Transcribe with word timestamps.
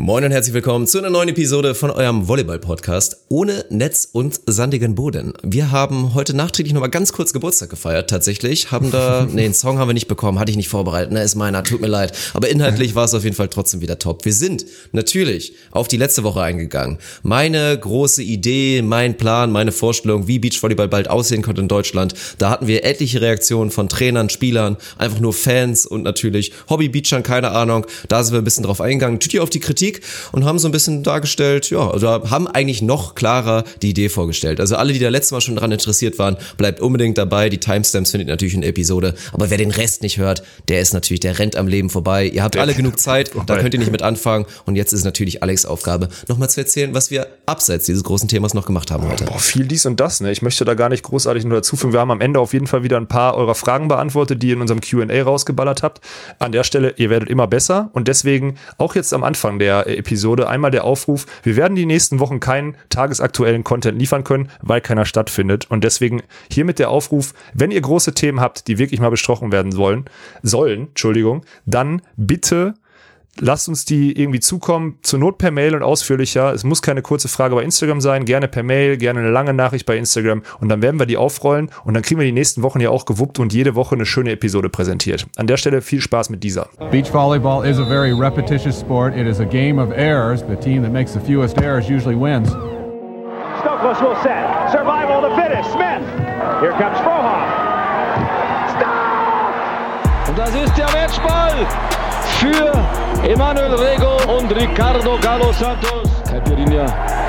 Moin 0.00 0.22
und 0.22 0.30
herzlich 0.30 0.54
willkommen 0.54 0.86
zu 0.86 0.98
einer 0.98 1.10
neuen 1.10 1.30
Episode 1.30 1.74
von 1.74 1.90
eurem 1.90 2.28
Volleyball-Podcast 2.28 3.24
ohne 3.30 3.64
Netz 3.68 4.08
und 4.12 4.40
sandigen 4.46 4.94
Boden. 4.94 5.32
Wir 5.42 5.72
haben 5.72 6.14
heute 6.14 6.36
nachträglich 6.36 6.72
nochmal 6.72 6.88
ganz 6.88 7.12
kurz 7.12 7.32
Geburtstag 7.32 7.70
gefeiert, 7.70 8.08
tatsächlich. 8.08 8.70
Haben 8.70 8.92
da, 8.92 9.26
nee, 9.32 9.44
einen 9.44 9.54
Song 9.54 9.78
haben 9.78 9.88
wir 9.88 9.94
nicht 9.94 10.06
bekommen, 10.06 10.38
hatte 10.38 10.52
ich 10.52 10.56
nicht 10.56 10.68
vorbereitet, 10.68 11.10
ne, 11.10 11.24
ist 11.24 11.34
meiner, 11.34 11.64
tut 11.64 11.80
mir 11.80 11.88
leid. 11.88 12.16
Aber 12.32 12.48
inhaltlich 12.48 12.94
war 12.94 13.06
es 13.06 13.14
auf 13.14 13.24
jeden 13.24 13.34
Fall 13.34 13.48
trotzdem 13.48 13.80
wieder 13.80 13.98
top. 13.98 14.24
Wir 14.24 14.32
sind 14.32 14.66
natürlich 14.92 15.54
auf 15.72 15.88
die 15.88 15.96
letzte 15.96 16.22
Woche 16.22 16.42
eingegangen. 16.42 16.98
Meine 17.24 17.76
große 17.76 18.22
Idee, 18.22 18.82
mein 18.82 19.16
Plan, 19.16 19.50
meine 19.50 19.72
Vorstellung, 19.72 20.28
wie 20.28 20.38
Beachvolleyball 20.38 20.86
bald 20.86 21.10
aussehen 21.10 21.42
könnte 21.42 21.60
in 21.60 21.68
Deutschland. 21.68 22.14
Da 22.38 22.50
hatten 22.50 22.68
wir 22.68 22.84
etliche 22.84 23.20
Reaktionen 23.20 23.72
von 23.72 23.88
Trainern, 23.88 24.30
Spielern, 24.30 24.76
einfach 24.96 25.18
nur 25.18 25.32
Fans 25.32 25.86
und 25.86 26.04
natürlich 26.04 26.52
Hobby-Beachern, 26.70 27.24
keine 27.24 27.50
Ahnung. 27.50 27.84
Da 28.06 28.22
sind 28.22 28.34
wir 28.34 28.40
ein 28.40 28.44
bisschen 28.44 28.62
drauf 28.62 28.80
eingegangen. 28.80 29.14
Natürlich 29.14 29.40
auf 29.40 29.50
die 29.50 29.58
Kritik 29.58 29.87
Kritik 29.88 30.04
und 30.32 30.44
haben 30.44 30.58
so 30.58 30.68
ein 30.68 30.72
bisschen 30.72 31.02
dargestellt, 31.02 31.70
ja, 31.70 31.90
also 31.90 32.08
haben 32.08 32.46
eigentlich 32.46 32.82
noch 32.82 33.14
klarer 33.14 33.64
die 33.82 33.90
Idee 33.90 34.08
vorgestellt. 34.08 34.60
Also 34.60 34.76
alle, 34.76 34.92
die 34.92 34.98
da 34.98 35.08
letztes 35.08 35.32
Mal 35.32 35.40
schon 35.40 35.54
daran 35.54 35.72
interessiert 35.72 36.18
waren, 36.18 36.36
bleibt 36.56 36.80
unbedingt 36.80 37.18
dabei. 37.18 37.48
Die 37.48 37.58
Timestamps 37.58 38.10
findet 38.10 38.28
ihr 38.28 38.32
natürlich 38.32 38.54
in 38.54 38.62
der 38.62 38.70
Episode. 38.70 39.14
Aber 39.32 39.50
wer 39.50 39.58
den 39.58 39.70
Rest 39.70 40.02
nicht 40.02 40.18
hört, 40.18 40.42
der 40.68 40.80
ist 40.80 40.92
natürlich, 40.92 41.20
der 41.20 41.38
rennt 41.38 41.56
am 41.56 41.68
Leben 41.68 41.90
vorbei. 41.90 42.26
Ihr 42.26 42.42
habt 42.42 42.56
alle 42.56 42.74
genug 42.74 42.98
Zeit, 42.98 43.32
da 43.46 43.58
könnt 43.58 43.74
ihr 43.74 43.80
nicht 43.80 43.92
mit 43.92 44.02
anfangen. 44.02 44.46
Und 44.66 44.76
jetzt 44.76 44.92
ist 44.92 45.04
natürlich 45.04 45.42
Alex 45.42 45.64
Aufgabe, 45.64 46.08
nochmal 46.28 46.50
zu 46.50 46.60
erzählen, 46.60 46.94
was 46.94 47.10
wir 47.10 47.26
abseits 47.48 47.86
dieses 47.86 48.04
großen 48.04 48.28
Themas 48.28 48.54
noch 48.54 48.66
gemacht 48.66 48.90
haben 48.90 49.08
heute. 49.08 49.24
Boah, 49.24 49.38
viel 49.38 49.66
dies 49.66 49.86
und 49.86 49.98
das, 49.98 50.20
ne? 50.20 50.30
Ich 50.30 50.42
möchte 50.42 50.64
da 50.64 50.74
gar 50.74 50.88
nicht 50.88 51.02
großartig 51.02 51.44
nur 51.44 51.56
dazufügen. 51.56 51.92
Wir 51.92 52.00
haben 52.00 52.10
am 52.10 52.20
Ende 52.20 52.40
auf 52.40 52.52
jeden 52.52 52.66
Fall 52.66 52.82
wieder 52.82 52.98
ein 52.98 53.08
paar 53.08 53.34
eurer 53.34 53.54
Fragen 53.54 53.88
beantwortet, 53.88 54.42
die 54.42 54.48
ihr 54.48 54.54
in 54.54 54.60
unserem 54.60 54.80
Q&A 54.80 55.22
rausgeballert 55.22 55.82
habt. 55.82 56.00
An 56.38 56.52
der 56.52 56.62
Stelle, 56.62 56.94
ihr 56.96 57.10
werdet 57.10 57.28
immer 57.28 57.46
besser 57.46 57.90
und 57.92 58.06
deswegen 58.06 58.56
auch 58.76 58.94
jetzt 58.94 59.14
am 59.14 59.24
Anfang 59.24 59.58
der 59.58 59.86
Episode 59.86 60.48
einmal 60.48 60.70
der 60.70 60.84
Aufruf, 60.84 61.26
wir 61.42 61.56
werden 61.56 61.74
die 61.74 61.86
nächsten 61.86 62.20
Wochen 62.20 62.40
keinen 62.40 62.76
tagesaktuellen 62.90 63.64
Content 63.64 63.98
liefern 63.98 64.24
können, 64.24 64.50
weil 64.60 64.80
keiner 64.80 65.06
stattfindet. 65.06 65.70
Und 65.70 65.84
deswegen 65.84 66.22
hiermit 66.50 66.78
der 66.78 66.90
Aufruf, 66.90 67.32
wenn 67.54 67.70
ihr 67.70 67.80
große 67.80 68.14
Themen 68.14 68.40
habt, 68.40 68.68
die 68.68 68.78
wirklich 68.78 69.00
mal 69.00 69.10
besprochen 69.10 69.52
werden 69.52 69.72
sollen, 69.72 70.04
sollen, 70.42 70.88
Entschuldigung, 70.88 71.44
dann 71.64 72.02
bitte 72.16 72.74
lasst 73.40 73.68
uns 73.68 73.84
die 73.84 74.18
irgendwie 74.18 74.40
zukommen, 74.40 74.98
zur 75.02 75.18
Not 75.18 75.38
per 75.38 75.50
Mail 75.50 75.74
und 75.74 75.82
ausführlicher. 75.82 76.52
Es 76.52 76.64
muss 76.64 76.82
keine 76.82 77.02
kurze 77.02 77.28
Frage 77.28 77.54
bei 77.54 77.62
Instagram 77.62 78.00
sein, 78.00 78.24
gerne 78.24 78.48
per 78.48 78.62
Mail, 78.62 78.96
gerne 78.96 79.20
eine 79.20 79.30
lange 79.30 79.54
Nachricht 79.54 79.86
bei 79.86 79.96
Instagram 79.96 80.42
und 80.60 80.68
dann 80.68 80.82
werden 80.82 80.98
wir 80.98 81.06
die 81.06 81.16
aufrollen 81.16 81.70
und 81.84 81.94
dann 81.94 82.02
kriegen 82.02 82.20
wir 82.20 82.26
die 82.26 82.32
nächsten 82.32 82.62
Wochen 82.62 82.80
ja 82.80 82.90
auch 82.90 83.04
gewuppt 83.04 83.38
und 83.38 83.52
jede 83.52 83.74
Woche 83.74 83.94
eine 83.94 84.06
schöne 84.06 84.32
Episode 84.32 84.68
präsentiert. 84.68 85.26
An 85.36 85.46
der 85.46 85.56
Stelle 85.56 85.82
viel 85.82 86.00
Spaß 86.00 86.30
mit 86.30 86.42
dieser. 86.42 86.68
Beach 86.90 87.12
volleyball 87.12 87.66
is 87.66 87.78
a 87.78 87.84
very 87.84 88.12
repetitious 88.12 88.80
sport. 88.80 89.16
It 89.16 89.26
is 89.26 89.40
a 89.40 89.44
game 89.44 89.78
of 89.80 89.90
errors. 89.92 90.42
The 90.48 90.56
team 90.56 90.82
that 90.82 90.92
makes 90.92 91.12
the 91.12 91.20
fewest 91.20 91.58
errors 91.58 91.88
usually 91.88 92.16
wins. 92.16 92.48
Stokos 93.60 94.00
will 94.00 94.16
set. 94.22 94.70
Survival 94.70 95.20
to 95.22 95.34
finish. 95.34 95.66
Smith. 95.72 96.02
Here 96.60 96.72
comes 96.72 96.98
Frohoff. 97.00 97.48
Stop! 98.76 100.28
Und 100.28 100.38
das 100.38 100.54
ist 100.54 100.76
der 100.76 100.86
Matchball 100.92 102.07
für 102.38 102.72
Emanuel 103.28 103.74
Rego 103.74 104.16
und 104.38 104.50
Ricardo 104.54 105.18
Galo 105.20 105.52
Santos. 105.52 106.08
Caipirinha 106.28 106.86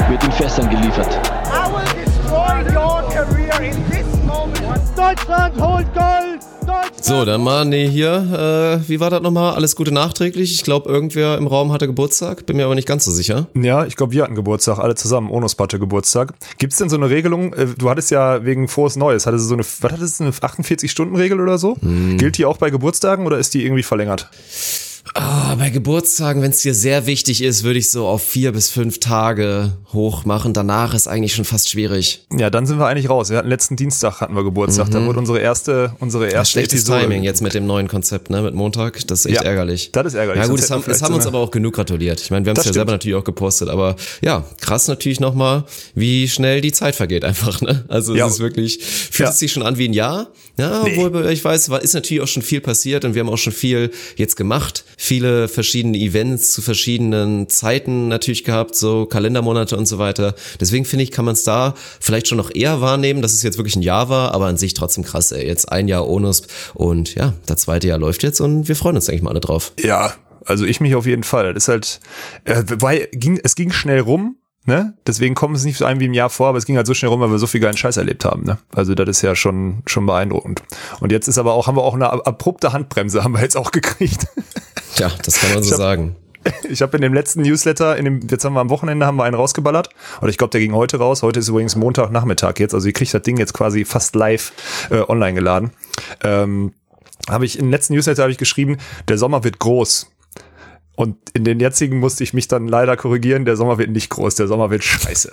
wird 0.10 0.24
in 0.24 0.32
Fässern 0.32 0.70
geliefert. 0.70 1.20
I 1.46 1.72
will 1.72 2.06
destroy 2.06 2.76
your 2.76 3.02
career 3.10 3.60
in 3.72 3.84
this 3.90 4.06
moment. 4.26 4.82
Deutschland 4.96 5.60
holt 5.60 5.88
Gold! 5.94 6.40
Deutschland 6.62 7.04
So, 7.04 7.26
dann 7.26 7.42
mal, 7.42 7.66
nee, 7.66 7.88
hier, 7.90 8.82
äh, 8.84 8.88
wie 8.90 9.00
war 9.00 9.10
das 9.10 9.22
nochmal? 9.22 9.56
Alles 9.56 9.76
Gute 9.76 9.92
nachträglich. 9.92 10.54
Ich 10.54 10.64
glaube, 10.64 10.88
irgendwer 10.90 11.38
im 11.40 11.48
Raum 11.48 11.72
hatte 11.72 11.88
Geburtstag, 11.88 12.46
bin 12.46 12.58
mir 12.58 12.66
aber 12.66 12.76
nicht 12.76 12.88
ganz 12.88 13.06
so 13.06 13.12
sicher. 13.12 13.48
Ja, 13.56 13.86
ich 13.86 13.96
glaube, 13.96 14.12
wir 14.14 14.22
hatten 14.24 14.36
Geburtstag, 14.36 14.78
alle 14.78 14.94
zusammen. 14.94 15.32
Onus 15.32 15.58
hatte 15.58 15.80
Geburtstag. 15.80 16.34
Gibt 16.60 16.74
es 16.74 16.80
denn 16.80 16.90
so 16.90 16.98
eine 16.98 17.10
Regelung? 17.10 17.54
äh, 17.54 17.66
Du 17.78 17.90
hattest 17.90 18.12
ja 18.12 18.46
wegen 18.46 18.68
Frohes 18.68 18.96
Neues, 18.96 19.26
hattest 19.26 19.46
du 19.46 19.48
so 19.50 19.56
eine, 19.56 19.64
was 19.64 19.92
hattest 19.92 20.20
du, 20.20 20.26
eine 20.26 20.34
48-Stunden-Regel 20.34 21.42
oder 21.42 21.58
so? 21.58 21.78
Gilt 22.18 22.38
die 22.38 22.46
auch 22.46 22.58
bei 22.58 22.70
Geburtstagen 22.70 23.26
oder 23.26 23.40
ist 23.40 23.56
die 23.56 23.66
irgendwie 23.66 23.84
verlängert? 23.84 24.30
Ah, 25.16 25.56
bei 25.56 25.70
Geburtstagen, 25.72 26.42
wenn 26.42 26.52
es 26.52 26.62
dir 26.62 26.74
sehr 26.76 27.06
wichtig 27.08 27.42
ist, 27.42 27.64
würde 27.64 27.80
ich 27.80 27.90
so 27.90 28.06
auf 28.08 28.22
vier 28.24 28.52
bis 28.52 28.70
fünf 28.70 29.00
Tage 29.00 29.74
hoch 29.92 30.24
machen. 30.24 30.54
Danach 30.54 30.94
ist 30.94 31.08
eigentlich 31.08 31.34
schon 31.34 31.46
fast 31.46 31.70
schwierig. 31.70 32.26
Ja, 32.38 32.50
dann 32.50 32.66
sind 32.68 32.78
wir 32.80 32.86
eigentlich 32.86 33.10
raus. 33.10 33.30
Wir 33.32 33.38
hatten 33.38 33.50
letzten 33.50 33.76
Dienstag 33.76 34.22
hatten 34.22 34.36
wir 34.36 34.44
Geburtstag. 34.44 34.92
Da 34.92 35.04
wurde 35.06 35.18
unsere 35.20 35.40
erste, 35.40 35.94
unsere 36.00 36.26
Ja, 36.26 36.32
erste 36.34 36.52
schlechtes 36.54 36.82
Episode. 36.84 37.02
Timing 37.02 37.24
jetzt 37.24 37.42
mit 37.42 37.54
dem 37.56 37.66
neuen 37.66 37.88
Konzept, 37.88 38.30
ne, 38.30 38.42
mit 38.44 38.54
Montag. 38.54 39.06
Das 39.08 39.22
ist 39.22 39.26
echt 39.26 39.38
Ja, 39.38 39.42
ärgerlich. 39.50 39.92
das 39.92 40.08
ist 40.08 40.14
ärgerlich. 40.14 40.44
Ja 40.44 40.48
gut, 40.50 40.60
es 40.60 40.70
haben, 40.70 40.82
es 40.82 40.88
haben 40.88 40.96
vielleicht 40.98 41.12
uns 41.16 41.24
so 41.24 41.30
aber 41.30 41.40
auch 41.40 41.52
genug 41.52 41.74
gratuliert. 41.74 42.22
Ich 42.22 42.30
meine, 42.30 42.46
wir 42.46 42.52
haben 42.52 42.58
es 42.58 42.60
Das 42.60 42.66
ja 42.66 42.70
stimmt. 42.74 42.76
selber 42.76 42.92
natürlich 42.92 43.16
auch 43.18 43.24
gepostet, 43.24 43.70
aber 43.70 43.96
ja, 44.22 44.46
krass 44.62 44.88
natürlich 44.88 45.20
nochmal, 45.20 45.64
wie 45.96 46.30
schnell 46.30 46.62
die 46.62 46.72
Zeit 46.72 46.96
vergeht 46.96 47.26
einfach, 47.26 47.62
ne? 47.62 47.84
Also 47.88 48.16
Ja. 48.16 48.28
es 48.28 48.34
ist 48.34 48.40
wirklich, 48.40 48.78
fühlt 48.84 49.28
Ja. 49.28 49.32
es 49.32 49.40
sich 49.40 49.52
schon 49.52 49.64
an 49.64 49.78
wie 49.78 49.88
ein 49.88 49.94
Jahr. 49.94 50.28
Ja, 50.58 50.84
obwohl 50.84 51.26
ich 51.32 51.44
weiß, 51.44 51.70
ist 51.70 51.94
natürlich 51.94 52.22
auch 52.22 52.28
schon 52.28 52.44
viel 52.44 52.60
passiert 52.62 53.06
und 53.06 53.16
wir 53.16 53.22
haben 53.22 53.30
auch 53.30 53.38
schon 53.38 53.54
viel 53.54 53.92
jetzt 54.18 54.36
gemacht. 54.36 54.84
Viele 55.02 55.48
verschiedene 55.48 55.98
Events 55.98 56.52
zu 56.52 56.62
verschiedenen 56.62 57.48
Zeiten 57.48 58.10
natürlich 58.10 58.44
gehabt, 58.44 58.76
so 58.76 59.06
Kalendermonate 59.06 59.78
und 59.78 59.86
so 59.86 59.98
weiter. 59.98 60.36
Deswegen 60.60 60.84
finde 60.84 61.04
ich, 61.04 61.12
kann 61.12 61.24
man 61.24 61.36
es 61.36 61.46
da 61.46 61.74
vielleicht 62.02 62.28
schon 62.28 62.38
noch 62.38 62.54
eher 62.54 62.82
wahrnehmen, 62.82 63.22
dass 63.22 63.32
es 63.32 63.42
jetzt 63.42 63.58
wirklich 63.58 63.78
ein 63.78 63.82
Jahr 63.82 64.10
war, 64.10 64.34
aber 64.34 64.48
an 64.48 64.58
sich 64.58 64.74
trotzdem 64.74 65.06
krass, 65.06 65.32
ey. 65.32 65.48
Jetzt 65.48 65.72
ein 65.72 65.88
Jahr 65.88 66.06
Onus 66.06 66.42
und 66.74 67.16
ja, 67.16 67.34
das 67.46 67.62
zweite 67.62 67.88
Jahr 67.88 67.98
läuft 67.98 68.24
jetzt 68.24 68.42
und 68.42 68.68
wir 68.68 68.76
freuen 68.76 68.98
uns 68.98 69.08
eigentlich 69.08 69.22
mal 69.22 69.30
alle 69.32 69.40
drauf. 69.40 69.72
Ja, 69.80 70.14
also 70.46 70.66
ich 70.66 70.82
mich 70.82 70.96
auf 70.96 71.06
jeden 71.06 71.24
Fall. 71.24 71.54
Das 71.54 71.64
ist 71.64 71.68
halt, 71.70 72.00
äh, 72.44 72.62
weil 72.80 73.08
ging, 73.14 73.40
es 73.42 73.56
ging 73.56 73.72
schnell 73.72 74.02
rum, 74.02 74.36
ne? 74.66 74.96
Deswegen 75.08 75.34
kommt 75.34 75.56
es 75.56 75.64
nicht 75.64 75.78
so 75.78 75.86
ein 75.86 76.02
wie 76.02 76.06
im 76.08 76.14
Jahr 76.14 76.30
vor, 76.30 76.50
aber 76.50 76.58
es 76.58 76.66
ging 76.66 76.76
halt 76.76 76.88
so 76.88 76.94
schnell 76.94 77.10
rum, 77.10 77.22
weil 77.22 77.32
wir 77.32 77.40
so 77.40 77.48
viel 77.48 77.62
geilen 77.62 77.78
Scheiß 77.78 77.96
erlebt 77.96 78.26
haben, 78.26 78.44
ne? 78.44 78.58
Also 78.76 78.96
das 78.96 79.08
ist 79.08 79.22
ja 79.22 79.34
schon, 79.34 79.82
schon 79.86 80.06
beeindruckend. 80.06 80.62
Und 81.00 81.14
jetzt 81.14 81.30
ist 81.30 81.38
aber 81.38 81.54
auch, 81.54 81.68
haben 81.68 81.78
wir 81.78 81.84
auch 81.84 81.94
eine 81.96 82.10
ab- 82.12 82.28
abrupte 82.28 82.74
Handbremse, 82.74 83.24
haben 83.24 83.34
wir 83.34 83.42
jetzt 83.42 83.56
auch 83.56 83.72
gekriegt. 83.72 84.28
Tja, 84.96 85.12
das 85.24 85.40
kann 85.40 85.54
man 85.54 85.64
so 85.64 85.72
hab- 85.72 85.78
sagen. 85.78 86.16
Ich 86.70 86.82
habe 86.82 86.96
in 86.96 87.02
dem 87.02 87.14
letzten 87.14 87.42
Newsletter, 87.42 87.98
in 87.98 88.06
dem, 88.06 88.22
jetzt 88.30 88.46
haben 88.46 88.54
wir 88.54 88.62
am 88.62 88.70
Wochenende, 88.70 89.06
haben 89.06 89.18
wir 89.18 89.26
einen 89.26 89.36
rausgeballert. 89.36 89.90
Oder 90.22 90.30
ich 90.30 90.38
glaube, 90.38 90.52
der 90.52 90.62
ging 90.62 90.74
heute 90.74 90.98
raus. 90.98 91.22
Heute 91.22 91.42
ist 91.42 91.50
übrigens 91.50 91.76
Montagnachmittag 91.76 92.54
jetzt. 92.60 92.74
Also 92.74 92.88
ihr 92.88 92.94
kriegt 92.94 93.14
das 93.14 93.22
Ding 93.24 93.38
jetzt 93.38 93.54
quasi 93.54 93.84
fast 93.84 94.16
live 94.16 94.54
äh, 94.90 95.02
online 95.02 95.34
geladen. 95.34 95.72
Ähm, 96.24 96.72
habe 97.30 97.46
ich, 97.46 97.60
im 97.60 97.70
letzten 97.70 97.94
Newsletter 97.94 98.22
habe 98.24 98.32
ich 98.32 98.38
geschrieben, 98.38 98.78
der 99.10 99.18
Sommer 99.18 99.44
wird 99.44 99.60
groß. 99.60 100.10
Und 101.00 101.16
in 101.32 101.46
den 101.46 101.62
jetzigen 101.62 101.98
musste 102.02 102.26
ich 102.26 102.34
mich 102.34 102.50
dann 102.50 102.68
leider 102.68 102.98
korrigieren, 102.98 103.46
der 103.46 103.56
Sommer 103.56 103.78
wird 103.78 103.90
nicht 103.90 104.10
groß, 104.10 104.36
der 104.36 104.50
Sommer 104.50 104.70
wird 104.70 104.84
scheiße. 104.84 105.32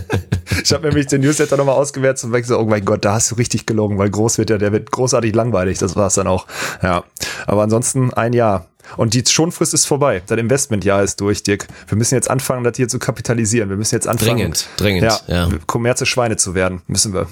ich 0.64 0.72
habe 0.72 0.86
nämlich 0.86 1.08
den 1.08 1.20
Newsletter 1.20 1.58
nochmal 1.58 1.74
ausgewertet 1.74 2.24
und 2.24 2.46
so, 2.46 2.58
oh 2.58 2.64
mein 2.64 2.86
Gott, 2.86 3.04
da 3.04 3.12
hast 3.12 3.30
du 3.30 3.34
richtig 3.34 3.66
gelogen, 3.66 3.98
weil 3.98 4.08
groß 4.08 4.38
wird 4.38 4.48
der, 4.48 4.56
der 4.56 4.72
wird 4.72 4.90
großartig 4.90 5.34
langweilig, 5.34 5.76
das 5.76 5.94
war's 5.94 6.14
dann 6.14 6.26
auch. 6.26 6.46
Ja, 6.82 7.04
aber 7.46 7.64
ansonsten 7.64 8.14
ein 8.14 8.32
Jahr. 8.32 8.70
Und 8.96 9.12
die 9.12 9.22
Schonfrist 9.28 9.74
ist 9.74 9.84
vorbei. 9.84 10.22
Das 10.26 10.38
Investmentjahr 10.38 11.02
ist 11.02 11.20
durch, 11.20 11.42
Dirk. 11.42 11.68
Wir 11.86 11.98
müssen 11.98 12.14
jetzt 12.14 12.30
anfangen, 12.30 12.64
das 12.64 12.78
hier 12.78 12.88
zu 12.88 12.98
kapitalisieren. 12.98 13.68
Wir 13.68 13.76
müssen 13.76 13.94
jetzt 13.94 14.08
anfangen. 14.08 14.38
Dringend, 14.38 14.68
dringend, 14.78 15.02
Ja, 15.02 15.20
ja. 15.26 15.50
Kommerze 15.66 16.06
Schweine 16.06 16.38
zu 16.38 16.54
werden. 16.54 16.80
Müssen 16.86 17.12
wir. 17.12 17.26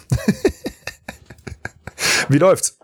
Wie 2.29 2.37
läuft's? 2.37 2.77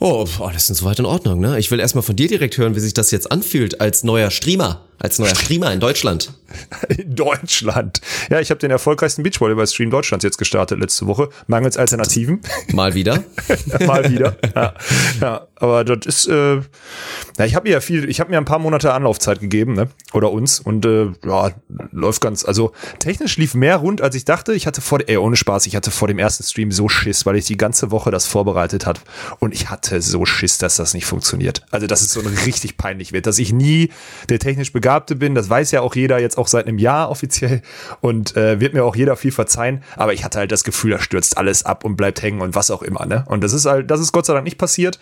Oh, 0.00 0.24
boah, 0.38 0.52
das 0.52 0.70
ist 0.70 0.78
soweit 0.78 1.00
in 1.00 1.06
Ordnung, 1.06 1.40
ne? 1.40 1.58
Ich 1.58 1.72
will 1.72 1.80
erstmal 1.80 2.02
von 2.02 2.14
dir 2.14 2.28
direkt 2.28 2.56
hören, 2.56 2.76
wie 2.76 2.80
sich 2.80 2.94
das 2.94 3.10
jetzt 3.10 3.32
anfühlt 3.32 3.80
als 3.80 4.04
neuer 4.04 4.30
Streamer, 4.30 4.82
als 5.00 5.18
neuer 5.18 5.34
Streamer 5.34 5.72
in 5.72 5.80
Deutschland. 5.80 6.32
In 6.88 7.14
Deutschland. 7.14 8.00
Ja, 8.30 8.40
ich 8.40 8.50
habe 8.50 8.58
den 8.58 8.70
erfolgreichsten 8.70 9.22
Beachvolleyball-Stream 9.22 9.90
Deutschlands 9.90 10.24
jetzt 10.24 10.38
gestartet 10.38 10.80
letzte 10.80 11.06
Woche. 11.06 11.28
Mangels 11.46 11.76
Alternativen. 11.76 12.40
Mal 12.72 12.94
wieder. 12.94 13.22
Mal 13.86 14.10
wieder. 14.10 14.36
Ja, 14.54 14.74
ja 15.20 15.46
aber 15.56 15.84
das 15.84 16.06
ist, 16.06 16.28
äh, 16.28 16.56
ja, 16.56 17.44
ich 17.44 17.54
habe 17.54 17.68
mir 17.68 17.74
ja 17.74 17.80
viel, 17.80 18.08
ich 18.08 18.20
habe 18.20 18.30
mir 18.30 18.38
ein 18.38 18.44
paar 18.44 18.58
Monate 18.58 18.94
Anlaufzeit 18.94 19.40
gegeben, 19.40 19.74
ne? 19.74 19.88
Oder 20.12 20.32
uns. 20.32 20.60
Und 20.60 20.86
äh, 20.86 21.10
ja, 21.26 21.50
läuft 21.90 22.22
ganz, 22.22 22.44
also 22.44 22.72
technisch 22.98 23.36
lief 23.36 23.54
mehr 23.54 23.76
rund, 23.76 24.00
als 24.00 24.14
ich 24.14 24.24
dachte. 24.24 24.54
Ich 24.54 24.66
hatte 24.66 24.80
vor, 24.80 25.00
ey, 25.06 25.16
ohne 25.16 25.36
Spaß, 25.36 25.66
ich 25.66 25.76
hatte 25.76 25.90
vor 25.90 26.08
dem 26.08 26.18
ersten 26.18 26.44
Stream 26.44 26.72
so 26.72 26.88
Schiss, 26.88 27.26
weil 27.26 27.36
ich 27.36 27.44
die 27.44 27.56
ganze 27.56 27.90
Woche 27.90 28.10
das 28.10 28.26
vorbereitet 28.26 28.86
hat. 28.86 29.00
Und 29.38 29.52
ich 29.52 29.68
hatte 29.68 29.87
so 29.88 30.24
Schiss, 30.24 30.58
dass 30.58 30.76
das 30.76 30.94
nicht 30.94 31.06
funktioniert. 31.06 31.62
Also, 31.70 31.86
dass 31.86 32.00
es 32.00 32.12
so 32.12 32.20
richtig 32.46 32.76
peinlich 32.76 33.12
wird, 33.12 33.26
dass 33.26 33.38
ich 33.38 33.52
nie 33.52 33.90
der 34.28 34.38
technisch 34.38 34.72
Begabte 34.72 35.16
bin. 35.16 35.34
Das 35.34 35.48
weiß 35.50 35.70
ja 35.70 35.80
auch 35.80 35.94
jeder 35.94 36.18
jetzt 36.18 36.38
auch 36.38 36.48
seit 36.48 36.66
einem 36.66 36.78
Jahr 36.78 37.10
offiziell. 37.10 37.62
Und 38.00 38.36
äh, 38.36 38.60
wird 38.60 38.74
mir 38.74 38.84
auch 38.84 38.96
jeder 38.96 39.16
viel 39.16 39.32
verzeihen. 39.32 39.82
Aber 39.96 40.12
ich 40.12 40.24
hatte 40.24 40.38
halt 40.38 40.52
das 40.52 40.64
Gefühl, 40.64 40.92
da 40.92 41.00
stürzt 41.00 41.36
alles 41.36 41.64
ab 41.64 41.84
und 41.84 41.96
bleibt 41.96 42.22
hängen 42.22 42.40
und 42.40 42.54
was 42.54 42.70
auch 42.70 42.82
immer, 42.82 43.06
ne? 43.06 43.24
Und 43.28 43.42
das 43.42 43.52
ist 43.52 43.66
halt, 43.66 43.90
das 43.90 44.00
ist 44.00 44.12
Gott 44.12 44.26
sei 44.26 44.34
Dank 44.34 44.44
nicht 44.44 44.58
passiert. 44.58 44.98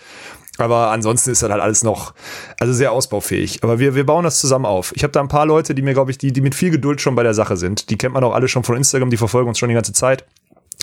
Aber 0.59 0.91
ansonsten 0.91 1.31
ist 1.31 1.43
das 1.43 1.51
halt 1.51 1.63
alles 1.63 1.83
noch, 1.83 2.15
also 2.59 2.73
sehr 2.73 2.93
ausbaufähig. 2.93 3.63
Aber 3.63 3.79
wir, 3.79 3.95
wir 3.95 4.07
bauen 4.07 4.25
das 4.25 4.41
zusammen 4.41 4.65
auf. 4.65 4.93
Ich 4.97 5.03
habe 5.03 5.13
da 5.13 5.21
ein 5.21 5.29
paar 5.29 5.47
Leute, 5.47 5.75
die 5.75 5.83
mir, 5.83 5.93
glaube 5.93 6.11
ich, 6.11 6.19
die, 6.19 6.33
die 6.33 6.41
mit 6.41 6.55
viel 6.55 6.71
Geduld 6.71 7.01
schon 7.01 7.15
bei 7.15 7.23
der 7.23 7.35
Sache 7.35 7.57
sind. 7.57 7.91
Die 7.91 7.99
kennt 7.99 8.15
man 8.15 8.25
auch 8.25 8.35
alle 8.35 8.49
schon 8.49 8.65
von 8.65 8.77
Instagram, 8.77 9.11
die 9.11 9.17
verfolgen 9.17 9.49
uns 9.49 9.59
schon 9.59 9.69
die 9.69 9.75
ganze 9.75 9.93
Zeit. 9.93 10.25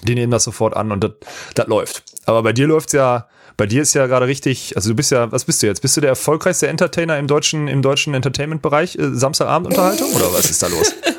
Die 0.04 0.16
nehmen 0.16 0.32
das 0.32 0.44
sofort 0.44 0.76
an 0.76 0.92
und 0.92 1.10
das 1.56 1.68
läuft. 1.68 2.04
Aber 2.26 2.44
bei 2.44 2.54
dir 2.54 2.68
läuft's 2.68 2.94
ja, 2.94 3.28
bei 3.58 3.66
dir 3.66 3.82
ist 3.82 3.94
ja 3.94 4.08
gerade 4.08 4.28
richtig, 4.28 4.76
also 4.76 4.90
du 4.90 4.96
bist 4.96 5.12
ja, 5.12 5.32
was 5.32 5.46
bist 5.46 5.62
du 5.62 5.68
jetzt? 5.68 5.82
Bist 5.82 5.96
du 5.96 6.02
der 6.02 6.10
erfolgreichste 6.10 6.68
Entertainer 6.68 7.18
im 7.18 7.28
deutschen, 7.28 7.68
im 7.68 7.82
deutschen 7.82 8.14
Entertainment-Bereich? 8.14 8.98
Äh, 8.98 9.14
Samstagabendunterhaltung 9.14 10.12
oder 10.14 10.34
was 10.34 10.50
ist 10.50 10.64
da 10.64 10.68
los? 10.68 10.94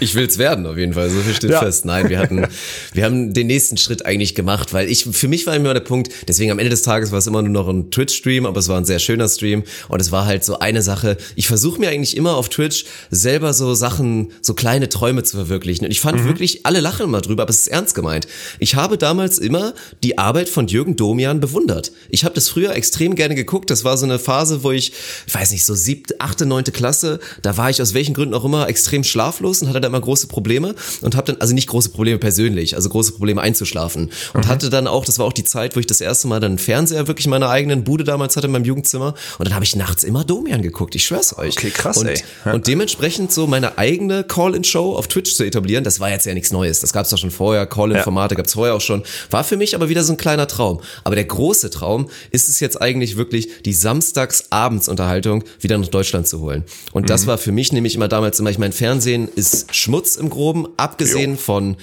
Ich 0.00 0.14
will's 0.14 0.38
werden, 0.38 0.66
auf 0.66 0.76
jeden 0.76 0.94
Fall. 0.94 1.10
So 1.10 1.20
viel 1.20 1.34
steht 1.34 1.50
Ja. 1.50 1.60
fest. 1.60 1.84
Nein, 1.84 2.08
wir 2.08 2.18
hatten, 2.18 2.46
wir 2.92 3.04
haben 3.04 3.32
den 3.32 3.46
nächsten 3.46 3.76
Schritt 3.76 4.04
eigentlich 4.06 4.34
gemacht, 4.34 4.72
weil 4.72 4.88
ich, 4.90 5.04
für 5.04 5.28
mich 5.28 5.46
war 5.46 5.54
immer 5.56 5.72
der 5.74 5.80
Punkt, 5.80 6.10
deswegen 6.28 6.50
am 6.50 6.58
Ende 6.58 6.70
des 6.70 6.82
Tages 6.82 7.10
war 7.12 7.18
es 7.18 7.26
immer 7.26 7.42
nur 7.42 7.50
noch 7.50 7.68
ein 7.68 7.90
Twitch-Stream, 7.90 8.46
aber 8.46 8.58
es 8.60 8.68
war 8.68 8.78
ein 8.78 8.84
sehr 8.84 8.98
schöner 8.98 9.28
Stream 9.28 9.64
und 9.88 10.00
es 10.00 10.12
war 10.12 10.26
halt 10.26 10.44
so 10.44 10.58
eine 10.58 10.82
Sache. 10.82 11.16
Ich 11.36 11.46
versuche 11.46 11.80
mir 11.80 11.88
eigentlich 11.90 12.16
immer 12.16 12.36
auf 12.36 12.48
Twitch 12.48 12.84
selber 13.10 13.52
so 13.54 13.74
Sachen, 13.74 14.32
so 14.40 14.54
kleine 14.54 14.88
Träume 14.88 15.22
zu 15.22 15.36
verwirklichen. 15.36 15.84
Und 15.84 15.90
ich 15.90 16.00
fand 16.00 16.24
wirklich, 16.24 16.64
alle 16.66 16.80
lachen 16.80 17.04
immer 17.04 17.20
drüber, 17.20 17.42
aber 17.42 17.50
es 17.50 17.60
ist 17.60 17.68
ernst 17.68 17.94
gemeint. 17.94 18.26
Ich 18.58 18.74
habe 18.74 18.98
damals 18.98 19.38
immer 19.38 19.74
die 20.02 20.18
Arbeit 20.18 20.48
von 20.48 20.66
Jürgen 20.66 20.96
Domian 20.96 21.40
bewundert. 21.40 21.92
Ich 22.08 22.24
habe 22.24 22.34
das 22.34 22.48
früher 22.48 22.74
extrem 22.74 23.14
gerne 23.14 23.34
geguckt. 23.34 23.70
Das 23.70 23.84
war 23.84 23.96
so 23.96 24.04
eine 24.06 24.18
Phase, 24.18 24.62
wo 24.62 24.70
ich, 24.72 24.92
ich 25.26 25.34
weiß 25.34 25.50
nicht, 25.52 25.64
so 25.64 25.74
siebte, 25.74 26.16
achte, 26.20 26.46
neunte 26.46 26.72
Klasse, 26.72 27.20
da 27.42 27.56
war 27.56 27.70
ich 27.70 27.80
aus 27.82 27.94
welchen 27.94 28.14
Gründen 28.14 28.34
auch 28.34 28.44
immer 28.44 28.68
extrem 28.68 29.04
schlaflos 29.34 29.62
und 29.62 29.68
hatte 29.68 29.80
da 29.80 29.88
immer 29.88 30.00
große 30.00 30.26
Probleme 30.26 30.74
und 31.02 31.16
habe 31.16 31.32
dann, 31.32 31.40
also 31.40 31.54
nicht 31.54 31.68
große 31.68 31.90
Probleme 31.90 32.18
persönlich, 32.18 32.76
also 32.76 32.88
große 32.88 33.12
Probleme 33.12 33.40
einzuschlafen. 33.40 34.10
Und 34.32 34.48
hatte 34.48 34.70
dann 34.70 34.86
auch, 34.86 35.04
das 35.04 35.18
war 35.18 35.26
auch 35.26 35.32
die 35.32 35.44
Zeit, 35.44 35.76
wo 35.76 35.80
ich 35.80 35.86
das 35.86 36.00
erste 36.00 36.28
Mal 36.28 36.40
dann 36.40 36.58
Fernseher 36.58 37.06
wirklich 37.06 37.26
in 37.26 37.30
meiner 37.30 37.50
eigenen 37.50 37.84
Bude 37.84 38.04
damals 38.04 38.36
hatte 38.36 38.46
in 38.46 38.52
meinem 38.52 38.64
Jugendzimmer. 38.64 39.14
Und 39.38 39.46
dann 39.46 39.54
habe 39.54 39.64
ich 39.64 39.76
nachts 39.76 40.04
immer 40.04 40.24
Domian 40.24 40.62
geguckt. 40.62 40.94
Ich 40.94 41.04
schwör's 41.04 41.36
euch. 41.36 41.56
Okay, 41.56 41.70
krass, 41.70 41.98
und, 41.98 42.06
ey. 42.06 42.22
Und 42.52 42.66
dementsprechend 42.66 43.32
so 43.32 43.46
meine 43.46 43.78
eigene 43.78 44.24
Call-In-Show 44.24 44.96
auf 44.96 45.08
Twitch 45.08 45.34
zu 45.34 45.44
etablieren, 45.44 45.84
das 45.84 46.00
war 46.00 46.10
jetzt 46.10 46.26
ja 46.26 46.34
nichts 46.34 46.52
Neues. 46.52 46.80
Das 46.80 46.92
gab's 46.92 47.10
doch 47.10 47.18
schon 47.18 47.30
vorher. 47.30 47.66
Call-In-Formate 47.66 48.34
gab's 48.34 48.54
vorher 48.54 48.74
auch 48.74 48.80
schon. 48.80 49.02
War 49.30 49.44
für 49.44 49.56
mich 49.56 49.74
aber 49.74 49.88
wieder 49.88 50.04
so 50.04 50.12
ein 50.12 50.16
kleiner 50.16 50.46
Traum. 50.46 50.80
Aber 51.04 51.14
der 51.14 51.24
große 51.24 51.70
Traum 51.70 52.08
ist 52.30 52.48
es 52.48 52.60
jetzt 52.60 52.80
eigentlich 52.80 53.16
wirklich, 53.16 53.48
die 53.64 53.72
Samstags-Abends-Unterhaltung 53.72 55.44
wieder 55.60 55.78
nach 55.78 55.88
Deutschland 55.88 56.28
zu 56.28 56.40
holen. 56.40 56.64
Und 56.92 57.10
das 57.10 57.26
war 57.26 57.38
für 57.38 57.52
mich 57.52 57.72
nämlich 57.72 57.94
immer 57.94 58.08
damals 58.08 58.38
immer, 58.38 58.50
ich 58.50 58.58
mein 58.58 58.72
Fernsehen 58.72 59.23
ist 59.28 59.74
Schmutz 59.74 60.16
im 60.16 60.30
Groben, 60.30 60.68
abgesehen 60.76 61.38
von 61.38 61.76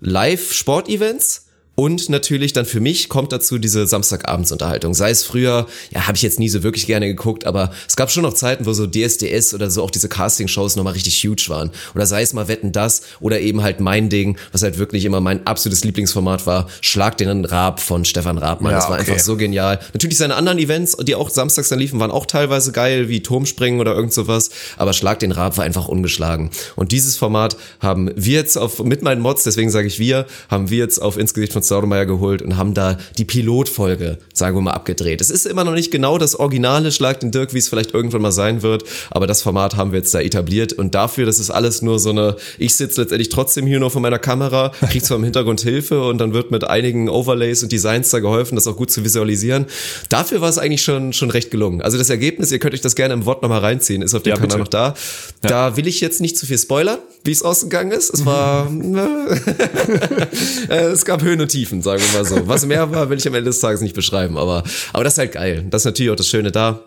Live-Sportevents. 0.00 1.41
Und 1.74 2.10
natürlich 2.10 2.52
dann 2.52 2.66
für 2.66 2.80
mich 2.80 3.08
kommt 3.08 3.32
dazu 3.32 3.56
diese 3.56 3.86
Samstagabendsunterhaltung. 3.86 4.92
Sei 4.92 5.08
es 5.08 5.24
früher, 5.24 5.66
ja, 5.90 6.06
habe 6.06 6.16
ich 6.16 6.22
jetzt 6.22 6.38
nie 6.38 6.50
so 6.50 6.62
wirklich 6.62 6.86
gerne 6.86 7.06
geguckt, 7.06 7.46
aber 7.46 7.72
es 7.88 7.96
gab 7.96 8.10
schon 8.10 8.24
noch 8.24 8.34
Zeiten, 8.34 8.66
wo 8.66 8.74
so 8.74 8.86
DSDS 8.86 9.54
oder 9.54 9.70
so 9.70 9.82
auch 9.82 9.90
diese 9.90 10.10
Castingshows 10.10 10.76
nochmal 10.76 10.92
richtig 10.92 11.14
huge 11.24 11.44
waren. 11.48 11.70
Oder 11.94 12.04
sei 12.04 12.20
es 12.20 12.34
mal 12.34 12.46
Wetten 12.46 12.72
das 12.72 13.02
oder 13.20 13.40
eben 13.40 13.62
halt 13.62 13.80
mein 13.80 14.10
Ding, 14.10 14.36
was 14.52 14.62
halt 14.62 14.76
wirklich 14.76 15.06
immer 15.06 15.22
mein 15.22 15.46
absolutes 15.46 15.82
Lieblingsformat 15.82 16.46
war, 16.46 16.68
Schlag 16.82 17.16
den 17.16 17.44
Raab 17.46 17.80
von 17.80 18.04
Stefan 18.04 18.36
Raabmann. 18.36 18.72
Ja, 18.72 18.78
das 18.78 18.90
war 18.90 19.00
okay. 19.00 19.10
einfach 19.10 19.24
so 19.24 19.36
genial. 19.38 19.80
Natürlich 19.94 20.18
seine 20.18 20.34
anderen 20.34 20.58
Events, 20.58 20.94
die 20.98 21.14
auch 21.14 21.30
samstags 21.30 21.70
dann 21.70 21.78
liefen, 21.78 21.98
waren 22.00 22.10
auch 22.10 22.26
teilweise 22.26 22.72
geil, 22.72 23.08
wie 23.08 23.22
Turmspringen 23.22 23.80
oder 23.80 23.94
irgend 23.94 24.12
sowas, 24.12 24.50
aber 24.76 24.92
Schlag 24.92 25.20
den 25.20 25.32
Raab 25.32 25.56
war 25.56 25.64
einfach 25.64 25.88
ungeschlagen. 25.88 26.50
Und 26.76 26.92
dieses 26.92 27.16
Format 27.16 27.56
haben 27.80 28.10
wir 28.14 28.34
jetzt 28.34 28.58
auf, 28.58 28.84
mit 28.84 29.00
meinen 29.00 29.22
Mods, 29.22 29.44
deswegen 29.44 29.70
sage 29.70 29.86
ich 29.86 29.98
wir, 29.98 30.26
haben 30.50 30.68
wir 30.68 30.78
jetzt 30.78 30.98
auf 31.00 31.16
ins 31.16 31.32
Gesicht 31.32 31.61
von 31.62 31.66
Staudemeyer 31.66 32.06
geholt 32.06 32.42
und 32.42 32.56
haben 32.56 32.74
da 32.74 32.98
die 33.18 33.24
Pilotfolge, 33.24 34.18
sagen 34.34 34.56
wir 34.56 34.60
mal, 34.62 34.72
abgedreht. 34.72 35.20
Es 35.20 35.30
ist 35.30 35.46
immer 35.46 35.64
noch 35.64 35.72
nicht 35.72 35.90
genau 35.90 36.18
das 36.18 36.34
originale 36.34 36.92
Schlag 36.92 37.20
den 37.20 37.30
Dirk, 37.30 37.54
wie 37.54 37.58
es 37.58 37.68
vielleicht 37.68 37.94
irgendwann 37.94 38.22
mal 38.22 38.32
sein 38.32 38.62
wird, 38.62 38.84
aber 39.10 39.26
das 39.26 39.42
Format 39.42 39.76
haben 39.76 39.92
wir 39.92 39.98
jetzt 39.98 40.14
da 40.14 40.20
etabliert 40.20 40.72
und 40.72 40.94
dafür, 40.94 41.26
das 41.26 41.38
ist 41.38 41.50
alles 41.50 41.82
nur 41.82 41.98
so 41.98 42.10
eine, 42.10 42.36
ich 42.58 42.74
sitze 42.74 43.00
letztendlich 43.02 43.28
trotzdem 43.28 43.66
hier 43.66 43.80
nur 43.80 43.90
vor 43.90 44.02
meiner 44.02 44.18
Kamera, 44.18 44.72
krieg 44.90 45.04
zwar 45.04 45.18
im 45.18 45.24
Hintergrund 45.24 45.60
Hilfe 45.60 46.04
und 46.04 46.18
dann 46.18 46.34
wird 46.34 46.50
mit 46.50 46.64
einigen 46.64 47.08
Overlays 47.08 47.62
und 47.62 47.70
Designs 47.72 48.10
da 48.10 48.18
geholfen, 48.18 48.56
das 48.56 48.66
auch 48.66 48.76
gut 48.76 48.90
zu 48.90 49.04
visualisieren. 49.04 49.66
Dafür 50.08 50.40
war 50.40 50.48
es 50.48 50.58
eigentlich 50.58 50.82
schon, 50.82 51.12
schon 51.12 51.30
recht 51.30 51.50
gelungen. 51.50 51.80
Also 51.82 51.98
das 51.98 52.10
Ergebnis, 52.10 52.50
ihr 52.52 52.58
könnt 52.58 52.74
euch 52.74 52.80
das 52.80 52.94
gerne 52.94 53.14
im 53.14 53.24
Wort 53.24 53.42
nochmal 53.42 53.60
reinziehen, 53.60 54.02
ist 54.02 54.14
auf 54.14 54.22
dem 54.22 54.30
Ja, 54.30 54.34
Kanal 54.36 54.48
bitte. 54.48 54.58
noch 54.58 54.68
da. 54.68 54.94
Da 55.42 55.76
will 55.76 55.86
ich 55.86 56.00
jetzt 56.00 56.20
nicht 56.20 56.36
zu 56.36 56.46
viel 56.46 56.58
spoilern, 56.58 56.98
wie 57.24 57.30
es 57.32 57.42
ausgegangen 57.42 57.92
ist. 57.92 58.12
Es 58.12 58.26
war, 58.26 58.68
äh, 60.68 60.74
es 60.86 61.04
gab 61.04 61.22
Höhen 61.22 61.40
und 61.40 61.51
Tiefen, 61.52 61.82
sagen 61.82 62.02
wir 62.02 62.18
mal 62.20 62.24
so. 62.28 62.48
Was 62.48 62.66
mehr 62.66 62.90
war, 62.90 63.08
will 63.10 63.18
ich 63.18 63.26
am 63.28 63.34
Ende 63.34 63.50
des 63.50 63.60
Tages 63.60 63.80
nicht 63.80 63.94
beschreiben, 63.94 64.36
aber, 64.36 64.64
aber 64.92 65.04
das 65.04 65.14
ist 65.14 65.18
halt 65.18 65.32
geil. 65.32 65.64
Das 65.70 65.82
ist 65.82 65.86
natürlich 65.86 66.10
auch 66.10 66.16
das 66.16 66.28
Schöne 66.28 66.50
da. 66.50 66.80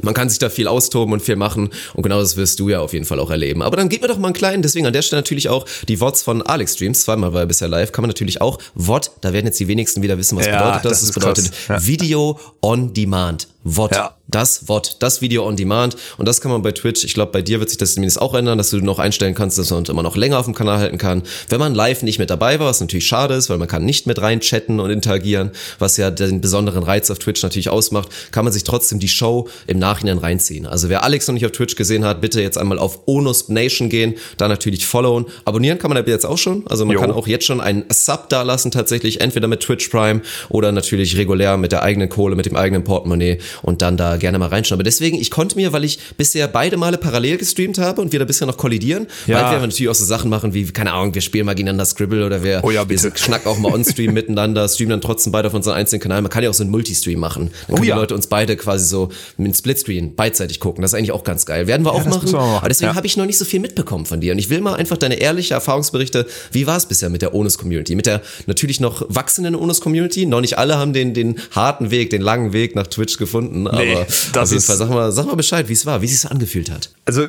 Man 0.00 0.14
kann 0.14 0.30
sich 0.30 0.38
da 0.38 0.48
viel 0.48 0.68
austoben 0.68 1.12
und 1.12 1.20
viel 1.20 1.36
machen 1.36 1.68
und 1.92 2.02
genau 2.02 2.18
das 2.18 2.36
wirst 2.38 2.58
du 2.58 2.70
ja 2.70 2.80
auf 2.80 2.94
jeden 2.94 3.04
Fall 3.04 3.20
auch 3.20 3.30
erleben. 3.30 3.60
Aber 3.62 3.76
dann 3.76 3.90
gib 3.90 4.00
mir 4.00 4.08
doch 4.08 4.16
mal 4.16 4.28
einen 4.28 4.34
kleinen, 4.34 4.62
deswegen 4.62 4.86
an 4.86 4.92
der 4.94 5.02
Stelle 5.02 5.20
natürlich 5.20 5.50
auch 5.50 5.66
die 5.86 5.98
VODs 6.00 6.22
von 6.22 6.40
Alex 6.40 6.74
Streams, 6.76 7.02
zweimal 7.02 7.34
war 7.34 7.40
er 7.40 7.46
bisher 7.46 7.68
live, 7.68 7.92
kann 7.92 8.02
man 8.02 8.08
natürlich 8.08 8.40
auch 8.40 8.58
VOD, 8.74 9.10
da 9.20 9.34
werden 9.34 9.46
jetzt 9.46 9.60
die 9.60 9.68
wenigsten 9.68 10.00
wieder 10.00 10.16
wissen, 10.16 10.38
was 10.38 10.46
Ja, 10.46 10.58
bedeutet 10.78 10.90
das. 10.90 11.00
das 11.02 11.12
bedeutet 11.12 11.52
krass. 11.66 11.86
Video 11.86 12.40
on 12.62 12.94
Demand. 12.94 13.48
VOD. 13.64 13.92
Ja. 13.92 14.16
Das 14.28 14.62
VOD, 14.66 14.96
das 15.00 15.20
Video 15.20 15.46
on 15.46 15.56
Demand 15.56 15.94
und 16.16 16.26
das 16.26 16.40
kann 16.40 16.50
man 16.50 16.62
bei 16.62 16.72
Twitch, 16.72 17.04
ich 17.04 17.12
glaube 17.12 17.32
bei 17.32 17.42
dir 17.42 17.60
wird 17.60 17.68
sich 17.68 17.76
das 17.76 17.94
zumindest 17.94 18.18
auch 18.20 18.34
ändern, 18.34 18.56
dass 18.56 18.70
du 18.70 18.78
noch 18.78 18.98
einstellen 18.98 19.34
kannst, 19.34 19.58
dass 19.58 19.68
man 19.68 19.80
uns 19.80 19.90
immer 19.90 20.02
noch 20.02 20.16
länger 20.16 20.38
auf 20.38 20.46
dem 20.46 20.54
Kanal 20.54 20.78
halten 20.78 20.96
kann. 20.96 21.22
Wenn 21.50 21.60
man 21.60 21.74
live 21.74 22.02
nicht 22.02 22.18
mit 22.18 22.30
dabei 22.30 22.58
war, 22.58 22.66
was 22.66 22.80
natürlich 22.80 23.06
schade 23.06 23.34
ist, 23.34 23.50
weil 23.50 23.58
man 23.58 23.68
kann 23.68 23.84
nicht 23.84 24.06
mit 24.06 24.22
rein 24.22 24.40
chatten 24.40 24.80
und 24.80 24.90
interagieren, 24.90 25.50
was 25.78 25.98
ja 25.98 26.10
den 26.10 26.40
besonderen 26.40 26.82
Reiz 26.82 27.10
auf 27.10 27.18
Twitch 27.18 27.42
natürlich 27.42 27.68
ausmacht, 27.68 28.08
kann 28.30 28.44
man 28.44 28.54
sich 28.54 28.64
trotzdem 28.64 29.00
die 29.00 29.08
Show 29.08 29.48
im 29.66 29.78
Nachhinein 29.78 30.16
reinziehen. 30.16 30.64
Also 30.64 30.88
wer 30.88 31.04
Alex 31.04 31.28
noch 31.28 31.34
nicht 31.34 31.44
auf 31.44 31.52
Twitch 31.52 31.76
gesehen 31.76 32.06
hat, 32.06 32.22
bitte 32.22 32.40
jetzt 32.40 32.56
einmal 32.56 32.78
auf 32.78 33.00
Onus 33.06 33.50
Nation 33.50 33.90
gehen, 33.90 34.14
da 34.38 34.48
natürlich 34.48 34.86
followen. 34.86 35.26
Abonnieren 35.44 35.78
kann 35.78 35.90
man 35.90 35.98
aber 35.98 36.08
jetzt 36.08 36.24
auch 36.24 36.38
schon, 36.38 36.66
also 36.68 36.86
man 36.86 36.94
Jo. 36.94 37.00
kann 37.00 37.10
auch 37.10 37.26
jetzt 37.26 37.44
schon 37.44 37.60
einen 37.60 37.84
Sub 37.90 38.30
da 38.30 38.42
lassen 38.42 38.70
tatsächlich, 38.70 39.20
entweder 39.20 39.46
mit 39.46 39.60
Twitch 39.60 39.88
Prime 39.88 40.22
oder 40.48 40.72
natürlich 40.72 41.18
regulär 41.18 41.58
mit 41.58 41.72
der 41.72 41.82
eigenen 41.82 42.08
Kohle, 42.08 42.34
mit 42.34 42.46
dem 42.46 42.56
eigenen 42.56 42.82
Portemonnaie 42.82 43.38
und 43.62 43.82
dann 43.82 43.96
da 43.96 44.16
gerne 44.16 44.38
mal 44.38 44.48
reinschauen. 44.48 44.76
Aber 44.76 44.84
deswegen, 44.84 45.16
ich 45.20 45.30
konnte 45.30 45.56
mir, 45.56 45.72
weil 45.72 45.84
ich 45.84 45.98
bisher 46.16 46.48
beide 46.48 46.76
Male 46.76 46.96
parallel 46.98 47.36
gestreamt 47.38 47.78
habe 47.78 48.00
und 48.00 48.12
wir 48.12 48.18
da 48.18 48.24
bisher 48.24 48.46
noch 48.46 48.56
kollidieren, 48.56 49.06
Ja. 49.26 49.34
bald 49.38 49.50
werden 49.52 49.62
wir 49.62 49.66
natürlich 49.68 49.88
auch 49.88 49.94
so 49.94 50.04
Sachen 50.04 50.30
machen 50.30 50.54
wie, 50.54 50.64
keine 50.66 50.92
Ahnung, 50.92 51.14
wir 51.14 51.20
spielen 51.20 51.46
mal 51.46 51.54
gegeneinander 51.54 51.84
Scribble 51.84 52.24
oder 52.24 52.42
wir, 52.42 52.60
Oh 52.62 52.70
ja, 52.70 52.88
wir 52.88 52.98
schnacken 52.98 53.48
auch 53.48 53.58
mal 53.58 53.72
on-stream 53.72 54.12
miteinander, 54.14 54.68
streamen 54.68 54.90
dann 54.90 55.00
trotzdem 55.00 55.32
beide 55.32 55.48
auf 55.48 55.54
unseren 55.54 55.74
einzelnen 55.74 56.00
Kanal. 56.00 56.22
Man 56.22 56.30
kann 56.30 56.42
ja 56.44 56.50
auch 56.50 56.54
so 56.54 56.62
einen 56.62 56.70
Multistream 56.70 57.18
machen. 57.20 57.50
Dann 57.66 57.76
können 57.76 57.80
Oh 57.80 57.84
ja. 57.84 57.94
die 57.94 58.00
Leute 58.00 58.14
uns 58.14 58.26
beide 58.28 58.56
quasi 58.56 58.86
so 58.86 59.08
mit 59.36 59.56
Splitscreen 59.56 60.14
beidseitig 60.14 60.60
gucken. 60.60 60.82
Das 60.82 60.92
ist 60.92 60.98
eigentlich 60.98 61.12
auch 61.12 61.24
ganz 61.24 61.46
geil. 61.46 61.66
Werden 61.66 61.84
wir 61.84 61.92
auch 61.92 62.04
machen. 62.04 62.30
wir 62.30 62.38
machen. 62.38 62.56
Aber 62.58 62.68
deswegen 62.68 62.90
Ja. 62.90 62.94
habe 62.96 63.06
ich 63.06 63.16
noch 63.16 63.26
nicht 63.26 63.38
so 63.38 63.44
viel 63.44 63.60
mitbekommen 63.60 64.06
von 64.06 64.20
dir. 64.20 64.32
Und 64.32 64.38
ich 64.38 64.50
will 64.50 64.60
mal 64.60 64.74
einfach 64.74 64.96
deine 64.96 65.16
ehrliche 65.16 65.54
Erfahrungsberichte. 65.54 66.26
Wie 66.52 66.66
war 66.66 66.76
es 66.76 66.86
bisher 66.86 67.10
mit 67.10 67.22
der 67.22 67.34
Onus-Community? 67.34 67.94
Mit 67.94 68.06
der 68.06 68.20
natürlich 68.46 68.80
noch 68.80 69.04
wachsenden 69.08 69.54
Onus-Community? 69.56 70.26
Noch 70.26 70.40
nicht 70.40 70.58
alle 70.58 70.76
haben 70.78 70.92
den, 70.92 71.14
den 71.14 71.36
harten 71.50 71.90
Weg, 71.90 72.10
den 72.10 72.22
langen 72.22 72.52
Weg 72.52 72.74
nach 72.76 72.86
Twitch 72.86 73.16
gefunden. 73.18 73.41
Aber 73.66 73.78
Nee, 73.78 73.94
auf 73.96 74.50
jeden 74.50 74.60
Fall, 74.62 74.76
sag 74.76 74.88
mal, 74.90 75.12
sag 75.12 75.26
mal 75.26 75.36
Bescheid, 75.36 75.68
wie 75.68 75.72
es 75.74 75.86
war, 75.86 76.00
wie 76.02 76.06
es 76.06 76.12
sich 76.12 76.20
so 76.20 76.28
angefühlt 76.28 76.70
hat. 76.70 76.90
Also, 77.04 77.26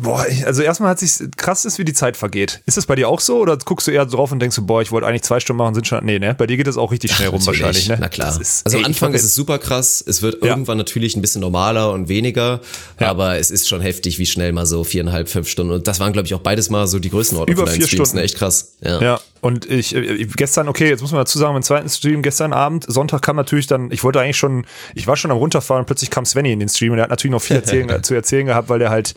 boah, 0.00 0.26
also 0.44 0.62
erstmal 0.62 0.90
hat 0.90 0.98
sich 0.98 1.12
krass 1.36 1.64
ist, 1.64 1.78
wie 1.78 1.84
die 1.84 1.92
Zeit 1.92 2.16
vergeht. 2.16 2.60
Ist 2.66 2.76
das 2.76 2.86
bei 2.86 2.96
dir 2.96 3.08
auch 3.08 3.20
so 3.20 3.38
oder 3.38 3.56
guckst 3.56 3.86
du 3.86 3.92
eher 3.92 4.04
drauf 4.06 4.32
und 4.32 4.40
denkst 4.40 4.56
so, 4.56 4.62
boah, 4.62 4.82
ich 4.82 4.90
wollte 4.90 5.06
eigentlich 5.06 5.22
zwei 5.22 5.38
Stunden 5.40 5.58
machen, 5.58 5.74
sind 5.74 5.86
schon. 5.86 6.04
Nee, 6.04 6.18
ne? 6.18 6.34
Bei 6.34 6.46
dir 6.46 6.56
geht 6.56 6.66
das 6.66 6.76
auch 6.76 6.90
richtig 6.90 7.12
schnell 7.12 7.28
rum 7.28 7.38
Natürlich, 7.38 7.60
wahrscheinlich, 7.62 7.88
ne? 7.88 7.96
Na 8.00 8.08
klar. 8.08 8.40
Ist, 8.40 8.64
also 8.66 8.76
ey, 8.76 8.82
am 8.84 8.88
Anfang 8.88 9.14
ist 9.14 9.22
es 9.24 9.34
super 9.34 9.58
krass. 9.58 10.02
Es 10.06 10.20
wird 10.22 10.42
Ja. 10.42 10.50
irgendwann 10.50 10.78
natürlich 10.78 11.16
ein 11.16 11.20
bisschen 11.22 11.40
normaler 11.42 11.92
und 11.92 12.08
weniger. 12.08 12.60
Ja. 12.98 13.08
Aber 13.10 13.38
es 13.38 13.50
ist 13.52 13.68
schon 13.68 13.80
heftig, 13.80 14.18
wie 14.18 14.26
schnell 14.26 14.52
mal 14.52 14.66
so 14.66 14.82
viereinhalb, 14.84 15.28
fünf 15.28 15.48
Stunden. 15.48 15.72
Und 15.72 15.86
das 15.86 16.00
waren, 16.00 16.12
glaube 16.12 16.26
ich, 16.26 16.34
auch 16.34 16.40
beides 16.40 16.70
mal 16.70 16.86
so 16.88 16.98
die 16.98 17.10
Größenordnung 17.10 17.52
Über 17.52 17.62
von 17.62 17.70
deinen 17.70 17.76
vier 17.80 17.86
Streams. 17.86 18.08
Stunden. 18.08 18.16
Ne? 18.18 18.24
Echt 18.24 18.36
krass. 18.36 18.72
Ja. 18.82 19.00
Ja, 19.00 19.20
und 19.44 19.70
ich, 19.70 19.94
äh, 19.94 20.24
gestern, 20.36 20.68
okay, 20.68 20.88
jetzt 20.88 21.02
muss 21.02 21.12
man 21.12 21.20
dazu 21.20 21.38
sagen, 21.38 21.52
mein 21.52 21.62
zweiten 21.62 21.90
Stream 21.90 22.22
gestern 22.22 22.54
Abend, 22.54 22.86
Sonntag 22.88 23.20
kam 23.20 23.36
natürlich 23.36 23.66
dann, 23.66 23.90
ich 23.90 24.02
wollte 24.02 24.18
eigentlich 24.18 24.38
schon, 24.38 24.64
ich 24.94 25.06
war 25.06 25.16
schon 25.16 25.30
am 25.30 25.36
runterfahren 25.36 25.82
und 25.82 25.86
plötzlich 25.86 26.08
kam 26.08 26.24
Svenny 26.24 26.50
in 26.50 26.60
den 26.60 26.70
Stream 26.70 26.92
und 26.92 26.98
er 26.98 27.02
hat 27.02 27.10
natürlich 27.10 27.32
noch 27.32 27.42
viel 27.42 27.56
erzählen, 27.56 28.02
zu 28.02 28.14
erzählen 28.14 28.46
gehabt, 28.46 28.70
weil 28.70 28.78
der 28.78 28.88
halt, 28.88 29.14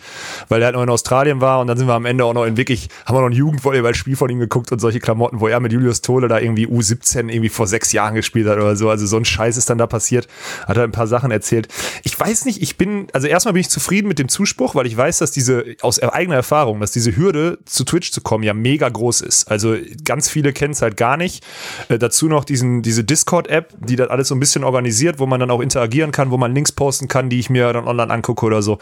weil 0.49 0.61
er 0.61 0.65
halt 0.65 0.75
noch 0.75 0.83
in 0.83 0.89
Australien 0.89 1.39
war 1.39 1.61
und 1.61 1.67
dann 1.67 1.77
sind 1.77 1.87
wir 1.87 1.93
am 1.93 2.03
Ende 2.03 2.25
auch 2.25 2.33
noch 2.33 2.43
in 2.43 2.57
wirklich, 2.57 2.89
haben 3.05 3.15
wir 3.15 3.21
noch 3.21 3.29
ein 3.29 3.37
Jugendvolleyballspiel 3.37 4.17
von 4.17 4.29
ihm 4.29 4.39
geguckt 4.39 4.69
und 4.73 4.79
solche 4.79 4.99
Klamotten, 4.99 5.39
wo 5.39 5.47
er 5.47 5.61
mit 5.61 5.71
Julius 5.71 6.01
Tole 6.01 6.27
da 6.27 6.39
irgendwie 6.39 6.67
U17 6.67 7.29
irgendwie 7.29 7.47
vor 7.47 7.65
sechs 7.65 7.93
Jahren 7.93 8.15
gespielt 8.15 8.49
hat 8.49 8.57
oder 8.57 8.75
so, 8.75 8.89
also 8.89 9.05
so 9.05 9.15
ein 9.15 9.23
Scheiß 9.23 9.55
ist 9.55 9.69
dann 9.69 9.77
da 9.77 9.87
passiert, 9.87 10.27
hat 10.67 10.75
er 10.75 10.83
ein 10.83 10.91
paar 10.91 11.07
Sachen 11.07 11.31
erzählt. 11.31 11.69
Ich 12.03 12.19
weiß 12.19 12.43
nicht, 12.43 12.61
ich 12.61 12.75
bin, 12.75 13.07
also 13.13 13.27
erstmal 13.27 13.53
bin 13.53 13.61
ich 13.61 13.69
zufrieden 13.69 14.09
mit 14.09 14.19
dem 14.19 14.27
Zuspruch, 14.27 14.75
weil 14.75 14.87
ich 14.87 14.97
weiß, 14.97 15.19
dass 15.19 15.31
diese, 15.31 15.63
aus 15.81 16.03
eigener 16.03 16.35
Erfahrung, 16.35 16.81
dass 16.81 16.91
diese 16.91 17.15
Hürde 17.15 17.59
zu 17.63 17.85
Twitch 17.85 18.11
zu 18.11 18.19
kommen 18.19 18.43
ja 18.43 18.53
mega 18.53 18.89
groß 18.89 19.21
ist. 19.21 19.49
Also 19.49 19.77
ganz 20.03 20.16
viele 20.21 20.53
kennen 20.53 20.73
es 20.73 20.81
halt 20.81 20.97
gar 20.97 21.17
nicht. 21.17 21.43
Äh, 21.89 21.99
dazu 21.99 22.27
noch 22.27 22.45
diesen, 22.45 22.81
diese 22.81 23.03
Discord-App, 23.03 23.73
die 23.79 23.95
das 23.95 24.09
alles 24.09 24.27
so 24.29 24.35
ein 24.35 24.39
bisschen 24.39 24.63
organisiert, 24.63 25.19
wo 25.19 25.25
man 25.25 25.39
dann 25.39 25.51
auch 25.51 25.61
interagieren 25.61 26.11
kann, 26.11 26.31
wo 26.31 26.37
man 26.37 26.53
Links 26.53 26.71
posten 26.71 27.07
kann, 27.07 27.29
die 27.29 27.39
ich 27.39 27.49
mir 27.49 27.71
dann 27.73 27.87
online 27.87 28.11
angucke 28.11 28.45
oder 28.45 28.61
so. 28.61 28.79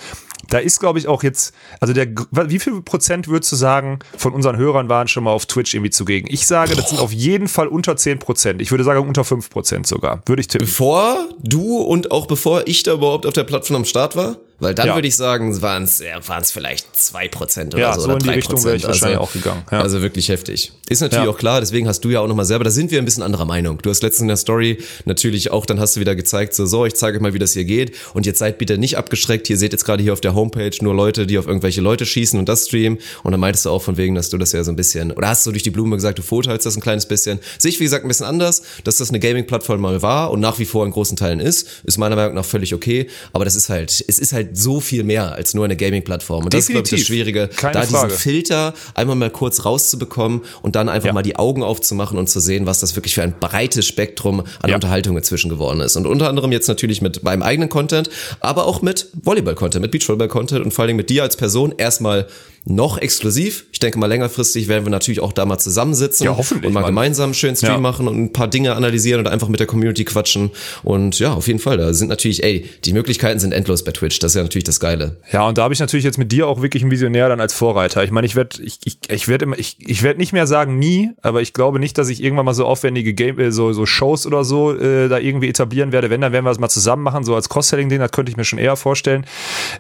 Da 0.50 0.60
ist, 0.60 0.80
glaube 0.80 1.00
ich, 1.00 1.08
auch 1.08 1.24
jetzt, 1.24 1.54
also 1.80 1.94
der, 1.94 2.08
wie 2.32 2.60
viel 2.60 2.82
Prozent 2.82 3.27
würdest 3.27 3.51
du 3.51 3.56
sagen, 3.56 4.00
von 4.18 4.34
unseren 4.34 4.58
Hörern 4.58 4.89
waren 4.89 5.08
schon 5.08 5.24
mal 5.24 5.32
auf 5.32 5.46
Twitch 5.46 5.74
irgendwie 5.74 5.89
zugegen? 5.89 6.27
Ich 6.30 6.46
sage, 6.46 6.75
das 6.75 6.89
sind 6.89 7.00
auf 7.00 7.12
jeden 7.12 7.48
Fall 7.48 7.68
unter 7.68 7.98
10 7.98 8.20
Prozent. 8.20 8.62
Ich 8.62 8.72
würde 8.72 8.84
sagen 8.84 9.08
unter 9.08 9.24
5 9.24 9.50
Prozent 9.50 9.88
sogar. 9.88 10.22
Würde 10.25 10.42
ich 10.42 10.48
tippen. 10.48 10.68
Bevor 10.68 11.18
du 11.44 11.77
und 11.77 12.12
auch 12.12 12.27
bevor 12.27 12.68
ich 12.68 12.84
da 12.84 12.94
überhaupt 12.94 13.25
auf 13.25 13.34
der 13.34 13.44
Plattform 13.44 13.77
am 13.77 13.86
Start 13.86 14.15
war? 14.15 14.38
Weil 14.60 14.74
dann 14.74 14.88
Ja. 14.88 14.96
würde 14.96 15.08
ich 15.08 15.16
sagen, 15.16 15.62
waren 15.62 15.84
es 15.84 16.00
ja, 16.00 16.18
waren's 16.28 16.52
vielleicht 16.52 16.96
zwei 16.96 17.28
Prozent 17.28 17.74
oder 17.74 17.84
Ja, 17.84 17.94
so. 17.96 18.02
so 18.02 18.06
oder 18.08 18.14
in 18.14 18.20
die 18.20 18.30
3%. 18.30 18.36
Richtung 18.38 18.64
wäre 18.64 18.76
ich 18.78 18.84
wahrscheinlich 18.86 19.20
auch 19.20 19.34
gegangen, 19.34 19.64
ja. 19.72 19.82
Also 19.82 20.02
wirklich 20.02 20.30
heftig. 20.30 20.72
Ist 20.88 21.02
natürlich 21.02 21.28
auch 21.28 21.38
klar, 21.38 21.60
deswegen 21.60 21.88
hast 21.88 22.02
du 22.06 22.10
ja 22.10 22.22
auch 22.22 22.28
nochmal 22.28 22.46
selber, 22.46 22.64
da 22.64 22.70
sind 22.72 22.92
wir 22.92 23.00
ein 23.00 23.06
bisschen 23.06 23.24
anderer 23.24 23.46
Meinung. 23.46 23.80
Du 23.82 23.90
hast 23.90 24.02
letztens 24.04 24.22
in 24.22 24.28
der 24.30 24.38
Story 24.38 24.78
natürlich 25.06 25.52
auch, 25.52 25.66
dann 25.66 25.80
hast 25.80 25.96
du 25.96 26.00
wieder 26.00 26.16
gezeigt, 26.16 26.54
so, 26.54 26.66
so, 26.66 26.86
ich 26.86 26.94
zeige 26.96 27.18
euch 27.18 27.22
mal, 27.22 27.34
wie 27.34 27.40
das 27.40 27.54
hier 27.54 27.66
geht. 27.66 27.94
Und 28.14 28.26
jetzt 28.26 28.40
seid 28.40 28.58
bitte 28.58 28.78
nicht 28.78 28.98
abgeschreckt. 28.98 29.48
Hier 29.48 29.58
seht 29.58 29.74
jetzt 29.74 29.84
gerade 29.84 30.02
hier 30.04 30.14
auf 30.14 30.22
der 30.22 30.36
Homepage 30.36 30.72
nur 30.82 30.94
Leute, 30.94 31.28
die 31.28 31.38
auf 31.38 31.48
irgendwelche 31.48 31.82
Leute 31.82 32.06
schießen 32.06 32.38
und 32.40 32.48
das 32.48 32.68
streamen. 32.68 33.00
Und 33.24 33.32
dann 33.32 33.40
meintest 33.42 33.66
du 33.66 33.72
auch 33.72 33.82
von 33.82 33.98
wegen, 33.98 34.16
dass 34.16 34.30
du 34.30 34.38
das 34.38 34.52
ja 34.54 34.64
so 34.64 34.72
ein 34.72 34.76
bisschen, 34.76 35.12
oder 35.12 35.28
hast 35.30 35.46
du 35.46 35.52
durch 35.52 35.64
die 35.64 35.72
Blume 35.72 35.96
gesagt, 35.96 36.20
du 36.20 36.24
verurteilst 36.24 36.66
das 36.66 36.76
ein 36.78 36.82
kleines 36.82 37.06
bisschen. 37.08 37.40
Sehe 37.58 37.70
ich, 37.70 37.80
wie 37.80 37.84
gesagt, 37.84 38.06
ein 38.06 38.08
bisschen 38.08 38.26
anders, 38.26 38.62
dass 38.84 38.98
das 38.98 39.10
eine 39.10 39.20
Gaming-Plattform 39.20 39.82
mal 39.82 40.02
war 40.02 40.32
und 40.32 40.40
nach 40.40 40.60
wie 40.60 40.66
vor 40.66 40.86
in 40.86 40.92
großen 40.92 41.18
Teilen 41.18 41.40
ist, 41.40 41.68
ist 41.84 41.98
meiner 41.98 42.16
Meinung 42.16 42.36
nach 42.36 42.46
völlig 42.46 42.74
okay. 42.74 43.08
Aber 43.34 43.44
das 43.44 43.56
ist 43.56 43.70
halt, 43.70 43.92
es 44.08 44.20
ist 44.20 44.32
halt 44.34 44.45
so 44.54 44.80
viel 44.80 45.04
mehr 45.04 45.34
als 45.34 45.54
nur 45.54 45.66
eine 45.66 45.75
Gaming-Plattform. 45.75 46.46
Und 46.46 46.54
das 46.54 46.62
ist, 46.62 46.68
glaube 46.70 46.80
ich, 46.86 46.92
das 46.92 47.00
Definitiv. 47.02 47.08
Schwierige, 47.08 47.48
Keine 47.56 47.74
da 47.74 47.82
Frage. 47.84 48.08
diesen 48.08 48.20
Filter 48.20 48.74
einmal 48.94 49.16
mal 49.16 49.30
kurz 49.30 49.66
rauszubekommen 49.66 50.42
und 50.62 50.75
dann 50.75 50.90
einfach 50.90 51.08
Ja. 51.08 51.14
mal 51.14 51.22
die 51.24 51.36
Augen 51.36 51.64
aufzumachen 51.64 52.18
und 52.18 52.30
zu 52.30 52.40
sehen, 52.40 52.66
was 52.66 52.80
das 52.80 52.96
wirklich 52.96 53.16
für 53.16 53.24
ein 53.24 53.34
breites 53.40 53.86
Spektrum 53.86 54.42
an 54.62 54.70
Ja. 54.70 54.75
Unterhaltung 54.75 55.18
inzwischen 55.18 55.50
geworden 55.50 55.82
ist. 55.82 55.96
Und 55.96 56.06
unter 56.08 56.30
anderem 56.30 56.52
jetzt 56.52 56.68
natürlich 56.68 57.02
mit 57.02 57.24
meinem 57.24 57.42
eigenen 57.44 57.70
Content, 57.70 58.10
aber 58.40 58.66
auch 58.66 58.82
mit 58.82 59.08
Volleyball-Content, 59.24 59.82
mit 59.82 59.92
Beachvolleyball-Content 59.92 60.64
und 60.64 60.72
vor 60.72 60.84
allen 60.84 60.88
Dingen 60.90 60.98
mit 60.98 61.10
dir 61.10 61.24
als 61.24 61.36
Person 61.38 61.74
erstmal 61.78 62.28
noch 62.68 62.98
exklusiv. 62.98 63.66
Ich 63.72 63.80
denke 63.80 64.00
mal 64.00 64.08
längerfristig 64.08 64.68
werden 64.68 64.86
wir 64.86 64.90
natürlich 64.90 65.20
auch 65.20 65.32
da 65.34 65.46
mal 65.46 65.60
zusammensitzen 65.60 66.26
Ja, 66.26 66.36
hoffentlich, 66.36 66.68
und 66.68 66.74
mal 66.74 66.82
Mann. 66.82 66.90
gemeinsam 66.90 67.34
schön 67.36 67.56
Stream 67.56 67.74
Ja. 67.74 67.78
machen 67.80 68.08
und 68.08 68.18
ein 68.18 68.34
paar 68.34 68.48
Dinge 68.48 68.76
analysieren 68.76 69.20
und 69.20 69.28
einfach 69.28 69.48
mit 69.50 69.60
der 69.60 69.68
Community 69.68 70.04
quatschen. 70.04 70.50
Und 70.84 71.20
ja, 71.20 71.34
auf 71.34 71.46
jeden 71.48 71.60
Fall, 71.60 71.78
da 71.78 71.94
sind 71.94 72.08
natürlich, 72.08 72.44
ey, 72.44 72.66
die 72.84 72.94
Möglichkeiten 72.94 73.40
sind 73.40 73.52
endlos 73.54 73.84
bei 73.84 73.92
Twitch. 73.92 74.18
Das 74.20 74.32
ist 74.32 74.36
ja 74.36 74.42
natürlich 74.42 74.64
das 74.64 74.80
Geile. 74.80 75.18
Ja, 75.32 75.48
und 75.48 75.58
da 75.60 75.64
habe 75.64 75.74
ich 75.76 75.80
natürlich 75.80 76.04
jetzt 76.06 76.18
mit 76.18 76.32
dir 76.32 76.48
auch 76.48 76.62
wirklich 76.64 76.82
einen 76.82 76.92
Visionär 76.92 77.30
dann 77.30 77.40
als 77.40 77.54
Vorreiter. 77.54 78.04
Ich 78.04 78.10
meine, 78.12 78.26
ich 78.26 78.36
werde 78.36 78.62
ich, 78.64 78.80
ich, 78.84 78.98
ich 79.10 79.28
werd 79.28 79.44
immer 79.44 79.60
ich, 79.60 79.78
ich 79.80 80.02
werd 80.02 80.18
nicht 80.18 80.34
mehr 80.34 80.48
sagen 80.48 80.80
nie, 80.80 81.12
aber 81.22 81.42
ich 81.44 81.54
glaube 81.54 81.80
nicht, 81.80 81.98
dass 82.00 82.10
ich 82.10 82.24
irgendwann 82.24 82.46
mal 82.46 82.54
so 82.56 82.66
aufwendige 82.66 83.14
Game 83.14 83.40
äh, 83.40 83.52
so 83.52 83.74
so 83.74 83.86
Shows 83.86 84.26
oder 84.26 84.44
so 84.44 84.74
äh, 84.76 85.08
da 85.08 85.20
irgendwie 85.20 85.50
etablieren 85.50 85.92
werde. 85.92 86.10
Wenn 86.10 86.22
dann 86.22 86.32
werden 86.34 86.46
wir 86.46 86.52
es 86.52 86.60
mal 86.60 86.70
zusammen 86.70 87.04
machen, 87.04 87.24
so 87.24 87.36
als 87.36 87.48
Cross-Selling 87.50 87.90
Ding, 87.90 88.00
das 88.00 88.12
könnte 88.12 88.32
ich 88.32 88.38
mir 88.38 88.44
schon 88.46 88.58
eher 88.58 88.76
vorstellen. 88.76 89.26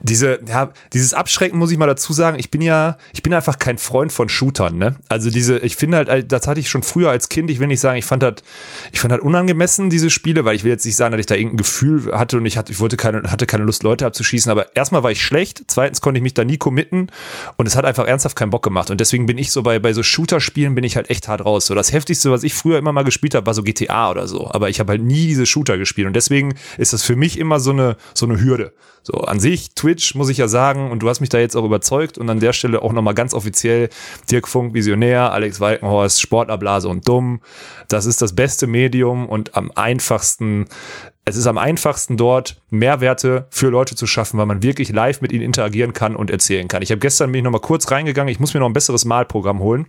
Diese 0.03 0.39
ja, 0.47 0.71
dieses 0.93 1.15
Abschrecken 1.15 1.57
muss 1.57 1.71
ich 1.71 1.77
mal 1.79 1.87
dazu 1.87 2.13
sagen, 2.13 2.37
ich 2.39 2.51
bin 2.51 2.61
ja 2.61 2.74
ich 3.13 3.23
bin 3.23 3.33
einfach 3.33 3.59
kein 3.59 3.77
Freund 3.77 4.11
von 4.11 4.29
Shootern, 4.29 4.77
ne? 4.77 4.95
Also 5.09 5.29
diese 5.29 5.59
ich 5.59 5.75
finde 5.75 5.97
halt 5.97 6.31
das 6.31 6.47
hatte 6.47 6.59
ich 6.59 6.69
schon 6.69 6.83
früher 6.83 7.09
als 7.09 7.29
Kind, 7.29 7.49
ich 7.49 7.59
will 7.59 7.67
nicht 7.67 7.79
sagen, 7.79 7.97
ich 7.97 8.05
fand 8.05 8.23
das 8.23 8.35
ich 8.91 8.99
fand 8.99 9.11
das 9.11 9.19
unangemessen 9.19 9.89
diese 9.89 10.09
Spiele, 10.09 10.45
weil 10.45 10.55
ich 10.55 10.63
will 10.63 10.71
jetzt 10.71 10.85
nicht 10.85 10.95
sagen, 10.95 11.11
dass 11.11 11.19
ich 11.19 11.25
da 11.25 11.35
irgendein 11.35 11.57
Gefühl 11.57 12.11
hatte 12.17 12.37
und 12.37 12.45
ich 12.45 12.57
hatte 12.57 12.71
ich 12.71 12.79
wollte 12.79 12.97
keine 12.97 13.23
hatte 13.31 13.45
keine 13.45 13.63
Lust 13.63 13.83
Leute 13.83 14.05
abzuschießen, 14.05 14.51
aber 14.51 14.75
erstmal 14.75 15.03
war 15.03 15.11
ich 15.11 15.21
schlecht, 15.21 15.63
zweitens 15.67 16.01
konnte 16.01 16.19
ich 16.19 16.23
mich 16.23 16.33
da 16.33 16.43
nie 16.43 16.57
committen 16.57 17.09
und 17.57 17.67
es 17.67 17.75
hat 17.75 17.85
einfach 17.85 18.07
ernsthaft 18.07 18.35
keinen 18.35 18.51
Bock 18.51 18.63
gemacht 18.63 18.89
und 18.91 18.99
deswegen 18.99 19.25
bin 19.25 19.37
ich 19.37 19.51
so 19.51 19.63
bei 19.63 19.79
bei 19.79 19.93
so 19.93 20.03
Shooter-Spielen 20.03 20.75
bin 20.75 20.83
ich 20.83 20.95
halt 20.95 21.09
echt 21.09 21.27
hart 21.27 21.43
raus. 21.45 21.65
So 21.65 21.75
das 21.75 21.91
heftigste, 21.91 22.31
was 22.31 22.43
ich 22.43 22.53
früher 22.53 22.77
immer 22.77 22.91
mal 22.91 23.03
gespielt 23.03 23.35
habe, 23.35 23.45
war 23.45 23.53
so 23.53 23.63
GTA 23.63 24.11
oder 24.11 24.27
so, 24.27 24.49
aber 24.51 24.69
ich 24.69 24.79
habe 24.79 24.91
halt 24.91 25.03
nie 25.03 25.27
diese 25.27 25.45
Shooter 25.45 25.77
gespielt 25.77 26.07
und 26.07 26.15
deswegen 26.15 26.55
ist 26.77 26.93
das 26.93 27.03
für 27.03 27.15
mich 27.15 27.37
immer 27.37 27.59
so 27.59 27.71
eine 27.71 27.97
so 28.13 28.25
eine 28.25 28.41
Hürde. 28.41 28.73
So 29.05 29.19
an 29.19 29.39
sich 29.39 29.75
Twitch 29.75 30.15
muss 30.15 30.29
ich 30.29 30.39
ja 30.39 30.47
sagen 30.47 30.89
und 30.89 31.03
du 31.03 31.09
hast 31.09 31.19
mich 31.19 31.29
da 31.29 31.37
jetzt 31.37 31.55
auch 31.55 31.63
überzeugt 31.63 32.17
und 32.17 32.27
an 32.27 32.39
der 32.39 32.53
Stelle 32.53 32.64
auch 32.73 32.93
nochmal 32.93 33.13
ganz 33.13 33.33
offiziell 33.33 33.89
Dirk 34.29 34.47
Funk 34.47 34.73
Visionär, 34.73 35.31
Alex 35.31 35.59
Walkenhorst 35.59 36.21
Sportablase 36.21 36.89
und 36.89 37.07
dumm. 37.07 37.41
Das 37.87 38.05
ist 38.05 38.21
das 38.21 38.33
beste 38.33 38.67
Medium 38.67 39.27
und 39.27 39.55
am 39.55 39.71
einfachsten 39.75 40.65
es 41.27 41.35
ist 41.35 41.47
am 41.47 41.57
einfachsten 41.57 42.17
dort 42.17 42.61
Mehrwerte 42.69 43.47
für 43.49 43.69
Leute 43.69 43.95
zu 43.95 44.05
schaffen, 44.05 44.37
weil 44.37 44.45
man 44.45 44.61
wirklich 44.61 44.89
live 44.89 45.21
mit 45.21 45.31
ihnen 45.31 45.41
interagieren 45.41 45.91
kann 45.91 46.15
und 46.15 46.29
erzählen 46.29 46.67
kann. 46.67 46.83
Ich 46.83 46.91
habe 46.91 46.99
gestern 46.99 47.31
bin 47.31 47.43
ich 47.43 47.61
kurz 47.61 47.89
reingegangen, 47.89 48.31
ich 48.31 48.39
muss 48.39 48.53
mir 48.53 48.59
noch 48.59 48.69
ein 48.69 48.73
besseres 48.73 49.05
Malprogramm 49.05 49.59
holen. 49.59 49.87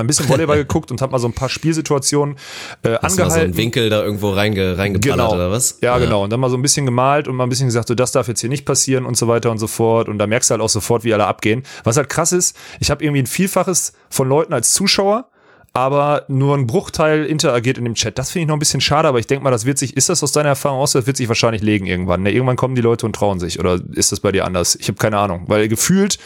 Ein 0.00 0.06
bisschen 0.06 0.28
Volleyball 0.28 0.56
geguckt 0.58 0.90
und 0.90 1.00
habe 1.02 1.12
mal 1.12 1.18
so 1.18 1.28
ein 1.28 1.32
paar 1.32 1.48
Spielsituationen 1.48 2.36
äh, 2.82 2.98
Hast 3.00 3.00
du 3.00 3.00
mal 3.02 3.10
so 3.10 3.22
angehalten. 3.22 3.40
einen 3.40 3.56
Winkel 3.56 3.90
da 3.90 4.02
irgendwo 4.02 4.30
reinge, 4.30 4.76
reingeballert 4.78 5.32
oder 5.32 5.50
was? 5.50 5.78
Ja, 5.80 5.98
genau. 5.98 6.24
Und 6.24 6.30
dann 6.30 6.40
mal 6.40 6.50
so 6.50 6.56
ein 6.56 6.62
bisschen 6.62 6.86
gemalt 6.86 7.28
und 7.28 7.36
mal 7.36 7.44
ein 7.44 7.48
bisschen 7.50 7.66
gesagt, 7.66 7.88
so 7.88 7.94
das 7.94 8.12
darf 8.12 8.28
jetzt 8.28 8.40
hier 8.40 8.50
nicht 8.50 8.64
passieren 8.66 9.06
und 9.06 9.16
so 9.16 9.28
weiter 9.28 9.50
und 9.50 9.58
so 9.58 9.66
fort. 9.66 10.08
Und 10.08 10.18
da 10.18 10.26
merkst 10.26 10.50
du 10.50 10.52
halt 10.52 10.62
auch 10.62 10.68
sofort, 10.68 11.04
wie 11.04 11.14
alle 11.14 11.26
abgehen. 11.26 11.62
Was 11.84 11.96
halt 11.96 12.08
krass 12.08 12.32
ist, 12.32 12.56
ich 12.80 12.90
habe 12.90 13.04
irgendwie 13.04 13.22
ein 13.22 13.26
Vielfaches 13.26 13.92
von 14.10 14.28
Leuten 14.28 14.52
als 14.52 14.72
Zuschauer, 14.74 15.29
aber 15.72 16.24
nur 16.28 16.56
ein 16.56 16.66
Bruchteil 16.66 17.24
interagiert 17.24 17.78
in 17.78 17.84
dem 17.84 17.94
Chat. 17.94 18.18
Das 18.18 18.30
finde 18.30 18.42
ich 18.42 18.48
noch 18.48 18.56
ein 18.56 18.58
bisschen 18.58 18.80
schade, 18.80 19.06
aber 19.06 19.20
ich 19.20 19.26
denke 19.26 19.44
mal, 19.44 19.50
das 19.50 19.66
wird 19.66 19.78
sich, 19.78 19.96
ist 19.96 20.08
das 20.08 20.22
aus 20.22 20.32
deiner 20.32 20.48
Erfahrung 20.48 20.80
aus, 20.80 20.92
das 20.92 21.06
wird 21.06 21.16
sich 21.16 21.28
wahrscheinlich 21.28 21.62
legen 21.62 21.86
irgendwann. 21.86 22.22
Ne? 22.22 22.32
Irgendwann 22.32 22.56
kommen 22.56 22.74
die 22.74 22.80
Leute 22.80 23.06
und 23.06 23.14
trauen 23.14 23.38
sich. 23.38 23.60
Oder 23.60 23.80
ist 23.92 24.10
das 24.10 24.20
bei 24.20 24.32
dir 24.32 24.44
anders? 24.44 24.76
Ich 24.80 24.88
habe 24.88 24.98
keine 24.98 25.18
Ahnung. 25.18 25.44
Weil 25.46 25.68
gefühlt, 25.68 26.18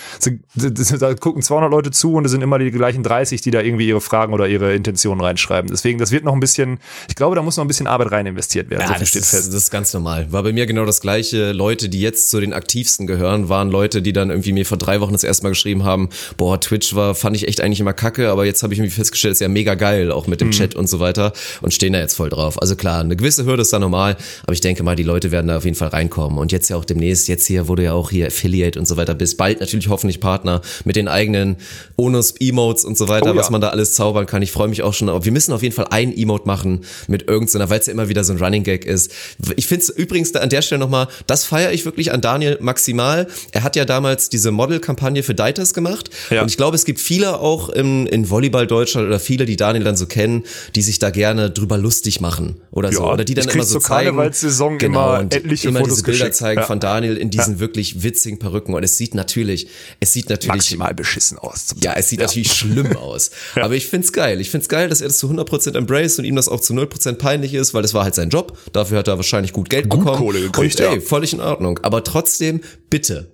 da 0.99 1.15
gucken 1.15 1.43
200 1.43 1.71
Leute 1.71 1.91
zu 1.91 2.15
und 2.15 2.25
es 2.25 2.31
sind 2.31 2.43
immer 2.43 2.59
die 2.59 2.71
gleichen 2.71 3.03
30, 3.03 3.43
die 3.43 3.51
da 3.51 3.61
irgendwie 3.61 3.87
ihre 3.87 4.01
Fragen 4.01 4.33
oder 4.33 4.49
ihre 4.49 4.75
Intentionen 4.75 5.21
reinschreiben. 5.21 5.71
Deswegen, 5.71 5.99
das 5.99 6.11
wird 6.11 6.25
noch 6.25 6.33
ein 6.33 6.41
bisschen, 6.41 6.79
ich 7.09 7.15
glaube, 7.15 7.37
da 7.37 7.43
muss 7.43 7.59
noch 7.59 7.65
ein 7.65 7.69
bisschen 7.69 7.87
Arbeit 7.87 8.13
rein 8.13 8.27
investiert 8.27 8.71
werden. 8.71 8.83
Ja, 8.83 8.89
so 8.89 8.95
das, 8.95 9.09
steht 9.09 9.23
ist, 9.23 9.31
fest. 9.31 9.49
das 9.49 9.55
ist 9.55 9.71
ganz 9.71 9.93
normal. 9.93 10.33
War 10.33 10.43
bei 10.43 10.53
mir 10.53 10.65
genau 10.65 10.87
das 10.87 11.03
gleiche. 11.03 11.53
Leute, 11.53 11.91
die 11.91 12.01
jetzt 12.01 12.31
zu 12.31 12.41
den 12.41 12.55
aktivsten 12.55 13.07
gehören, 13.07 13.51
waren 13.51 13.71
Leute, 13.71 14.01
die 14.01 14.15
dann 14.15 14.31
irgendwie 14.31 14.53
mir 14.53 14.65
vor 14.65 14.79
drei 14.79 15.03
Wochen 15.03 15.13
das 15.13 15.25
erste 15.25 15.43
Mal 15.45 15.51
geschrieben 15.51 15.85
haben, 15.85 16.09
boah, 16.39 16.59
Twitch 16.59 16.95
war, 16.95 17.15
fand 17.15 17.37
ich 17.37 17.47
echt 17.47 17.61
eigentlich 17.61 17.81
immer 17.81 17.93
kacke, 17.93 18.31
aber 18.31 18.47
jetzt 18.47 18.63
habe 18.63 18.73
ich 18.73 18.81
irgendwie 18.81 18.95
festgestellt, 18.95 19.37
ja 19.45 19.49
mega 19.49 19.75
geil, 19.75 20.11
auch 20.11 20.25
Mhm. 20.27 20.31
mit 20.31 20.41
dem 20.41 20.51
Chat 20.51 20.75
und 20.75 20.89
so 20.89 20.99
weiter 21.01 21.33
und 21.63 21.73
stehen 21.73 21.93
da 21.93 22.01
jetzt 22.01 22.15
voll 22.17 22.29
drauf. 22.31 22.61
Also 22.61 22.75
klar, 22.77 23.01
eine 23.01 23.15
gewisse 23.17 23.45
Hürde 23.47 23.63
ist 23.63 23.73
da 23.73 23.79
normal, 23.79 24.17
aber 24.43 24.53
ich 24.53 24.61
denke 24.61 24.83
mal, 24.83 24.97
die 24.97 25.03
Leute 25.05 25.31
werden 25.31 25.47
da 25.49 25.57
auf 25.59 25.65
jeden 25.65 25.77
Fall 25.77 25.89
reinkommen. 25.89 26.39
Und 26.39 26.51
jetzt 26.53 26.69
ja 26.71 26.77
auch 26.77 26.85
demnächst, 26.85 27.29
jetzt 27.29 27.47
hier, 27.47 27.69
wo 27.69 27.75
du 27.75 27.85
ja 27.85 27.93
auch 27.93 28.11
hier 28.11 28.27
Affiliate 28.27 28.79
und 28.79 28.87
so 28.87 28.97
weiter 28.97 29.15
bist, 29.15 29.37
bald 29.37 29.61
natürlich 29.61 29.89
hoffentlich 29.89 30.21
Partner 30.21 30.61
mit 30.85 30.97
den 30.97 31.09
eigenen 31.09 31.57
Onus-Emotes 31.97 32.85
und 32.85 32.99
so 32.99 33.09
weiter, 33.09 33.27
Oh 33.31 33.35
ja. 33.35 33.37
was 33.37 33.51
man 33.51 33.61
da 33.61 33.69
alles 33.71 33.95
zaubern 33.95 34.27
kann. 34.27 34.43
Ich 34.43 34.53
freue 34.53 34.69
mich 34.69 34.83
auch 34.83 34.93
schon. 34.95 35.09
Aber 35.09 35.25
wir 35.25 35.33
müssen 35.33 35.53
auf 35.53 35.63
jeden 35.63 35.75
Fall 35.75 35.87
ein 35.91 36.17
Emote 36.17 36.47
machen 36.47 36.81
mit 37.09 37.29
irgendeiner, 37.29 37.71
weil 37.71 37.81
es 37.81 37.87
ja 37.87 37.93
immer 37.93 38.09
wieder 38.09 38.25
so 38.25 38.33
ein 38.33 38.39
Running 38.39 38.63
Gag 38.65 38.85
ist. 38.85 39.11
Ich 39.57 39.67
finde 39.67 39.83
es 39.83 39.89
übrigens 39.91 40.35
an 40.35 40.49
der 40.51 40.63
Stelle 40.63 40.79
nochmal, 40.81 41.09
das 41.27 41.45
feiere 41.45 41.73
ich 41.73 41.85
wirklich 41.85 42.13
an 42.13 42.21
Daniel 42.21 42.59
maximal. 42.61 43.27
Er 43.53 43.63
hat 43.63 43.77
ja 43.77 43.85
damals 43.85 44.29
diese 44.29 44.51
Model-Kampagne 44.51 45.23
für 45.23 45.35
Deitas 45.35 45.75
gemacht. 45.75 46.11
Ja. 46.31 46.43
Und 46.43 46.49
ich 46.51 46.57
glaube, 46.57 46.75
es 46.77 46.85
gibt 46.85 47.01
viele 47.01 47.39
auch 47.41 47.69
im, 47.69 48.07
in 48.07 48.29
Volleyball 48.31 48.67
Deutschland 48.67 49.07
oder 49.07 49.21
viele, 49.25 49.47
die 49.47 49.57
Daniel 49.57 49.85
dann 49.85 49.97
so 49.97 50.07
kennen, 50.07 50.45
die 50.75 50.83
sich 50.83 50.99
da 50.99 51.11
gerne 51.11 51.51
drüber 51.51 51.79
lustig 51.79 52.21
machen 52.21 52.61
oder 52.71 52.93
so. 52.93 53.03
Ja, 53.03 53.13
Oder 53.13 53.25
die 53.25 53.35
dann 53.35 53.49
immer 53.49 53.65
so 53.65 53.79
zeigen. 53.79 54.11
Karnevalssaison 54.11 54.79
genau, 54.79 55.15
immer 55.15 55.21
und 55.21 55.35
etliche 55.35 55.69
immer 55.69 55.81
Fotos 55.81 55.95
diese 55.97 56.05
Bilder 56.05 56.19
geschickt. 56.27 56.37
zeigen 56.37 56.61
Ja. 56.61 56.67
von 56.67 56.81
Daniel 56.81 57.17
in 57.17 57.31
diesen 57.31 57.59
wirklich 57.59 58.03
witzigen 58.03 58.39
Perücken. 58.39 58.75
Und 58.75 58.83
es 58.83 58.97
sieht 58.97 59.15
natürlich, 59.15 59.69
es 60.01 60.13
sieht 60.13 60.29
natürlich 60.29 60.55
maximal 60.55 60.95
beschissen 60.95 61.39
aus. 61.39 61.75
Ja, 61.83 61.95
es 61.95 62.09
sieht 62.09 62.21
natürlich 62.21 62.53
schlimm 62.53 62.97
aus. 62.97 63.31
Aber 63.57 63.75
ich 63.75 63.87
find's 63.87 64.13
geil. 64.13 64.41
Ich 64.41 64.51
find's 64.51 64.69
geil, 64.69 64.89
dass 64.89 65.01
er 65.01 65.09
das 65.09 65.19
zu 65.19 65.29
100% 65.29 65.77
embrace 65.77 66.19
und 66.19 66.25
ihm 66.25 66.37
das 66.37 66.49
auch 66.49 66.61
zu 66.61 66.75
0% 66.75 67.15
peinlich 67.15 67.55
ist, 67.55 67.75
weil 67.75 67.83
das 67.83 67.95
war 67.95 68.05
halt 68.05 68.15
sein 68.15 68.29
Job. 68.29 68.57
Dafür 68.73 68.99
hat 68.99 69.09
er 69.09 69.17
wahrscheinlich 69.17 69.53
gut 69.53 69.71
Geld 69.71 69.89
Gut 69.89 70.01
bekommen. 70.01 70.19
Kohle 70.19 70.41
gekriegt, 70.41 70.81
und, 70.81 70.87
ey, 70.87 70.95
ja. 70.97 71.01
völlig 71.01 71.33
in 71.33 71.41
Ordnung. 71.41 71.81
Aber 71.83 72.05
trotzdem, 72.05 72.61
bitte. 72.91 73.34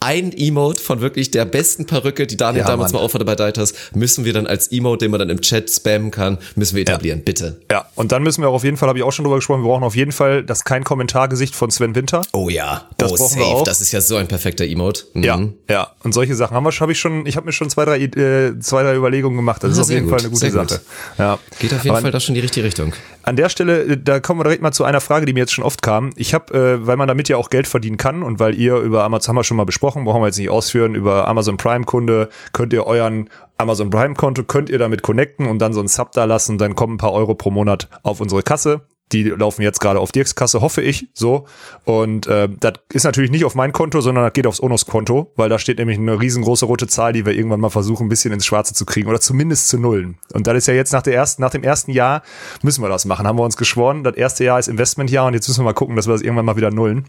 Ein 0.00 0.32
Emote 0.32 0.80
von 0.80 1.00
wirklich 1.00 1.32
der 1.32 1.44
besten 1.44 1.84
Perücke, 1.84 2.26
die 2.28 2.36
Daniel 2.36 2.62
Ja, 2.62 2.68
damals 2.68 2.92
Mann. 2.92 3.00
mal 3.00 3.04
aufhatte 3.04 3.24
bei 3.24 3.34
Deitas, 3.34 3.74
müssen 3.94 4.24
wir 4.24 4.32
dann 4.32 4.46
als 4.46 4.68
Emote, 4.70 5.04
den 5.04 5.10
man 5.10 5.18
dann 5.18 5.28
im 5.28 5.40
Chat 5.40 5.68
spammen 5.68 6.12
kann, 6.12 6.38
müssen 6.54 6.76
wir 6.76 6.82
etablieren. 6.82 7.24
Bitte. 7.24 7.60
Ja, 7.70 7.86
und 7.96 8.12
dann 8.12 8.22
müssen 8.22 8.40
wir 8.42 8.48
auch 8.48 8.54
auf 8.54 8.62
jeden 8.64 8.76
Fall, 8.76 8.88
habe 8.88 8.98
ich 9.00 9.04
auch 9.04 9.10
schon 9.10 9.24
drüber 9.24 9.36
gesprochen, 9.36 9.62
wir 9.64 9.68
brauchen 9.68 9.82
auf 9.82 9.96
jeden 9.96 10.12
Fall 10.12 10.44
das 10.44 10.62
kein 10.64 10.84
Kommentargesicht 10.84 11.56
von 11.56 11.72
Sven 11.72 11.96
Winter. 11.96 12.22
Oh 12.32 12.48
ja. 12.48 12.86
Das 12.96 13.10
oh, 13.12 13.16
brauchen 13.16 13.36
wir 13.38 13.44
safe. 13.44 13.56
auch. 13.56 13.64
Das 13.64 13.80
ist 13.80 13.90
ja 13.90 14.00
so 14.00 14.14
ein 14.14 14.28
perfekter 14.28 14.64
Emote. 14.64 15.02
Mhm. 15.14 15.22
Ja, 15.24 15.40
ja. 15.68 15.92
Und 16.04 16.12
solche 16.14 16.36
Sachen 16.36 16.54
haben 16.56 16.64
wir, 16.64 16.70
habe 16.70 16.92
ich 16.92 17.00
schon, 17.00 17.26
ich 17.26 17.36
habe 17.36 17.46
mir 17.46 17.52
schon 17.52 17.68
zwei, 17.68 17.84
drei, 17.84 17.98
äh, 18.00 18.58
zwei, 18.60 18.84
drei 18.84 18.94
Überlegungen 18.94 19.36
gemacht. 19.36 19.64
Das 19.64 19.70
Ah, 19.70 19.72
ist 19.72 19.78
auf 19.80 19.86
sehr 19.86 19.96
jeden 19.96 20.06
gut, 20.08 20.12
Fall 20.12 20.20
eine 20.20 20.30
gute 20.30 20.40
sehr 20.50 20.60
gut. 20.60 20.70
Sache. 20.70 20.80
Ja. 21.18 21.38
Geht 21.58 21.74
auf 21.74 21.82
jeden 21.82 21.90
Aber 21.96 22.02
Fall 22.02 22.12
da 22.12 22.20
schon 22.20 22.34
in 22.34 22.40
die 22.40 22.40
richtige 22.42 22.64
Richtung. 22.64 22.92
An 23.28 23.36
der 23.36 23.50
Stelle, 23.50 23.82
äh, 23.82 23.98
da 24.02 24.20
kommen 24.20 24.40
wir 24.40 24.44
direkt 24.44 24.62
mal 24.62 24.72
zu 24.72 24.84
einer 24.84 25.02
Frage, 25.02 25.26
die 25.26 25.34
mir 25.34 25.40
jetzt 25.40 25.52
schon 25.52 25.62
oft 25.62 25.82
kam. 25.82 26.12
Ich 26.16 26.32
habe, 26.32 26.54
äh, 26.54 26.86
weil 26.86 26.96
man 26.96 27.08
damit 27.08 27.28
ja 27.28 27.36
auch 27.36 27.50
Geld 27.50 27.68
verdienen 27.68 27.98
kann 27.98 28.22
und 28.22 28.40
weil 28.40 28.54
ihr 28.54 28.76
über 28.76 29.04
Amazon, 29.04 29.28
haben 29.28 29.36
wir 29.36 29.44
schon 29.44 29.58
mal 29.58 29.66
besprochen, 29.66 30.04
brauchen 30.04 30.22
wir 30.22 30.26
jetzt 30.28 30.38
nicht 30.38 30.48
ausführen, 30.48 30.94
über 30.94 31.28
Amazon 31.28 31.58
Prime 31.58 31.84
Kunde 31.84 32.30
könnt 32.54 32.72
ihr 32.72 32.86
euren 32.86 33.28
Amazon 33.58 33.90
Prime 33.90 34.14
Konto, 34.14 34.44
könnt 34.44 34.70
ihr 34.70 34.78
damit 34.78 35.02
connecten 35.02 35.46
und 35.46 35.58
dann 35.58 35.74
so 35.74 35.80
einen 35.80 35.88
Sub 35.88 36.12
da 36.12 36.24
lassen, 36.24 36.56
dann 36.56 36.74
kommen 36.74 36.94
ein 36.94 36.98
paar 36.98 37.12
Euro 37.12 37.34
pro 37.34 37.50
Monat 37.50 37.90
auf 38.02 38.22
unsere 38.22 38.42
Kasse. 38.42 38.80
Die 39.12 39.24
laufen 39.24 39.62
jetzt 39.62 39.80
gerade 39.80 40.00
auf 40.00 40.12
Dirks 40.12 40.34
Kasse, 40.34 40.60
hoffe 40.60 40.82
ich, 40.82 41.08
so. 41.14 41.46
Und 41.84 42.26
äh, 42.26 42.48
das 42.60 42.74
ist 42.92 43.04
natürlich 43.04 43.30
nicht 43.30 43.44
auf 43.44 43.54
mein 43.54 43.72
Konto, 43.72 44.00
sondern 44.00 44.24
das 44.24 44.32
geht 44.32 44.46
aufs 44.46 44.62
Onus-Konto, 44.62 45.32
weil 45.36 45.48
da 45.48 45.58
steht 45.58 45.78
nämlich 45.78 45.98
eine 45.98 46.20
riesengroße 46.20 46.66
rote 46.66 46.86
Zahl, 46.86 47.12
die 47.12 47.24
wir 47.24 47.32
irgendwann 47.32 47.60
mal 47.60 47.70
versuchen, 47.70 48.06
ein 48.06 48.08
bisschen 48.08 48.32
ins 48.32 48.44
Schwarze 48.44 48.74
zu 48.74 48.84
kriegen 48.84 49.08
oder 49.08 49.20
zumindest 49.20 49.68
zu 49.68 49.78
nullen. 49.78 50.18
Und 50.32 50.46
das 50.46 50.56
ist 50.56 50.66
ja 50.66 50.74
jetzt 50.74 50.92
nach, 50.92 51.02
der 51.02 51.14
ersten, 51.14 51.42
nach 51.42 51.50
dem 51.50 51.62
ersten 51.62 51.90
Jahr 51.90 52.22
müssen 52.62 52.82
wir 52.82 52.88
das 52.88 53.04
machen, 53.04 53.26
haben 53.26 53.38
wir 53.38 53.44
uns 53.44 53.56
geschworen. 53.56 54.04
Das 54.04 54.14
erste 54.14 54.44
Jahr 54.44 54.58
ist 54.58 54.68
Investmentjahr 54.68 55.26
und 55.26 55.34
jetzt 55.34 55.48
müssen 55.48 55.60
wir 55.60 55.64
mal 55.64 55.72
gucken, 55.72 55.96
dass 55.96 56.06
wir 56.06 56.12
das 56.12 56.22
irgendwann 56.22 56.44
mal 56.44 56.56
wieder 56.56 56.70
nullen. 56.70 57.06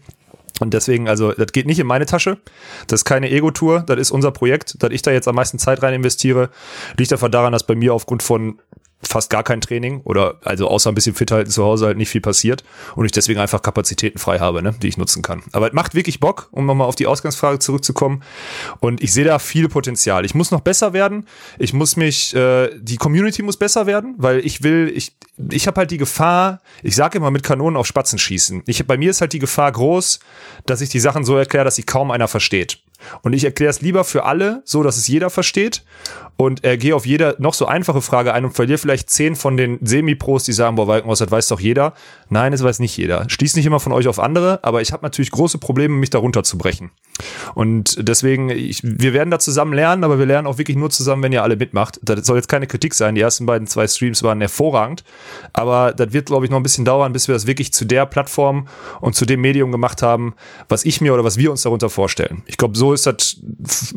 Und 0.60 0.74
deswegen, 0.74 1.08
also, 1.08 1.32
das 1.32 1.52
geht 1.52 1.66
nicht 1.66 1.78
in 1.78 1.86
meine 1.86 2.06
Tasche. 2.06 2.38
Das 2.86 3.00
ist 3.00 3.04
keine 3.06 3.30
Ego-Tour. 3.30 3.82
Das 3.86 3.98
ist 3.98 4.10
unser 4.10 4.30
Projekt, 4.30 4.82
dass 4.82 4.90
ich 4.90 5.00
da 5.00 5.10
jetzt 5.10 5.26
am 5.26 5.34
meisten 5.34 5.58
Zeit 5.58 5.82
rein 5.82 5.94
investiere. 5.94 6.50
Liegt 6.98 7.12
einfach 7.12 7.30
daran, 7.30 7.52
dass 7.52 7.64
bei 7.64 7.74
mir 7.74 7.94
aufgrund 7.94 8.22
von 8.22 8.60
fast 9.02 9.30
gar 9.30 9.42
kein 9.42 9.60
Training 9.60 10.00
oder 10.04 10.38
also 10.44 10.68
außer 10.68 10.90
ein 10.90 10.94
bisschen 10.94 11.14
fit 11.14 11.30
halten 11.30 11.50
zu 11.50 11.64
Hause 11.64 11.86
halt 11.86 11.96
nicht 11.96 12.10
viel 12.10 12.20
passiert 12.20 12.64
und 12.96 13.04
ich 13.04 13.12
deswegen 13.12 13.40
einfach 13.40 13.62
Kapazitäten 13.62 14.18
frei 14.18 14.38
habe, 14.38 14.62
ne, 14.62 14.74
die 14.82 14.88
ich 14.88 14.98
nutzen 14.98 15.22
kann. 15.22 15.42
Aber 15.52 15.68
es 15.68 15.72
macht 15.72 15.94
wirklich 15.94 16.20
Bock, 16.20 16.48
um 16.52 16.66
nochmal 16.66 16.86
auf 16.86 16.96
die 16.96 17.06
Ausgangsfrage 17.06 17.58
zurückzukommen. 17.58 18.22
Und 18.80 19.02
ich 19.02 19.12
sehe 19.12 19.24
da 19.24 19.38
viel 19.38 19.68
Potenzial. 19.68 20.24
Ich 20.24 20.34
muss 20.34 20.50
noch 20.50 20.60
besser 20.60 20.92
werden. 20.92 21.26
Ich 21.58 21.72
muss 21.72 21.96
mich, 21.96 22.34
äh, 22.34 22.70
die 22.78 22.96
Community 22.96 23.42
muss 23.42 23.56
besser 23.56 23.86
werden, 23.86 24.14
weil 24.18 24.44
ich 24.44 24.62
will, 24.62 24.92
ich, 24.94 25.16
ich 25.50 25.66
habe 25.66 25.80
halt 25.80 25.90
die 25.90 25.98
Gefahr, 25.98 26.60
ich 26.82 26.94
sage 26.94 27.18
immer 27.18 27.30
mit 27.30 27.42
Kanonen 27.42 27.76
auf 27.76 27.86
Spatzen 27.86 28.18
schießen. 28.18 28.62
Ich, 28.66 28.86
bei 28.86 28.96
mir 28.96 29.10
ist 29.10 29.20
halt 29.20 29.32
die 29.32 29.38
Gefahr 29.38 29.72
groß, 29.72 30.20
dass 30.66 30.80
ich 30.80 30.90
die 30.90 31.00
Sachen 31.00 31.24
so 31.24 31.36
erkläre, 31.36 31.64
dass 31.64 31.76
sie 31.76 31.84
kaum 31.84 32.10
einer 32.10 32.28
versteht. 32.28 32.80
Und 33.22 33.32
ich 33.32 33.44
erkläre 33.44 33.70
es 33.70 33.80
lieber 33.80 34.04
für 34.04 34.24
alle, 34.24 34.62
so 34.64 34.82
dass 34.82 34.96
es 34.96 35.08
jeder 35.08 35.30
versteht. 35.30 35.84
Und 36.36 36.64
er 36.64 36.78
gehe 36.78 36.96
auf 36.96 37.04
jede 37.04 37.36
noch 37.38 37.52
so 37.52 37.66
einfache 37.66 38.00
Frage 38.00 38.32
ein 38.32 38.46
und 38.46 38.52
verliere 38.52 38.78
vielleicht 38.78 39.10
zehn 39.10 39.36
von 39.36 39.58
den 39.58 39.78
Semi-Pros, 39.82 40.44
die 40.44 40.52
sagen, 40.52 40.76
boah, 40.76 40.88
Walkenhaus, 40.88 41.18
das 41.18 41.30
weiß 41.30 41.48
doch 41.48 41.60
jeder. 41.60 41.92
Nein, 42.30 42.54
es 42.54 42.62
weiß 42.62 42.78
nicht 42.78 42.96
jeder. 42.96 43.28
Schließt 43.28 43.56
nicht 43.56 43.66
immer 43.66 43.78
von 43.78 43.92
euch 43.92 44.08
auf 44.08 44.18
andere, 44.18 44.58
aber 44.62 44.80
ich 44.80 44.92
habe 44.92 45.02
natürlich 45.04 45.30
große 45.32 45.58
Probleme, 45.58 45.94
mich 45.96 46.08
darunter 46.08 46.42
zu 46.42 46.56
brechen. 46.56 46.92
Und 47.54 47.96
deswegen, 48.08 48.48
ich, 48.48 48.80
wir 48.82 49.12
werden 49.12 49.30
da 49.30 49.38
zusammen 49.38 49.74
lernen, 49.74 50.02
aber 50.02 50.18
wir 50.18 50.24
lernen 50.24 50.46
auch 50.46 50.56
wirklich 50.56 50.78
nur 50.78 50.88
zusammen, 50.88 51.22
wenn 51.22 51.32
ihr 51.32 51.42
alle 51.42 51.56
mitmacht. 51.56 52.00
Das 52.02 52.26
soll 52.26 52.36
jetzt 52.36 52.48
keine 52.48 52.66
Kritik 52.66 52.94
sein. 52.94 53.14
Die 53.14 53.20
ersten 53.20 53.44
beiden 53.44 53.66
zwei 53.66 53.86
Streams 53.86 54.22
waren 54.22 54.40
hervorragend. 54.40 55.04
Aber 55.52 55.92
das 55.92 56.14
wird, 56.14 56.26
glaube 56.26 56.46
ich, 56.46 56.50
noch 56.50 56.58
ein 56.58 56.62
bisschen 56.62 56.86
dauern, 56.86 57.12
bis 57.12 57.28
wir 57.28 57.34
das 57.34 57.46
wirklich 57.46 57.72
zu 57.74 57.84
der 57.84 58.06
Plattform 58.06 58.68
und 59.00 59.14
zu 59.14 59.26
dem 59.26 59.42
Medium 59.42 59.72
gemacht 59.72 60.02
haben, 60.02 60.34
was 60.68 60.84
ich 60.84 61.00
mir 61.00 61.12
oder 61.12 61.24
was 61.24 61.36
wir 61.36 61.50
uns 61.50 61.62
darunter 61.62 61.90
vorstellen. 61.90 62.42
Ich 62.46 62.56
glaube, 62.56 62.78
so 62.78 62.89
ist 62.92 63.06
das 63.06 63.36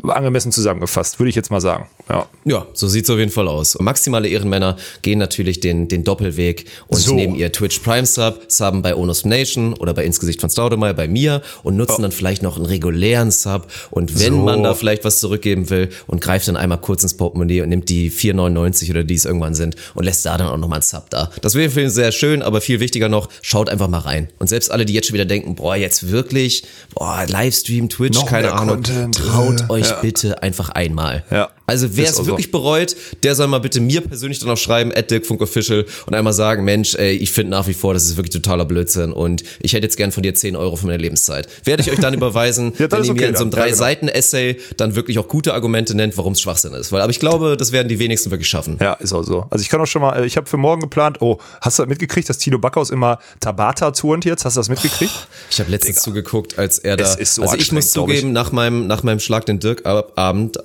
angemessen 0.06 0.52
zusammengefasst, 0.52 1.18
würde 1.18 1.30
ich 1.30 1.36
jetzt 1.36 1.50
mal 1.50 1.60
sagen. 1.60 1.86
Ja. 2.08 2.26
Ja, 2.44 2.66
so 2.74 2.86
sieht's 2.88 3.08
auf 3.10 3.18
jeden 3.18 3.30
Fall 3.30 3.48
aus. 3.48 3.74
Und 3.76 3.84
maximale 3.84 4.28
Ehrenmänner 4.28 4.76
gehen 5.02 5.18
natürlich 5.18 5.60
den, 5.60 5.88
den 5.88 6.04
Doppelweg 6.04 6.66
und 6.88 6.98
So. 6.98 7.14
nehmen 7.14 7.34
ihr 7.34 7.50
Twitch 7.52 7.78
Prime 7.80 8.06
Sub, 8.06 8.42
subben 8.48 8.82
bei 8.82 8.94
Onus 8.94 9.24
Nation 9.24 9.74
oder 9.74 9.94
bei 9.94 10.04
Insgesicht 10.04 10.40
von 10.40 10.50
Staudemeyer 10.50 10.94
bei 10.94 11.08
mir 11.08 11.42
und 11.62 11.76
nutzen 11.76 12.02
dann 12.02 12.12
vielleicht 12.12 12.42
noch 12.42 12.56
einen 12.56 12.66
regulären 12.66 13.30
Sub. 13.30 13.66
Und 13.90 14.18
wenn 14.20 14.34
So. 14.34 14.38
man 14.40 14.62
da 14.62 14.74
vielleicht 14.74 15.04
was 15.04 15.20
zurückgeben 15.20 15.70
will 15.70 15.88
und 16.06 16.20
greift 16.20 16.48
dann 16.48 16.56
einmal 16.56 16.78
kurz 16.80 17.02
ins 17.02 17.16
Portemonnaie 17.16 17.62
und 17.62 17.70
nimmt 17.70 17.88
die 17.88 18.10
4,99 18.10 18.90
oder 18.90 19.04
die 19.04 19.14
es 19.14 19.24
irgendwann 19.24 19.54
sind 19.54 19.76
und 19.94 20.04
lässt 20.04 20.24
da 20.26 20.36
dann 20.36 20.48
auch 20.48 20.56
nochmal 20.58 20.76
einen 20.78 20.82
Sub 20.82 21.08
da. 21.10 21.30
Das 21.40 21.54
wäre 21.54 21.70
für 21.70 21.80
ihn 21.82 21.90
sehr 21.90 22.12
schön, 22.12 22.42
aber 22.42 22.60
viel 22.60 22.80
wichtiger 22.80 23.08
noch, 23.08 23.28
schaut 23.42 23.68
einfach 23.68 23.88
mal 23.88 23.98
rein. 24.00 24.28
Und 24.38 24.48
selbst 24.48 24.70
alle, 24.70 24.84
die 24.84 24.92
jetzt 24.92 25.06
schon 25.08 25.14
wieder 25.14 25.24
denken, 25.24 25.54
boah, 25.54 25.76
jetzt 25.76 26.10
wirklich, 26.10 26.64
boah, 26.94 27.24
Livestream, 27.26 27.88
Twitch, 27.88 28.18
Noch 28.18 28.26
keine 28.26 28.52
Ahnung, 28.52 28.82
traut 29.12 29.60
äh, 29.62 29.72
euch 29.72 29.90
ja. 29.90 29.96
bitte 30.00 30.42
einfach 30.42 30.70
einmal. 30.70 31.24
Ja. 31.30 31.50
Also 31.66 31.96
wer 31.96 32.08
es 32.10 32.24
wirklich 32.26 32.50
bereut, 32.50 32.94
der 33.22 33.34
soll 33.34 33.46
mal 33.46 33.58
bitte 33.58 33.80
mir 33.80 34.00
persönlich 34.02 34.38
dann 34.38 34.50
auch 34.50 34.56
schreiben, 34.56 34.92
@dirkfunkofficial 34.92 35.86
und 36.06 36.14
einmal 36.14 36.32
sagen, 36.32 36.64
Mensch, 36.64 36.94
ey, 36.94 37.12
ich 37.16 37.32
finde 37.32 37.50
nach 37.52 37.66
wie 37.66 37.74
vor, 37.74 37.94
das 37.94 38.04
ist 38.04 38.16
wirklich 38.16 38.32
totaler 38.34 38.64
Blödsinn 38.64 39.12
und 39.12 39.42
ich 39.60 39.72
hätte 39.72 39.84
jetzt 39.86 39.96
gern 39.96 40.12
von 40.12 40.22
dir 40.22 40.34
10 40.34 40.56
Euro 40.56 40.76
für 40.76 40.86
meine 40.86 40.98
Lebenszeit. 40.98 41.48
Werde 41.64 41.82
ich 41.82 41.90
euch 41.90 41.98
dann 42.00 42.12
überweisen, 42.14 42.72
Ja, 42.78 42.90
wenn 42.90 43.04
ihr 43.04 43.10
okay 43.12 43.20
mir 43.22 43.28
in 43.28 43.36
so 43.36 43.42
einem 43.44 43.50
dann. 43.50 43.60
Ja, 43.60 44.54
genau. 44.54 44.60
Dann 44.76 44.94
wirklich 44.94 45.18
auch 45.18 45.28
gute 45.28 45.54
Argumente 45.54 45.94
nennt, 45.94 46.16
warum 46.18 46.32
es 46.34 46.40
Schwachsinn 46.40 46.72
ist. 46.74 46.92
Weil, 46.92 47.00
aber 47.00 47.10
ich 47.10 47.18
glaube, 47.20 47.56
das 47.56 47.72
werden 47.72 47.88
die 47.88 47.98
wenigsten 47.98 48.30
wirklich 48.30 48.48
schaffen. 48.48 48.78
Ja, 48.80 48.94
ist 48.94 49.12
auch 49.12 49.22
so. 49.22 49.46
Also 49.50 49.62
ich 49.62 49.68
kann 49.68 49.80
auch 49.80 49.86
schon 49.86 50.02
mal, 50.02 50.22
äh, 50.22 50.26
ich 50.26 50.36
habe 50.36 50.46
für 50.48 50.56
morgen 50.56 50.82
geplant, 50.82 51.18
oh, 51.20 51.38
hast 51.60 51.78
du 51.78 51.82
das 51.82 51.88
mitgekriegt, 51.88 52.28
dass 52.28 52.38
Tilo 52.38 52.58
Backhaus 52.58 52.90
immer 52.90 53.18
Tabata 53.40 53.90
turnt 53.90 54.24
jetzt? 54.24 54.44
Hast 54.44 54.56
du 54.56 54.60
das 54.60 54.68
mitgekriegt? 54.68 55.12
Ich 55.50 55.60
habe 55.60 55.70
letztens 55.70 56.02
zugeguckt, 56.02 56.58
als 56.58 56.78
er 56.78 56.96
da. 56.96 57.04
So 57.24 57.42
also 57.42 57.56
ich 57.56 57.72
muss 57.72 57.92
glaub 57.92 58.08
ich. 58.10 58.16
zugeben, 58.16 58.32
nach 58.32 58.52
meinem 58.52 58.86
nach 58.86 59.02
meinem 59.02 59.20
Schlag 59.20 59.46
den 59.46 59.60
Dirk 59.60 59.86
Ab- 59.86 60.12
Abend 60.16 60.58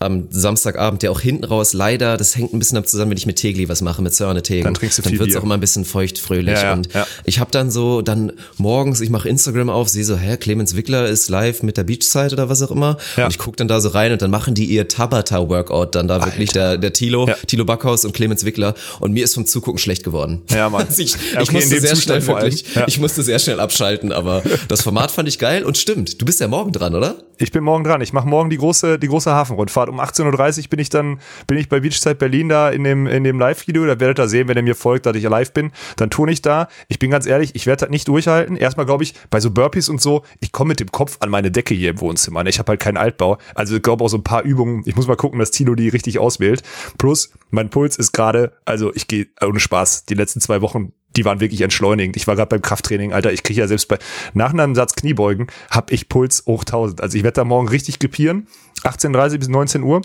am, 0.00 0.12
am 0.12 0.26
Samstagabend, 0.30 1.02
der 1.02 1.10
auch 1.10 1.20
hinten 1.20 1.44
raus 1.44 1.72
leider, 1.72 2.16
das 2.16 2.36
hängt 2.36 2.52
ein 2.52 2.58
bisschen 2.58 2.76
damit 2.76 2.88
zusammen, 2.88 3.10
wenn 3.10 3.18
ich 3.18 3.26
mit 3.26 3.36
Tegli 3.36 3.68
was 3.68 3.82
mache 3.82 4.02
mit 4.02 4.14
Sörne 4.14 4.42
Tegen. 4.42 4.64
Dann 4.64 4.74
trinkst 4.74 4.98
du 4.98 5.02
dann 5.02 5.10
viel 5.10 5.18
wird's 5.18 5.32
Bier. 5.32 5.40
auch 5.40 5.44
immer 5.44 5.54
ein 5.54 5.60
bisschen 5.60 5.84
feucht 5.84 6.18
fröhlich 6.18 6.54
Ja, 6.54 6.64
ja, 6.64 6.72
und 6.72 6.92
ja. 6.92 7.06
ich 7.24 7.40
habe 7.40 7.50
dann 7.50 7.70
so 7.70 8.02
dann 8.02 8.32
morgens, 8.56 9.00
ich 9.00 9.10
mache 9.10 9.28
Instagram 9.28 9.70
auf, 9.70 9.88
sehe 9.88 10.04
so, 10.04 10.16
hä, 10.16 10.36
Clemens 10.36 10.76
Wickler 10.76 11.06
ist 11.06 11.28
live 11.28 11.62
mit 11.62 11.76
der 11.76 11.84
Beachside 11.84 12.32
oder 12.32 12.48
was 12.48 12.62
auch 12.62 12.70
immer 12.70 12.96
und 13.16 13.28
ich 13.28 13.38
guck 13.38 13.56
dann 13.56 13.68
da 13.68 13.80
so 13.80 13.90
rein 13.90 14.12
und 14.12 14.22
dann 14.22 14.30
machen 14.30 14.54
die 14.54 14.64
ihr 14.64 14.88
Tabata 14.88 15.48
Workout 15.48 15.94
dann 15.94 16.08
da 16.08 16.24
wirklich 16.24 16.50
der 16.52 16.78
der 16.78 16.92
Tilo. 16.92 17.28
Tilo 17.46 17.64
Backhaus 17.64 18.04
und 18.04 18.12
Clemens 18.12 18.44
Wickler 18.44 18.74
und 19.00 19.12
mir 19.12 19.24
ist 19.24 19.34
vom 19.34 19.46
Zugucken 19.46 19.78
schlecht 19.78 20.04
geworden. 20.04 20.42
Ja, 20.50 20.68
Mann. 20.68 20.86
Ich, 20.98 21.14
ich 21.14 21.38
okay, 21.38 21.46
in 21.48 21.52
musste 21.52 21.80
sehr 21.80 21.94
Zustand 21.94 22.24
schnell 22.24 22.26
wirklich, 22.26 22.64
ich 22.86 22.98
musste 22.98 23.22
sehr 23.22 23.38
schnell 23.38 23.60
abschalten, 23.60 24.10
aber 24.10 24.42
das 24.66 24.82
Format 24.82 25.12
fand 25.12 25.28
ich 25.28 25.38
geil 25.38 25.62
und 25.62 25.78
stimmt. 25.78 26.20
Du 26.20 26.26
bist 26.26 26.40
ja 26.40 26.48
morgen 26.48 26.72
dran, 26.72 26.94
oder? 26.94 27.16
Ich 27.36 27.52
bin 27.52 27.62
morgen 27.62 27.84
dran. 27.84 28.00
Ich 28.00 28.12
mache 28.12 28.26
morgen 28.26 28.50
die 28.50 28.56
große, 28.56 28.98
die 28.98 29.06
große 29.06 29.30
Hafenrundfahrt. 29.30 29.87
Um 29.88 30.00
18.30 30.00 30.64
Uhr 30.64 30.68
bin 30.70 30.78
ich 30.78 30.90
dann, 30.90 31.20
bin 31.46 31.58
ich 31.58 31.68
bei 31.68 31.80
Beachside 31.80 32.14
Berlin 32.14 32.48
da 32.48 32.70
in 32.70 32.84
dem, 32.84 33.06
in 33.06 33.24
dem 33.24 33.38
Live-Video. 33.38 33.86
Da 33.86 34.00
werdet 34.00 34.18
ihr 34.18 34.28
sehen, 34.28 34.48
wenn 34.48 34.56
ihr 34.56 34.62
mir 34.62 34.74
folgt, 34.74 35.06
dass 35.06 35.16
ich 35.16 35.24
live 35.24 35.52
bin. 35.52 35.72
Dann 35.96 36.10
tue 36.10 36.30
ich 36.30 36.42
da. 36.42 36.68
Ich 36.88 36.98
bin 36.98 37.10
ganz 37.10 37.26
ehrlich, 37.26 37.54
ich 37.54 37.66
werde 37.66 37.86
das 37.86 37.90
nicht 37.90 38.08
durchhalten. 38.08 38.56
Erstmal 38.56 38.86
glaube 38.86 39.04
ich, 39.04 39.14
bei 39.30 39.40
so 39.40 39.50
Burpees 39.50 39.88
und 39.88 40.00
so, 40.00 40.24
ich 40.40 40.52
komme 40.52 40.68
mit 40.68 40.80
dem 40.80 40.92
Kopf 40.92 41.16
an 41.20 41.30
meine 41.30 41.50
Decke 41.50 41.74
hier 41.74 41.90
im 41.90 42.00
Wohnzimmer. 42.00 42.44
ne? 42.44 42.50
Ich 42.50 42.58
habe 42.58 42.70
halt 42.70 42.80
keinen 42.80 42.96
Altbau. 42.96 43.38
Also 43.54 43.76
ich 43.76 43.82
glaube 43.82 44.04
auch 44.04 44.08
so 44.08 44.18
ein 44.18 44.24
paar 44.24 44.42
Übungen. 44.42 44.82
Ich 44.86 44.96
muss 44.96 45.06
mal 45.06 45.16
gucken, 45.16 45.38
dass 45.38 45.50
Tilo 45.50 45.74
die 45.74 45.88
richtig 45.88 46.18
auswählt. 46.18 46.62
Plus, 46.98 47.32
mein 47.50 47.70
Puls 47.70 47.96
ist 47.96 48.12
gerade, 48.12 48.52
also 48.64 48.94
ich 48.94 49.08
gehe 49.08 49.28
ohne 49.42 49.60
Spaß, 49.60 50.04
die 50.04 50.14
letzten 50.14 50.40
zwei 50.40 50.60
Wochen 50.60 50.92
die 51.18 51.24
waren 51.24 51.40
wirklich 51.40 51.60
entschleunigend. 51.60 52.16
Ich 52.16 52.26
war 52.28 52.36
gerade 52.36 52.48
beim 52.48 52.62
Krafttraining, 52.62 53.12
Alter, 53.12 53.32
ich 53.32 53.42
kriege 53.42 53.60
ja 53.60 53.66
selbst 53.66 53.88
bei 53.88 53.98
nach 54.34 54.52
einem 54.52 54.76
Satz 54.76 54.94
Kniebeugen 54.94 55.48
habe 55.68 55.92
ich 55.92 56.08
Puls 56.08 56.44
hoch 56.46 56.62
1000. 56.62 57.00
Also 57.00 57.18
ich 57.18 57.24
werde 57.24 57.34
da 57.34 57.44
morgen 57.44 57.68
richtig 57.68 57.98
gepieren. 57.98 58.46
18:30 58.84 59.38
bis 59.38 59.48
19 59.48 59.82
Uhr. 59.82 60.02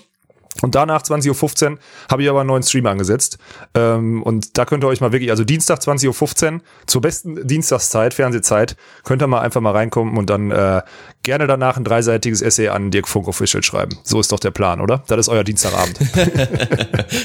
Und 0.61 0.75
danach 0.75 1.01
20.15 1.01 1.71
Uhr 1.71 1.77
habe 2.09 2.23
ich 2.23 2.29
aber 2.29 2.41
einen 2.41 2.47
neuen 2.47 2.63
Stream 2.63 2.85
angesetzt. 2.85 3.37
Ähm, 3.73 4.21
und 4.23 4.57
da 4.57 4.65
könnt 4.65 4.83
ihr 4.83 4.87
euch 4.87 5.01
mal 5.01 5.11
wirklich, 5.11 5.31
also 5.31 5.43
Dienstag 5.43 5.79
20.15 5.79 6.53
Uhr, 6.53 6.61
zur 6.85 7.01
besten 7.01 7.47
Dienstagszeit, 7.47 8.13
Fernsehzeit, 8.13 8.75
könnt 9.03 9.21
ihr 9.21 9.27
mal 9.27 9.41
einfach 9.41 9.61
mal 9.61 9.71
reinkommen 9.71 10.17
und 10.17 10.29
dann 10.29 10.51
äh, 10.51 10.81
gerne 11.23 11.47
danach 11.47 11.77
ein 11.77 11.83
dreiseitiges 11.83 12.41
Essay 12.41 12.67
an 12.67 12.91
Dirk 12.91 13.07
Funk 13.07 13.27
Official 13.27 13.63
schreiben. 13.63 13.97
So 14.03 14.19
ist 14.19 14.31
doch 14.31 14.39
der 14.39 14.51
Plan, 14.51 14.79
oder? 14.79 15.03
Das 15.07 15.19
ist 15.19 15.29
euer 15.29 15.43
Dienstagabend. 15.43 15.99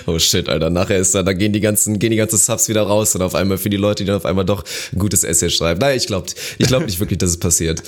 Oh 0.07 0.19
shit, 0.19 0.49
Alter. 0.49 0.71
Nachher 0.71 0.99
ist 0.99 1.15
dann, 1.15 1.27
da 1.27 1.33
gehen 1.33 1.53
die 1.53 1.61
ganzen, 1.61 1.99
gehen 1.99 2.11
die 2.11 2.17
ganzen 2.17 2.37
Subs 2.37 2.69
wieder 2.69 2.83
raus 2.83 3.15
und 3.15 3.23
auf 3.23 3.35
einmal 3.35 3.59
für 3.59 3.69
die 3.69 3.77
Leute, 3.77 4.05
die 4.05 4.07
dann 4.07 4.17
auf 4.17 4.25
einmal 4.25 4.45
doch 4.45 4.65
ein 4.93 4.99
gutes 4.99 5.25
Essay 5.25 5.51
schreiben. 5.51 5.81
Nein, 5.81 5.97
ich 5.97 6.07
glaube 6.07 6.27
ich 6.59 6.67
glaub 6.67 6.85
nicht 6.85 7.01
wirklich, 7.01 7.19
dass 7.19 7.31
es 7.31 7.39
passiert. 7.39 7.83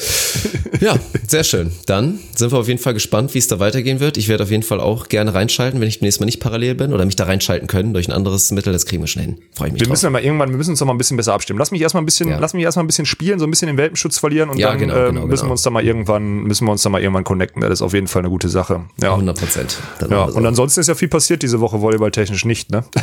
Ja, 0.81 0.97
sehr 1.27 1.45
schön. 1.45 1.73
Dann 1.87 2.19
sind 2.35 2.53
wir 2.53 2.59
auf 2.59 2.69
jeden 2.69 2.81
Fall 2.81 2.95
gespannt, 2.95 3.35
wie 3.35 3.39
es 3.39 3.49
da 3.49 3.59
weitergehen 3.59 4.01
wird. 4.01 4.17
Ich 4.17 4.29
werde 4.29 4.45
auf 4.45 4.51
jeden 4.51 4.63
Fall 4.63 4.81
auch 4.81 5.09
gerne 5.09 5.30
reinschalten, 5.35 5.81
wenn 5.81 5.89
ich 5.89 6.01
nächstes 6.01 6.21
Mal 6.21 6.27
nicht 6.27 6.41
parallel 6.41 6.75
bin 6.75 6.93
oder 6.93 7.05
mich 7.05 7.17
da 7.17 7.25
reinschalten 7.25 7.67
können 7.69 7.93
durch 7.95 8.09
ein 8.09 8.13
anderes 8.13 8.51
Mittel. 8.51 8.73
Das 8.73 8.87
kriegen 8.87 9.03
wir 9.03 9.07
schon 9.09 9.23
hin. 9.23 9.39
Freue 9.55 9.69
ich 9.69 9.73
mich 9.73 9.81
Wir 9.81 9.87
drauf. 9.87 9.93
müssen 9.93 10.05
ja 10.07 10.11
mal 10.11 10.23
irgendwann, 10.23 10.51
wir 10.51 10.57
müssen 10.57 10.71
uns 10.71 10.79
doch 10.79 10.87
mal 10.87 10.93
ein 10.95 10.99
bisschen 10.99 11.17
besser 11.17 11.33
abstimmen. 11.35 11.59
Lass 11.59 11.71
mich 11.71 11.81
erstmal 11.81 12.03
ein 12.03 12.07
bisschen, 12.07 12.29
Ja. 12.29 12.39
lass 12.39 12.55
mich 12.55 12.65
erstmal 12.65 12.85
ein 12.85 12.87
bisschen 12.89 13.07
spielen, 13.07 13.39
so 13.39 13.47
ein 13.47 13.51
bisschen 13.51 13.67
den 13.69 13.77
Welpenschutz 13.77 14.19
verlieren 14.19 14.51
und 14.51 14.59
Ja, 14.59 14.71
dann 14.71 14.79
genau, 14.79 14.95
ähm, 14.97 15.15
genau, 15.15 15.27
müssen 15.27 15.41
genau. 15.43 15.49
wir 15.49 15.53
uns 15.53 15.63
da 15.63 15.71
mal 15.71 15.85
irgendwann, 15.85 16.43
müssen 16.43 16.67
wir 16.67 16.73
uns 16.73 16.83
da 16.83 16.91
mal 16.91 17.01
irgendwann 17.01 17.25
connecten. 17.25 17.61
Das 17.63 17.71
ist 17.71 17.83
auf 17.83 17.93
jeden 17.95 18.07
Fall 18.07 18.21
eine 18.23 18.31
gute 18.31 18.49
Sache. 18.49 18.83
Ja. 19.03 19.13
100 19.13 19.39
Prozent. 19.39 19.77
Ja, 20.11 20.25
und 20.25 20.47
ansonsten 20.47 20.81
ist 20.81 20.87
ja 20.89 20.95
viel 20.95 21.09
passiert 21.09 21.43
diese 21.43 21.61
Woche 21.61 21.81
volleyballtechnisch 21.81 22.45
nicht, 22.45 22.71
ne? 22.71 22.85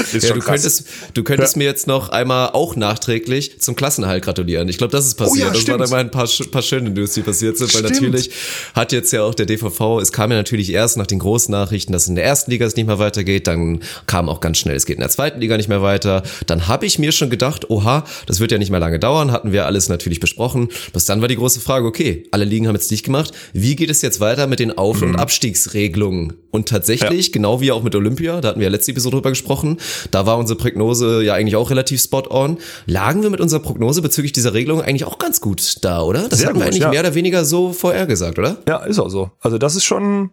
ist 0.00 0.22
Ja, 0.22 0.28
schon 0.28 0.38
du 0.38 0.44
krass. 0.44 0.62
könntest, 0.62 0.84
du 1.14 1.22
könntest 1.24 1.56
mir 1.56 1.64
jetzt 1.64 1.86
noch 1.86 2.08
einmal 2.10 2.50
auch 2.50 2.76
nachträglich 2.76 3.60
zum 3.60 3.76
Klassenhalt 3.76 4.24
gratulieren. 4.24 4.68
Ich 4.68 4.78
glaube, 4.78 4.92
das 4.92 5.06
ist 5.06 5.14
passiert. 5.14 5.44
Oh 5.44 5.46
ja, 5.48 5.52
das 5.52 5.62
stimmt. 5.62 5.80
waren 5.80 5.90
mal 5.90 6.00
ein 6.00 6.10
paar, 6.10 6.28
paar 6.50 6.62
schöne 6.62 6.90
News, 6.90 7.12
die 7.12 7.22
passiert 7.22 7.56
sind, 7.58 7.72
weil 7.74 7.80
Stimmt. 7.84 8.02
natürlich 8.02 8.30
hat 8.74 8.92
jetzt 8.92 9.12
ja 9.12 9.22
auch 9.22 9.34
der 9.34 9.46
DVV, 9.46 10.00
es 10.00 10.12
kam 10.12 10.30
ja 10.30 10.36
natürlich 10.36 10.72
erst 10.72 10.96
nach 10.96 11.06
den 11.06 11.18
großen 11.18 11.50
Nachrichten, 11.52 11.92
dass 11.92 12.06
in 12.08 12.14
der 12.14 12.24
ersten 12.24 12.50
Liga 12.50 12.66
es 12.66 12.76
nicht 12.76 12.86
mehr 12.86 12.98
weitergeht, 12.98 13.46
dann 13.46 13.80
kam 14.06 14.28
auch 14.28 14.40
ganz 14.40 14.58
schnell, 14.58 14.76
es 14.76 14.86
geht 14.86 14.96
in 14.96 15.00
der 15.00 15.10
zweiten 15.10 15.40
Liga 15.40 15.56
nicht 15.56 15.68
mehr 15.68 15.82
weiter. 15.82 16.22
Dann 16.46 16.68
habe 16.68 16.86
ich 16.86 16.98
mir 16.98 17.12
schon 17.12 17.30
gedacht, 17.30 17.70
oha, 17.70 18.04
das 18.26 18.40
wird 18.40 18.52
ja 18.52 18.58
nicht 18.58 18.70
mehr 18.70 18.80
lange 18.80 18.98
dauern, 18.98 19.32
hatten 19.32 19.52
wir 19.52 19.66
alles 19.66 19.88
natürlich 19.88 20.20
besprochen. 20.20 20.68
Bis 20.92 21.04
dann 21.04 21.20
war 21.20 21.28
die 21.28 21.36
große 21.36 21.60
Frage, 21.60 21.86
okay, 21.86 22.24
alle 22.30 22.44
Ligen 22.44 22.68
haben 22.68 22.74
jetzt 22.74 22.90
dicht 22.90 23.04
gemacht, 23.04 23.32
wie 23.52 23.76
geht 23.76 23.90
es 23.90 24.02
jetzt 24.02 24.20
weiter 24.20 24.46
mit 24.46 24.60
den 24.60 24.76
Auf- 24.76 25.02
und 25.02 25.16
Abstiegsregelungen? 25.16 26.34
Und 26.50 26.68
tatsächlich, 26.68 27.30
genau 27.32 27.60
wie 27.60 27.72
auch 27.72 27.82
mit 27.82 27.94
Olympia, 27.94 28.40
da 28.40 28.48
hatten 28.48 28.60
wir 28.60 28.64
ja 28.66 28.70
letzte 28.70 28.92
Episode 28.92 29.16
drüber 29.16 29.30
gesprochen, 29.30 29.78
da 30.10 30.24
war 30.24 30.38
unsere 30.38 30.58
Prognose 30.58 31.22
ja 31.22 31.34
eigentlich 31.34 31.56
auch 31.56 31.70
relativ 31.70 32.00
spot 32.00 32.24
on. 32.30 32.58
Lagen 32.86 33.22
wir 33.22 33.28
mit 33.28 33.40
unserer 33.40 33.60
Prognose 33.60 34.00
bezüglich 34.00 34.32
dieser 34.32 34.54
Regelung 34.54 34.80
eigentlich 34.80 35.04
auch 35.04 35.18
ganz 35.18 35.40
gut 35.42 35.76
da, 35.82 36.00
oder? 36.02 36.28
Das 36.28 36.38
Sehr 36.38 36.48
haben 36.48 36.58
wir 36.58 36.64
eigentlich 36.64 36.82
ja. 36.82 36.88
mehr 36.90 37.00
oder 37.00 37.14
weniger 37.14 37.44
so 37.44 37.72
vorher 37.72 38.06
gesagt, 38.06 38.38
oder? 38.38 38.56
Ja, 38.66 38.78
ist 38.78 38.98
auch 38.98 39.10
so. 39.10 39.30
Also 39.40 39.58
das 39.58 39.76
ist 39.76 39.84
schon, 39.84 40.30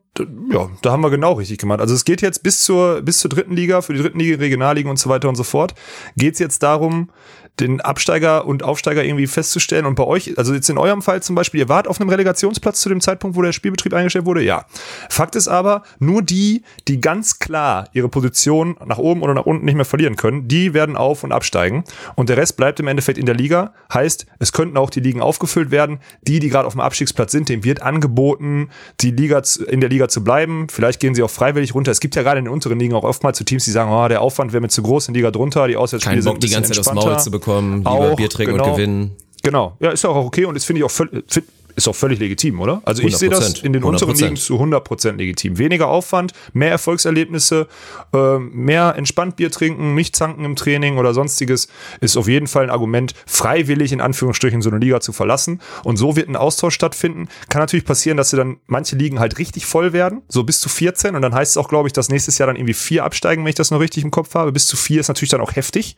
ja, 0.52 0.70
da 0.82 0.92
haben 0.92 1.02
wir 1.02 1.10
genau 1.10 1.34
richtig 1.34 1.58
gemacht. 1.58 1.82
Also 1.82 1.94
es 1.94 2.06
geht 2.06 2.22
jetzt 2.22 2.44
bis 2.44 2.64
zur, 2.64 3.02
bis 3.02 3.20
zur 3.20 3.30
dritten 3.30 3.56
Liga, 3.56 3.82
für 3.82 3.94
die 3.94 4.02
dritten 4.02 4.20
Liga, 4.20 4.38
Regionalligen 4.38 4.90
und 4.90 4.98
so 4.98 5.10
weiter 5.10 5.28
und 5.28 5.36
so 5.36 5.44
fort, 5.44 5.74
geht's 6.16 6.40
jetzt 6.40 6.64
darum, 6.64 7.10
den 7.60 7.82
Absteiger 7.82 8.46
und 8.46 8.64
Aufsteiger 8.64 9.04
irgendwie 9.04 9.28
festzustellen. 9.28 9.86
Und 9.86 9.96
bei 9.96 10.04
euch, 10.04 10.38
also 10.38 10.54
jetzt 10.54 10.70
in 10.70 10.78
eurem 10.78 11.02
Fall 11.02 11.24
zum 11.24 11.36
Beispiel, 11.36 11.62
ihr 11.62 11.70
wart 11.70 11.88
auf 11.88 12.00
einem 12.00 12.10
Relegationsplatz 12.10 12.82
zu 12.82 12.90
dem 12.90 13.02
Zeitpunkt, 13.02 13.38
wo 13.38 13.42
der 13.42 13.52
Spielbetrieb 13.52 13.94
eingestellt 13.94 14.26
wurde? 14.26 14.44
Ja. 14.44 14.66
Fakt 15.10 15.36
ist 15.36 15.48
aber, 15.48 15.84
nur 16.00 16.22
die, 16.22 16.64
die 16.88 17.00
ganz 17.00 17.40
klar 17.40 17.88
ihre 17.94 18.10
Position 18.10 18.78
nach 18.86 18.98
oben 18.98 19.22
oder 19.22 19.34
nach 19.34 19.46
unten 19.46 19.66
nicht 19.66 19.76
mehr 19.76 19.86
verlieren 19.86 20.16
können, 20.16 20.48
die 20.48 20.74
werden 20.74 20.98
auf- 20.98 21.24
und 21.24 21.32
absteigen. 21.32 21.84
Und 22.16 22.30
der 22.30 22.38
Rest 22.38 22.58
bleibt 22.58 22.80
im 22.80 22.88
Endeffekt 22.88 23.18
in 23.18 23.26
der 23.26 23.36
Liga. 23.36 23.74
Heißt, 23.94 24.26
es 24.40 24.52
könnten 24.52 24.78
auch 24.78 24.90
die 24.90 25.00
Ligen 25.00 25.22
aufgefüllt 25.22 25.72
werden. 25.72 26.00
Die, 26.28 26.40
die 26.40 26.50
gerade 26.50 26.68
auf 26.68 26.74
dem 26.74 26.82
Abstiegsplatz 26.82 27.32
sind, 27.32 27.50
dem 27.50 27.64
wird 27.64 27.82
angeboten, 27.82 28.70
die 29.02 29.12
Liga 29.12 29.44
zu, 29.44 29.66
in 29.66 29.80
der 29.80 29.90
Liga 29.90 30.08
zu 30.10 30.24
bleiben. 30.24 30.68
Vielleicht 30.70 31.00
gehen 31.00 31.16
sie 31.16 31.24
auch 31.24 31.30
freiwillig 31.30 31.74
runter. 31.74 31.92
Es 31.92 32.00
gibt 32.00 32.16
ja 32.16 32.24
gerade 32.24 32.40
in 32.40 32.46
den 32.46 32.54
unteren 32.54 32.80
Ligen 32.80 32.94
auch 32.96 33.04
oftmals 33.04 33.38
so 33.38 33.46
Teams, 33.46 33.64
die 33.66 33.72
sagen, 33.72 33.92
oh, 33.92 34.08
der 34.08 34.22
Aufwand 34.22 34.54
wäre 34.54 34.62
mir 34.62 34.70
zu 34.70 34.82
groß 34.82 35.08
in 35.08 35.14
Liga 35.14 35.32
drunter, 35.32 35.68
die 35.68 35.78
Auswärtsspiele 35.78 36.16
Kein 36.16 36.22
sind 36.22 36.32
Bock, 36.34 36.40
die 36.42 36.50
ganze 36.50 36.72
Zeit 36.74 36.80
aufs. 36.80 37.06
Maul 37.06 37.20
zu 37.20 37.32
bekommen, 37.32 37.45
lieber 37.46 37.90
Auch, 37.90 38.16
Bier 38.16 38.30
trinken 38.30 38.54
genau. 38.54 38.66
und 38.70 38.76
gewinnen. 38.76 39.12
Genau, 39.44 39.78
ja, 39.80 39.92
ist 39.92 40.06
auch 40.06 40.16
okay 40.26 40.46
und 40.46 40.56
das 40.56 40.66
finde 40.66 40.80
ich 40.80 40.84
auch 40.86 40.92
völlig, 40.92 41.24
find- 41.28 41.48
ist 41.76 41.88
auch 41.88 41.96
völlig 41.96 42.20
legitim, 42.20 42.60
oder? 42.60 42.82
Also 42.86 43.04
ich 43.04 43.18
sehe 43.18 43.30
das 43.30 43.56
100%. 43.56 43.64
in 43.64 43.74
den 43.74 43.84
unteren 43.84 44.12
100%. 44.12 44.22
Ligen 44.22 44.36
zu 44.36 44.56
100% 44.56 45.18
legitim. 45.18 45.58
Weniger 45.58 45.88
Aufwand, 45.88 46.34
mehr 46.54 46.70
Erfolgserlebnisse, 46.70 47.68
äh, 48.14 48.40
mehr 48.40 48.96
entspannt 48.98 49.36
Bier 49.36 49.52
trinken, 49.52 49.96
nicht 49.96 50.16
zanken 50.16 50.46
im 50.46 50.56
Training 50.56 50.98
oder 50.98 51.14
sonstiges, 51.14 51.68
ist 52.02 52.18
auf 52.18 52.28
jeden 52.28 52.48
Fall 52.48 52.64
ein 52.64 52.70
Argument, 52.70 53.14
freiwillig 53.26 53.92
in 53.92 54.02
Anführungsstrichen 54.02 54.62
so 54.62 54.70
eine 54.70 54.80
Liga 54.80 55.02
zu 55.02 55.12
verlassen. 55.12 55.62
Und 55.84 55.98
so 55.98 56.16
wird 56.16 56.30
ein 56.30 56.36
Austausch 56.36 56.74
stattfinden. 56.76 57.28
Kann 57.50 57.62
natürlich 57.62 57.86
passieren, 57.86 58.18
dass 58.18 58.30
sie 58.30 58.38
dann 58.38 58.58
manche 58.68 58.96
Ligen 58.96 59.20
halt 59.20 59.38
richtig 59.38 59.66
voll 59.66 59.94
werden, 59.94 60.22
so 60.30 60.44
bis 60.44 60.60
zu 60.60 60.70
14 60.70 61.16
und 61.16 61.22
dann 61.22 61.34
heißt 61.34 61.52
es 61.52 61.58
auch, 61.58 61.70
glaube 61.70 61.88
ich, 61.90 61.94
dass 61.94 62.10
nächstes 62.10 62.38
Jahr 62.38 62.48
dann 62.48 62.56
irgendwie 62.56 62.74
vier 62.74 63.04
absteigen, 63.04 63.44
wenn 63.44 63.50
ich 63.50 63.56
das 63.56 63.72
noch 63.72 63.80
richtig 63.80 64.04
im 64.04 64.12
Kopf 64.12 64.34
habe. 64.36 64.52
Bis 64.52 64.68
zu 64.68 64.78
vier 64.78 65.00
ist 65.00 65.08
natürlich 65.08 65.30
dann 65.30 65.42
auch 65.42 65.56
heftig. 65.56 65.98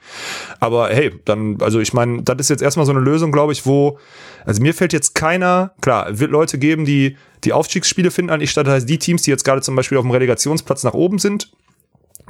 Aber 0.60 0.90
hey, 0.90 1.14
dann, 1.26 1.58
also 1.62 1.80
ich 1.80 1.94
meine, 1.94 2.24
das 2.24 2.38
ist 2.40 2.50
jetzt 2.50 2.62
erstmal 2.62 2.86
so 2.86 2.92
eine 2.92 3.02
Lösung, 3.02 3.32
glaube 3.32 3.54
ich, 3.54 3.66
wo, 3.66 4.00
also 4.48 4.62
mir 4.62 4.74
fällt 4.74 4.94
jetzt 4.94 5.14
keiner, 5.14 5.74
klar, 5.82 6.20
wird 6.20 6.32
Leute 6.32 6.58
geben, 6.58 6.86
die 6.86 7.18
die 7.44 7.52
Aufstiegsspiele 7.52 8.12
finden 8.12 8.32
eigentlich 8.32 8.50
statt. 8.50 8.66
Das 8.66 8.76
heißt, 8.76 8.90
die 8.90 8.98
Teams, 8.98 9.22
die 9.24 9.30
jetzt 9.30 9.44
gerade 9.44 9.62
zum 9.62 9.76
Beispiel 9.76 9.98
auf 9.98 10.06
dem 10.06 10.12
Relegationsplatz 10.12 10.84
nach 10.84 10.94
oben 10.94 11.20
sind, 11.20 11.52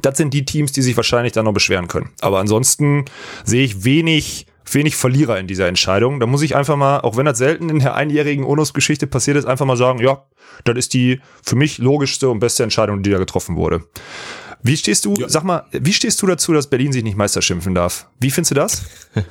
das 0.01 0.17
sind 0.17 0.33
die 0.33 0.43
Teams, 0.43 0.71
die 0.71 0.81
sich 0.81 0.97
wahrscheinlich 0.97 1.33
dann 1.33 1.45
noch 1.45 1.53
beschweren 1.53 1.87
können. 1.87 2.09
Aber 2.21 2.39
ansonsten 2.39 3.05
sehe 3.45 3.63
ich 3.63 3.85
wenig, 3.85 4.47
wenig 4.69 4.95
Verlierer 4.95 5.39
in 5.39 5.45
dieser 5.45 5.67
Entscheidung. 5.67 6.19
Da 6.19 6.25
muss 6.25 6.41
ich 6.41 6.55
einfach 6.55 6.75
mal, 6.75 7.01
auch 7.01 7.17
wenn 7.17 7.25
das 7.25 7.37
selten 7.37 7.69
in 7.69 7.79
der 7.79 7.93
einjährigen 7.93 8.45
Onus-Geschichte 8.45 9.05
passiert 9.05 9.37
ist, 9.37 9.45
einfach 9.45 9.67
mal 9.67 9.77
sagen, 9.77 9.99
ja, 9.99 10.23
das 10.63 10.75
ist 10.75 10.95
die 10.95 11.21
für 11.43 11.55
mich 11.55 11.77
logischste 11.77 12.29
und 12.29 12.39
beste 12.39 12.63
Entscheidung, 12.63 13.03
die 13.03 13.11
da 13.11 13.19
getroffen 13.19 13.55
wurde. 13.55 13.83
Wie 14.63 14.75
stehst 14.75 15.05
du, 15.05 15.15
sag 15.27 15.43
mal, 15.43 15.63
wie 15.71 15.93
stehst 15.93 16.21
du 16.21 16.27
dazu, 16.27 16.51
dass 16.53 16.67
Berlin 16.67 16.91
sich 16.91 17.03
nicht 17.03 17.15
Meister 17.17 17.41
schimpfen 17.41 17.75
darf? 17.75 18.07
Wie 18.19 18.31
findest 18.31 18.51
du 18.51 18.55
das? 18.55 18.81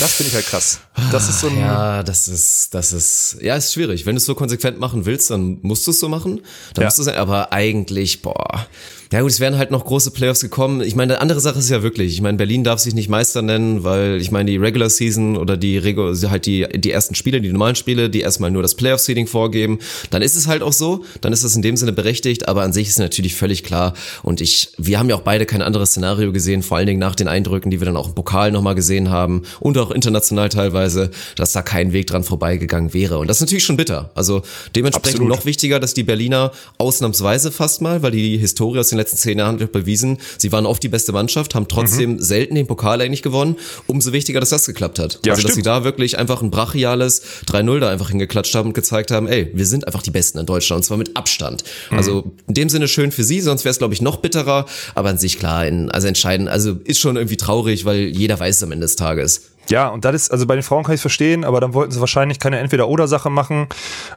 das 0.00 0.12
finde 0.14 0.28
ich 0.28 0.34
halt 0.34 0.46
krass. 0.46 0.80
Das 1.10 1.28
ist 1.28 1.40
so 1.40 1.48
ein, 1.48 1.58
Ja, 1.58 2.02
das 2.02 2.28
ist, 2.28 2.74
das 2.74 2.92
ist, 2.92 3.38
ja, 3.40 3.56
ist 3.56 3.72
schwierig. 3.72 4.06
Wenn 4.06 4.14
du 4.14 4.18
es 4.18 4.26
so 4.26 4.34
konsequent 4.34 4.78
machen 4.78 5.06
willst, 5.06 5.30
dann 5.30 5.58
musst 5.62 5.86
du 5.86 5.90
es 5.92 6.00
so 6.00 6.08
machen. 6.08 6.42
Dann 6.74 6.82
Ja. 6.82 6.86
musst 6.88 6.98
du 6.98 7.02
es, 7.02 7.08
aber 7.08 7.52
eigentlich, 7.52 8.22
boah. 8.22 8.66
Ja 9.14 9.20
gut, 9.20 9.30
es 9.30 9.38
wären 9.38 9.56
halt 9.56 9.70
noch 9.70 9.84
große 9.84 10.10
Playoffs 10.10 10.40
gekommen. 10.40 10.80
Ich 10.80 10.96
meine, 10.96 11.12
eine 11.12 11.22
andere 11.22 11.38
Sache 11.38 11.60
ist 11.60 11.70
ja 11.70 11.84
wirklich, 11.84 12.14
ich 12.14 12.20
meine, 12.20 12.36
Berlin 12.36 12.64
darf 12.64 12.80
sich 12.80 12.96
nicht 12.96 13.08
Meister 13.08 13.42
nennen, 13.42 13.84
weil 13.84 14.20
ich 14.20 14.32
meine, 14.32 14.50
die 14.50 14.56
Regular 14.56 14.90
Season 14.90 15.36
oder 15.36 15.56
die 15.56 15.78
Regu 15.78 16.12
halt 16.28 16.46
die, 16.46 16.66
die 16.74 16.90
ersten 16.90 17.14
Spiele, 17.14 17.40
die 17.40 17.52
normalen 17.52 17.76
Spiele, 17.76 18.10
die 18.10 18.22
erstmal 18.22 18.50
nur 18.50 18.62
das 18.62 18.74
Playoff-Seeding 18.74 19.28
vorgeben, 19.28 19.78
dann 20.10 20.20
ist 20.20 20.34
es 20.34 20.48
halt 20.48 20.62
auch 20.62 20.72
so, 20.72 21.04
dann 21.20 21.32
ist 21.32 21.44
es 21.44 21.54
in 21.54 21.62
dem 21.62 21.76
Sinne 21.76 21.92
berechtigt, 21.92 22.48
aber 22.48 22.62
an 22.62 22.72
sich 22.72 22.88
ist 22.88 22.98
natürlich 22.98 23.36
völlig 23.36 23.62
klar 23.62 23.94
und 24.24 24.40
ich, 24.40 24.70
wir 24.78 24.98
haben 24.98 25.08
ja 25.08 25.14
auch 25.14 25.20
beide 25.20 25.46
kein 25.46 25.62
anderes 25.62 25.90
Szenario 25.90 26.32
gesehen, 26.32 26.64
vor 26.64 26.78
allen 26.78 26.88
Dingen 26.88 26.98
nach 26.98 27.14
den 27.14 27.28
Eindrücken, 27.28 27.70
die 27.70 27.80
wir 27.80 27.84
dann 27.84 27.96
auch 27.96 28.08
im 28.08 28.16
Pokal 28.16 28.50
nochmal 28.50 28.74
gesehen 28.74 29.10
haben 29.10 29.42
und 29.60 29.78
auch 29.78 29.92
international 29.92 30.48
teilweise, 30.48 31.12
dass 31.36 31.52
da 31.52 31.62
kein 31.62 31.92
Weg 31.92 32.08
dran 32.08 32.24
vorbeigegangen 32.24 32.92
wäre 32.92 33.18
und 33.18 33.28
das 33.28 33.36
ist 33.36 33.42
natürlich 33.42 33.64
schon 33.64 33.76
bitter. 33.76 34.10
Also 34.16 34.42
dementsprechend 34.74 35.20
Absolut. 35.20 35.38
noch 35.38 35.44
wichtiger, 35.44 35.78
dass 35.78 35.94
die 35.94 36.02
Berliner 36.02 36.50
ausnahmsweise 36.78 37.52
fast 37.52 37.80
mal, 37.80 38.02
weil 38.02 38.10
die 38.10 38.38
Historie 38.38 38.80
aus 38.80 38.88
den 38.88 39.03
letzten 39.04 39.18
zehn 39.18 39.38
Jahren 39.38 39.58
bewiesen, 39.58 40.18
sie 40.38 40.50
waren 40.52 40.66
oft 40.66 40.82
die 40.82 40.88
beste 40.88 41.12
Mannschaft, 41.12 41.54
haben 41.54 41.68
trotzdem 41.68 42.18
selten 42.20 42.54
den 42.54 42.66
Pokal 42.66 43.00
eigentlich 43.00 43.22
gewonnen. 43.22 43.56
Umso 43.86 44.12
wichtiger, 44.12 44.40
dass 44.40 44.50
das 44.50 44.66
geklappt 44.66 44.98
hat. 44.98 45.20
Ja, 45.24 45.32
also, 45.32 45.42
dass 45.42 45.54
sie 45.54 45.60
stimmt. 45.60 45.66
da 45.66 45.84
wirklich 45.84 46.18
einfach 46.18 46.42
ein 46.42 46.50
brachiales 46.50 47.22
3-0 47.46 47.80
da 47.80 47.90
einfach 47.90 48.10
hingeklatscht 48.10 48.54
haben 48.54 48.68
und 48.68 48.74
gezeigt 48.74 49.10
haben, 49.10 49.28
ey, 49.28 49.50
wir 49.54 49.66
sind 49.66 49.86
einfach 49.86 50.02
die 50.02 50.10
Besten 50.10 50.38
in 50.38 50.46
Deutschland 50.46 50.78
und 50.78 50.84
zwar 50.84 50.96
mit 50.96 51.16
Abstand. 51.16 51.64
Also 51.90 52.32
in 52.48 52.54
dem 52.54 52.68
Sinne 52.68 52.88
schön 52.88 53.12
für 53.12 53.24
sie, 53.24 53.40
sonst 53.40 53.64
wäre 53.64 53.70
es 53.70 53.78
glaube 53.78 53.94
ich 53.94 54.02
noch 54.02 54.16
bitterer, 54.16 54.66
aber 54.94 55.10
an 55.10 55.18
sich 55.18 55.38
klar, 55.38 55.66
in, 55.66 55.90
also 55.90 56.08
entscheidend, 56.08 56.48
also 56.48 56.76
ist 56.84 56.98
schon 56.98 57.16
irgendwie 57.16 57.36
traurig, 57.36 57.84
weil 57.84 58.08
jeder 58.08 58.38
weiß 58.38 58.56
es 58.56 58.62
am 58.62 58.72
Ende 58.72 58.86
des 58.86 58.96
Tages. 58.96 59.53
Ja, 59.70 59.88
und 59.88 60.04
das 60.04 60.14
ist, 60.14 60.30
also 60.30 60.46
bei 60.46 60.54
den 60.54 60.62
Frauen 60.62 60.84
kann 60.84 60.94
ich 60.94 61.00
verstehen, 61.00 61.44
aber 61.44 61.60
dann 61.60 61.74
wollten 61.74 61.92
sie 61.92 62.00
wahrscheinlich 62.00 62.38
keine 62.38 62.58
Entweder-Oder-Sache 62.58 63.30
machen. 63.30 63.68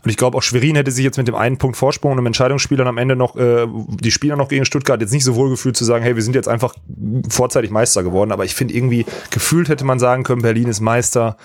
Und 0.03 0.09
ich 0.09 0.17
glaube, 0.17 0.37
auch 0.37 0.41
Schwerin 0.43 0.75
hätte 0.75 0.91
sich 0.91 1.03
jetzt 1.03 1.17
mit 1.17 1.27
dem 1.27 1.35
einen 1.35 1.57
Punkt 1.57 1.77
Vorsprung 1.77 2.11
und 2.11 2.17
einem 2.17 2.27
Entscheidungsspiel 2.27 2.77
dann 2.77 2.87
am 2.87 2.97
Ende 2.97 3.15
noch, 3.15 3.35
äh, 3.35 3.67
die 4.01 4.11
Spieler 4.11 4.35
noch 4.35 4.47
gegen 4.49 4.65
Stuttgart 4.65 4.99
jetzt 5.01 5.11
nicht 5.13 5.23
so 5.23 5.35
wohl 5.35 5.49
gefühlt 5.49 5.77
zu 5.77 5.85
sagen, 5.85 6.03
hey, 6.03 6.15
wir 6.15 6.23
sind 6.23 6.35
jetzt 6.35 6.47
einfach 6.47 6.73
vorzeitig 7.29 7.71
Meister 7.71 8.03
geworden. 8.03 8.31
Aber 8.31 8.45
ich 8.45 8.55
finde 8.55 8.73
irgendwie, 8.73 9.05
gefühlt 9.31 9.69
hätte 9.69 9.85
man 9.85 9.99
sagen 9.99 10.23
können, 10.23 10.41
Berlin 10.41 10.67
ist 10.67 10.79
Meister. 10.81 11.37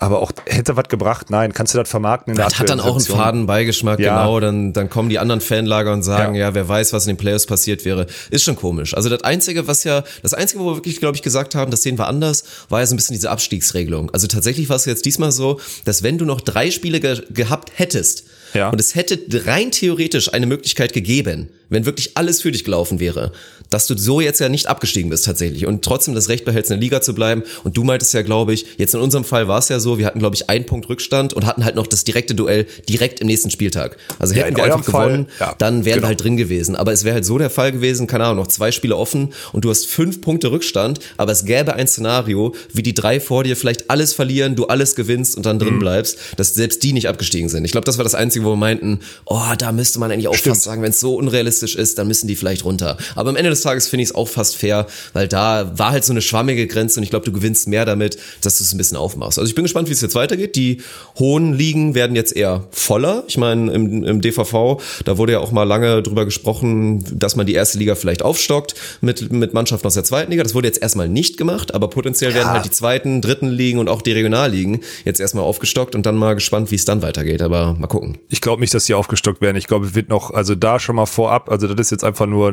Aber 0.00 0.20
auch 0.20 0.32
hätte 0.46 0.76
was 0.76 0.88
gebracht. 0.88 1.30
Nein, 1.30 1.52
kannst 1.52 1.74
du 1.74 1.78
das 1.78 1.88
vermarkten 1.88 2.32
in 2.32 2.36
der 2.36 2.46
Das 2.46 2.58
hat 2.58 2.68
dann 2.70 2.80
auch 2.80 2.96
einen 2.96 3.04
faden 3.04 3.46
Beigeschmack, 3.46 3.98
Ja. 4.00 4.18
genau. 4.22 4.40
Dann, 4.40 4.72
dann 4.72 4.90
kommen 4.90 5.08
die 5.08 5.18
anderen 5.18 5.40
Fanlager 5.40 5.92
und 5.92 6.02
sagen, 6.02 6.34
Ja. 6.34 6.48
ja. 6.48 6.54
wer 6.54 6.68
weiß, 6.68 6.92
was 6.92 7.06
in 7.06 7.12
den 7.12 7.16
Playoffs 7.18 7.46
passiert 7.46 7.84
wäre. 7.84 8.06
Ist 8.30 8.44
schon 8.44 8.56
komisch. 8.56 8.94
Also 8.94 9.08
das 9.08 9.22
Einzige, 9.22 9.66
was 9.68 9.84
ja, 9.84 10.02
das 10.22 10.34
Einzige, 10.34 10.60
wo 10.62 10.70
wir 10.70 10.76
wirklich, 10.76 10.98
glaube 11.00 11.16
ich, 11.16 11.22
gesagt 11.22 11.54
haben, 11.54 11.70
das 11.70 11.82
sehen 11.82 11.98
wir 11.98 12.06
anders, 12.06 12.44
war 12.68 12.80
ja 12.80 12.86
so 12.86 12.94
ein 12.94 12.96
bisschen 12.96 13.14
diese 13.14 13.30
Abstiegsregelung. 13.34 14.10
Also 14.10 14.26
tatsächlich 14.26 14.68
war 14.68 14.76
es 14.76 14.84
jetzt 14.86 15.04
diesmal 15.04 15.32
so, 15.32 15.60
dass 15.84 16.02
wenn 16.02 16.16
du 16.18 16.24
noch 16.24 16.40
drei 16.40 16.70
Spiele 16.70 17.00
ge 17.00 17.20
gehabt 17.30 17.72
hättest, 17.74 18.24
Ja. 18.54 18.70
und 18.70 18.80
es 18.80 18.94
hätte 18.94 19.18
rein 19.46 19.70
theoretisch 19.72 20.32
eine 20.32 20.46
Möglichkeit 20.46 20.92
gegeben, 20.92 21.48
wenn 21.74 21.86
wirklich 21.86 22.16
alles 22.16 22.40
für 22.42 22.52
dich 22.52 22.64
gelaufen 22.64 23.00
wäre, 23.00 23.32
dass 23.70 23.86
du 23.86 23.96
so 23.96 24.20
jetzt 24.20 24.40
ja 24.40 24.48
nicht 24.48 24.66
abgestiegen 24.66 25.10
bist 25.10 25.24
tatsächlich 25.24 25.66
und 25.66 25.84
trotzdem 25.84 26.14
das 26.14 26.28
Recht 26.28 26.44
behältst, 26.44 26.70
in 26.70 26.76
der 26.76 26.82
Liga 26.82 27.00
zu 27.00 27.14
bleiben. 27.14 27.42
Und 27.64 27.76
du 27.76 27.84
meintest 27.84 28.14
ja, 28.14 28.22
glaube 28.22 28.54
ich, 28.54 28.66
jetzt 28.78 28.94
in 28.94 29.00
unserem 29.00 29.24
Fall 29.24 29.48
war 29.48 29.58
es 29.58 29.68
ja 29.68 29.80
so, 29.80 29.98
wir 29.98 30.06
hatten, 30.06 30.18
glaube 30.18 30.36
ich, 30.36 30.48
einen 30.48 30.66
Punkt 30.66 30.88
Rückstand 30.88 31.32
und 31.32 31.46
hatten 31.46 31.64
halt 31.64 31.74
noch 31.74 31.86
das 31.86 32.04
direkte 32.04 32.34
Duell 32.34 32.66
direkt 32.88 33.20
im 33.20 33.26
nächsten 33.26 33.50
Spieltag. 33.50 33.96
Also 34.18 34.34
hätten 34.34 34.56
wir 34.56 34.64
einfach 34.64 34.84
Fall, 34.84 35.08
gewonnen, 35.08 35.26
ja, 35.40 35.54
dann 35.58 35.84
wären 35.84 35.94
genau. 35.96 36.04
wir 36.04 36.08
halt 36.08 36.22
drin 36.22 36.36
gewesen. 36.36 36.76
Aber 36.76 36.92
es 36.92 37.04
wäre 37.04 37.14
halt 37.14 37.24
so 37.24 37.38
der 37.38 37.50
Fall 37.50 37.72
gewesen, 37.72 38.06
keine 38.06 38.24
Ahnung, 38.24 38.36
noch 38.36 38.48
zwei 38.48 38.70
Spiele 38.70 38.96
offen 38.96 39.32
und 39.52 39.64
du 39.64 39.70
hast 39.70 39.86
fünf 39.86 40.20
Punkte 40.20 40.50
Rückstand, 40.50 41.00
aber 41.16 41.32
es 41.32 41.44
gäbe 41.44 41.74
ein 41.74 41.88
Szenario, 41.88 42.54
wie 42.72 42.82
die 42.82 42.94
drei 42.94 43.18
vor 43.18 43.44
dir 43.44 43.56
vielleicht 43.56 43.90
alles 43.90 44.12
verlieren, 44.12 44.56
du 44.56 44.66
alles 44.66 44.94
gewinnst 44.94 45.36
und 45.36 45.46
dann 45.46 45.56
Mhm. 45.56 45.60
drin 45.60 45.78
bleibst, 45.78 46.18
dass 46.36 46.54
selbst 46.54 46.82
die 46.82 46.92
nicht 46.92 47.08
abgestiegen 47.08 47.48
sind. 47.48 47.64
Ich 47.64 47.72
glaube, 47.72 47.86
das 47.86 47.98
war 47.98 48.04
das 48.04 48.14
Einzige, 48.14 48.44
wo 48.44 48.50
wir 48.50 48.56
meinten, 48.56 49.00
oh, 49.26 49.40
da 49.58 49.72
müsste 49.72 49.98
man 49.98 50.10
eigentlich 50.10 50.28
auch 50.28 50.34
Stimmt. 50.34 50.56
fast 50.56 50.64
sagen, 50.64 50.82
wenn 50.82 50.90
es 50.90 51.00
so 51.00 51.16
unrealistisch 51.16 51.63
ist, 51.72 51.98
dann 51.98 52.08
müssen 52.08 52.28
die 52.28 52.36
vielleicht 52.36 52.64
runter. 52.64 52.96
Aber 53.14 53.30
am 53.30 53.36
Ende 53.36 53.50
des 53.50 53.62
Tages 53.62 53.88
finde 53.88 54.02
ich 54.02 54.10
es 54.10 54.14
auch 54.14 54.28
fast 54.28 54.56
fair, 54.56 54.86
weil 55.12 55.28
da 55.28 55.78
war 55.78 55.92
halt 55.92 56.04
so 56.04 56.12
eine 56.12 56.22
schwammige 56.22 56.66
Grenze 56.66 57.00
und 57.00 57.04
ich 57.04 57.10
glaube, 57.10 57.24
du 57.24 57.32
gewinnst 57.32 57.68
mehr 57.68 57.84
damit, 57.84 58.18
dass 58.42 58.58
du 58.58 58.64
es 58.64 58.72
ein 58.72 58.78
bisschen 58.78 58.96
aufmachst. 58.96 59.38
Also 59.38 59.48
ich 59.48 59.54
bin 59.54 59.64
gespannt, 59.64 59.88
wie 59.88 59.92
es 59.92 60.00
jetzt 60.00 60.14
weitergeht. 60.14 60.56
Die 60.56 60.82
hohen 61.18 61.54
Ligen 61.54 61.94
werden 61.94 62.16
jetzt 62.16 62.36
eher 62.36 62.66
voller. 62.70 63.24
Ich 63.26 63.38
meine, 63.38 63.72
im, 63.72 64.04
im 64.04 64.20
DVV, 64.20 64.80
da 65.04 65.18
wurde 65.18 65.32
ja 65.32 65.40
auch 65.40 65.52
mal 65.52 65.64
lange 65.64 66.02
drüber 66.02 66.24
gesprochen, 66.24 67.04
dass 67.18 67.36
man 67.36 67.46
die 67.46 67.54
erste 67.54 67.78
Liga 67.78 67.94
vielleicht 67.94 68.22
aufstockt 68.22 68.74
mit, 69.00 69.32
mit 69.32 69.54
Mannschaften 69.54 69.86
aus 69.86 69.94
der 69.94 70.04
zweiten 70.04 70.30
Liga. 70.30 70.42
Das 70.42 70.54
wurde 70.54 70.68
jetzt 70.68 70.82
erstmal 70.82 71.08
nicht 71.08 71.36
gemacht, 71.36 71.74
aber 71.74 71.88
potenziell 71.88 72.34
werden 72.34 72.50
halt 72.50 72.64
die 72.64 72.70
zweiten, 72.70 73.20
dritten 73.20 73.48
Ligen 73.48 73.78
und 73.78 73.88
auch 73.88 74.02
die 74.02 74.12
Regionalligen 74.12 74.80
jetzt 75.04 75.20
erstmal 75.20 75.44
aufgestockt 75.44 75.94
und 75.94 76.06
dann 76.06 76.16
mal 76.16 76.34
gespannt, 76.34 76.70
wie 76.70 76.76
es 76.76 76.84
dann 76.84 77.02
weitergeht. 77.02 77.42
Aber 77.42 77.74
mal 77.74 77.86
gucken. 77.86 78.18
Ich 78.28 78.40
glaube 78.40 78.60
nicht, 78.60 78.74
dass 78.74 78.86
die 78.86 78.94
aufgestockt 78.94 79.40
werden. 79.40 79.56
Ich 79.56 79.66
glaube, 79.66 79.86
es 79.86 79.94
wird 79.94 80.08
noch, 80.08 80.30
also 80.30 80.54
da 80.54 80.78
schon 80.78 80.96
mal 80.96 81.06
vorab, 81.06 81.43
also 81.46 81.68
das 81.68 81.86
ist 81.86 81.90
jetzt 81.90 82.04
einfach 82.04 82.26
nur 82.26 82.52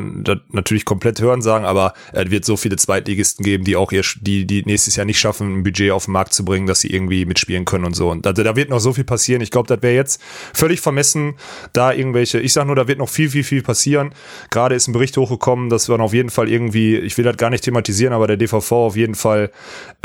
natürlich 0.52 0.86
komplett 0.86 1.22
hören 1.22 1.42
sagen, 1.42 1.66
aber 1.66 1.94
es 2.14 2.30
wird 2.32 2.46
so 2.46 2.58
viele 2.58 2.76
Zweitligisten 2.76 3.44
geben, 3.44 3.64
die 3.64 3.76
auch 3.76 3.92
ihr, 3.92 4.04
die, 4.20 4.46
die 4.46 4.64
nächstes 4.64 4.96
Jahr 4.96 5.06
nicht 5.06 5.20
schaffen, 5.20 5.60
ein 5.60 5.64
Budget 5.64 5.92
auf 5.92 6.06
den 6.06 6.14
Markt 6.14 6.34
zu 6.34 6.46
bringen, 6.46 6.68
dass 6.68 6.82
sie 6.82 6.92
irgendwie 6.92 7.26
mitspielen 7.26 7.66
können 7.66 7.86
und 7.86 7.96
so. 7.96 8.10
Und 8.10 8.26
also 8.28 8.44
da 8.44 8.56
wird 8.56 8.70
noch 8.70 8.80
so 8.80 8.94
viel 8.94 9.04
passieren. 9.04 9.42
Ich 9.42 9.52
glaube, 9.52 9.68
das 9.68 9.82
wäre 9.82 9.96
jetzt 9.96 10.22
völlig 10.54 10.82
vermessen, 10.82 11.36
da 11.74 11.92
irgendwelche, 11.92 12.40
ich 12.40 12.54
sag 12.54 12.66
nur, 12.66 12.76
da 12.76 12.88
wird 12.88 13.00
noch 13.00 13.10
viel, 13.10 13.30
viel, 13.30 13.44
viel 13.44 13.64
passieren. 13.64 14.14
Gerade 14.50 14.76
ist 14.76 14.88
ein 14.88 14.94
Bericht 14.94 15.18
hochgekommen, 15.18 15.70
dass 15.70 15.88
man 15.88 16.02
auf 16.02 16.14
jeden 16.14 16.30
Fall 16.30 16.50
irgendwie, 16.50 16.98
ich 16.98 17.18
will 17.18 17.26
das 17.26 17.38
gar 17.38 17.50
nicht 17.50 17.64
thematisieren, 17.64 18.14
aber 18.14 18.28
der 18.28 18.38
DVV 18.38 18.72
auf 18.72 18.96
jeden 18.96 19.16
Fall 19.16 19.52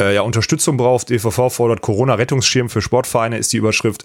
äh, 0.00 0.14
ja 0.14 0.22
Unterstützung 0.22 0.76
braucht. 0.76 1.10
DVV 1.10 1.50
fordert 1.50 1.80
Corona-Rettungsschirm 1.80 2.68
für 2.68 2.82
Sportvereine, 2.82 3.38
ist 3.38 3.52
die 3.52 3.58
Überschrift. 3.58 4.04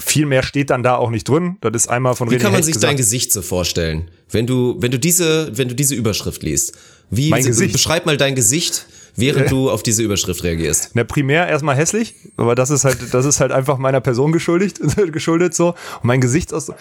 Viel 0.00 0.26
mehr 0.26 0.42
steht 0.42 0.70
dann 0.70 0.82
da 0.82 0.96
auch 0.96 1.10
nicht 1.10 1.28
drin. 1.28 1.56
Das 1.60 1.72
ist 1.74 1.88
einmal 1.88 2.14
von 2.16 2.30
Wie 2.30 2.36
René 2.36 2.40
kann 2.40 2.52
man 2.52 2.62
sich 2.62 2.74
gesagt. 2.74 2.90
dein 2.90 2.96
Gesicht 2.96 3.32
so 3.32 3.42
vorstellen, 3.42 4.10
wenn 4.30 4.46
du, 4.46 4.76
wenn 4.78 4.90
du 4.90 4.98
diese, 4.98 5.56
wenn 5.56 5.68
du 5.68 5.74
diese 5.74 5.94
Überschrift 5.94 6.42
liest? 6.42 6.72
Wie 7.10 7.28
Mein 7.30 7.44
Gesicht? 7.44 7.72
beschreib 7.72 8.06
mal 8.06 8.16
dein 8.16 8.34
Gesicht, 8.34 8.86
während 9.16 9.50
du 9.52 9.70
auf 9.70 9.82
diese 9.82 10.02
Überschrift 10.02 10.42
reagierst? 10.44 10.90
Na, 10.94 11.04
primär 11.04 11.48
erstmal 11.48 11.76
hässlich, 11.76 12.14
aber 12.36 12.54
das 12.54 12.70
ist 12.70 12.84
halt, 12.84 12.98
das 13.12 13.24
ist 13.26 13.40
halt 13.40 13.52
einfach 13.52 13.78
meiner 13.78 14.00
Person 14.00 14.32
geschuldigt, 14.32 14.80
geschuldet 15.12 15.54
so. 15.54 15.68
Und 15.68 16.04
mein 16.04 16.20
Gesicht 16.20 16.52
aus. 16.54 16.72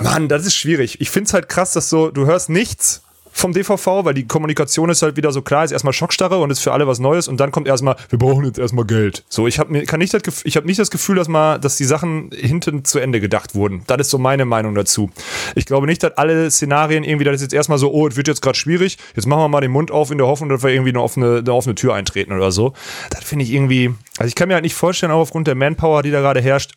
Mann, 0.00 0.28
das 0.28 0.46
ist 0.46 0.54
schwierig. 0.54 1.00
Ich 1.00 1.10
find's 1.10 1.32
halt 1.34 1.48
krass, 1.48 1.72
dass 1.72 1.88
so, 1.90 2.10
du 2.10 2.26
hörst 2.26 2.48
nichts 2.50 3.02
vom 3.34 3.52
DVV, 3.52 4.04
weil 4.04 4.14
die 4.14 4.26
Kommunikation 4.26 4.88
ist 4.88 5.02
halt 5.02 5.16
wieder 5.16 5.32
so 5.32 5.42
klar, 5.42 5.64
ist 5.64 5.72
erstmal 5.72 5.92
Schockstarre 5.92 6.38
und 6.38 6.50
ist 6.50 6.60
für 6.60 6.72
alle 6.72 6.86
was 6.86 7.00
Neues 7.00 7.28
und 7.28 7.38
dann 7.38 7.50
kommt 7.50 7.66
erstmal, 7.66 7.96
wir 8.08 8.18
brauchen 8.18 8.44
jetzt 8.44 8.58
erstmal 8.58 8.86
Geld. 8.86 9.24
So, 9.28 9.46
ich 9.46 9.58
habe 9.58 9.72
mir 9.72 9.84
kann 9.84 9.98
nicht 9.98 10.14
das 10.14 10.22
Gefühl, 10.22 10.48
ich 10.48 10.56
habe 10.56 10.66
nicht 10.66 10.78
das 10.78 10.90
Gefühl, 10.90 11.16
dass 11.16 11.28
mal, 11.28 11.58
dass 11.58 11.76
die 11.76 11.84
Sachen 11.84 12.30
hinten 12.32 12.84
zu 12.84 13.00
Ende 13.00 13.20
gedacht 13.20 13.54
wurden. 13.54 13.82
Das 13.88 13.98
ist 13.98 14.10
so 14.10 14.18
meine 14.18 14.44
Meinung 14.44 14.74
dazu. 14.74 15.10
Ich 15.56 15.66
glaube 15.66 15.86
nicht, 15.86 16.02
dass 16.02 16.16
alle 16.16 16.50
Szenarien 16.50 17.02
irgendwie, 17.02 17.24
das 17.24 17.34
ist 17.36 17.42
jetzt 17.42 17.54
erstmal 17.54 17.78
so, 17.78 17.92
oh, 17.92 18.06
es 18.06 18.16
wird 18.16 18.28
jetzt 18.28 18.40
gerade 18.40 18.56
schwierig, 18.56 18.98
jetzt 19.16 19.26
machen 19.26 19.40
wir 19.40 19.48
mal 19.48 19.60
den 19.60 19.72
Mund 19.72 19.90
auf 19.90 20.12
in 20.12 20.18
der 20.18 20.28
Hoffnung, 20.28 20.48
dass 20.48 20.62
wir 20.62 20.70
irgendwie 20.70 20.90
eine 20.90 21.02
offene, 21.02 21.38
eine 21.38 21.52
offene 21.52 21.74
Tür 21.74 21.94
eintreten 21.94 22.32
oder 22.32 22.52
so. 22.52 22.72
Das 23.10 23.24
finde 23.24 23.44
ich 23.44 23.52
irgendwie, 23.52 23.92
also 24.16 24.28
ich 24.28 24.36
kann 24.36 24.46
mir 24.46 24.54
halt 24.54 24.64
nicht 24.64 24.74
vorstellen, 24.74 25.10
auch 25.10 25.20
aufgrund 25.20 25.48
der 25.48 25.56
Manpower, 25.56 26.02
die 26.02 26.12
da 26.12 26.20
gerade 26.20 26.40
herrscht, 26.40 26.72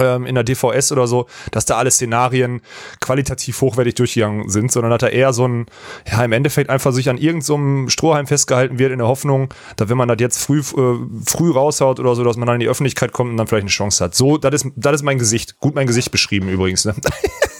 in 0.00 0.34
der 0.34 0.44
DVS 0.44 0.92
oder 0.92 1.06
so, 1.06 1.26
dass 1.50 1.64
da 1.64 1.76
alle 1.76 1.90
Szenarien 1.90 2.60
qualitativ 3.00 3.60
hochwertig 3.60 3.94
durchgegangen 3.94 4.48
sind, 4.48 4.72
sondern 4.72 4.90
dass 4.90 5.00
da 5.00 5.08
eher 5.08 5.32
so 5.32 5.46
ein, 5.46 5.66
ja, 6.10 6.24
im 6.24 6.32
Endeffekt 6.32 6.70
einfach 6.70 6.92
sich 6.92 7.08
an 7.08 7.18
irgendeinem 7.18 7.86
so 7.86 7.90
Strohhalm 7.90 8.26
festgehalten 8.26 8.78
wird 8.78 8.92
in 8.92 8.98
der 8.98 9.08
Hoffnung, 9.08 9.52
dass 9.76 9.88
wenn 9.88 9.96
man 9.96 10.08
das 10.08 10.18
jetzt 10.20 10.38
früh, 10.38 10.60
äh, 10.60 10.98
früh 11.26 11.50
raushaut 11.50 12.00
oder 12.00 12.14
so, 12.14 12.24
dass 12.24 12.36
man 12.36 12.46
dann 12.46 12.54
in 12.54 12.60
die 12.60 12.68
Öffentlichkeit 12.68 13.12
kommt 13.12 13.30
und 13.30 13.36
dann 13.36 13.46
vielleicht 13.46 13.64
eine 13.64 13.70
Chance 13.70 14.04
hat. 14.04 14.14
So, 14.14 14.38
das 14.38 14.62
ist, 14.62 14.72
das 14.76 14.96
ist 14.96 15.02
mein 15.02 15.18
Gesicht. 15.18 15.58
Gut 15.58 15.74
mein 15.74 15.86
Gesicht 15.86 16.10
beschrieben 16.10 16.48
übrigens, 16.48 16.84
ne? 16.84 16.94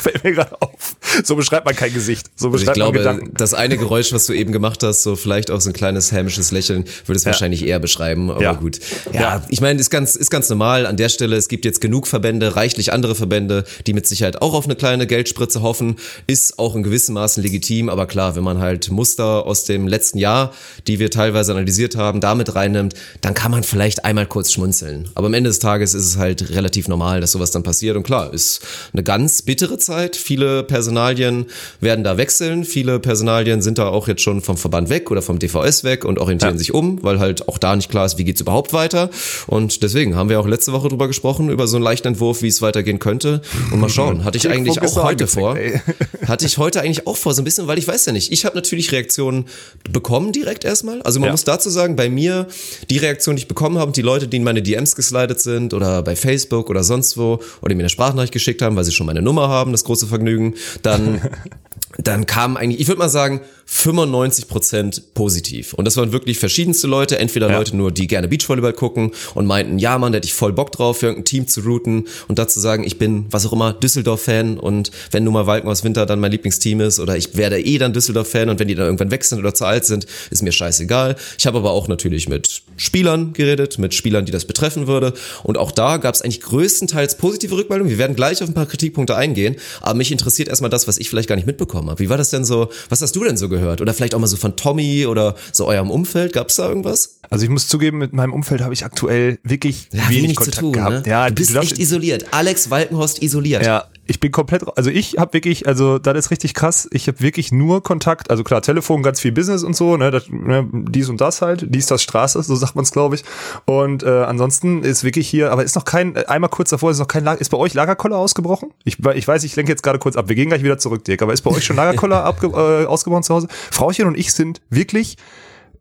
Fällt 0.02 0.24
mir 0.24 0.32
gerade 0.32 0.60
auf. 0.60 0.96
So 1.24 1.36
beschreibt 1.36 1.66
man 1.66 1.74
kein 1.76 1.92
Gesicht. 1.92 2.26
So 2.36 2.46
Also 2.46 2.56
ich 2.58 2.62
beschreibt 2.62 2.78
man 2.78 2.92
glaube, 2.92 2.98
Gedanken. 2.98 3.34
das 3.36 3.54
eine 3.54 3.76
Geräusch, 3.76 4.12
was 4.12 4.26
du 4.26 4.32
eben 4.32 4.52
gemacht 4.52 4.82
hast, 4.82 5.02
so 5.02 5.16
vielleicht 5.16 5.50
auch 5.50 5.60
so 5.60 5.70
ein 5.70 5.72
kleines 5.72 6.12
hämisches 6.12 6.50
Lächeln, 6.50 6.84
würde 7.06 7.18
es 7.18 7.26
wahrscheinlich 7.26 7.64
eher 7.66 7.78
beschreiben. 7.78 8.30
Aber 8.30 8.42
Ja. 8.42 8.52
gut. 8.54 8.78
Ja, 9.12 9.20
Ja. 9.20 9.42
ich 9.48 9.60
meine, 9.60 9.80
ist 9.80 9.90
ganz, 9.90 10.16
ist 10.16 10.30
ganz 10.30 10.48
normal 10.48 10.86
an 10.86 10.96
der 10.96 11.08
Stelle. 11.08 11.36
Es 11.36 11.48
gibt 11.48 11.64
jetzt 11.64 11.80
genug 11.80 12.06
Verbände, 12.06 12.56
reichlich 12.56 12.92
andere 12.92 13.14
Verbände, 13.14 13.64
die 13.86 13.92
mit 13.92 14.06
Sicherheit 14.06 14.40
auch 14.42 14.54
auf 14.54 14.64
eine 14.64 14.76
kleine 14.76 15.06
Geldspritze 15.06 15.62
hoffen. 15.62 15.96
Ist 16.26 16.58
auch 16.58 16.74
in 16.74 16.82
gewissem 16.82 17.14
Maßen 17.14 17.42
legitim. 17.42 17.88
Aber 17.88 18.06
klar, 18.06 18.36
wenn 18.36 18.44
man 18.44 18.58
halt 18.60 18.90
Muster 18.90 19.46
aus 19.46 19.64
dem 19.64 19.86
letzten 19.88 20.18
Jahr, 20.18 20.52
die 20.86 20.98
wir 20.98 21.10
teilweise 21.10 21.52
analysiert 21.52 21.96
haben, 21.96 22.20
damit 22.20 22.54
reinnimmt, 22.54 22.94
dann 23.20 23.34
kann 23.34 23.50
man 23.50 23.62
vielleicht 23.64 24.04
einmal 24.04 24.26
kurz 24.26 24.52
schmunzeln. 24.52 25.08
Aber 25.14 25.26
am 25.26 25.34
Ende 25.34 25.50
des 25.50 25.58
Tages 25.58 25.94
ist 25.94 26.04
es 26.06 26.16
halt 26.16 26.50
relativ 26.50 26.88
normal, 26.88 27.20
dass 27.20 27.32
sowas 27.32 27.50
dann 27.50 27.62
passiert. 27.62 27.96
Und 27.96 28.02
klar, 28.04 28.32
ist 28.32 28.60
eine 28.92 29.02
ganz 29.02 29.42
bittere 29.42 29.76
Zeit. 29.78 29.89
Viele 30.16 30.62
Personalien 30.62 31.46
werden 31.80 32.04
da 32.04 32.16
wechseln. 32.16 32.64
Viele 32.64 32.98
Personalien 33.00 33.62
sind 33.62 33.78
da 33.78 33.88
auch 33.88 34.08
jetzt 34.08 34.22
schon 34.22 34.40
vom 34.40 34.56
Verband 34.56 34.88
weg 34.88 35.10
oder 35.10 35.22
vom 35.22 35.38
DVS 35.38 35.84
weg 35.84 36.04
und 36.04 36.18
orientieren 36.18 36.54
Ja. 36.54 36.58
sich 36.58 36.72
um, 36.74 37.02
weil 37.02 37.18
halt 37.18 37.48
auch 37.48 37.58
da 37.58 37.74
nicht 37.76 37.90
klar 37.90 38.06
ist, 38.06 38.18
wie 38.18 38.24
geht's 38.24 38.40
überhaupt 38.40 38.72
weiter. 38.72 39.10
Und 39.46 39.82
deswegen 39.82 40.16
haben 40.16 40.28
wir 40.28 40.40
auch 40.40 40.46
letzte 40.46 40.72
Woche 40.72 40.88
drüber 40.88 41.08
gesprochen, 41.08 41.50
über 41.50 41.66
so 41.66 41.76
einen 41.76 41.84
leichten 41.84 42.08
Entwurf, 42.08 42.42
wie 42.42 42.48
es 42.48 42.62
weitergehen 42.62 42.98
könnte. 42.98 43.42
Und 43.72 43.80
mal 43.80 43.88
schauen, 43.88 44.24
hatte 44.24 44.38
ich 44.38 44.48
eigentlich 44.48 44.80
auch 44.80 45.02
heute 45.04 45.26
vor. 45.26 45.56
Hatte 46.26 46.46
ich 46.46 46.58
heute 46.58 46.80
eigentlich 46.80 47.06
auch 47.06 47.16
vor, 47.16 47.34
so 47.34 47.42
ein 47.42 47.44
bisschen, 47.44 47.66
weil 47.66 47.78
ich 47.78 47.88
weiß 47.88 48.06
ja 48.06 48.12
nicht. 48.12 48.30
Ich 48.32 48.44
habe 48.44 48.54
natürlich 48.54 48.92
Reaktionen 48.92 49.46
bekommen 49.90 50.32
direkt 50.32 50.64
erstmal. 50.64 51.02
Also 51.02 51.18
man 51.18 51.28
Ja. 51.28 51.32
muss 51.32 51.44
dazu 51.44 51.70
sagen, 51.70 51.96
bei 51.96 52.08
mir, 52.08 52.46
die 52.88 52.98
Reaktion, 52.98 53.36
die 53.36 53.42
ich 53.42 53.48
bekommen 53.48 53.78
habe, 53.78 53.90
die 53.92 54.02
Leute, 54.02 54.28
die 54.28 54.36
in 54.36 54.44
meine 54.44 54.62
DMs 54.62 54.94
geslidet 54.96 55.40
sind 55.40 55.74
oder 55.74 56.02
bei 56.02 56.14
Facebook 56.16 56.70
oder 56.70 56.84
sonst 56.84 57.16
wo 57.16 57.40
oder 57.62 57.74
mir 57.74 57.82
eine 57.82 57.88
Sprachnachricht 57.88 58.32
geschickt 58.32 58.62
haben, 58.62 58.76
weil 58.76 58.84
sie 58.84 58.92
schon 58.92 59.06
meine 59.06 59.22
Nummer 59.22 59.48
haben, 59.48 59.72
das 59.80 59.84
große 59.84 60.06
Vergnügen, 60.06 60.54
dann 60.82 61.20
dann 61.98 62.26
kam 62.26 62.56
eigentlich, 62.56 62.80
ich 62.80 62.88
würde 62.88 63.00
mal 63.00 63.08
sagen, 63.08 63.40
95% 63.70 65.00
positiv. 65.14 65.74
Und 65.74 65.84
das 65.84 65.96
waren 65.96 66.12
wirklich 66.12 66.38
verschiedenste 66.38 66.86
Leute, 66.86 67.18
entweder 67.18 67.48
Ja. 67.48 67.58
Leute 67.58 67.76
nur, 67.76 67.92
die 67.92 68.06
gerne 68.06 68.26
Beachvolleyball 68.28 68.72
gucken 68.72 69.12
und 69.34 69.46
meinten, 69.46 69.78
ja 69.78 69.96
Mann, 69.98 70.12
da 70.12 70.16
hätte 70.16 70.26
ich 70.26 70.34
voll 70.34 70.52
Bock 70.52 70.72
drauf, 70.72 70.98
für 70.98 71.06
irgendein 71.06 71.24
Team 71.24 71.46
zu 71.46 71.60
routen 71.60 72.06
und 72.28 72.38
dazu 72.38 72.58
sagen, 72.58 72.84
ich 72.84 72.98
bin, 72.98 73.26
was 73.30 73.46
auch 73.46 73.52
immer, 73.52 73.72
Düsseldorf-Fan 73.72 74.58
und 74.58 74.90
wenn 75.12 75.24
nun 75.24 75.34
mal 75.34 75.46
Walkenhaus 75.46 75.84
Winter 75.84 76.04
dann 76.04 76.18
mein 76.20 76.32
Lieblingsteam 76.32 76.80
ist 76.80 76.98
oder 76.98 77.16
ich 77.16 77.36
werde 77.36 77.60
eh 77.60 77.78
dann 77.78 77.92
Düsseldorf-Fan 77.92 78.48
und 78.48 78.58
wenn 78.58 78.68
die 78.68 78.74
dann 78.74 78.86
irgendwann 78.86 79.10
weg 79.10 79.24
sind 79.24 79.38
oder 79.38 79.54
zu 79.54 79.64
alt 79.64 79.84
sind, 79.84 80.06
ist 80.30 80.42
mir 80.42 80.52
scheißegal. 80.52 81.16
Ich 81.38 81.46
habe 81.46 81.58
aber 81.58 81.70
auch 81.70 81.86
natürlich 81.86 82.28
mit 82.28 82.62
Spielern 82.76 83.32
geredet, 83.32 83.78
mit 83.78 83.94
Spielern, 83.94 84.24
die 84.24 84.32
das 84.32 84.44
betreffen 84.46 84.88
würde 84.88 85.14
und 85.44 85.56
auch 85.58 85.70
da 85.70 85.98
gab 85.98 86.14
es 86.14 86.22
eigentlich 86.22 86.40
größtenteils 86.40 87.16
positive 87.18 87.54
Rückmeldungen. 87.54 87.90
Wir 87.90 87.98
werden 87.98 88.16
gleich 88.16 88.42
auf 88.42 88.48
ein 88.48 88.54
paar 88.54 88.66
Kritikpunkte 88.66 89.16
eingehen, 89.16 89.56
aber 89.80 89.94
mich 89.94 90.10
interessiert 90.10 90.48
erstmal 90.48 90.70
das, 90.70 90.88
was 90.88 90.98
ich 90.98 91.08
vielleicht 91.08 91.28
gar 91.28 91.36
nicht 91.36 91.46
mitbekommen 91.46 91.88
habe. 91.88 92.00
Wie 92.00 92.08
war 92.08 92.18
das 92.18 92.30
denn 92.30 92.44
so, 92.44 92.68
was 92.88 93.00
hast 93.00 93.14
du 93.14 93.22
denn 93.24 93.36
so 93.36 93.48
gehört? 93.48 93.59
Oder 93.80 93.94
vielleicht 93.94 94.14
auch 94.14 94.18
mal 94.18 94.26
so 94.26 94.36
von 94.36 94.56
Tommy 94.56 95.06
oder 95.06 95.34
so 95.52 95.66
eurem 95.66 95.90
Umfeld, 95.90 96.32
gab 96.32 96.48
es 96.48 96.56
da 96.56 96.68
irgendwas? 96.68 97.20
Also 97.30 97.44
ich 97.44 97.50
muss 97.50 97.68
zugeben, 97.68 97.98
mit 97.98 98.12
meinem 98.12 98.32
Umfeld 98.32 98.60
habe 98.60 98.74
ich 98.74 98.84
aktuell 98.84 99.38
wirklich 99.44 99.88
Ja, 99.92 100.08
wenig 100.08 100.22
wenig 100.24 100.36
Kontakt 100.36 100.54
zu 100.56 100.60
tun, 100.62 100.72
gehabt. 100.72 101.06
ne? 101.06 101.10
Ja, 101.10 101.28
du 101.28 101.34
bist 101.36 101.54
darfst- 101.54 101.72
echt 101.72 101.80
isoliert. 101.80 102.26
Alex 102.32 102.70
Walkenhorst 102.70 103.22
isoliert. 103.22 103.64
Ja, 103.64 103.84
ich 104.10 104.18
bin 104.18 104.32
komplett, 104.32 104.64
also 104.76 104.90
ich 104.90 105.18
habe 105.18 105.34
wirklich, 105.34 105.68
also 105.68 106.00
das 106.00 106.18
ist 106.18 106.30
richtig 106.32 106.52
krass. 106.52 106.88
Ich 106.90 107.06
habe 107.06 107.20
wirklich 107.20 107.52
nur 107.52 107.80
Kontakt, 107.80 108.28
also 108.28 108.42
klar, 108.42 108.60
Telefon, 108.60 109.04
ganz 109.04 109.20
viel 109.20 109.30
Business 109.30 109.62
und 109.62 109.76
so, 109.76 109.96
ne, 109.96 110.10
das, 110.10 110.28
ne 110.28 110.68
dies 110.72 111.08
und 111.08 111.20
das 111.20 111.42
halt, 111.42 111.66
dies, 111.68 111.86
das 111.86 112.02
Straße, 112.02 112.42
so 112.42 112.56
sagt 112.56 112.74
man 112.74 112.82
es, 112.82 112.90
glaube 112.90 113.14
ich. 113.14 113.24
Und 113.66 114.02
äh, 114.02 114.08
ansonsten 114.08 114.82
ist 114.82 115.04
wirklich 115.04 115.28
hier, 115.28 115.52
aber 115.52 115.62
ist 115.62 115.76
noch 115.76 115.84
kein, 115.84 116.16
äh, 116.16 116.24
einmal 116.26 116.50
kurz 116.50 116.70
davor, 116.70 116.90
ist 116.90 116.98
noch 116.98 117.06
kein, 117.06 117.22
Lager, 117.22 117.40
ist 117.40 117.50
bei 117.50 117.56
euch 117.56 117.72
Lagerkoller 117.72 118.16
ausgebrochen? 118.16 118.72
Ich, 118.82 118.98
ich 118.98 119.28
weiß, 119.28 119.44
ich 119.44 119.54
lenke 119.54 119.70
jetzt 119.70 119.84
gerade 119.84 120.00
kurz 120.00 120.16
ab, 120.16 120.28
wir 120.28 120.34
gehen 120.34 120.48
gleich 120.48 120.64
wieder 120.64 120.78
zurück, 120.78 121.04
Dirk, 121.04 121.22
aber 121.22 121.32
ist 121.32 121.42
bei 121.42 121.52
euch 121.52 121.64
schon 121.64 121.76
Lagerkoller 121.76 122.24
abge, 122.24 122.48
äh, 122.48 122.86
ausgebrochen 122.86 123.22
zu 123.22 123.32
Hause? 123.32 123.46
Frauchen 123.70 124.06
und 124.06 124.18
ich 124.18 124.32
sind 124.32 124.60
wirklich 124.70 125.18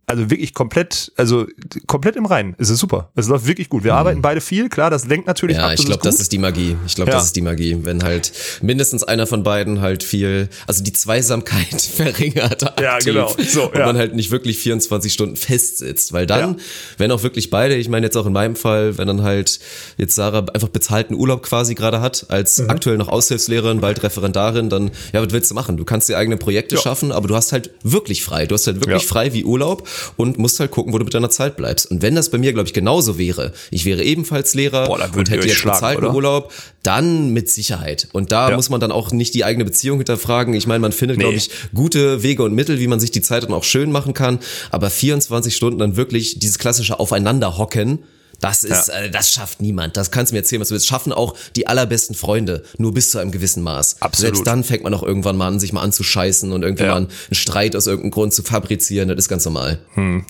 also 0.09 0.29
wirklich 0.29 0.53
komplett, 0.53 1.11
also 1.17 1.45
komplett 1.87 2.15
im 2.15 2.25
Reinen. 2.25 2.55
Es 2.57 2.69
ist 2.69 2.79
super. 2.79 3.11
Es 3.15 3.27
läuft 3.27 3.45
wirklich 3.47 3.69
gut. 3.69 3.83
Wir 3.83 3.93
arbeiten 3.95 4.21
beide 4.21 4.41
viel, 4.41 4.67
klar, 4.69 4.89
das 4.89 5.05
lenkt 5.05 5.27
natürlich 5.27 5.57
Mhm. 5.57 5.61
Ja, 5.61 5.67
ab. 5.67 5.73
ich 5.77 5.85
glaube, 5.85 6.01
das 6.03 6.19
ist 6.19 6.31
die 6.31 6.37
Magie. 6.39 6.75
Ich 6.87 6.95
glaube, 6.95 7.11
Ja. 7.11 7.17
das 7.17 7.25
ist 7.25 7.35
die 7.35 7.41
Magie, 7.41 7.77
wenn 7.83 8.03
halt 8.03 8.31
mindestens 8.61 9.03
einer 9.03 9.27
von 9.27 9.43
beiden 9.43 9.81
halt 9.81 10.03
viel, 10.03 10.49
also 10.67 10.83
die 10.83 10.93
Zweisamkeit 10.93 11.81
verringert 11.81 12.63
aktiv 12.63 12.83
Ja, 12.83 12.97
genau. 12.99 13.33
So, 13.47 13.67
und 13.69 13.77
ja. 13.77 13.85
man 13.85 13.97
halt 13.97 14.15
nicht 14.15 14.31
wirklich 14.31 14.57
24 14.57 15.13
Stunden 15.13 15.35
festsitzt, 15.35 16.11
weil 16.13 16.25
dann, 16.25 16.39
Ja. 16.53 16.55
wenn 16.97 17.11
auch 17.11 17.23
wirklich 17.23 17.49
beide, 17.49 17.75
ich 17.75 17.89
meine 17.89 18.05
jetzt 18.07 18.17
auch 18.17 18.25
in 18.25 18.33
meinem 18.33 18.55
Fall, 18.55 18.97
wenn 18.97 19.07
dann 19.07 19.21
halt 19.21 19.59
jetzt 19.97 20.15
Sarah 20.15 20.45
einfach 20.53 20.69
bezahlten 20.69 21.13
Urlaub 21.15 21.43
quasi 21.43 21.75
gerade 21.75 22.01
hat, 22.01 22.25
als 22.29 22.59
Mhm. 22.59 22.69
aktuell 22.69 22.97
noch 22.97 23.07
Aushilfslehrerin, 23.09 23.79
bald 23.81 24.01
Referendarin, 24.03 24.69
dann, 24.69 24.91
ja, 25.13 25.23
was 25.23 25.31
willst 25.33 25.51
du 25.51 25.55
machen? 25.55 25.77
Du 25.77 25.85
kannst 25.85 26.09
dir 26.09 26.17
eigene 26.17 26.37
Projekte 26.37 26.75
Ja. 26.75 26.81
schaffen, 26.81 27.11
aber 27.11 27.27
du 27.27 27.35
hast 27.35 27.51
halt 27.51 27.69
wirklich 27.83 28.23
frei. 28.23 28.45
Du 28.47 28.55
hast 28.55 28.65
halt 28.67 28.77
wirklich 28.77 29.03
Ja. 29.03 29.07
frei 29.07 29.33
wie 29.33 29.43
Urlaub 29.43 29.87
und 30.17 30.37
musst 30.37 30.59
halt 30.59 30.71
gucken, 30.71 30.93
wo 30.93 30.97
du 30.97 31.05
mit 31.05 31.13
deiner 31.13 31.29
Zeit 31.29 31.57
bleibst. 31.57 31.89
Und 31.89 32.01
wenn 32.01 32.15
das 32.15 32.29
bei 32.29 32.37
mir, 32.37 32.53
glaube 32.53 32.67
ich, 32.67 32.73
genauso 32.73 33.17
wäre, 33.17 33.53
ich 33.71 33.85
wäre 33.85 34.03
ebenfalls 34.03 34.53
Lehrer 34.53 34.85
Boah, 34.87 35.09
und 35.15 35.29
hätte 35.29 35.47
jetzt 35.47 35.57
schlagen, 35.57 35.77
bezahlten 35.77 36.05
oder? 36.05 36.15
Urlaub, 36.15 36.53
dann 36.83 37.29
mit 37.33 37.49
Sicherheit. 37.49 38.07
Und 38.13 38.31
da 38.31 38.49
Ja. 38.49 38.55
muss 38.55 38.69
man 38.69 38.79
dann 38.79 38.91
auch 38.91 39.11
nicht 39.11 39.33
die 39.33 39.43
eigene 39.45 39.65
Beziehung 39.65 39.97
hinterfragen. 39.99 40.53
Ich 40.53 40.67
meine, 40.67 40.79
man 40.79 40.91
findet, 40.91 41.17
Nee. 41.17 41.23
glaube 41.23 41.37
ich, 41.37 41.49
gute 41.73 42.23
Wege 42.23 42.43
und 42.43 42.53
Mittel, 42.53 42.79
wie 42.79 42.87
man 42.87 42.99
sich 42.99 43.11
die 43.11 43.21
Zeit 43.21 43.43
dann 43.43 43.53
auch 43.53 43.63
schön 43.63 43.91
machen 43.91 44.13
kann. 44.13 44.39
Aber 44.71 44.89
24 44.89 45.55
Stunden 45.55 45.79
dann 45.79 45.95
wirklich 45.95 46.39
dieses 46.39 46.57
klassische 46.59 46.99
Aufeinanderhocken, 46.99 47.99
das 48.39 48.63
ist, 48.63 48.87
Ja. 48.87 48.95
äh, 49.01 49.09
das 49.09 49.31
schafft 49.31 49.61
niemand. 49.61 49.97
Das 49.97 50.11
kannst 50.11 50.31
du 50.31 50.35
mir 50.35 50.39
erzählen, 50.39 50.61
was 50.61 50.69
du 50.69 50.73
willst. 50.73 50.87
Schaffen 50.87 51.11
auch 51.13 51.35
die 51.55 51.67
allerbesten 51.67 52.15
Freunde, 52.15 52.63
nur 52.77 52.93
bis 52.93 53.11
zu 53.11 53.19
einem 53.19 53.31
gewissen 53.31 53.63
Maß. 53.63 53.97
Absolut. 54.01 54.35
Selbst 54.35 54.47
dann 54.47 54.63
fängt 54.63 54.83
man 54.83 54.93
auch 54.93 55.03
irgendwann 55.03 55.37
mal 55.37 55.47
an, 55.47 55.59
sich 55.59 55.73
mal 55.73 55.81
anzuscheißen 55.81 56.51
und 56.51 56.63
irgendwie 56.63 56.83
Ja. 56.83 56.89
mal 56.91 56.97
einen 56.97 57.09
Streit 57.31 57.75
aus 57.75 57.87
irgendeinem 57.87 58.11
Grund 58.11 58.33
zu 58.33 58.43
fabrizieren. 58.43 59.09
Das 59.09 59.17
ist 59.17 59.29
ganz 59.29 59.45
normal. 59.45 59.79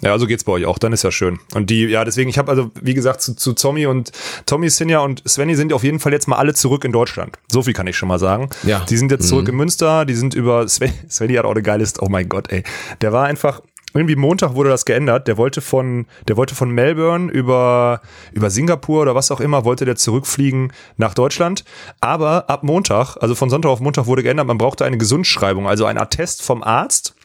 Ja, 0.03 0.17
so 0.17 0.25
geht's 0.27 0.43
bei 0.43 0.51
euch 0.53 0.65
auch, 0.65 0.77
dann 0.79 0.93
ist 0.93 1.03
ja 1.03 1.11
schön. 1.11 1.39
Und 1.53 1.69
die, 1.69 1.83
ja, 1.85 2.03
deswegen, 2.05 2.29
ich 2.29 2.37
habe 2.37 2.49
also, 2.51 2.71
wie 2.81 2.93
gesagt, 2.93 3.21
zu, 3.21 3.35
zu 3.35 3.53
Tommy 3.53 3.85
und 3.85 4.11
Tommy, 4.45 4.69
Sinja 4.69 4.99
und 4.99 5.21
Svenny 5.27 5.55
sind 5.55 5.71
auf 5.73 5.83
jeden 5.83 5.99
Fall 5.99 6.11
jetzt 6.13 6.27
mal 6.27 6.37
alle 6.37 6.53
zurück 6.53 6.83
in 6.85 6.91
Deutschland. 6.91 7.37
So 7.51 7.61
viel 7.63 7.73
kann 7.73 7.87
ich 7.87 7.97
schon 7.97 8.07
mal 8.09 8.19
sagen. 8.19 8.49
Ja. 8.63 8.85
Die 8.89 8.97
sind 8.97 9.11
jetzt 9.11 9.27
zurück 9.27 9.47
in 9.47 9.55
Münster, 9.55 10.05
die 10.05 10.15
sind 10.15 10.33
über, 10.33 10.67
Sven, 10.67 10.91
Svenny 11.09 11.35
hat 11.35 11.45
auch 11.45 11.51
eine 11.51 11.61
geile, 11.61 11.85
oh 11.99 12.07
mein 12.09 12.27
Gott, 12.29 12.51
ey. 12.51 12.63
Der 13.01 13.11
war 13.13 13.25
einfach, 13.25 13.61
irgendwie 13.93 14.15
Montag 14.15 14.55
wurde 14.55 14.69
das 14.69 14.85
geändert. 14.85 15.27
Der 15.27 15.37
wollte 15.37 15.61
von, 15.61 16.05
der 16.27 16.37
wollte 16.37 16.55
von 16.55 16.69
Melbourne 16.69 17.31
über, 17.31 18.01
über 18.31 18.49
Singapur 18.49 19.01
oder 19.01 19.15
was 19.15 19.31
auch 19.31 19.39
immer, 19.39 19.65
wollte 19.65 19.85
der 19.85 19.95
zurückfliegen 19.95 20.71
nach 20.97 21.13
Deutschland. 21.13 21.63
Aber 21.99 22.49
ab 22.49 22.63
Montag, 22.63 23.17
also 23.17 23.35
von 23.35 23.49
Sonntag 23.49 23.69
auf 23.69 23.79
Montag 23.79 24.05
wurde 24.05 24.23
geändert, 24.23 24.47
man 24.47 24.57
brauchte 24.57 24.85
eine 24.85 24.97
Gesundschreibung, 24.97 25.67
also 25.67 25.85
ein 25.85 25.97
Attest 25.97 26.43
vom 26.43 26.63
Arzt, 26.63 27.15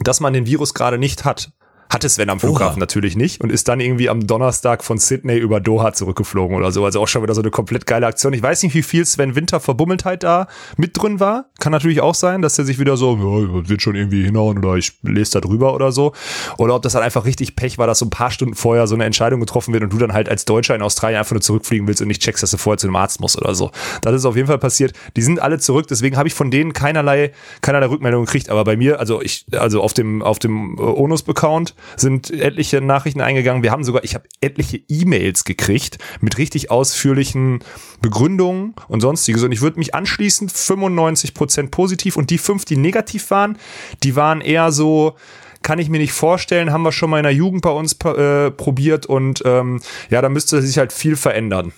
dass 0.00 0.20
man 0.20 0.32
den 0.32 0.46
Virus 0.46 0.74
gerade 0.74 0.98
nicht 0.98 1.24
hat. 1.24 1.52
Hatte 1.92 2.08
Sven 2.08 2.30
am 2.30 2.40
Flughafen 2.40 2.76
Oha. 2.76 2.80
natürlich 2.80 3.16
nicht 3.16 3.42
und 3.42 3.52
ist 3.52 3.68
dann 3.68 3.78
irgendwie 3.78 4.08
am 4.08 4.26
Donnerstag 4.26 4.82
von 4.82 4.96
Sydney 4.96 5.36
über 5.36 5.60
Doha 5.60 5.92
zurückgeflogen 5.92 6.56
oder 6.56 6.72
so. 6.72 6.86
Also 6.86 7.02
auch 7.02 7.06
schon 7.06 7.22
wieder 7.22 7.34
so 7.34 7.42
eine 7.42 7.50
komplett 7.50 7.84
geile 7.84 8.06
Aktion. 8.06 8.32
Ich 8.32 8.42
weiß 8.42 8.62
nicht, 8.62 8.74
wie 8.74 8.82
viel 8.82 9.04
Sven 9.04 9.34
Winter 9.34 9.60
Verbummeltheit 9.60 10.22
da 10.22 10.46
mit 10.78 10.96
drin 10.96 11.20
war. 11.20 11.50
Kann 11.60 11.70
natürlich 11.70 12.00
auch 12.00 12.14
sein, 12.14 12.40
dass 12.40 12.58
er 12.58 12.64
sich 12.64 12.78
wieder 12.78 12.96
so, 12.96 13.16
ja, 13.16 13.68
wird 13.68 13.82
schon 13.82 13.94
irgendwie 13.94 14.24
hinhauen 14.24 14.56
oder 14.56 14.76
ich 14.76 14.94
lese 15.02 15.32
da 15.32 15.40
drüber 15.42 15.74
oder 15.74 15.92
so. 15.92 16.14
Oder 16.56 16.74
ob 16.74 16.80
das 16.80 16.94
dann 16.94 17.02
einfach 17.02 17.26
richtig 17.26 17.56
Pech 17.56 17.76
war, 17.76 17.86
dass 17.86 17.98
so 17.98 18.06
ein 18.06 18.10
paar 18.10 18.30
Stunden 18.30 18.54
vorher 18.54 18.86
so 18.86 18.94
eine 18.94 19.04
Entscheidung 19.04 19.40
getroffen 19.40 19.74
wird 19.74 19.82
und 19.82 19.92
du 19.92 19.98
dann 19.98 20.14
halt 20.14 20.30
als 20.30 20.46
Deutscher 20.46 20.74
in 20.74 20.80
Australien 20.80 21.18
einfach 21.18 21.32
nur 21.32 21.42
zurückfliegen 21.42 21.86
willst 21.86 22.00
und 22.00 22.08
nicht 22.08 22.22
checkst, 22.22 22.42
dass 22.42 22.52
du 22.52 22.56
vorher 22.56 22.78
zu 22.78 22.86
einem 22.86 22.96
Arzt 22.96 23.20
musst 23.20 23.36
oder 23.36 23.54
so. 23.54 23.70
Das 24.00 24.14
ist 24.14 24.24
auf 24.24 24.36
jeden 24.36 24.48
Fall 24.48 24.58
passiert. 24.58 24.94
Die 25.16 25.22
sind 25.22 25.42
alle 25.42 25.58
zurück, 25.58 25.88
deswegen 25.88 26.16
habe 26.16 26.26
ich 26.26 26.32
von 26.32 26.50
denen 26.50 26.72
keinerlei, 26.72 27.32
keinerlei 27.60 27.88
Rückmeldung 27.88 28.24
gekriegt. 28.24 28.48
Aber 28.48 28.64
bei 28.64 28.78
mir, 28.78 28.98
also 28.98 29.20
ich, 29.20 29.44
also 29.52 29.82
auf 29.82 29.92
dem, 29.92 30.22
auf 30.22 30.38
dem 30.38 30.78
äh, 30.78 30.80
Onus-Account 30.80 31.74
sind 31.96 32.30
etliche 32.30 32.80
Nachrichten 32.80 33.20
eingegangen. 33.20 33.62
Wir 33.62 33.70
haben 33.70 33.84
sogar, 33.84 34.04
ich 34.04 34.14
habe 34.14 34.28
etliche 34.40 34.80
E-Mails 34.88 35.44
gekriegt 35.44 35.98
mit 36.20 36.38
richtig 36.38 36.70
ausführlichen 36.70 37.60
Begründungen 38.00 38.74
und 38.88 39.00
sonstiges. 39.00 39.42
Und 39.42 39.52
ich 39.52 39.60
würde 39.60 39.78
mich 39.78 39.94
anschließen, 39.94 40.48
95% 40.48 41.70
positiv 41.70 42.16
und 42.16 42.30
die 42.30 42.38
fünf, 42.38 42.64
die 42.64 42.76
negativ 42.76 43.30
waren, 43.30 43.58
die 44.02 44.16
waren 44.16 44.40
eher 44.40 44.72
so, 44.72 45.16
kann 45.62 45.78
ich 45.78 45.88
mir 45.88 45.98
nicht 45.98 46.12
vorstellen, 46.12 46.72
haben 46.72 46.82
wir 46.82 46.92
schon 46.92 47.10
mal 47.10 47.18
in 47.18 47.24
der 47.24 47.34
Jugend 47.34 47.62
bei 47.62 47.70
uns 47.70 47.92
äh, 48.04 48.50
probiert 48.50 49.06
und 49.06 49.42
ähm, 49.44 49.80
ja, 50.10 50.20
da 50.20 50.28
müsste 50.28 50.60
sich 50.62 50.78
halt 50.78 50.92
viel 50.92 51.16
verändern. 51.16 51.72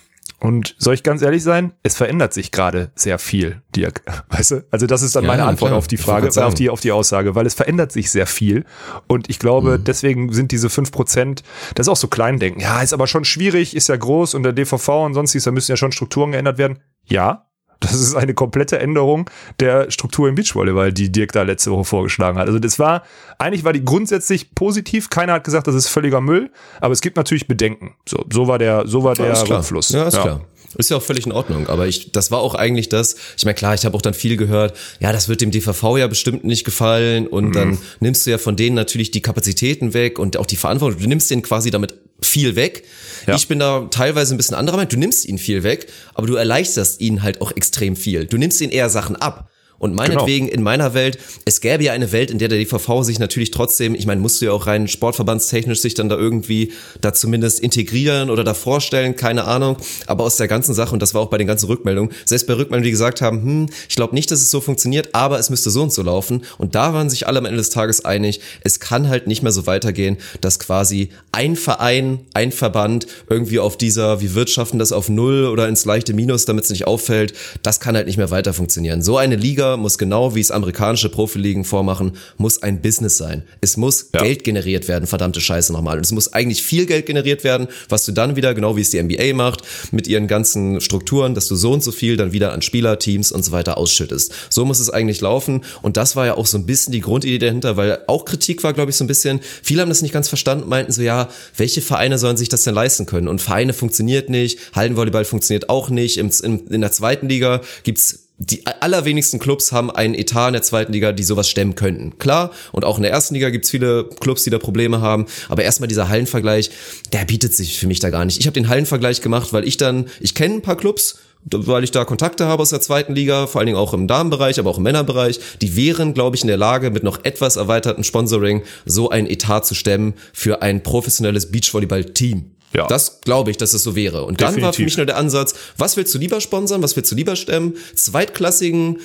Und 0.45 0.75
soll 0.79 0.95
ich 0.95 1.03
ganz 1.03 1.23
ehrlich 1.23 1.43
sein, 1.43 1.73
es 1.83 1.97
verändert 1.97 2.33
sich 2.35 2.51
gerade 2.53 2.91
sehr 2.95 3.19
viel, 3.19 3.63
Dirk. 3.75 4.03
Weißt 4.29 4.51
du? 4.51 4.65
Also 4.71 4.87
das 4.87 5.03
ist 5.03 5.17
dann 5.17 5.25
Ja, 5.25 5.29
meine 5.31 5.45
Antwort 5.45 5.71
klar. 5.71 5.79
auf 5.79 5.87
die 5.89 5.97
Frage, 5.97 6.29
auf 6.45 6.55
die, 6.55 6.69
auf 6.71 6.81
die 6.81 6.93
Aussage, 6.93 7.35
weil 7.35 7.47
es 7.47 7.55
verändert 7.55 7.93
sich 7.93 8.11
sehr 8.11 8.27
viel. 8.27 8.65
Und 9.09 9.31
ich 9.31 9.39
glaube, 9.39 9.79
Mhm. 9.79 9.85
deswegen 9.85 10.33
sind 10.33 10.53
diese 10.53 10.69
fünf 10.71 10.93
Prozent, 10.93 11.43
das 11.75 11.87
ist 11.87 11.91
auch 11.91 11.97
so 11.97 12.09
Kleindenken. 12.09 12.61
Ja, 12.61 12.83
ist 12.83 12.93
aber 12.93 13.07
schon 13.07 13.25
schwierig, 13.25 13.75
ist 13.75 13.89
ja 13.89 13.97
groß 13.97 14.35
und 14.35 14.43
der 14.43 14.53
DVV 14.53 15.05
und 15.07 15.15
sonstiges, 15.15 15.45
da 15.45 15.51
müssen 15.51 15.73
ja 15.73 15.77
schon 15.77 15.93
Strukturen 15.93 16.33
geändert 16.33 16.59
werden. 16.59 16.79
Ja, 17.05 17.47
das 17.81 17.95
ist 17.95 18.15
eine 18.15 18.35
komplette 18.35 18.79
Änderung 18.79 19.29
der 19.61 19.91
Struktur 19.91 20.29
im 20.29 20.35
Beachvolleyball, 20.35 20.93
die 20.93 21.11
Dirk 21.11 21.33
da 21.33 21.43
letzte 21.43 21.71
Woche 21.71 21.85
vorgeschlagen 21.85 22.39
hat. 22.39 22.47
Also 22.47 22.59
das 22.59 22.79
war, 22.79 23.03
eigentlich 23.39 23.65
war 23.65 23.73
die 23.73 23.85
grundsätzlich 23.85 24.55
positiv. 24.55 25.11
Keiner 25.11 25.35
hat 25.35 25.45
gesagt, 25.45 25.67
das 25.67 25.75
ist 25.75 25.89
völliger 25.89 26.21
Müll, 26.21 26.51
aber 26.81 26.93
es 26.93 27.01
gibt 27.01 27.17
natürlich 27.17 27.47
Bedenken. 27.47 27.95
So, 28.09 28.25
so 28.33 28.49
war 28.49 28.59
der, 28.59 28.87
so 28.87 29.05
war 29.05 29.15
der. 29.15 29.35
Rückfluss. 29.59 29.91
Ja, 29.91 30.09
ist 30.09 30.21
klar. 30.21 30.41
Ist 30.77 30.91
ja 30.91 30.97
auch 30.97 31.03
völlig 31.03 31.27
in 31.27 31.33
Ordnung, 31.33 31.69
aber 31.69 31.87
ich, 31.87 32.13
das 32.13 32.31
war 32.31 32.41
auch 32.41 32.55
eigentlich 32.55 32.89
das, 32.89 33.17
ich 33.37 33.45
meine, 33.45 33.55
klar, 33.55 33.75
ich 33.75 33.85
habe 33.85 33.97
auch 33.97 34.03
dann 34.03 34.15
viel 34.15 34.37
gehört, 34.37 34.77
ja, 35.01 35.13
das 35.13 35.29
wird 35.29 35.41
dem 35.41 35.51
DVV 35.51 35.99
ja 35.99 36.07
bestimmt 36.07 36.45
nicht 36.45 36.65
gefallen 36.65 37.27
und 37.27 37.47
Mhm. 37.49 37.53
dann 37.53 37.79
nimmst 38.01 38.27
du 38.27 38.31
ja 38.31 38.39
von 38.39 38.57
denen 38.57 38.75
natürlich 38.75 39.11
die 39.11 39.23
Kapazitäten 39.23 39.95
weg 39.95 40.19
und 40.19 40.37
auch 40.37 40.47
die 40.47 40.57
Verantwortung, 40.57 41.01
du 41.01 41.09
nimmst 41.09 41.31
denen 41.31 41.43
quasi 41.43 41.71
damit 41.71 41.95
viel 42.21 42.57
weg. 42.57 42.85
Ja. 43.27 43.35
Ich 43.35 43.49
bin 43.49 43.59
da 43.59 43.87
teilweise 43.91 44.35
ein 44.35 44.37
bisschen 44.37 44.55
anderer 44.57 44.77
Meinung, 44.77 44.89
du 44.91 44.99
nimmst 44.99 45.27
ihnen 45.27 45.39
viel 45.39 45.63
weg, 45.63 45.87
aber 46.15 46.27
du 46.27 46.35
erleichterst 46.35 47.01
ihnen 47.01 47.23
halt 47.23 47.41
auch 47.41 47.53
extrem 47.57 47.97
viel. 47.97 48.27
Du 48.27 48.39
nimmst 48.39 48.61
ihnen 48.61 48.73
eher 48.73 48.89
Sachen 48.89 49.17
ab. 49.17 49.51
Und 49.79 49.95
meinetwegen 49.95 50.49
in 50.49 50.63
meiner 50.63 50.95
Welt, 50.95 51.19
es 51.45 51.61
gäbe 51.61 51.85
ja 51.85 51.93
eine 51.93 52.13
Welt, 52.13 52.31
in 52.31 52.39
der 52.39 52.49
der 52.49 52.59
DVV 52.59 53.03
sich 53.03 53.19
natürlich 53.19 53.51
trotzdem, 53.51 53.95
ich 53.95 54.07
meine, 54.07 54.21
musst 54.21 54.41
du 54.41 54.47
ja 54.47 54.53
auch 54.53 54.67
rein 54.67 54.89
sportverbandstechnisch 54.89 55.81
sich 55.81 55.95
dann 55.95 56.09
da 56.09 56.17
irgendwie 56.17 56.73
da 57.01 57.13
zumindest 57.13 57.61
integrieren 57.61 58.31
oder 58.31 58.45
da 58.45 58.55
vorstellen, 58.55 59.17
keine 59.17 59.45
Ahnung. 59.45 59.77
Aber 60.07 60.25
aus 60.25 60.37
der 60.37 60.49
ganzen 60.49 60.75
Sache, 60.75 60.93
und 60.93 61.01
das 61.01 61.15
war 61.15 61.21
auch 61.23 61.31
bei 61.31 61.39
den 61.39 61.47
ganzen 61.47 61.67
Rückmeldungen, 61.67 62.13
selbst 62.25 62.47
bei 62.47 62.55
Rückmeldungen, 62.55 62.85
die 62.85 62.91
gesagt 62.91 63.21
haben, 63.21 63.43
hm, 63.43 63.67
ich 63.89 63.97
glaube 63.97 64.15
nicht, 64.15 64.31
dass 64.31 64.41
es 64.41 64.51
so 64.51 64.61
funktioniert, 64.61 65.11
aber 65.13 65.39
es 65.39 65.51
müsste 65.51 65.71
so 65.71 65.83
und 65.83 65.93
so 65.93 66.03
laufen. 66.03 66.45
Und 66.59 66.75
da 66.75 66.95
waren 66.95 67.11
sich 67.11 67.27
alle 67.27 67.39
am 67.39 67.45
Ende 67.45 67.59
des 67.59 67.71
Tages 67.71 68.05
einig, 68.05 68.41
es 68.63 68.81
kann 68.81 69.09
halt 69.09 69.27
nicht 69.27 69.43
mehr 69.43 69.53
so 69.53 69.67
weitergehen, 69.67 70.19
dass 70.41 70.59
quasi 70.59 71.11
ein 71.33 71.57
Verein, 71.57 72.21
ein 72.33 72.53
Verband 72.53 73.07
irgendwie 73.29 73.59
auf 73.59 73.77
dieser, 73.77 74.21
wir 74.21 74.35
wirtschaften 74.35 74.79
das 74.79 74.93
auf 74.93 75.09
Null 75.09 75.47
oder 75.47 75.69
ins 75.69 75.85
leichte 75.85 76.15
Minus, 76.15 76.45
damit 76.45 76.65
es 76.65 76.71
nicht 76.71 76.87
auffällt, 76.87 77.35
das 77.63 77.81
kann 77.81 77.97
halt 77.97 78.07
nicht 78.07 78.17
mehr 78.17 78.31
weiter 78.31 78.53
funktionieren. 78.53 79.03
So 79.03 79.19
eine 79.19 79.37
Liga 79.37 79.64
muss 79.77 79.99
genau 79.99 80.35
wie 80.35 80.41
es 80.41 80.51
amerikanische 80.51 81.09
Profiligen 81.09 81.65
vormachen, 81.65 82.13
muss 82.37 82.63
ein 82.63 82.81
Business 82.83 83.17
sein. 83.17 83.43
Es 83.61 83.77
muss 83.77 84.11
Ja. 84.15 84.23
Geld 84.23 84.45
generiert 84.45 84.89
werden, 84.89 85.07
verdammte 85.07 85.41
Scheiße 85.41 85.73
nochmal. 85.73 85.97
Und 85.97 86.05
es 86.05 86.13
muss 86.13 86.33
eigentlich 86.33 86.63
viel 86.63 86.87
Geld 86.87 87.07
generiert 87.07 87.45
werden, 87.45 87.69
was 87.89 88.05
du 88.05 88.13
dann 88.13 88.37
wieder, 88.37 88.55
genau 88.55 88.77
wie 88.77 88.81
es 88.81 88.91
die 88.91 89.03
NBA 89.03 89.35
macht, 89.35 89.63
mit 89.91 90.07
ihren 90.07 90.29
ganzen 90.29 90.81
Strukturen, 90.81 91.35
dass 91.35 91.49
du 91.49 91.57
so 91.57 91.73
und 91.73 91.83
so 91.83 91.93
viel 91.93 92.17
dann 92.17 92.33
wieder 92.33 92.53
an 92.53 92.63
Spieler, 92.63 92.99
Teams 92.99 93.33
und 93.33 93.45
so 93.45 93.53
weiter 93.53 93.77
ausschüttest. 93.79 94.33
So 94.51 94.65
muss 94.65 94.81
es 94.81 94.91
eigentlich 94.91 95.21
laufen. 95.21 95.65
Und 95.83 95.97
das 95.97 96.17
war 96.17 96.27
ja 96.27 96.37
auch 96.37 96.47
so 96.47 96.59
ein 96.59 96.67
bisschen 96.67 96.93
die 96.93 97.01
Grundidee 97.01 97.39
dahinter, 97.39 97.77
weil 97.77 97.99
auch 98.07 98.25
Kritik 98.25 98.63
war, 98.63 98.73
glaube 98.73 98.91
ich, 98.91 98.97
so 98.97 99.05
ein 99.05 99.09
bisschen, 99.09 99.41
viele 99.63 99.83
haben 99.83 99.89
das 99.89 100.03
nicht 100.03 100.13
ganz 100.13 100.29
verstanden, 100.29 100.69
meinten 100.69 100.93
so, 100.93 101.03
ja, 101.03 101.29
welche 101.57 101.83
Vereine 101.83 102.19
sollen 102.19 102.37
sich 102.37 102.49
das 102.49 102.65
denn 102.65 102.75
leisten 102.75 103.07
können? 103.07 103.29
Und 103.29 103.41
Vereine 103.41 103.73
funktioniert 103.73 104.31
nicht, 104.31 104.59
Hallenvolleyball 104.75 105.25
funktioniert 105.25 105.69
auch 105.69 105.91
nicht. 105.91 106.19
Im, 106.19 106.31
in, 106.43 106.67
in 106.69 106.81
der 106.81 106.93
zweiten 106.93 107.29
Liga 107.29 107.61
gibt's 107.83 108.24
die 108.39 108.67
allerwenigsten 108.67 109.39
Clubs 109.39 109.71
haben 109.71 109.91
einen 109.91 110.15
Etat 110.15 110.49
in 110.49 110.55
der 110.55 110.63
zweiten 110.63 110.93
Liga, 110.93 111.13
die 111.13 111.23
sowas 111.23 111.49
stemmen 111.49 111.77
könnten. 111.77 112.19
Klar, 112.19 112.51
und 112.73 112.85
auch 112.85 112.97
in 112.97 113.03
der 113.03 113.13
ersten 113.13 113.35
Liga 113.35 113.51
gibt's 113.51 113.71
viele 113.71 114.09
Clubs, 114.21 114.43
die 114.43 114.51
da 114.51 114.59
Probleme 114.59 115.01
haben. 115.01 115.27
Aber 115.49 115.63
erstmal 115.63 115.87
dieser 115.87 116.09
Hallenvergleich, 116.09 116.71
der 117.13 117.25
bietet 117.25 117.55
sich 117.55 117.79
für 117.79 117.87
mich 117.87 118.01
da 118.01 118.11
gar 118.11 118.25
nicht. 118.25 118.41
Ich 118.41 118.47
habe 118.47 118.55
den 118.55 118.69
Hallenvergleich 118.69 119.21
gemacht, 119.21 119.53
weil 119.53 119.67
ich 119.67 119.77
dann, 119.77 120.07
ich 120.21 120.35
kenne 120.35 120.55
ein 120.55 120.63
paar 120.63 120.77
Clubs, 120.77 121.19
weil 121.45 121.85
ich 121.85 121.91
da 121.91 122.05
Kontakte 122.05 122.47
habe 122.47 122.63
aus 122.63 122.71
der 122.71 122.81
zweiten 122.81 123.15
Liga, 123.15 123.47
vor 123.47 123.61
allen 123.61 123.67
Dingen 123.67 123.79
auch 123.79 123.95
im 123.95 124.09
Damenbereich, 124.09 124.59
aber 124.59 124.71
auch 124.71 124.79
im 124.79 124.85
Männerbereich, 124.85 125.39
die 125.61 125.77
wären, 125.77 126.15
glaube 126.15 126.37
ich, 126.37 126.43
in 126.43 126.49
der 126.49 126.57
Lage, 126.57 126.91
mit 126.91 127.05
noch 127.05 127.25
etwas 127.25 127.57
erweiterten 127.57 128.03
Sponsoring 128.03 128.63
so 128.85 129.11
ein 129.11 129.27
Etat 129.27 129.61
zu 129.61 129.75
stemmen 129.75 130.15
für 130.33 130.63
ein 130.63 130.83
professionelles 130.83 131.53
Beachvolleyball-Team. 131.53 132.54
Ja. 132.75 132.87
Das 132.87 133.21
glaube 133.21 133.51
ich, 133.51 133.57
dass 133.57 133.73
es 133.73 133.83
so 133.83 133.95
wäre. 133.95 134.25
Und 134.25 134.41
dann 134.41 134.47
war 134.47 134.53
für 134.53 134.61
Definitiv. 134.61 134.85
mich 134.85 134.97
nur 134.97 135.07
der 135.07 135.17
Ansatz, 135.17 135.55
was 135.79 135.97
willst 135.97 136.15
du 136.15 136.19
lieber 136.19 136.41
sponsern, 136.41 136.83
was 136.83 136.97
willst 136.97 137.11
du 137.13 137.17
lieber 137.17 137.37
stemmen? 137.37 137.75
Zweitklassigen 137.95 138.99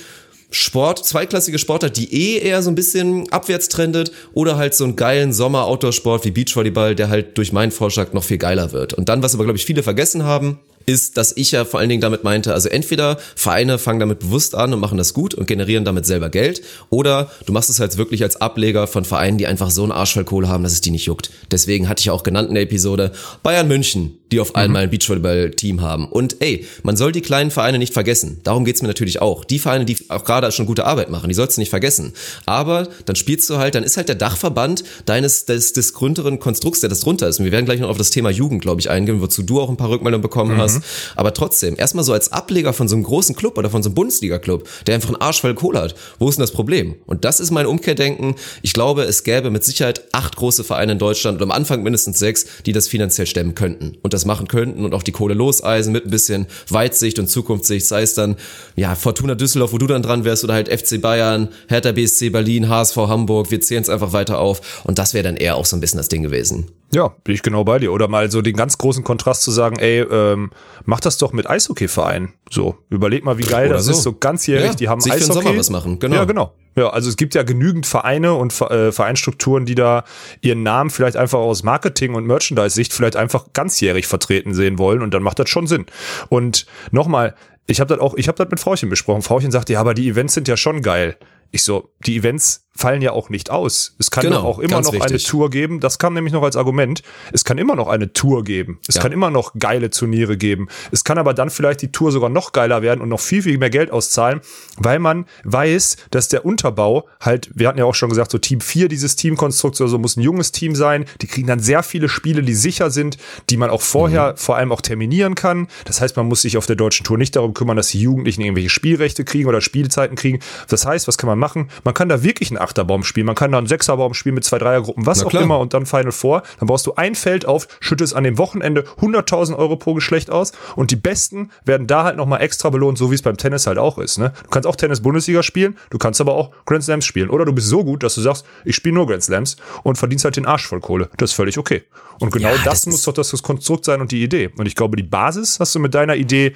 Sport, 0.52 1.06
zweitklassige 1.06 1.60
Sportler, 1.60 1.90
die 1.90 2.12
eh 2.12 2.38
eher 2.38 2.60
so 2.62 2.70
ein 2.70 2.74
bisschen 2.74 3.30
abwärts 3.30 3.68
trendet 3.68 4.10
oder 4.34 4.56
halt 4.56 4.74
so 4.74 4.82
einen 4.82 4.96
geilen 4.96 5.32
Sommer-Outdoor-Sport 5.32 6.24
wie 6.24 6.32
Beachvolleyball, 6.32 6.96
der 6.96 7.08
halt 7.08 7.38
durch 7.38 7.52
meinen 7.52 7.70
Vorschlag 7.70 8.12
noch 8.12 8.24
viel 8.24 8.38
geiler 8.38 8.72
wird. 8.72 8.92
Und 8.92 9.08
dann, 9.08 9.22
was 9.22 9.34
aber, 9.34 9.44
glaube 9.44 9.58
ich, 9.58 9.64
viele 9.64 9.84
vergessen 9.84 10.24
haben, 10.24 10.58
ist, 10.86 11.16
dass 11.16 11.36
ich 11.36 11.52
ja 11.52 11.64
vor 11.64 11.80
allen 11.80 11.88
Dingen 11.88 12.00
damit 12.00 12.24
meinte, 12.24 12.54
also 12.54 12.68
entweder 12.68 13.18
Vereine 13.36 13.78
fangen 13.78 14.00
damit 14.00 14.20
bewusst 14.20 14.54
an 14.54 14.72
und 14.72 14.80
machen 14.80 14.98
das 14.98 15.14
gut 15.14 15.34
und 15.34 15.46
generieren 15.46 15.84
damit 15.84 16.06
selber 16.06 16.28
Geld, 16.30 16.62
oder 16.88 17.30
du 17.46 17.52
machst 17.52 17.70
es 17.70 17.80
halt 17.80 17.96
wirklich 17.96 18.22
als 18.22 18.40
Ableger 18.40 18.86
von 18.86 19.04
Vereinen, 19.04 19.38
die 19.38 19.46
einfach 19.46 19.70
so 19.70 19.82
einen 19.82 19.92
Arsch 19.92 20.14
voll 20.14 20.24
Kohle 20.24 20.48
haben, 20.48 20.62
dass 20.62 20.72
es 20.72 20.80
die 20.80 20.90
nicht 20.90 21.06
juckt. 21.06 21.30
Deswegen 21.50 21.88
hatte 21.88 22.00
ich 22.00 22.10
auch 22.10 22.22
genannt 22.22 22.48
in 22.48 22.54
der 22.54 22.64
Episode 22.64 23.12
Bayern 23.42 23.68
München, 23.68 24.18
die 24.32 24.40
auf 24.40 24.54
einmal 24.54 24.84
ein 24.84 24.90
Beachvolleyball-Team 24.90 25.80
haben. 25.80 26.06
Und 26.08 26.36
ey, 26.40 26.64
man 26.82 26.96
soll 26.96 27.12
die 27.12 27.20
kleinen 27.20 27.50
Vereine 27.50 27.78
nicht 27.78 27.92
vergessen. 27.92 28.40
Darum 28.44 28.64
geht's 28.64 28.80
mir 28.80 28.88
natürlich 28.88 29.20
auch. 29.20 29.44
Die 29.44 29.58
Vereine, 29.58 29.84
die 29.84 29.96
auch 30.08 30.24
gerade 30.24 30.52
schon 30.52 30.66
gute 30.66 30.86
Arbeit 30.86 31.10
machen, 31.10 31.28
die 31.28 31.34
sollst 31.34 31.56
du 31.56 31.60
nicht 31.60 31.70
vergessen. 31.70 32.12
Aber 32.46 32.88
dann 33.06 33.16
spielst 33.16 33.50
du 33.50 33.58
halt, 33.58 33.74
dann 33.74 33.82
ist 33.82 33.96
halt 33.96 34.08
der 34.08 34.14
Dachverband 34.14 34.84
deines 35.06 35.46
des, 35.46 35.72
des 35.72 35.94
größeren 35.94 36.38
Konstrukts, 36.38 36.80
der 36.80 36.88
das 36.88 37.00
drunter 37.00 37.28
ist. 37.28 37.40
Und 37.40 37.44
wir 37.44 37.52
werden 37.52 37.64
gleich 37.64 37.80
noch 37.80 37.88
auf 37.88 37.98
das 37.98 38.10
Thema 38.10 38.30
Jugend, 38.30 38.62
glaube 38.62 38.80
ich, 38.80 38.88
eingehen, 38.88 39.20
wozu 39.20 39.42
du 39.42 39.60
auch 39.60 39.68
ein 39.68 39.76
paar 39.76 39.90
Rückmeldungen 39.90 40.22
bekommen 40.22 40.56
hast. 40.56 40.69
Aber 41.16 41.34
trotzdem, 41.34 41.76
erstmal 41.78 42.04
so 42.04 42.12
als 42.12 42.32
Ableger 42.32 42.72
von 42.72 42.88
so 42.88 42.96
einem 42.96 43.04
großen 43.04 43.34
Club 43.34 43.58
oder 43.58 43.70
von 43.70 43.82
so 43.82 43.88
einem 43.88 43.94
Bundesliga-Club, 43.94 44.68
der 44.86 44.94
einfach 44.94 45.08
einen 45.08 45.20
Arsch 45.20 45.40
voll 45.40 45.54
Kohle 45.54 45.80
hat. 45.80 45.94
Wo 46.18 46.28
ist 46.28 46.36
denn 46.36 46.42
das 46.42 46.52
Problem? 46.52 46.96
Und 47.06 47.24
das 47.24 47.40
ist 47.40 47.50
mein 47.50 47.66
Umkehrdenken. 47.66 48.34
Ich 48.62 48.72
glaube, 48.72 49.02
es 49.02 49.24
gäbe 49.24 49.50
mit 49.50 49.64
Sicherheit 49.64 50.04
acht 50.12 50.36
große 50.36 50.64
Vereine 50.64 50.92
in 50.92 50.98
Deutschland 50.98 51.38
und 51.38 51.42
am 51.42 51.50
Anfang 51.50 51.82
mindestens 51.82 52.18
sechs, 52.18 52.46
die 52.66 52.72
das 52.72 52.88
finanziell 52.88 53.26
stemmen 53.26 53.54
könnten 53.54 53.96
und 54.02 54.12
das 54.12 54.24
machen 54.24 54.48
könnten 54.48 54.84
und 54.84 54.94
auch 54.94 55.02
die 55.02 55.12
Kohle 55.12 55.34
loseisen 55.34 55.92
mit 55.92 56.06
ein 56.06 56.10
bisschen 56.10 56.46
Weitsicht 56.68 57.18
und 57.18 57.28
Zukunftssicht, 57.28 57.86
sei 57.86 58.02
es 58.02 58.14
dann, 58.14 58.36
ja, 58.76 58.94
Fortuna 58.94 59.34
Düsseldorf, 59.34 59.72
wo 59.72 59.78
du 59.78 59.86
dann 59.86 60.02
dran 60.02 60.24
wärst 60.24 60.44
oder 60.44 60.54
halt 60.54 60.68
FC 60.68 61.00
Bayern, 61.00 61.48
Hertha 61.68 61.92
BSC 61.92 62.30
Berlin, 62.30 62.68
HSV 62.68 62.96
Hamburg, 62.96 63.50
wir 63.50 63.60
zählen 63.60 63.82
es 63.82 63.88
einfach 63.88 64.12
weiter 64.12 64.38
auf 64.38 64.82
und 64.84 64.98
das 64.98 65.14
wäre 65.14 65.24
dann 65.24 65.36
eher 65.36 65.56
auch 65.56 65.64
so 65.66 65.76
ein 65.76 65.80
bisschen 65.80 65.98
das 65.98 66.08
Ding 66.08 66.22
gewesen. 66.22 66.66
Ja, 66.92 67.14
bin 67.22 67.34
ich 67.34 67.42
genau 67.42 67.62
bei 67.64 67.78
dir. 67.78 67.92
Oder 67.92 68.08
mal 68.08 68.30
so 68.30 68.42
den 68.42 68.56
ganz 68.56 68.76
großen 68.76 69.04
Kontrast 69.04 69.42
zu 69.42 69.52
sagen, 69.52 69.78
ey, 69.78 70.00
ähm, 70.00 70.50
mach 70.84 71.00
das 71.00 71.18
doch 71.18 71.32
mit 71.32 71.48
Eishockey-Vereinen. 71.48 72.32
So, 72.50 72.78
überleg 72.88 73.24
mal, 73.24 73.38
wie 73.38 73.44
geil 73.44 73.68
Oder 73.68 73.76
das 73.76 73.86
so. 73.86 73.92
ist, 73.92 74.02
so 74.02 74.12
ganzjährig, 74.12 74.70
Ja, 74.70 74.74
die 74.74 74.88
haben 74.88 75.00
sich 75.00 75.12
für 75.12 75.18
den 75.20 75.30
Eishockey. 75.30 75.44
Sommer 75.46 75.58
was 75.58 75.70
machen, 75.70 75.98
genau. 76.00 76.16
Ja, 76.16 76.24
genau. 76.24 76.52
Ja, 76.76 76.90
also 76.90 77.08
es 77.08 77.16
gibt 77.16 77.34
ja 77.34 77.42
genügend 77.42 77.86
Vereine 77.86 78.34
und 78.34 78.58
äh, 78.60 78.90
Vereinsstrukturen, 78.92 79.66
die 79.66 79.74
da 79.74 80.04
ihren 80.40 80.62
Namen 80.62 80.90
vielleicht 80.90 81.16
einfach 81.16 81.38
aus 81.38 81.62
Marketing- 81.62 82.14
und 82.14 82.26
Merchandise-Sicht 82.26 82.92
vielleicht 82.92 83.16
einfach 83.16 83.52
ganzjährig 83.52 84.06
vertreten 84.06 84.54
sehen 84.54 84.78
wollen 84.78 85.02
und 85.02 85.12
dann 85.14 85.22
macht 85.22 85.38
das 85.38 85.48
schon 85.48 85.66
Sinn. 85.66 85.86
Und 86.28 86.66
nochmal, 86.90 87.34
ich 87.66 87.80
habe 87.80 87.94
das 87.94 88.00
auch, 88.00 88.14
ich 88.14 88.28
habe 88.28 88.36
das 88.38 88.48
mit 88.50 88.60
Frauchen 88.60 88.88
besprochen. 88.88 89.22
Frauchen 89.22 89.50
sagt, 89.50 89.68
ja, 89.70 89.80
aber 89.80 89.94
die 89.94 90.08
Events 90.08 90.34
sind 90.34 90.48
ja 90.48 90.56
schon 90.56 90.82
geil. 90.82 91.16
Ich 91.52 91.64
so, 91.64 91.90
die 92.06 92.16
Events 92.16 92.68
fallen 92.80 93.02
ja 93.02 93.12
auch 93.12 93.28
nicht 93.28 93.50
aus. 93.50 93.94
Es 93.98 94.10
kann 94.10 94.24
Genau, 94.24 94.40
auch 94.40 94.58
immer 94.58 94.80
noch 94.80 94.92
eine 94.92 95.02
wichtig. 95.04 95.24
Tour 95.26 95.50
geben. 95.50 95.80
Das 95.80 95.98
kam 95.98 96.14
nämlich 96.14 96.32
noch 96.32 96.42
als 96.42 96.56
Argument. 96.56 97.02
Es 97.32 97.44
kann 97.44 97.58
immer 97.58 97.76
noch 97.76 97.88
eine 97.88 98.12
Tour 98.12 98.42
geben. 98.42 98.78
Es 98.88 98.94
Ja. 98.96 99.02
kann 99.02 99.12
immer 99.12 99.30
noch 99.30 99.52
geile 99.58 99.90
Turniere 99.90 100.36
geben. 100.36 100.68
Es 100.90 101.04
kann 101.04 101.18
aber 101.18 101.34
dann 101.34 101.50
vielleicht 101.50 101.82
die 101.82 101.92
Tour 101.92 102.10
sogar 102.10 102.30
noch 102.30 102.52
geiler 102.52 102.80
werden 102.82 103.00
und 103.02 103.08
noch 103.10 103.20
viel, 103.20 103.42
viel 103.42 103.58
mehr 103.58 103.70
Geld 103.70 103.90
auszahlen, 103.90 104.40
weil 104.78 104.98
man 104.98 105.26
weiß, 105.44 105.96
dass 106.10 106.28
der 106.28 106.44
Unterbau 106.46 107.06
halt, 107.20 107.50
wir 107.54 107.68
hatten 107.68 107.78
ja 107.78 107.84
auch 107.84 107.94
schon 107.94 108.08
gesagt, 108.08 108.30
so 108.30 108.38
Team 108.38 108.60
4 108.60 108.88
dieses 108.88 109.16
Teamkonstrukt 109.16 109.78
oder 109.80 109.90
so 109.90 109.98
muss 109.98 110.16
ein 110.16 110.22
junges 110.22 110.50
Team 110.52 110.74
sein. 110.74 111.04
Die 111.20 111.26
kriegen 111.26 111.46
dann 111.46 111.60
sehr 111.60 111.82
viele 111.82 112.08
Spiele, 112.08 112.42
die 112.42 112.54
sicher 112.54 112.90
sind, 112.90 113.18
die 113.50 113.56
man 113.58 113.68
auch 113.70 113.82
vorher 113.82 114.34
vor 114.36 114.56
allem 114.56 114.72
auch 114.72 114.80
terminieren 114.80 115.34
kann. 115.34 115.68
Das 115.84 116.00
heißt, 116.00 116.16
man 116.16 116.26
muss 116.26 116.42
sich 116.42 116.56
auf 116.56 116.66
der 116.66 116.76
deutschen 116.76 117.04
Tour 117.04 117.18
nicht 117.18 117.36
darum 117.36 117.52
kümmern, 117.54 117.76
dass 117.76 117.88
die 117.88 118.00
Jugendlichen 118.00 118.40
irgendwelche 118.40 118.70
Spielrechte 118.70 119.24
kriegen 119.24 119.48
oder 119.48 119.60
Spielzeiten 119.60 120.16
kriegen. 120.16 120.38
Das 120.68 120.86
heißt, 120.86 121.06
was 121.08 121.18
kann 121.18 121.28
man 121.28 121.38
machen? 121.38 121.68
Man 121.84 121.94
kann 121.94 122.08
da 122.08 122.22
wirklich 122.22 122.50
einen 122.50 122.58
Achterbaum 122.70 123.02
spielen. 123.02 123.26
Man 123.26 123.34
kann 123.34 123.52
da 123.52 123.58
einen 123.58 123.66
Sechserbaum 123.66 124.14
spielen 124.14 124.36
mit 124.36 124.44
zwei 124.44 124.58
Dreiergruppen, 124.58 125.06
was 125.06 125.24
auch 125.24 125.34
immer 125.34 125.58
und 125.58 125.74
dann 125.74 125.86
Final 125.86 126.12
Four. 126.12 126.42
Dann 126.58 126.68
baust 126.68 126.86
du 126.86 126.94
ein 126.94 127.14
Feld 127.14 127.46
auf, 127.46 127.66
schüttest 127.80 128.14
an 128.14 128.24
dem 128.24 128.38
Wochenende 128.38 128.84
100.000 129.00 129.56
Euro 129.56 129.76
pro 129.76 129.94
Geschlecht 129.94 130.30
aus 130.30 130.52
und 130.76 130.90
die 130.90 130.96
Besten 130.96 131.50
werden 131.64 131.86
da 131.86 132.04
halt 132.04 132.16
nochmal 132.16 132.40
extra 132.40 132.70
belohnt, 132.70 132.96
so 132.96 133.10
wie 133.10 133.16
es 133.16 133.22
beim 133.22 133.36
Tennis 133.36 133.66
halt 133.66 133.78
auch 133.78 133.98
ist. 133.98 134.18
Ne? 134.18 134.32
Du 134.44 134.50
kannst 134.50 134.66
auch 134.66 134.76
Tennis-Bundesliga 134.76 135.42
spielen, 135.42 135.76
du 135.90 135.98
kannst 135.98 136.20
aber 136.20 136.34
auch 136.34 136.50
Grand 136.64 136.84
Slams 136.84 137.04
spielen. 137.04 137.30
Oder 137.30 137.44
du 137.44 137.52
bist 137.52 137.68
so 137.68 137.84
gut, 137.84 138.02
dass 138.02 138.14
du 138.14 138.20
sagst, 138.20 138.46
ich 138.64 138.76
spiele 138.76 138.94
nur 138.94 139.06
Grand 139.06 139.22
Slams 139.22 139.56
und 139.82 139.98
verdienst 139.98 140.24
halt 140.24 140.36
den 140.36 140.46
Arsch 140.46 140.66
voll 140.66 140.80
Kohle. 140.80 141.10
Das 141.16 141.30
ist 141.30 141.34
völlig 141.34 141.58
okay. 141.58 141.82
Und 142.20 142.32
genau 142.32 142.50
Ja, 142.50 142.54
das, 142.56 142.64
das 142.64 142.86
muss 142.86 143.02
doch 143.02 143.14
das, 143.14 143.30
das 143.30 143.42
Konstrukt 143.42 143.84
sein 143.84 144.00
und 144.00 144.12
die 144.12 144.22
Idee. 144.22 144.50
Und 144.56 144.66
ich 144.66 144.74
glaube, 144.74 144.96
die 144.96 145.02
Basis 145.02 145.58
hast 145.58 145.74
du 145.74 145.80
mit 145.80 145.94
deiner 145.94 146.16
Idee 146.16 146.54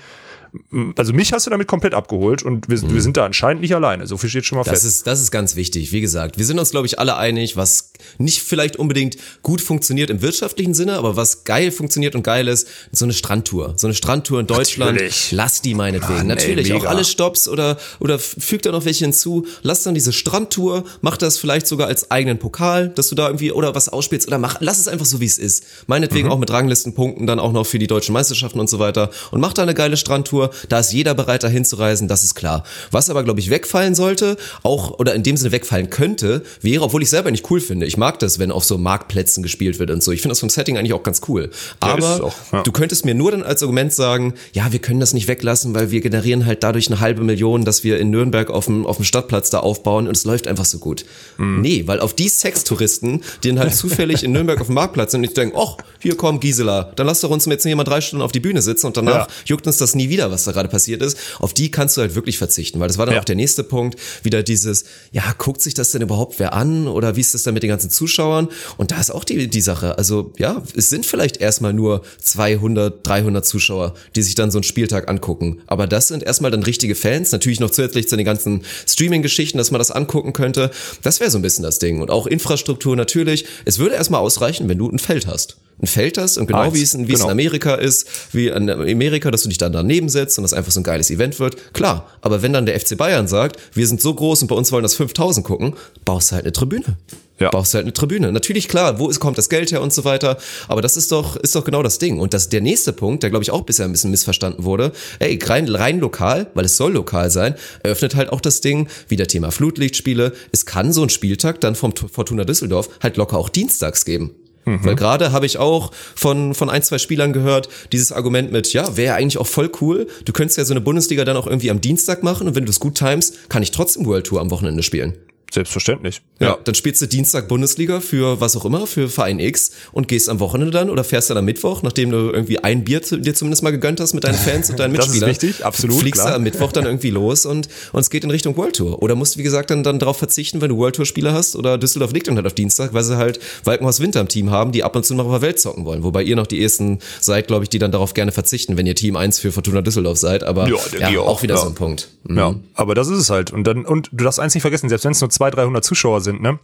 also 0.96 1.12
mich 1.12 1.32
hast 1.32 1.46
du 1.46 1.50
damit 1.50 1.66
komplett 1.68 1.94
abgeholt 1.94 2.42
und 2.42 2.68
wir, 2.68 2.80
wir 2.92 3.02
sind 3.02 3.16
da 3.16 3.24
anscheinend 3.24 3.62
nicht 3.62 3.74
alleine. 3.74 4.06
So 4.06 4.16
viel 4.16 4.30
steht 4.30 4.44
schon 4.46 4.56
mal 4.58 4.62
Mhm. 4.64 4.70
Das 4.70 4.82
fest. 4.82 4.96
ist, 4.96 5.06
das 5.06 5.20
ist 5.20 5.30
ganz 5.30 5.56
wichtig. 5.56 5.92
Wie 5.92 6.00
gesagt, 6.00 6.38
wir 6.38 6.44
sind 6.44 6.58
uns, 6.58 6.70
glaube 6.70 6.86
ich, 6.86 6.98
alle 6.98 7.16
einig, 7.16 7.56
was 7.56 7.92
nicht 8.18 8.40
vielleicht 8.42 8.76
unbedingt 8.76 9.16
gut 9.42 9.60
funktioniert 9.60 10.10
im 10.10 10.22
wirtschaftlichen 10.22 10.74
Sinne, 10.74 10.94
aber 10.96 11.16
was 11.16 11.44
geil 11.44 11.70
funktioniert 11.70 12.14
und 12.14 12.22
geil 12.22 12.48
ist, 12.48 12.66
so 12.92 13.04
eine 13.04 13.12
Strandtour. 13.12 13.74
So 13.76 13.86
eine 13.86 13.94
Strandtour 13.94 14.40
in 14.40 14.46
Deutschland. 14.46 14.92
Natürlich. 14.92 15.32
Lass 15.32 15.60
die 15.60 15.74
meinetwegen. 15.74 16.14
Mann, 16.28 16.30
ey, 16.30 16.36
Natürlich 16.36 16.72
auch 16.72 16.78
mega. 16.78 16.88
alle 16.88 17.04
Stops 17.04 17.48
oder, 17.48 17.76
oder 18.00 18.18
fügt 18.18 18.66
da 18.66 18.72
noch 18.72 18.84
welche 18.84 19.04
hinzu. 19.04 19.46
Lass 19.62 19.82
dann 19.82 19.94
diese 19.94 20.12
Strandtour, 20.12 20.84
mach 21.00 21.16
das 21.16 21.38
vielleicht 21.38 21.66
sogar 21.66 21.88
als 21.88 22.10
eigenen 22.10 22.38
Pokal, 22.38 22.88
dass 22.90 23.08
du 23.08 23.14
da 23.14 23.26
irgendwie 23.26 23.52
oder 23.52 23.74
was 23.74 23.88
ausspielst 23.88 24.26
oder 24.28 24.38
mach, 24.38 24.56
lass 24.60 24.78
es 24.78 24.88
einfach 24.88 25.06
so, 25.06 25.20
wie 25.20 25.26
es 25.26 25.38
ist. 25.38 25.64
Meinetwegen 25.86 26.28
auch 26.30 26.38
mit 26.38 26.50
Ranglistenpunkten 26.50 27.26
dann 27.26 27.38
auch 27.40 27.52
noch 27.52 27.66
für 27.66 27.78
die 27.78 27.86
deutschen 27.86 28.12
Meisterschaften 28.12 28.60
und 28.60 28.70
so 28.70 28.78
weiter 28.78 29.10
und 29.30 29.40
mach 29.40 29.52
da 29.52 29.62
eine 29.62 29.74
geile 29.74 29.96
Strandtour. 29.96 30.43
Da 30.68 30.80
ist 30.80 30.92
jeder 30.92 31.14
bereit, 31.14 31.42
da 31.42 31.48
hinzureisen, 31.48 32.08
das 32.08 32.24
ist 32.24 32.34
klar. 32.34 32.64
Was 32.90 33.10
aber, 33.10 33.22
glaube 33.24 33.40
ich, 33.40 33.50
wegfallen 33.50 33.94
sollte, 33.94 34.36
auch, 34.62 34.98
oder 34.98 35.14
in 35.14 35.22
dem 35.22 35.36
Sinne 35.36 35.52
wegfallen 35.52 35.90
könnte, 35.90 36.42
wäre, 36.60 36.82
obwohl 36.84 37.02
ich 37.02 37.10
selber 37.10 37.30
nicht 37.30 37.50
cool 37.50 37.60
finde. 37.60 37.86
Ich 37.86 37.96
mag 37.96 38.18
das, 38.18 38.38
wenn 38.38 38.50
auf 38.50 38.64
so 38.64 38.78
Marktplätzen 38.78 39.42
gespielt 39.42 39.78
wird 39.78 39.90
und 39.90 40.02
so. 40.02 40.12
Ich 40.12 40.20
finde 40.22 40.32
das 40.32 40.40
vom 40.40 40.48
Setting 40.50 40.78
eigentlich 40.78 40.92
auch 40.92 41.02
ganz 41.02 41.20
cool. 41.28 41.50
Ja, 41.82 41.92
Aber 41.94 42.24
auch, 42.24 42.34
ja. 42.52 42.62
du 42.62 42.72
könntest 42.72 43.04
mir 43.04 43.14
nur 43.14 43.30
dann 43.30 43.42
als 43.42 43.62
Argument 43.62 43.92
sagen, 43.92 44.34
ja, 44.52 44.72
wir 44.72 44.78
können 44.78 45.00
das 45.00 45.14
nicht 45.14 45.28
weglassen, 45.28 45.74
weil 45.74 45.90
wir 45.90 46.00
generieren 46.00 46.46
halt 46.46 46.62
dadurch 46.62 46.88
eine 46.88 47.00
halbe 47.00 47.22
Million, 47.22 47.64
dass 47.64 47.84
wir 47.84 47.98
in 47.98 48.10
Nürnberg 48.10 48.50
auf 48.50 48.66
dem, 48.66 48.86
auf 48.86 48.96
dem 48.96 49.04
Stadtplatz 49.04 49.50
da 49.50 49.60
aufbauen 49.60 50.06
und 50.08 50.16
es 50.16 50.24
läuft 50.24 50.46
einfach 50.46 50.64
so 50.64 50.78
gut. 50.78 51.04
Mhm. 51.38 51.60
Nee, 51.60 51.82
weil 51.86 52.00
auf 52.00 52.14
die 52.14 52.28
Sextouristen, 52.28 53.22
die 53.42 53.48
dann 53.48 53.58
halt 53.58 53.74
zufällig 53.74 54.22
in 54.24 54.32
Nürnberg 54.32 54.60
auf 54.60 54.66
dem 54.68 54.74
Marktplatz 54.74 55.12
sind 55.12 55.20
und 55.22 55.28
die 55.30 55.34
denken, 55.34 55.56
ach, 55.58 55.76
hier 56.00 56.16
kommt 56.16 56.40
Gisela, 56.40 56.92
dann 56.96 57.06
lass 57.06 57.20
doch 57.20 57.30
uns 57.30 57.44
jetzt 57.46 57.64
hier 57.64 57.76
mal 57.76 57.84
drei 57.84 58.00
Stunden 58.00 58.22
auf 58.22 58.32
die 58.32 58.40
Bühne 58.40 58.62
sitzen 58.62 58.86
und 58.86 58.96
danach 58.96 59.14
Ja. 59.14 59.34
juckt 59.46 59.66
uns 59.66 59.76
das 59.76 59.94
nie 59.94 60.08
wieder, 60.08 60.30
was 60.34 60.44
da 60.44 60.52
gerade 60.52 60.68
passiert 60.68 61.02
ist. 61.02 61.16
Auf 61.38 61.54
die 61.54 61.70
kannst 61.70 61.96
du 61.96 62.00
halt 62.02 62.14
wirklich 62.14 62.38
verzichten, 62.38 62.80
weil 62.80 62.88
das 62.88 62.98
war 62.98 63.06
dann 63.06 63.14
Ja. 63.14 63.20
auch 63.20 63.24
der 63.24 63.36
nächste 63.36 63.64
Punkt, 63.64 63.98
wieder 64.22 64.42
dieses, 64.42 64.84
ja, 65.12 65.22
guckt 65.38 65.60
sich 65.62 65.74
das 65.74 65.92
denn 65.92 66.02
überhaupt 66.02 66.38
wer 66.38 66.52
an 66.52 66.86
oder 66.88 67.16
wie 67.16 67.20
ist 67.20 67.34
das 67.34 67.42
dann 67.44 67.54
mit 67.54 67.62
den 67.62 67.70
ganzen 67.70 67.90
Zuschauern? 67.90 68.48
Und 68.76 68.90
da 68.90 69.00
ist 69.00 69.10
auch 69.10 69.24
die, 69.24 69.48
die 69.48 69.60
Sache, 69.60 69.96
also 69.98 70.32
ja, 70.38 70.62
es 70.76 70.90
sind 70.90 71.06
vielleicht 71.06 71.38
erstmal 71.38 71.72
nur 71.72 72.02
200, 72.22 73.06
300 73.06 73.46
Zuschauer, 73.46 73.94
die 74.16 74.22
sich 74.22 74.34
dann 74.34 74.50
so 74.50 74.58
einen 74.58 74.64
Spieltag 74.64 75.08
angucken. 75.08 75.60
Aber 75.66 75.86
das 75.86 76.08
sind 76.08 76.22
erstmal 76.22 76.50
dann 76.50 76.62
richtige 76.62 76.94
Fans, 76.94 77.32
natürlich 77.32 77.60
noch 77.60 77.70
zusätzlich 77.70 78.08
zu 78.08 78.16
den 78.16 78.24
ganzen 78.24 78.62
Streaming-Geschichten, 78.88 79.58
dass 79.58 79.70
man 79.70 79.78
das 79.78 79.90
angucken 79.90 80.32
könnte. 80.32 80.70
Das 81.02 81.20
wäre 81.20 81.30
so 81.30 81.38
ein 81.38 81.42
bisschen 81.42 81.62
das 81.64 81.78
Ding. 81.78 82.00
Und 82.00 82.10
auch 82.10 82.26
Infrastruktur 82.26 82.96
natürlich. 82.96 83.44
Es 83.64 83.78
würde 83.78 83.94
erstmal 83.94 84.20
ausreichen, 84.20 84.68
wenn 84.68 84.78
du 84.78 84.88
ein 84.90 84.98
Feld 84.98 85.26
hast. 85.26 85.56
Ein 85.82 85.86
Feld 85.88 86.18
hast 86.18 86.38
und 86.38 86.46
genau 86.46 86.60
Eins, 86.60 86.74
wie 86.74 86.82
es, 86.82 86.94
in- 86.94 87.08
wie 87.08 87.12
es 87.12 87.18
in 87.20 87.22
genau. 87.24 87.32
Amerika 87.32 87.74
ist, 87.74 88.06
wie 88.32 88.46
in 88.48 88.70
Amerika, 88.70 89.30
dass 89.30 89.42
du 89.42 89.48
dich 89.48 89.58
dann 89.58 89.72
daneben 89.72 90.08
setzt 90.08 90.38
und 90.38 90.42
das 90.42 90.52
einfach 90.52 90.70
so 90.72 90.80
ein 90.80 90.84
geiles 90.84 91.10
Event 91.10 91.40
wird. 91.40 91.74
Klar, 91.74 92.08
aber 92.20 92.42
wenn 92.42 92.52
dann 92.52 92.64
der 92.64 92.78
FC 92.78 92.96
Bayern 92.96 93.26
sagt, 93.26 93.56
wir 93.74 93.86
sind 93.86 94.00
so 94.00 94.14
groß 94.14 94.42
und 94.42 94.48
bei 94.48 94.54
uns 94.54 94.70
wollen 94.72 94.84
das 94.84 94.94
5000 94.94 95.44
gucken, 95.44 95.74
baust 96.04 96.30
du 96.30 96.36
halt 96.36 96.44
eine 96.44 96.52
Tribüne. 96.52 96.96
Ja. 97.40 97.50
Baust 97.50 97.74
du 97.74 97.76
halt 97.78 97.86
eine 97.86 97.92
Tribüne. 97.92 98.30
Natürlich, 98.30 98.68
klar, 98.68 99.00
wo 99.00 99.08
ist, 99.10 99.18
kommt 99.18 99.36
das 99.36 99.48
Geld 99.48 99.72
her 99.72 99.82
und 99.82 99.92
so 99.92 100.04
weiter. 100.04 100.38
Aber 100.68 100.80
das 100.80 100.96
ist 100.96 101.10
doch, 101.10 101.34
ist 101.34 101.56
doch 101.56 101.64
genau 101.64 101.82
das 101.82 101.98
Ding. 101.98 102.20
Und 102.20 102.32
das, 102.32 102.48
der 102.48 102.60
nächste 102.60 102.92
Punkt, 102.92 103.24
der 103.24 103.30
glaube 103.30 103.42
ich 103.42 103.50
auch 103.50 103.62
bisher 103.62 103.84
ein 103.86 103.90
bisschen 103.92 104.12
missverstanden 104.12 104.64
wurde, 104.64 104.92
ey, 105.18 105.36
rein, 105.42 105.68
rein 105.68 105.98
lokal, 105.98 106.46
weil 106.54 106.64
es 106.66 106.76
soll 106.76 106.92
lokal 106.92 107.30
sein, 107.32 107.56
eröffnet 107.82 108.14
halt 108.14 108.32
auch 108.32 108.40
das 108.40 108.60
Ding, 108.60 108.86
wieder 109.08 109.26
Thema 109.26 109.50
Flutlichtspiele. 109.50 110.32
Es 110.52 110.64
kann 110.64 110.92
so 110.92 111.02
ein 111.02 111.08
Spieltag 111.10 111.60
dann 111.60 111.74
vom 111.74 111.92
Fortuna 111.96 112.44
Düsseldorf 112.44 112.88
halt 113.02 113.16
locker 113.16 113.36
auch 113.36 113.48
dienstags 113.48 114.04
geben. 114.04 114.30
Weil 114.64 114.94
gerade 114.96 115.32
habe 115.32 115.46
ich 115.46 115.58
auch 115.58 115.92
von, 116.14 116.54
von 116.54 116.70
ein, 116.70 116.82
zwei 116.82 116.98
Spielern 116.98 117.32
gehört, 117.32 117.68
dieses 117.92 118.12
Argument 118.12 118.52
mit, 118.52 118.72
ja, 118.72 118.96
wäre 118.96 119.14
eigentlich 119.14 119.38
auch 119.38 119.46
voll 119.46 119.70
cool. 119.80 120.06
Du 120.24 120.32
könntest 120.32 120.58
ja 120.58 120.64
so 120.64 120.72
eine 120.72 120.80
Bundesliga 120.80 121.24
dann 121.24 121.36
auch 121.36 121.46
irgendwie 121.46 121.70
am 121.70 121.80
Dienstag 121.80 122.22
machen 122.22 122.46
und 122.48 122.54
wenn 122.54 122.64
du 122.64 122.70
es 122.70 122.80
gut 122.80 122.96
timest, 122.96 123.48
kann 123.50 123.62
ich 123.62 123.70
trotzdem 123.70 124.06
World 124.06 124.26
Tour 124.26 124.40
am 124.40 124.50
Wochenende 124.50 124.82
spielen. 124.82 125.14
Selbstverständlich. 125.52 126.20
Ja. 126.40 126.58
Dann 126.64 126.74
spielst 126.74 127.00
du 127.00 127.06
Dienstag 127.06 127.46
Bundesliga 127.46 128.00
für 128.00 128.40
was 128.40 128.56
auch 128.56 128.64
immer, 128.64 128.86
für 128.88 129.08
Verein 129.08 129.38
X 129.38 129.70
und 129.92 130.08
gehst 130.08 130.28
am 130.28 130.40
Wochenende 130.40 130.72
dann 130.72 130.90
oder 130.90 131.04
fährst 131.04 131.30
dann 131.30 131.36
am 131.36 131.44
Mittwoch, 131.44 131.82
nachdem 131.82 132.10
du 132.10 132.16
irgendwie 132.32 132.58
ein 132.58 132.82
Bier 132.84 133.02
zu- 133.02 133.18
dir 133.18 133.34
zumindest 133.34 133.62
mal 133.62 133.70
gegönnt 133.70 134.00
hast 134.00 134.14
mit 134.14 134.24
deinen 134.24 134.34
Fans 134.34 134.68
und 134.70 134.80
deinen 134.80 134.94
Das 134.94 135.06
ist 135.06 135.12
Mitspielern. 135.20 135.30
wichtig, 135.30 135.64
absolut, 135.64 136.00
Fliegst 136.00 136.20
klar. 136.20 136.32
du 136.32 136.36
am 136.36 136.42
Mittwoch 136.42 136.72
dann 136.72 136.86
irgendwie 136.86 137.10
los 137.10 137.46
und, 137.46 137.68
und 137.92 138.00
es 138.00 138.10
geht 138.10 138.24
in 138.24 138.30
Richtung 138.30 138.56
World 138.56 138.74
Tour. 138.76 139.00
Oder 139.02 139.14
musst, 139.14 139.38
wie 139.38 139.42
gesagt, 139.44 139.70
dann, 139.70 139.84
dann 139.84 139.98
darauf 140.00 140.16
verzichten, 140.16 140.60
wenn 140.60 140.70
du 140.70 140.76
World 140.76 140.96
Tour 140.96 141.06
Spieler 141.06 141.32
hast 141.32 141.54
oder 141.54 141.78
Düsseldorf 141.78 142.12
liegt 142.12 142.26
dann 142.26 142.34
halt 142.36 142.46
auf 142.46 142.54
Dienstag, 142.54 142.92
weil 142.92 143.04
sie 143.04 143.16
halt 143.16 143.38
Walkenhaus 143.62 144.00
Winter 144.00 144.20
im 144.20 144.28
Team 144.28 144.50
haben, 144.50 144.72
die 144.72 144.82
ab 144.82 144.96
und 144.96 145.04
zu 145.06 145.14
noch 145.14 145.26
auf 145.26 145.32
der 145.32 145.42
Welt 145.42 145.60
zocken 145.60 145.84
wollen. 145.84 146.02
Wobei 146.02 146.22
ihr 146.24 146.34
noch 146.34 146.48
die 146.48 146.60
ersten 146.62 146.98
seid, 147.20 147.46
glaube 147.46 147.62
ich, 147.64 147.68
die 147.70 147.78
dann 147.78 147.92
darauf 147.92 148.14
gerne 148.14 148.32
verzichten, 148.32 148.76
wenn 148.76 148.86
ihr 148.86 148.96
Team 148.96 149.14
1 149.16 149.38
für 149.38 149.52
Fortuna 149.52 149.82
Düsseldorf 149.82 150.18
seid. 150.18 150.42
Aber 150.42 150.68
Ja, 150.68 150.76
ja, 151.10 151.20
auch, 151.20 151.26
auch, 151.28 151.42
wieder 151.44 151.54
ja. 151.54 151.60
so 151.60 151.68
ein 151.68 151.74
Punkt. 151.74 152.08
Mhm. 152.24 152.36
Ja, 152.38 152.54
aber 152.74 152.94
das 152.96 153.06
ist 153.08 153.18
es 153.18 153.30
halt. 153.30 153.52
Und 153.52 153.64
dann, 153.64 153.84
und 153.84 154.08
du 154.12 154.24
darfst 154.24 154.40
eins 154.40 154.54
nicht 154.54 154.62
vergessen, 154.62 154.88
selbst 154.88 155.04
wenn 155.04 155.12
es 155.12 155.20
nur 155.20 155.30
200, 155.52 155.56
300 155.58 155.84
Zuschauer 155.84 156.20
sind, 156.20 156.42
ne? 156.42 156.58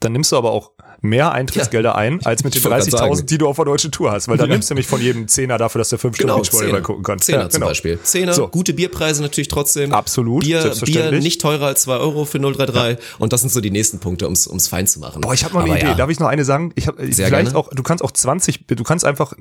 Dann 0.00 0.12
nimmst 0.12 0.32
du 0.32 0.36
aber 0.38 0.50
auch 0.50 0.70
mehr 1.02 1.32
Eintrittsgelder 1.32 1.94
ein, 1.94 2.24
als 2.24 2.42
mit 2.42 2.54
den 2.54 2.58
Ich 2.58 2.64
wollte 2.64 2.90
grad 2.90 3.00
30.000, 3.02 3.16
sagen. 3.16 3.26
die 3.26 3.36
du 3.36 3.46
auf 3.46 3.56
der 3.56 3.66
deutschen 3.66 3.92
Tour 3.92 4.10
hast. 4.12 4.26
Weil 4.28 4.38
dann 4.38 4.48
Ja. 4.48 4.54
nimmst 4.54 4.70
du 4.70 4.74
nämlich 4.74 4.86
von 4.86 4.98
jedem 5.02 5.28
Zehner 5.28 5.58
dafür, 5.58 5.78
dass 5.80 5.90
du 5.90 5.98
fünf 5.98 6.16
Genau, 6.16 6.42
Stunden 6.42 6.44
Beachvolleyball 6.44 6.76
Zehner. 6.78 6.86
gucken 6.86 7.02
kannst. 7.04 7.26
Zehner 7.26 7.38
Ja, 7.42 7.48
zum 7.50 7.58
genau. 7.60 7.66
Beispiel. 7.68 7.98
Zehner, 8.02 8.32
So. 8.32 8.48
gute 8.48 8.72
Bierpreise 8.72 9.20
natürlich 9.20 9.48
trotzdem. 9.48 9.92
Absolut, 9.92 10.42
Bier, 10.44 10.72
Bier 10.84 11.10
nicht 11.12 11.42
teurer 11.42 11.66
als 11.66 11.82
zwei 11.82 11.96
Euro 11.98 12.24
für 12.24 12.38
033. 12.40 12.98
Und 13.18 13.34
das 13.34 13.42
sind 13.42 13.50
so 13.52 13.60
die 13.60 13.70
nächsten 13.70 13.98
Punkte, 13.98 14.24
ums 14.24 14.46
ums 14.46 14.68
fein 14.68 14.86
zu 14.86 14.98
machen. 15.00 15.20
Boah, 15.20 15.34
ich 15.34 15.44
habe 15.44 15.52
noch 15.52 15.60
eine 15.62 15.72
Aber 15.72 15.78
Idee. 15.80 15.88
Ja, 15.88 15.94
Darf 15.94 16.08
ich 16.08 16.18
noch 16.18 16.28
eine 16.28 16.44
sagen? 16.46 16.72
Ich 16.76 16.86
habe 16.86 16.96
Sehr 17.12 17.26
vielleicht 17.26 17.52
gerne. 17.52 17.58
auch, 17.58 17.68
du 17.70 17.82
kannst 17.82 18.02
auch 18.02 18.10
20, 18.12 18.66
du 18.66 18.82
kannst 18.84 19.04
einfach 19.04 19.34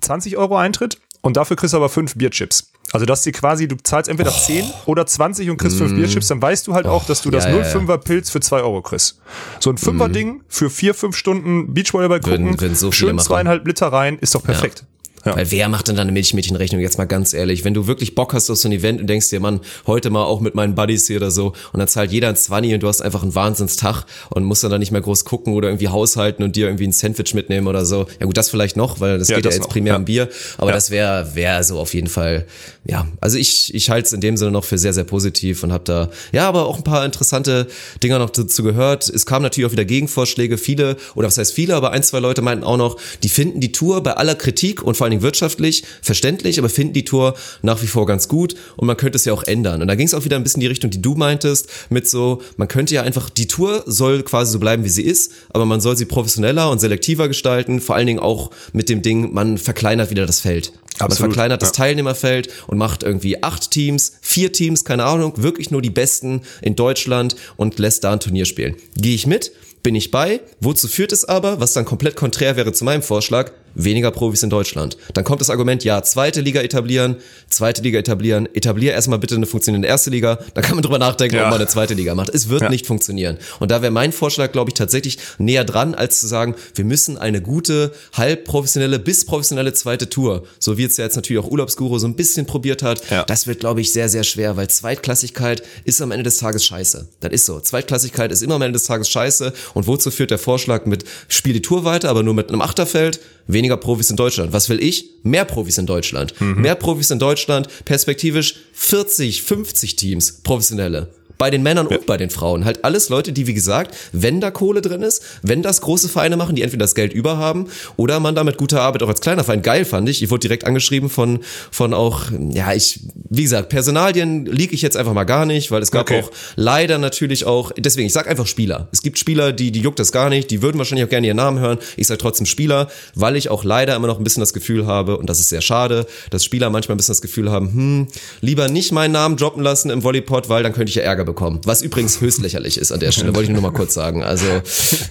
20 0.00 0.38
Euro 0.38 0.56
Eintritt 0.56 0.98
und 1.20 1.36
dafür 1.36 1.56
kriegst 1.56 1.74
du 1.74 1.76
aber 1.76 1.90
fünf 1.90 2.14
Bierchips. 2.16 2.72
Also 2.92 3.06
dass 3.06 3.22
dir 3.22 3.32
quasi, 3.32 3.68
du 3.68 3.76
zahlst 3.82 4.08
entweder 4.10 4.30
10 4.32 4.64
oder 4.86 5.06
20 5.06 5.48
und 5.50 5.56
kriegst 5.58 5.78
fünf 5.78 5.94
Bierchips, 5.94 6.26
dann 6.28 6.42
weißt 6.42 6.66
du 6.66 6.74
halt 6.74 6.86
auch, 6.86 7.04
dass 7.06 7.22
du 7.22 7.30
das 7.30 7.44
Mm. 7.46 7.50
ja, 7.50 7.56
ja, 7.58 7.62
ja. 7.62 7.70
05er 7.78 7.98
Pilz 7.98 8.30
für 8.30 8.40
zwei 8.40 8.60
Euro 8.62 8.82
kriegst. 8.82 9.20
So 9.60 9.70
ein 9.70 9.78
Fünfer-Ding 9.78 10.42
für 10.48 10.70
vier, 10.70 10.94
fünf 10.94 11.16
Stunden 11.16 11.72
Beachvolleyball 11.72 12.24
Würden- 12.24 12.46
gucken, 12.46 12.60
würden 12.60 12.74
so 12.74 12.90
viele 12.90 13.10
schön 13.10 13.18
zweieinhalb 13.20 13.66
Liter 13.66 13.88
rein, 13.92 14.18
ist 14.18 14.34
doch 14.34 14.42
perfekt. 14.42 14.80
Ja. 14.80 14.86
Weil 15.24 15.50
wer 15.50 15.68
macht 15.68 15.88
denn 15.88 15.96
da 15.96 16.02
eine 16.02 16.12
Milchmädchenrechnung? 16.12 16.80
Jetzt 16.80 16.98
mal 16.98 17.04
ganz 17.04 17.34
ehrlich. 17.34 17.64
Wenn 17.64 17.74
du 17.74 17.86
wirklich 17.86 18.14
Bock 18.14 18.32
hast 18.32 18.48
auf 18.50 18.56
so 18.58 18.68
ein 18.68 18.72
Event 18.72 19.00
und 19.00 19.06
denkst 19.06 19.28
dir, 19.30 19.40
Mann, 19.40 19.60
heute 19.86 20.10
mal 20.10 20.24
auch 20.24 20.40
mit 20.40 20.54
meinen 20.54 20.74
Buddies 20.74 21.06
hier 21.06 21.18
oder 21.18 21.30
so 21.30 21.48
und 21.72 21.78
dann 21.78 21.88
zahlt 21.88 22.10
jeder 22.12 22.28
ein 22.28 22.36
20 22.36 22.74
und 22.74 22.82
du 22.82 22.88
hast 22.88 23.02
einfach 23.02 23.22
einen 23.22 23.34
Wahnsinnstag 23.34 24.04
und 24.30 24.44
musst 24.44 24.64
dann 24.64 24.70
da 24.70 24.78
nicht 24.78 24.92
mehr 24.92 25.00
groß 25.00 25.24
gucken 25.24 25.54
oder 25.54 25.68
irgendwie 25.68 25.88
haushalten 25.88 26.42
und 26.42 26.56
dir 26.56 26.66
irgendwie 26.66 26.86
ein 26.86 26.92
Sandwich 26.92 27.34
mitnehmen 27.34 27.66
oder 27.66 27.84
so. 27.84 28.06
Ja 28.18 28.26
gut, 28.26 28.36
das 28.36 28.48
vielleicht 28.50 28.76
noch, 28.76 29.00
weil 29.00 29.18
das 29.18 29.28
Ja, 29.28 29.36
geht 29.36 29.44
das 29.44 29.54
ja 29.54 29.58
jetzt 29.58 29.66
noch, 29.66 29.72
primär 29.72 29.92
ja. 29.92 29.96
am 29.96 30.04
Bier. 30.04 30.28
Aber 30.58 30.68
Ja. 30.68 30.74
das 30.74 30.90
wäre 30.90 31.34
wäre 31.34 31.62
so 31.64 31.78
auf 31.78 31.92
jeden 31.94 32.08
Fall, 32.08 32.46
ja. 32.86 33.06
Also 33.20 33.36
ich, 33.36 33.74
ich 33.74 33.90
halte 33.90 34.06
es 34.06 34.12
in 34.12 34.20
dem 34.20 34.36
Sinne 34.36 34.50
noch 34.52 34.64
für 34.64 34.78
sehr, 34.78 34.92
sehr 34.92 35.04
positiv 35.04 35.62
und 35.62 35.72
habe 35.72 35.84
da, 35.84 36.10
ja, 36.32 36.48
aber 36.48 36.66
auch 36.66 36.78
ein 36.78 36.84
paar 36.84 37.04
interessante 37.04 37.66
Dinger 38.02 38.18
noch 38.18 38.30
dazu 38.30 38.62
gehört. 38.62 39.08
Es 39.08 39.26
kamen 39.26 39.42
natürlich 39.42 39.68
auch 39.68 39.72
wieder 39.72 39.84
Gegenvorschläge. 39.84 40.56
Viele, 40.58 40.96
oder 41.14 41.28
was 41.28 41.36
heißt 41.38 41.52
viele, 41.52 41.74
aber 41.74 41.90
ein, 41.92 42.02
zwei 42.02 42.20
Leute 42.20 42.42
meinten 42.42 42.64
auch 42.64 42.76
noch, 42.78 42.96
die 43.22 43.28
finden 43.28 43.60
die 43.60 43.72
Tour 43.72 44.02
bei 44.02 44.12
aller 44.14 44.34
Kritik 44.34 44.82
und 44.82 44.96
vor 44.96 45.09
allen 45.10 45.18
Dingen 45.18 45.22
wirtschaftlich 45.22 45.84
verständlich, 46.02 46.58
aber 46.58 46.68
finden 46.68 46.92
die 46.92 47.04
Tour 47.04 47.34
nach 47.62 47.82
wie 47.82 47.86
vor 47.86 48.06
ganz 48.06 48.28
gut 48.28 48.54
und 48.76 48.86
man 48.86 48.96
könnte 48.96 49.16
es 49.16 49.24
ja 49.24 49.32
auch 49.32 49.44
ändern. 49.44 49.82
Und 49.82 49.88
da 49.88 49.94
ging 49.94 50.06
es 50.06 50.14
auch 50.14 50.24
wieder 50.24 50.36
ein 50.36 50.42
bisschen 50.42 50.60
in 50.60 50.62
die 50.62 50.68
Richtung, 50.68 50.90
die 50.90 51.02
du 51.02 51.14
meintest, 51.14 51.68
mit 51.90 52.08
so, 52.08 52.42
man 52.56 52.68
könnte 52.68 52.94
ja 52.94 53.02
einfach, 53.02 53.30
die 53.30 53.46
Tour 53.48 53.82
soll 53.86 54.22
quasi 54.22 54.52
so 54.52 54.58
bleiben, 54.58 54.84
wie 54.84 54.88
sie 54.88 55.02
ist, 55.02 55.32
aber 55.50 55.66
man 55.66 55.80
soll 55.80 55.96
sie 55.96 56.06
professioneller 56.06 56.70
und 56.70 56.80
selektiver 56.80 57.28
gestalten, 57.28 57.80
vor 57.80 57.96
allen 57.96 58.06
Dingen 58.06 58.20
auch 58.20 58.50
mit 58.72 58.88
dem 58.88 59.02
Ding, 59.02 59.32
man 59.32 59.58
verkleinert 59.58 60.10
wieder 60.10 60.26
das 60.26 60.40
Feld. 60.40 60.72
Man 60.98 61.06
Absolut, 61.06 61.32
verkleinert 61.32 61.62
das 61.62 61.70
ja. 61.70 61.84
Teilnehmerfeld 61.84 62.50
und 62.66 62.76
macht 62.76 63.02
irgendwie 63.02 63.42
acht 63.42 63.70
Teams, 63.70 64.12
vier 64.20 64.52
Teams, 64.52 64.84
keine 64.84 65.04
Ahnung, 65.04 65.34
wirklich 65.36 65.70
nur 65.70 65.80
die 65.80 65.90
Besten 65.90 66.42
in 66.60 66.76
Deutschland 66.76 67.36
und 67.56 67.78
lässt 67.78 68.04
da 68.04 68.12
ein 68.12 68.20
Turnier 68.20 68.44
spielen. 68.44 68.76
Gehe 68.96 69.14
ich 69.14 69.26
mit? 69.26 69.52
Bin 69.82 69.94
ich 69.94 70.10
bei? 70.10 70.40
Wozu 70.60 70.88
führt 70.88 71.10
es 71.10 71.24
aber, 71.24 71.58
was 71.58 71.72
dann 71.72 71.86
komplett 71.86 72.14
konträr 72.14 72.56
wäre 72.56 72.72
zu 72.72 72.84
meinem 72.84 73.02
Vorschlag, 73.02 73.52
weniger 73.74 74.10
Profis 74.10 74.42
in 74.42 74.50
Deutschland. 74.50 74.96
Dann 75.14 75.24
kommt 75.24 75.40
das 75.40 75.50
Argument, 75.50 75.84
ja, 75.84 76.02
zweite 76.02 76.40
Liga 76.40 76.60
etablieren, 76.60 77.16
zweite 77.48 77.82
Liga 77.82 77.98
etablieren, 77.98 78.48
etablier 78.54 78.92
erstmal 78.92 79.18
bitte 79.18 79.34
eine 79.36 79.46
funktionierende 79.46 79.88
erste 79.88 80.10
Liga, 80.10 80.38
dann 80.54 80.64
kann 80.64 80.74
man 80.74 80.82
drüber 80.82 80.98
nachdenken, 80.98 81.36
Ja. 81.36 81.44
ob 81.44 81.50
man 81.50 81.58
eine 81.60 81.68
zweite 81.68 81.94
Liga 81.94 82.14
macht. 82.14 82.30
Es 82.34 82.48
wird 82.48 82.62
Ja. 82.62 82.68
nicht 82.68 82.86
funktionieren. 82.86 83.38
Und 83.58 83.70
da 83.70 83.82
wäre 83.82 83.92
mein 83.92 84.12
Vorschlag, 84.12 84.52
glaube 84.52 84.70
ich, 84.70 84.74
tatsächlich 84.74 85.18
näher 85.38 85.64
dran, 85.64 85.94
als 85.94 86.20
zu 86.20 86.26
sagen, 86.26 86.54
wir 86.74 86.84
müssen 86.84 87.18
eine 87.18 87.40
gute, 87.40 87.92
halb 88.12 88.44
professionelle 88.44 88.98
bis 88.98 89.24
professionelle 89.24 89.72
zweite 89.72 90.08
Tour, 90.08 90.44
so 90.58 90.76
wie 90.78 90.84
es 90.84 90.96
ja 90.96 91.04
jetzt 91.04 91.16
natürlich 91.16 91.42
auch 91.42 91.50
Urlaubsguru 91.50 91.98
so 91.98 92.06
ein 92.06 92.14
bisschen 92.16 92.46
probiert 92.46 92.82
hat, 92.82 93.02
Ja. 93.10 93.24
das 93.24 93.46
wird, 93.46 93.60
glaube 93.60 93.80
ich, 93.80 93.92
sehr, 93.92 94.08
sehr 94.08 94.24
schwer, 94.24 94.56
weil 94.56 94.68
Zweitklassigkeit 94.68 95.62
ist 95.84 96.02
am 96.02 96.10
Ende 96.10 96.24
des 96.24 96.38
Tages 96.38 96.64
scheiße. 96.64 97.08
Das 97.20 97.32
ist 97.32 97.46
so. 97.46 97.60
Zweitklassigkeit 97.60 98.32
ist 98.32 98.42
immer 98.42 98.56
am 98.56 98.62
Ende 98.62 98.72
des 98.78 98.84
Tages 98.84 99.08
scheiße. 99.08 99.52
Und 99.74 99.86
wozu 99.86 100.10
führt 100.10 100.30
der 100.30 100.38
Vorschlag 100.38 100.86
mit, 100.86 101.04
spiel 101.28 101.52
die 101.52 101.62
Tour 101.62 101.84
weiter, 101.84 102.08
aber 102.10 102.22
nur 102.22 102.34
mit 102.34 102.48
einem 102.48 102.60
Achterfeld, 102.60 103.20
weniger 103.52 103.76
Profis 103.76 104.10
in 104.10 104.16
Deutschland. 104.16 104.52
Was 104.52 104.68
will 104.68 104.82
ich? 104.82 105.10
Mehr 105.22 105.44
Profis 105.44 105.78
in 105.78 105.86
Deutschland. 105.86 106.34
Mehr 106.40 106.74
Profis 106.74 107.10
in 107.10 107.18
Deutschland, 107.18 107.68
perspektivisch 107.84 108.56
40, 108.72 109.42
50 109.42 109.96
Teams, 109.96 110.32
professionelle. 110.42 111.08
Bei 111.40 111.50
den 111.50 111.62
Männern 111.62 111.86
und 111.86 112.04
bei 112.04 112.18
den 112.18 112.28
Frauen. 112.28 112.66
Halt 112.66 112.84
alles 112.84 113.08
Leute, 113.08 113.32
die, 113.32 113.46
wie 113.46 113.54
gesagt, 113.54 113.96
wenn 114.12 114.42
da 114.42 114.50
Kohle 114.50 114.82
drin 114.82 115.00
ist, 115.00 115.22
wenn 115.40 115.62
das 115.62 115.80
große 115.80 116.10
Vereine 116.10 116.36
machen, 116.36 116.54
die 116.54 116.60
entweder 116.60 116.84
das 116.84 116.94
Geld 116.94 117.14
über 117.14 117.38
haben 117.38 117.68
oder 117.96 118.20
man 118.20 118.34
damit 118.34 118.58
gute 118.58 118.78
Arbeit 118.78 119.02
auch 119.02 119.08
als 119.08 119.22
kleiner 119.22 119.42
Verein 119.42 119.62
geil 119.62 119.86
fand 119.86 120.06
ich. 120.10 120.22
Ich 120.22 120.30
wurde 120.30 120.40
direkt 120.40 120.66
angeschrieben 120.66 121.08
von, 121.08 121.38
von 121.70 121.94
auch, 121.94 122.24
ja, 122.50 122.74
ich, 122.74 123.00
wie 123.30 123.42
gesagt, 123.42 123.70
Personalien 123.70 124.44
liege 124.44 124.74
ich 124.74 124.82
jetzt 124.82 124.98
einfach 124.98 125.14
mal 125.14 125.24
gar 125.24 125.46
nicht, 125.46 125.70
weil 125.70 125.80
es 125.80 125.90
gab 125.90 126.02
Okay. 126.02 126.22
auch 126.22 126.30
leider 126.56 126.98
natürlich 126.98 127.46
auch, 127.46 127.72
deswegen, 127.78 128.06
ich 128.06 128.12
sag 128.12 128.28
einfach 128.28 128.46
Spieler. 128.46 128.88
Es 128.92 129.00
gibt 129.00 129.18
Spieler, 129.18 129.52
die, 129.52 129.70
die 129.70 129.80
juckt 129.80 129.98
das 129.98 130.12
gar 130.12 130.28
nicht, 130.28 130.50
die 130.50 130.60
würden 130.60 130.76
wahrscheinlich 130.76 131.06
auch 131.06 131.10
gerne 131.10 131.26
ihren 131.26 131.36
Namen 131.36 131.58
hören. 131.58 131.78
Ich 131.96 132.06
sag 132.06 132.18
trotzdem 132.18 132.46
Spieler, 132.46 132.88
weil 133.14 133.36
ich 133.36 133.48
auch 133.48 133.64
leider 133.64 133.96
immer 133.96 134.08
noch 134.08 134.18
ein 134.18 134.24
bisschen 134.24 134.40
das 134.40 134.52
Gefühl 134.52 134.86
habe, 134.86 135.16
und 135.16 135.30
das 135.30 135.40
ist 135.40 135.48
sehr 135.48 135.62
schade, 135.62 136.06
dass 136.30 136.44
Spieler 136.44 136.68
manchmal 136.68 136.94
ein 136.94 136.98
bisschen 136.98 137.12
das 137.12 137.22
Gefühl 137.22 137.50
haben, 137.50 137.72
hm, 137.72 138.08
lieber 138.40 138.68
nicht 138.68 138.92
meinen 138.92 139.12
Namen 139.12 139.36
droppen 139.36 139.62
lassen 139.62 139.90
im 139.90 140.02
Volleypod, 140.02 140.48
weil 140.50 140.62
dann 140.62 140.72
könnte 140.72 140.90
ich 140.90 140.96
ja 140.96 141.02
Ärger 141.02 141.24
bekommen. 141.30 141.60
Was 141.64 141.82
übrigens 141.82 142.20
höchst 142.20 142.40
lächerlich 142.40 142.78
ist 142.78 142.92
an 142.92 143.00
der 143.00 143.12
Stelle, 143.12 143.34
wollte 143.34 143.50
ich 143.50 143.52
nur 143.52 143.62
mal 143.62 143.72
kurz 143.72 143.94
sagen. 143.94 144.22
Also, 144.22 144.46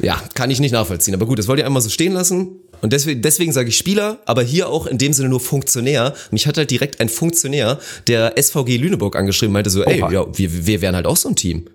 ja, 0.01 0.21
kann 0.35 0.51
ich 0.51 0.59
nicht 0.59 0.71
nachvollziehen. 0.71 1.13
Aber 1.13 1.25
gut, 1.25 1.39
das 1.39 1.47
wollte 1.47 1.61
ich 1.61 1.65
einmal 1.65 1.81
so 1.81 1.89
stehen 1.89 2.13
lassen. 2.13 2.59
Und 2.81 2.93
deswegen, 2.93 3.21
deswegen 3.21 3.51
sage 3.51 3.69
ich 3.69 3.77
Spieler, 3.77 4.19
aber 4.25 4.41
hier 4.41 4.69
auch 4.69 4.85
in 4.85 4.97
dem 4.97 5.13
Sinne 5.13 5.29
nur 5.29 5.39
Funktionär. 5.39 6.13
Mich 6.31 6.47
hat 6.47 6.57
halt 6.57 6.71
direkt 6.71 6.99
ein 7.01 7.09
Funktionär 7.09 7.79
der 8.07 8.35
SVG 8.41 8.77
Lüneburg 8.77 9.15
angeschrieben, 9.15 9.53
meinte 9.53 9.69
so, 9.69 9.83
ey, 9.83 9.99
ja, 9.99 10.25
wir, 10.31 10.67
wir 10.67 10.81
wären 10.81 10.95
halt 10.95 11.05
auch 11.05 11.17
so 11.17 11.29
ein 11.29 11.35
Team. 11.35 11.65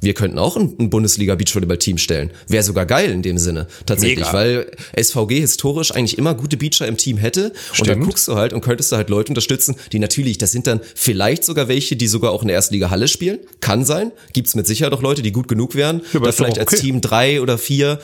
Wir 0.00 0.14
könnten 0.14 0.38
auch 0.38 0.56
ein, 0.56 0.90
Bundesliga 0.90 1.34
Beachvolleyball-Team 1.34 1.98
stellen. 1.98 2.30
Wäre 2.46 2.62
sogar 2.62 2.86
geil 2.86 3.10
in 3.10 3.22
dem 3.22 3.38
Sinne, 3.38 3.66
tatsächlich, 3.84 4.26
Mega. 4.26 4.32
weil 4.32 4.70
SVG 4.96 5.40
historisch 5.40 5.90
eigentlich 5.92 6.18
immer 6.18 6.34
gute 6.34 6.56
Beacher 6.56 6.86
im 6.86 6.96
Team 6.96 7.16
hätte. 7.16 7.46
Und 7.46 7.80
dann 7.80 7.86
Stimmt. 7.86 8.04
guckst 8.04 8.28
du 8.28 8.36
halt 8.36 8.52
und 8.52 8.60
könntest 8.60 8.92
du 8.92 8.96
halt 8.96 9.10
Leute 9.10 9.30
unterstützen, 9.30 9.74
die 9.92 9.98
natürlich, 9.98 10.38
das 10.38 10.52
sind 10.52 10.66
dann 10.66 10.80
vielleicht 10.94 11.44
sogar 11.44 11.68
welche, 11.68 11.96
die 11.96 12.06
sogar 12.06 12.30
auch 12.30 12.42
in 12.42 12.48
der 12.48 12.56
ersten 12.56 12.74
Liga 12.74 12.90
Halle 12.90 13.08
spielen. 13.08 13.40
Kann 13.60 13.84
sein. 13.84 14.12
Gibt's 14.32 14.54
mit 14.54 14.66
Sicherheit 14.66 14.92
auch 14.92 15.02
Leute, 15.02 15.22
die 15.22 15.32
gut 15.32 15.48
genug 15.48 15.74
wären. 15.74 16.02
aber 16.14 16.26
da 16.26 16.32
vielleicht 16.32 16.58
auch 16.58 16.62
als 16.62 16.72
okay. 16.74 16.82
Team 16.82 17.00
drei 17.00 17.40
oder 17.40 17.58
vier. 17.58 17.98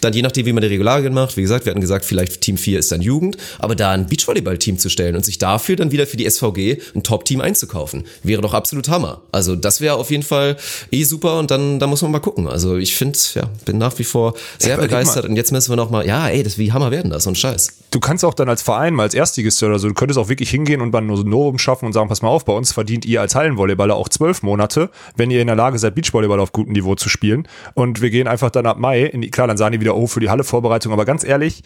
Dann 0.00 0.12
je 0.12 0.22
nachdem, 0.22 0.46
wie 0.46 0.52
man 0.52 0.62
die 0.62 0.68
Regularien 0.68 1.12
macht. 1.14 1.36
Wie 1.36 1.42
gesagt, 1.42 1.66
wir 1.66 1.70
hatten 1.70 1.80
gesagt, 1.80 2.04
vielleicht 2.04 2.40
Team 2.40 2.56
4 2.56 2.78
ist 2.78 2.92
dann 2.92 3.02
Jugend. 3.02 3.36
Aber 3.58 3.74
da 3.74 3.90
ein 3.90 4.06
Beachvolleyball-Team 4.06 4.78
zu 4.78 4.88
stellen 4.88 5.16
und 5.16 5.24
sich 5.24 5.38
dafür 5.38 5.76
dann 5.76 5.92
wieder 5.92 6.06
für 6.06 6.16
die 6.16 6.28
SVG 6.28 6.78
ein 6.94 7.02
Top-Team 7.02 7.40
einzukaufen, 7.40 8.04
wäre 8.22 8.42
doch 8.42 8.54
absolut 8.54 8.88
Hammer. 8.88 9.22
Also 9.32 9.56
das 9.56 9.80
wäre 9.80 9.94
auf 9.94 10.10
jeden 10.10 10.22
Fall 10.22 10.56
eh 10.90 11.04
super 11.04 11.38
und 11.38 11.50
dann, 11.50 11.78
da 11.78 11.86
muss 11.86 12.02
man 12.02 12.10
mal 12.10 12.20
gucken. 12.20 12.48
Also 12.48 12.76
ich 12.76 12.94
finde, 12.94 13.18
ja, 13.34 13.50
bin 13.64 13.78
nach 13.78 13.98
wie 13.98 14.04
vor 14.04 14.34
sehr 14.58 14.74
überleg 14.74 14.90
begeistert 14.90 15.24
und 15.24 15.36
jetzt 15.36 15.52
müssen 15.52 15.70
wir 15.70 15.76
noch 15.76 15.90
mal, 15.90 16.06
ja, 16.06 16.28
ey, 16.28 16.42
das, 16.42 16.58
wie 16.58 16.72
Hammer 16.72 16.90
werden 16.90 17.10
das 17.10 17.26
und 17.26 17.36
Scheiß. 17.38 17.72
Du 17.90 18.00
kannst 18.00 18.24
auch 18.24 18.34
dann 18.34 18.48
als 18.48 18.62
Verein, 18.62 18.94
mal 18.94 19.04
als 19.04 19.14
Erstligist 19.14 19.62
oder 19.62 19.78
so, 19.78 19.88
du 19.88 19.94
könntest 19.94 20.18
auch 20.18 20.28
wirklich 20.28 20.50
hingehen 20.50 20.80
und 20.80 20.92
dann 20.92 21.06
nur 21.06 21.16
so 21.16 21.22
ein 21.22 21.28
Novum 21.28 21.58
schaffen 21.58 21.86
und 21.86 21.92
sagen, 21.92 22.08
pass 22.08 22.22
mal 22.22 22.28
auf, 22.28 22.44
bei 22.44 22.52
uns 22.52 22.72
verdient 22.72 23.04
ihr 23.04 23.20
als 23.20 23.34
Hallenvolleyballer 23.34 23.94
auch 23.94 24.08
zwölf 24.08 24.42
Monate, 24.42 24.90
wenn 25.16 25.30
ihr 25.30 25.40
in 25.40 25.46
der 25.46 25.56
Lage 25.56 25.78
seid, 25.78 25.94
Beachvolleyball 25.94 26.40
auf 26.40 26.52
gutem 26.52 26.72
Niveau 26.72 26.94
zu 26.94 27.08
spielen. 27.08 27.48
Und 27.74 28.00
wir 28.00 28.10
gehen 28.10 28.28
einfach 28.28 28.50
dann 28.50 28.66
ab 28.66 28.78
Mai, 28.78 29.04
in 29.04 29.28
klar, 29.30 29.46
dann 29.46 29.56
sagen 29.56 29.72
die 29.72 29.80
wieder, 29.80 29.89
oh, 29.94 30.06
für 30.06 30.20
die 30.20 30.30
Halle-Vorbereitung, 30.30 30.92
aber 30.92 31.04
ganz 31.04 31.24
ehrlich, 31.24 31.62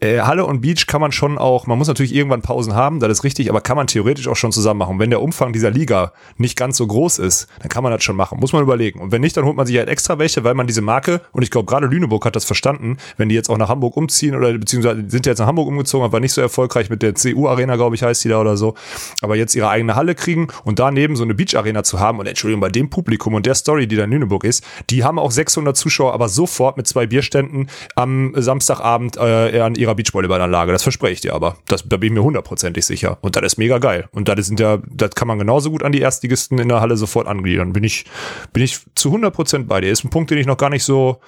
äh, 0.00 0.20
Halle 0.20 0.44
und 0.44 0.60
Beach 0.60 0.86
kann 0.86 1.00
man 1.00 1.10
schon 1.10 1.38
auch, 1.38 1.66
man 1.66 1.76
muss 1.76 1.88
natürlich 1.88 2.14
irgendwann 2.14 2.42
Pausen 2.42 2.74
haben, 2.74 3.00
das 3.00 3.10
ist 3.10 3.24
richtig, 3.24 3.50
aber 3.50 3.60
kann 3.60 3.76
man 3.76 3.88
theoretisch 3.88 4.28
auch 4.28 4.36
schon 4.36 4.52
zusammen 4.52 4.78
machen. 4.78 4.98
Wenn 4.98 5.10
der 5.10 5.20
Umfang 5.20 5.52
dieser 5.52 5.70
Liga 5.70 6.12
nicht 6.36 6.56
ganz 6.56 6.76
so 6.76 6.86
groß 6.86 7.18
ist, 7.18 7.48
dann 7.60 7.68
kann 7.68 7.82
man 7.82 7.92
das 7.92 8.04
schon 8.04 8.16
machen. 8.16 8.38
Muss 8.38 8.52
man 8.52 8.62
überlegen. 8.62 9.00
Und 9.00 9.10
wenn 9.10 9.20
nicht, 9.20 9.36
dann 9.36 9.44
holt 9.44 9.56
man 9.56 9.66
sich 9.66 9.76
halt 9.76 9.88
extra 9.88 10.18
welche, 10.18 10.44
weil 10.44 10.54
man 10.54 10.66
diese 10.66 10.82
Marke, 10.82 11.20
und 11.32 11.42
ich 11.42 11.50
glaube 11.50 11.66
gerade 11.66 11.86
Lüneburg 11.86 12.24
hat 12.24 12.36
das 12.36 12.44
verstanden, 12.44 12.98
wenn 13.16 13.28
die 13.28 13.34
jetzt 13.34 13.50
auch 13.50 13.58
nach 13.58 13.68
Hamburg 13.68 13.96
umziehen 13.96 14.36
oder 14.36 14.52
beziehungsweise 14.52 15.04
sind 15.08 15.26
jetzt 15.26 15.38
nach 15.38 15.46
Hamburg 15.46 15.66
umgezogen, 15.66 16.04
aber 16.04 16.20
nicht 16.20 16.32
so 16.32 16.40
erfolgreich 16.40 16.90
mit 16.90 17.02
der 17.02 17.14
CU-Arena, 17.14 17.76
glaube 17.76 17.96
ich, 17.96 18.02
heißt 18.02 18.24
die 18.24 18.28
da 18.28 18.40
oder 18.40 18.56
so. 18.56 18.74
Aber 19.20 19.36
jetzt 19.36 19.54
ihre 19.54 19.68
eigene 19.68 19.96
Halle 19.96 20.14
kriegen 20.14 20.48
und 20.64 20.78
daneben 20.78 21.16
so 21.16 21.24
eine 21.24 21.34
Beach-Arena 21.34 21.82
zu 21.82 21.98
haben 21.98 22.20
und 22.20 22.26
Entschuldigung, 22.26 22.60
bei 22.60 22.70
dem 22.70 22.90
Publikum 22.90 23.34
und 23.34 23.46
der 23.46 23.54
Story, 23.54 23.88
die 23.88 23.96
da 23.96 24.04
in 24.04 24.10
Lüneburg 24.10 24.44
ist, 24.44 24.64
die 24.90 25.02
haben 25.02 25.18
auch 25.18 25.32
600 25.32 25.76
Zuschauer, 25.76 26.12
aber 26.12 26.28
sofort 26.28 26.76
mit 26.76 26.86
zwei 26.86 27.06
Bierständen 27.06 27.67
am 27.94 28.32
Samstagabend 28.36 29.16
äh, 29.16 29.60
an 29.60 29.74
ihrer 29.74 29.94
Beachvolleyballanlage. 29.94 30.72
Das 30.72 30.82
verspreche 30.82 31.12
ich 31.12 31.20
dir 31.20 31.34
aber. 31.34 31.56
Das, 31.66 31.88
da 31.88 31.96
bin 31.96 32.08
ich 32.08 32.14
mir 32.14 32.22
hundertprozentig 32.22 32.84
sicher. 32.84 33.18
Und 33.20 33.36
das 33.36 33.44
ist 33.44 33.58
mega 33.58 33.78
geil. 33.78 34.08
Und 34.12 34.28
das 34.28 34.46
sind 34.46 34.60
ja, 34.60 34.78
das 34.86 35.10
kann 35.10 35.28
man 35.28 35.38
genauso 35.38 35.70
gut 35.70 35.82
an 35.82 35.92
die 35.92 36.00
Erstligisten 36.00 36.58
in 36.58 36.68
der 36.68 36.80
Halle 36.80 36.96
sofort 36.96 37.26
angliedern. 37.26 37.72
Bin 37.72 37.84
ich, 37.84 38.04
bin 38.52 38.62
ich 38.62 38.78
zu 38.94 39.14
100% 39.14 39.66
bei 39.66 39.80
dir. 39.80 39.90
Ist 39.90 40.04
ein 40.04 40.10
Punkt, 40.10 40.30
den 40.30 40.38
ich 40.38 40.46
noch 40.46 40.56
gar 40.56 40.70
nicht 40.70 40.84
so, 40.84 41.20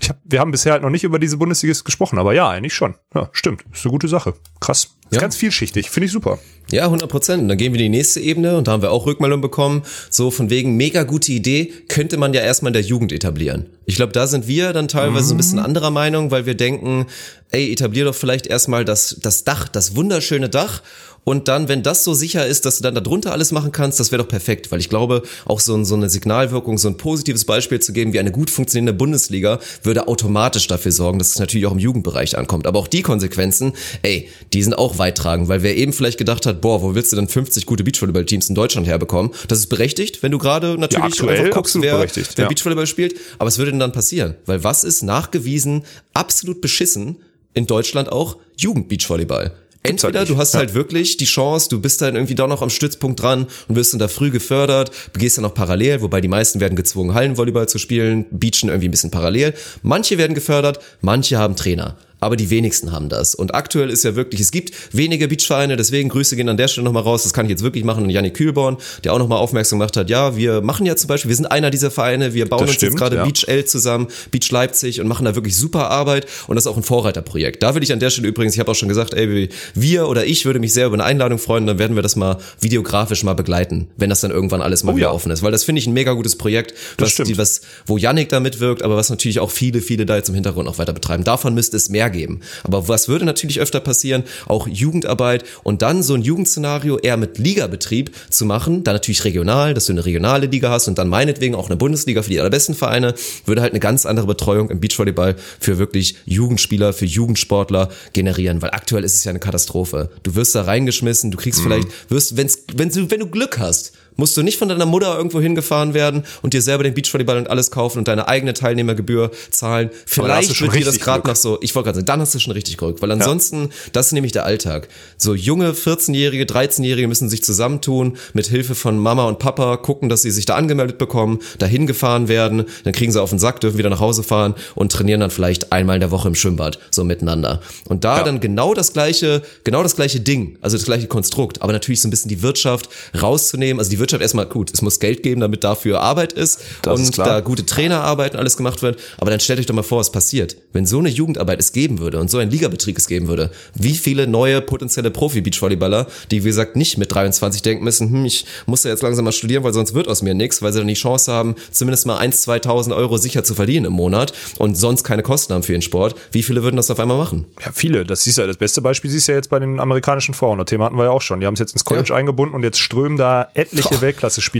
ich 0.00 0.08
hab, 0.08 0.18
wir 0.24 0.40
haben 0.40 0.50
bisher 0.50 0.72
halt 0.72 0.82
noch 0.82 0.90
nicht 0.90 1.04
über 1.04 1.18
diese 1.18 1.36
Bundesligisten 1.36 1.84
gesprochen, 1.84 2.18
aber 2.18 2.34
ja, 2.34 2.48
eigentlich 2.48 2.74
schon. 2.74 2.94
Ja, 3.14 3.28
stimmt. 3.32 3.64
Ist 3.72 3.84
eine 3.84 3.92
gute 3.92 4.08
Sache. 4.08 4.34
Krass. 4.60 4.94
Ist 5.10 5.14
Ja. 5.14 5.20
ganz 5.20 5.36
vielschichtig. 5.36 5.88
Finde 5.90 6.06
ich 6.06 6.12
super. 6.12 6.38
Ja, 6.70 6.84
100 6.84 7.08
Prozent. 7.08 7.42
Und 7.42 7.48
dann 7.48 7.56
gehen 7.56 7.72
wir 7.72 7.80
in 7.80 7.90
die 7.90 7.96
nächste 7.98 8.20
Ebene 8.20 8.58
und 8.58 8.68
da 8.68 8.72
haben 8.72 8.82
wir 8.82 8.90
auch 8.90 9.06
Rückmeldung 9.06 9.40
bekommen. 9.40 9.82
So 10.10 10.30
von 10.30 10.50
wegen, 10.50 10.76
mega 10.76 11.04
gute 11.04 11.32
Idee, 11.32 11.72
könnte 11.88 12.18
man 12.18 12.34
ja 12.34 12.42
erstmal 12.42 12.70
in 12.70 12.74
der 12.74 12.82
Jugend 12.82 13.10
etablieren. 13.12 13.70
Ich 13.86 13.96
glaube, 13.96 14.12
da 14.12 14.26
sind 14.26 14.46
wir 14.48 14.74
dann 14.74 14.86
teilweise 14.86 15.28
so 15.28 15.34
ein 15.34 15.38
bisschen 15.38 15.58
anderer 15.60 15.90
Meinung, 15.90 16.30
weil 16.30 16.44
wir 16.44 16.54
denken, 16.54 17.06
ey, 17.50 17.72
etablier 17.72 18.04
doch 18.04 18.14
vielleicht 18.14 18.46
erstmal 18.46 18.84
das, 18.84 19.16
das 19.22 19.44
Dach, 19.44 19.66
das 19.68 19.96
wunderschöne 19.96 20.50
Dach. 20.50 20.82
Und 21.24 21.48
dann, 21.48 21.68
wenn 21.68 21.82
das 21.82 22.04
so 22.04 22.14
sicher 22.14 22.46
ist, 22.46 22.64
dass 22.64 22.78
du 22.78 22.82
dann 22.82 22.94
darunter 22.94 23.32
alles 23.32 23.52
machen 23.52 23.70
kannst, 23.70 24.00
das 24.00 24.12
wäre 24.12 24.22
doch 24.22 24.28
perfekt. 24.28 24.72
Weil 24.72 24.80
ich 24.80 24.88
glaube, 24.88 25.22
auch 25.44 25.60
so, 25.60 25.84
so 25.84 25.94
eine 25.94 26.08
Signalwirkung, 26.08 26.78
so 26.78 26.88
ein 26.88 26.96
positives 26.96 27.44
Beispiel 27.44 27.80
zu 27.80 27.92
geben, 27.92 28.12
wie 28.12 28.18
eine 28.18 28.32
gut 28.32 28.50
funktionierende 28.50 28.94
Bundesliga, 28.94 29.60
würde 29.82 30.08
automatisch 30.08 30.66
dafür 30.68 30.92
sorgen, 30.92 31.18
dass 31.18 31.28
es 31.28 31.38
natürlich 31.38 31.66
auch 31.66 31.72
im 31.72 31.78
Jugendbereich 31.78 32.38
ankommt. 32.38 32.66
Aber 32.66 32.78
auch 32.78 32.88
die 32.88 33.02
Konsequenzen, 33.02 33.74
ey, 34.02 34.28
die 34.52 34.62
sind 34.62 34.74
auch 34.74 34.98
weittragend, 34.98 35.48
weil 35.48 35.62
wer 35.62 35.76
eben 35.76 35.92
vielleicht 35.92 36.18
gedacht 36.18 36.46
hat, 36.46 36.60
boah, 36.60 36.82
wo 36.82 36.94
willst 36.94 37.12
du 37.12 37.16
denn 37.16 37.28
50 37.28 37.66
gute 37.66 37.84
Beachvolleyball-Teams 37.84 38.48
in 38.48 38.54
Deutschland 38.54 38.86
herbekommen? 38.86 39.32
Das 39.48 39.58
ist 39.58 39.68
berechtigt, 39.68 40.22
wenn 40.22 40.32
du 40.32 40.38
gerade 40.38 40.78
natürlich 40.78 41.04
aktuell 41.04 41.38
einfach 41.40 41.54
guckst, 41.54 41.76
wer, 41.80 41.98
wer 41.98 42.24
ja. 42.36 42.48
Beachvolleyball 42.48 42.86
spielt. 42.86 43.14
Aber 43.38 43.48
was 43.48 43.58
würde 43.58 43.70
denn 43.70 43.80
dann 43.80 43.92
passieren? 43.92 44.34
Weil 44.46 44.64
was 44.64 44.84
ist 44.84 45.02
nachgewiesen 45.02 45.84
absolut 46.14 46.60
beschissen 46.60 47.16
in 47.54 47.66
Deutschland 47.66 48.10
auch? 48.10 48.38
Jugend-Beachvolleyball. 48.56 49.52
Halt 49.88 50.04
Entweder 50.04 50.20
nicht. 50.20 50.30
du 50.32 50.36
hast 50.38 50.54
Ja. 50.54 50.60
halt 50.60 50.74
wirklich 50.74 51.16
die 51.16 51.24
Chance, 51.24 51.68
du 51.68 51.80
bist 51.80 52.00
dann 52.00 52.14
irgendwie 52.14 52.34
doch 52.34 52.48
noch 52.48 52.62
am 52.62 52.70
Stützpunkt 52.70 53.20
dran 53.22 53.46
und 53.68 53.76
wirst 53.76 53.92
dann 53.92 53.98
da 54.00 54.08
früh 54.08 54.30
gefördert, 54.30 54.90
begehst 55.12 55.38
dann 55.38 55.44
auch 55.44 55.54
parallel, 55.54 56.02
wobei 56.02 56.20
die 56.20 56.28
meisten 56.28 56.60
werden 56.60 56.76
gezwungen, 56.76 57.14
Hallenvolleyball 57.14 57.68
zu 57.68 57.78
spielen, 57.78 58.26
beachen 58.30 58.68
irgendwie 58.68 58.88
ein 58.88 58.90
bisschen 58.92 59.10
parallel. 59.10 59.54
Manche 59.82 60.18
werden 60.18 60.34
gefördert, 60.34 60.80
manche 61.00 61.38
haben 61.38 61.56
Trainer. 61.56 61.96
Aber 62.20 62.36
die 62.36 62.50
wenigsten 62.50 62.92
haben 62.92 63.08
das. 63.08 63.34
Und 63.34 63.54
aktuell 63.54 63.90
ist 63.90 64.04
ja 64.04 64.16
wirklich, 64.16 64.40
es 64.40 64.50
gibt 64.50 64.72
wenige 64.92 65.28
Beachvereine, 65.28 65.76
deswegen 65.76 66.08
Grüße 66.08 66.36
gehen 66.36 66.48
an 66.48 66.56
der 66.56 66.68
Stelle 66.68 66.84
nochmal 66.84 67.02
raus. 67.04 67.22
Das 67.22 67.32
kann 67.32 67.46
ich 67.46 67.50
jetzt 67.50 67.62
wirklich 67.62 67.84
machen. 67.84 68.04
Und 68.04 68.10
Janik 68.10 68.34
Kühlborn, 68.34 68.76
der 69.04 69.12
auch 69.12 69.18
nochmal 69.18 69.38
aufmerksam 69.38 69.78
gemacht 69.78 69.96
hat, 69.96 70.10
ja, 70.10 70.36
wir 70.36 70.60
machen 70.60 70.86
ja 70.86 70.96
zum 70.96 71.08
Beispiel, 71.08 71.28
wir 71.28 71.36
sind 71.36 71.46
einer 71.46 71.70
dieser 71.70 71.90
Vereine, 71.90 72.34
wir 72.34 72.48
bauen 72.48 72.60
Das 72.60 72.70
uns 72.70 72.76
stimmt, 72.76 72.92
jetzt 72.92 72.98
gerade 72.98 73.16
ja. 73.16 73.24
Beach 73.24 73.44
L 73.46 73.64
zusammen, 73.64 74.08
Beach 74.30 74.50
Leipzig 74.50 75.00
und 75.00 75.08
machen 75.08 75.24
da 75.24 75.34
wirklich 75.34 75.56
super 75.56 75.90
Arbeit. 75.90 76.26
Und 76.46 76.56
das 76.56 76.64
ist 76.64 76.70
auch 76.70 76.76
ein 76.76 76.82
Vorreiterprojekt. 76.82 77.62
Da 77.62 77.74
will 77.74 77.82
ich 77.82 77.92
an 77.92 78.00
der 78.00 78.10
Stelle 78.10 78.28
übrigens, 78.28 78.54
ich 78.54 78.60
habe 78.60 78.70
auch 78.70 78.74
schon 78.74 78.88
gesagt, 78.88 79.14
ey, 79.14 79.48
wir 79.74 80.08
oder 80.08 80.26
ich 80.26 80.44
würde 80.44 80.58
mich 80.58 80.72
sehr 80.72 80.86
über 80.86 80.94
eine 80.94 81.04
Einladung 81.04 81.38
freuen, 81.38 81.66
dann 81.66 81.78
werden 81.78 81.96
wir 81.96 82.02
das 82.02 82.16
mal 82.16 82.38
videografisch 82.60 83.22
mal 83.22 83.34
begleiten, 83.34 83.88
wenn 83.96 84.10
das 84.10 84.20
dann 84.20 84.30
irgendwann 84.30 84.62
alles 84.62 84.82
mal 84.82 84.92
Oh 84.92 84.96
wieder 84.96 85.08
ja. 85.08 85.12
offen 85.12 85.30
ist. 85.30 85.42
Weil 85.42 85.52
das 85.52 85.64
finde 85.64 85.80
ich 85.80 85.86
ein 85.86 85.92
mega 85.92 86.12
gutes 86.12 86.36
Projekt, 86.36 86.74
was, 86.98 87.14
die, 87.14 87.38
was, 87.38 87.60
wo 87.86 87.96
Yannick 87.96 88.28
da 88.28 88.40
mitwirkt, 88.40 88.82
aber 88.82 88.96
was 88.96 89.10
natürlich 89.10 89.40
auch 89.40 89.50
viele, 89.50 89.80
viele 89.80 90.06
da 90.06 90.16
jetzt 90.16 90.28
im 90.28 90.34
Hintergrund 90.34 90.66
noch 90.66 90.78
weiter 90.78 90.92
betreiben. 90.92 91.24
Davon 91.24 91.54
müsste 91.54 91.76
es 91.76 91.88
mehr 91.88 92.07
geben. 92.08 92.40
Aber 92.64 92.88
was 92.88 93.08
würde 93.08 93.24
natürlich 93.24 93.60
öfter 93.60 93.80
passieren? 93.80 94.24
Auch 94.46 94.66
Jugendarbeit 94.68 95.44
und 95.62 95.82
dann 95.82 96.02
so 96.02 96.14
ein 96.14 96.22
Jugendszenario 96.22 96.98
eher 96.98 97.16
mit 97.16 97.38
Ligabetrieb 97.38 98.10
zu 98.30 98.44
machen, 98.44 98.84
dann 98.84 98.94
natürlich 98.94 99.24
regional, 99.24 99.74
dass 99.74 99.86
du 99.86 99.92
eine 99.92 100.04
regionale 100.04 100.46
Liga 100.46 100.70
hast 100.70 100.88
und 100.88 100.98
dann 100.98 101.08
meinetwegen 101.08 101.54
auch 101.54 101.66
eine 101.66 101.76
Bundesliga 101.76 102.22
für 102.22 102.30
die 102.30 102.40
allerbesten 102.40 102.74
Vereine, 102.74 103.14
würde 103.44 103.62
halt 103.62 103.72
eine 103.72 103.80
ganz 103.80 104.06
andere 104.06 104.26
Betreuung 104.26 104.70
im 104.70 104.80
Beachvolleyball 104.80 105.36
für 105.60 105.78
wirklich 105.78 106.16
Jugendspieler, 106.24 106.92
für 106.92 107.06
Jugendsportler 107.06 107.88
generieren, 108.12 108.62
weil 108.62 108.70
aktuell 108.70 109.04
ist 109.04 109.14
es 109.14 109.24
ja 109.24 109.30
eine 109.30 109.40
Katastrophe. 109.40 110.10
Du 110.22 110.34
wirst 110.34 110.54
da 110.54 110.62
reingeschmissen, 110.62 111.30
du 111.30 111.38
kriegst 111.38 111.60
vielleicht, 111.60 111.88
wirst, 112.08 112.36
wenn's, 112.36 112.64
wenn 112.74 112.88
wenn 113.10 113.20
du 113.20 113.26
Glück 113.26 113.58
hast, 113.58 113.92
musst 114.18 114.36
du 114.36 114.42
nicht 114.42 114.58
von 114.58 114.68
deiner 114.68 114.84
Mutter 114.84 115.16
irgendwo 115.16 115.40
hingefahren 115.40 115.94
werden 115.94 116.24
und 116.42 116.52
dir 116.52 116.60
selber 116.60 116.84
den 116.84 116.92
Beachvolleyball 116.92 117.38
und 117.38 117.48
alles 117.48 117.70
kaufen 117.70 117.98
und 117.98 118.08
deine 118.08 118.28
eigene 118.28 118.52
Teilnehmergebühr 118.52 119.30
zahlen. 119.50 119.88
Vielleicht 120.04 120.60
wird 120.60 120.74
dir 120.74 120.84
das 120.84 120.98
gerade 120.98 121.26
noch 121.26 121.36
so, 121.36 121.56
ich 121.62 121.74
wollte 121.74 121.86
gerade 121.86 121.96
sagen, 122.00 122.06
dann 122.06 122.20
hast 122.20 122.34
du 122.34 122.38
schon 122.38 122.52
richtig 122.52 122.76
Glück, 122.76 123.00
weil 123.00 123.10
ansonsten, 123.12 123.70
das 123.92 124.08
ist 124.08 124.12
nämlich 124.12 124.32
der 124.32 124.44
Alltag. 124.44 124.88
So 125.16 125.34
junge 125.34 125.70
14-Jährige, 125.72 126.44
13-Jährige 126.44 127.08
müssen 127.08 127.28
sich 127.30 127.42
zusammentun, 127.42 128.16
mit 128.34 128.46
Hilfe 128.48 128.74
von 128.74 128.98
Mama 128.98 129.24
und 129.26 129.38
Papa 129.38 129.76
gucken, 129.76 130.08
dass 130.08 130.22
sie 130.22 130.30
sich 130.30 130.44
da 130.46 130.56
angemeldet 130.56 130.98
bekommen, 130.98 131.38
dahin 131.58 131.86
gefahren 131.86 132.26
werden, 132.28 132.64
dann 132.84 132.92
kriegen 132.92 133.12
sie 133.12 133.22
auf 133.22 133.30
den 133.30 133.38
Sack, 133.38 133.60
dürfen 133.60 133.78
wieder 133.78 133.90
nach 133.90 134.00
Hause 134.00 134.24
fahren 134.24 134.54
und 134.74 134.90
trainieren 134.92 135.20
dann 135.20 135.30
vielleicht 135.30 135.72
einmal 135.72 135.94
in 135.96 136.00
der 136.00 136.10
Woche 136.10 136.26
im 136.26 136.34
Schwimmbad, 136.34 136.80
so 136.90 137.04
miteinander. 137.04 137.60
Und 137.88 138.02
da 138.04 138.18
Ja. 138.18 138.24
dann 138.24 138.40
genau 138.40 138.74
das 138.74 138.92
gleiche, 138.92 139.42
genau 139.62 139.84
das 139.84 139.94
gleiche 139.94 140.18
Ding, 140.18 140.58
also 140.60 140.76
das 140.76 140.84
gleiche 140.84 141.06
Konstrukt, 141.06 141.62
aber 141.62 141.72
natürlich 141.72 142.00
so 142.00 142.08
ein 142.08 142.10
bisschen 142.10 142.28
die 142.28 142.42
Wirtschaft 142.42 142.88
rauszunehmen, 143.20 143.78
also 143.78 143.90
die 143.90 143.98
Wirtschaft 143.98 144.07
Wirtschaft 144.08 144.22
erstmal 144.22 144.46
gut. 144.46 144.70
Es 144.72 144.80
muss 144.80 145.00
Geld 145.00 145.22
geben, 145.22 145.40
damit 145.42 145.64
dafür 145.64 146.00
Arbeit 146.00 146.32
ist 146.32 146.60
Das 146.82 146.98
und 146.98 147.02
ist 147.04 147.18
da 147.18 147.40
gute 147.40 147.66
Trainer 147.66 148.00
arbeiten, 148.02 148.36
alles 148.38 148.56
gemacht 148.56 148.80
wird. 148.82 148.98
Aber 149.18 149.30
dann 149.30 149.38
stellt 149.40 149.60
euch 149.60 149.66
doch 149.66 149.74
mal 149.74 149.82
vor, 149.82 149.98
was 149.98 150.10
passiert. 150.10 150.56
Wenn 150.72 150.86
so 150.86 150.98
eine 150.98 151.10
Jugendarbeit 151.10 151.60
es 151.60 151.72
geben 151.72 151.98
würde 151.98 152.18
und 152.18 152.30
so 152.30 152.38
ein 152.38 152.50
Ligabetrieb 152.50 152.96
es 152.96 153.06
geben 153.06 153.28
würde, 153.28 153.50
wie 153.74 153.94
viele 153.94 154.26
neue 154.26 154.62
potenzielle 154.62 155.10
Profi-Beachvolleyballer, 155.10 156.06
die 156.30 156.42
wie 156.44 156.48
gesagt 156.48 156.76
nicht 156.76 156.96
mit 156.96 157.12
23 157.12 157.60
denken 157.62 157.84
müssen, 157.84 158.10
hm, 158.10 158.24
ich 158.24 158.46
muss 158.66 158.84
ja 158.84 158.90
jetzt 158.90 159.02
langsam 159.02 159.24
mal 159.26 159.32
studieren, 159.32 159.62
weil 159.62 159.74
sonst 159.74 159.92
wird 159.94 160.08
aus 160.08 160.22
mir 160.22 160.34
nichts, 160.34 160.62
weil 160.62 160.72
sie 160.72 160.78
dann 160.78 160.88
die 160.88 160.94
Chance 160.94 161.30
haben, 161.30 161.54
zumindest 161.70 162.06
mal 162.06 162.18
1.000, 162.18 162.62
2.000 162.64 162.96
Euro 162.96 163.18
sicher 163.18 163.44
zu 163.44 163.54
verdienen 163.54 163.86
im 163.86 163.92
Monat 163.92 164.32
und 164.58 164.76
sonst 164.76 165.04
keine 165.04 165.22
Kosten 165.22 165.52
haben 165.52 165.62
für 165.62 165.72
den 165.72 165.82
Sport. 165.82 166.14
Wie 166.32 166.42
viele 166.42 166.62
würden 166.62 166.76
das 166.76 166.90
auf 166.90 166.98
einmal 166.98 167.18
machen? 167.18 167.44
Ja, 167.64 167.72
viele. 167.72 168.04
Das 168.06 168.24
du 168.24 168.30
ja, 168.30 168.46
das 168.46 168.56
beste 168.56 168.80
Beispiel 168.80 169.10
siehst 169.10 169.28
du 169.28 169.32
ja 169.32 169.36
jetzt 169.36 169.50
bei 169.50 169.58
den 169.58 169.80
amerikanischen 169.80 170.34
Frauen. 170.34 170.58
Das 170.58 170.66
Thema 170.66 170.86
hatten 170.86 170.96
wir 170.96 171.04
ja 171.04 171.10
auch 171.10 171.22
schon. 171.22 171.40
Die 171.40 171.46
haben 171.46 171.54
es 171.54 171.60
jetzt 171.60 171.72
ins 171.72 171.84
College 171.84 172.08
Ja. 172.10 172.16
eingebunden 172.16 172.54
und 172.54 172.62
jetzt 172.62 172.78
strömen 172.78 173.16
da 173.18 173.48
etliche 173.54 173.97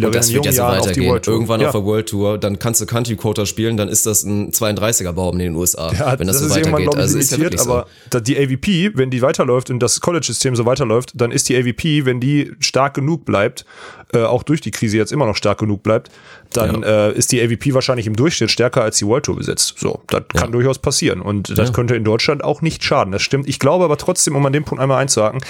Und 0.07 0.15
das 0.15 0.29
in 0.29 0.35
jungen 0.37 0.45
ja 0.47 0.53
so 0.53 0.59
Jahren 0.63 0.79
auf 0.79 0.83
die 0.83 0.89
weitergehen. 0.91 1.11
World 1.11 1.25
Tour. 1.25 1.35
Irgendwann 1.35 1.61
ja. 1.61 1.67
auf 1.69 1.73
der 1.73 1.85
World 1.85 2.09
Tour, 2.09 2.39
dann 2.39 2.59
kannst 2.59 2.81
du 2.81 2.87
Country 2.87 3.17
Quota 3.17 3.47
spielen, 3.47 3.77
dann 3.77 3.89
ist 3.89 4.07
das 4.07 4.25
ein 4.25 4.51
32er 4.53 5.13
Baum 5.13 5.35
in 5.35 5.39
den 5.41 5.55
USA, 5.57 5.93
Ja, 5.93 6.19
wenn 6.19 6.27
das, 6.27 6.39
so 6.39 6.47
ist 6.47 6.57
irgendwann, 6.57 6.83
weitergeht. 6.87 6.97
Also 7.01 7.19
ist 7.19 7.31
ja 7.31 7.37
limitiert, 7.37 7.61
wirklich 7.61 7.61
so. 7.67 7.73
aber 7.73 7.87
da 8.11 8.21
die 8.21 8.37
AVP, 8.39 8.93
wenn 8.95 9.11
die 9.11 9.23
weiterläuft 9.23 9.71
und 9.71 9.81
das 9.81 10.01
College-System 10.01 10.57
so 10.57 10.67
weiterläuft, 10.67 11.13
dann 11.15 11.31
ist 11.33 11.49
die 11.49 11.57
AVP, 11.57 12.05
wenn 12.05 12.21
die 12.21 12.53
stark 12.61 12.95
genug 12.95 13.25
bleibt, 13.25 13.65
äh, 14.13 14.23
auch 14.23 14.43
durch 14.43 14.61
die 14.61 14.71
Krise 14.71 14.97
jetzt 14.97 15.13
immer 15.13 15.27
noch 15.27 15.37
stark 15.37 15.59
genug 15.59 15.83
bleibt, 15.83 16.11
dann 16.53 16.83
äh, 16.83 17.13
ist 17.13 17.31
die 17.33 17.43
AVP 17.43 17.75
wahrscheinlich 17.75 18.07
im 18.07 18.17
Durchschnitt 18.17 18.51
stärker 18.51 18.83
als 18.83 18.97
die 18.99 19.07
World 19.07 19.25
Tour 19.27 19.37
besetzt. 19.37 19.75
So, 19.79 20.01
das 20.07 20.23
kann 20.35 20.51
durchaus 20.53 20.79
passieren 20.79 21.21
und 21.21 21.51
das 21.59 21.69
Ja. 21.69 21.75
könnte 21.75 21.95
in 21.95 22.05
Deutschland 22.05 22.43
auch 22.43 22.63
nicht 22.63 22.83
schaden. 22.83 23.13
Das 23.13 23.21
stimmt. 23.23 23.47
Ich 23.49 23.59
glaube 23.59 23.85
aber 23.85 23.99
trotzdem, 23.99 24.35
um 24.35 24.47
an 24.47 24.53
dem 24.55 24.65
Punkt 24.65 24.81
einmal 24.83 24.99
einzuhaken, 25.03 25.41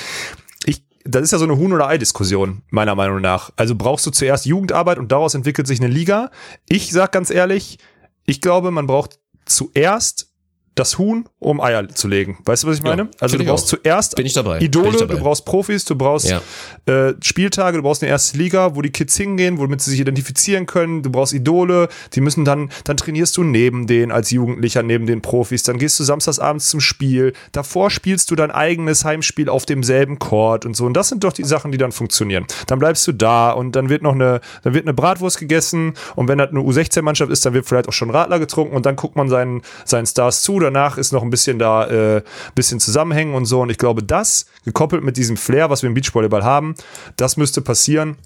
das 1.09 1.23
ist 1.23 1.33
ja 1.33 1.39
so 1.39 1.45
eine 1.45 1.57
Huhn- 1.57 1.73
oder 1.73 1.89
Ei-Diskussion, 1.89 2.63
meiner 2.71 2.95
Meinung 2.95 3.21
nach. 3.21 3.51
Also 3.57 3.75
brauchst 3.75 4.05
du 4.07 4.11
zuerst 4.11 4.45
Jugendarbeit 4.45 4.99
und 4.99 5.11
daraus 5.11 5.35
entwickelt 5.35 5.67
sich 5.67 5.81
eine 5.81 5.89
Liga. 5.89 6.31
Ich 6.69 6.93
sag 6.93 7.13
ganz 7.13 7.31
ehrlich, 7.31 7.79
ich 8.27 8.41
glaube, 8.43 8.71
man 8.71 8.87
braucht 8.87 9.19
zuerst 9.47 10.28
das 10.75 10.99
Huhn, 10.99 11.25
um 11.41 11.61
Eier 11.61 11.89
zu 11.89 12.07
legen. 12.09 12.39
Weißt 12.45 12.63
du, 12.63 12.69
was 12.69 12.79
ich 12.79 12.85
Ja, 12.85 12.91
meine? 12.91 13.09
Also 13.21 13.37
find 13.37 13.49
du 13.49 13.51
brauchst 13.53 13.65
auch. 13.67 13.79
zuerst 13.83 14.15
Bin 14.17 14.27
ich 14.27 14.33
dabei. 14.35 14.61
Idole, 14.61 14.91
ich 14.91 14.97
dabei. 14.97 15.15
du 15.15 15.21
brauchst 15.21 15.45
Profis, 15.45 15.85
du 15.85 15.97
brauchst 15.97 16.29
Ja. 16.31 16.41
äh, 16.87 17.15
Spieltage, 17.23 17.79
du 17.79 17.83
brauchst 17.83 18.03
eine 18.03 18.11
erste 18.11 18.39
Liga, 18.39 18.77
wo 18.77 18.83
die 18.83 18.91
Kids 18.91 19.17
hingehen, 19.17 19.59
womit 19.59 19.81
sie 19.81 19.91
sich 19.91 20.01
identifizieren 20.01 20.67
können. 20.67 21.03
Du 21.03 21.11
brauchst 21.11 21.33
Idole, 21.33 21.89
die 22.15 22.21
müssen 22.21 22.45
dann, 22.45 22.71
dann 22.85 22.97
trainierst 22.97 23.37
du 23.37 23.43
neben 23.45 23.87
denen 23.87 24.13
als 24.13 24.31
Jugendlicher, 24.31 24.83
neben 24.83 25.07
den 25.07 25.21
Profis. 25.21 25.63
Dann 25.65 25.79
gehst 25.79 25.99
du 25.99 26.05
samstagsabends 26.05 26.69
zum 26.71 26.81
Spiel. 26.81 27.33
Davor 27.53 27.91
spielst 27.91 28.31
du 28.31 28.37
dein 28.37 28.51
eigenes 28.51 29.05
Heimspiel 29.05 29.49
auf 29.49 29.67
demselben 29.67 30.19
Court 30.19 30.65
und 30.65 30.75
so. 30.77 30.87
Und 30.87 30.95
das 30.95 31.09
sind 31.09 31.25
doch 31.25 31.33
die 31.33 31.45
Sachen, 31.45 31.73
die 31.73 31.79
dann 31.79 31.93
funktionieren. 31.93 32.47
Dann 32.67 32.79
bleibst 32.79 33.07
du 33.07 33.13
da 33.13 33.51
und 33.51 33.73
dann 33.75 33.89
wird 33.89 34.03
noch 34.03 34.15
eine, 34.15 34.41
dann 34.63 34.75
wird 34.75 34.85
eine 34.87 34.95
Bratwurst 34.95 35.39
gegessen. 35.39 35.95
Und 36.15 36.29
wenn 36.29 36.39
das 36.39 36.51
eine 36.51 36.61
U16-Mannschaft 36.61 37.33
ist, 37.33 37.45
dann 37.45 37.55
wird 37.55 37.67
vielleicht 37.67 37.89
auch 37.89 37.93
schon 37.93 38.11
Radler 38.11 38.39
getrunken 38.39 38.77
und 38.77 38.87
dann 38.87 38.95
guckt 38.97 39.17
man 39.17 39.29
seinen, 39.29 39.63
seinen 39.85 40.07
Stars 40.07 40.43
zu. 40.43 40.59
Danach 40.73 40.99
ist 40.99 41.13
noch 41.13 41.23
ein 41.23 41.31
bisschen 41.31 41.59
da, 41.59 41.87
äh, 41.87 42.23
bisschen 42.55 42.81
zusammenhängen 42.81 43.35
und 43.35 43.47
so. 43.47 43.61
Und 43.61 43.71
ich 43.71 43.79
glaube, 43.79 44.03
das 44.03 44.47
gekoppelt 44.65 45.03
mit 45.03 45.17
diesem 45.17 45.37
Flair, 45.37 45.71
was 45.71 45.83
wir 45.83 45.89
im 45.89 45.95
Beachvolleyball 45.95 46.45
haben, 46.45 46.75
das 47.17 47.37
müsste 47.37 47.61
passieren. 47.61 48.17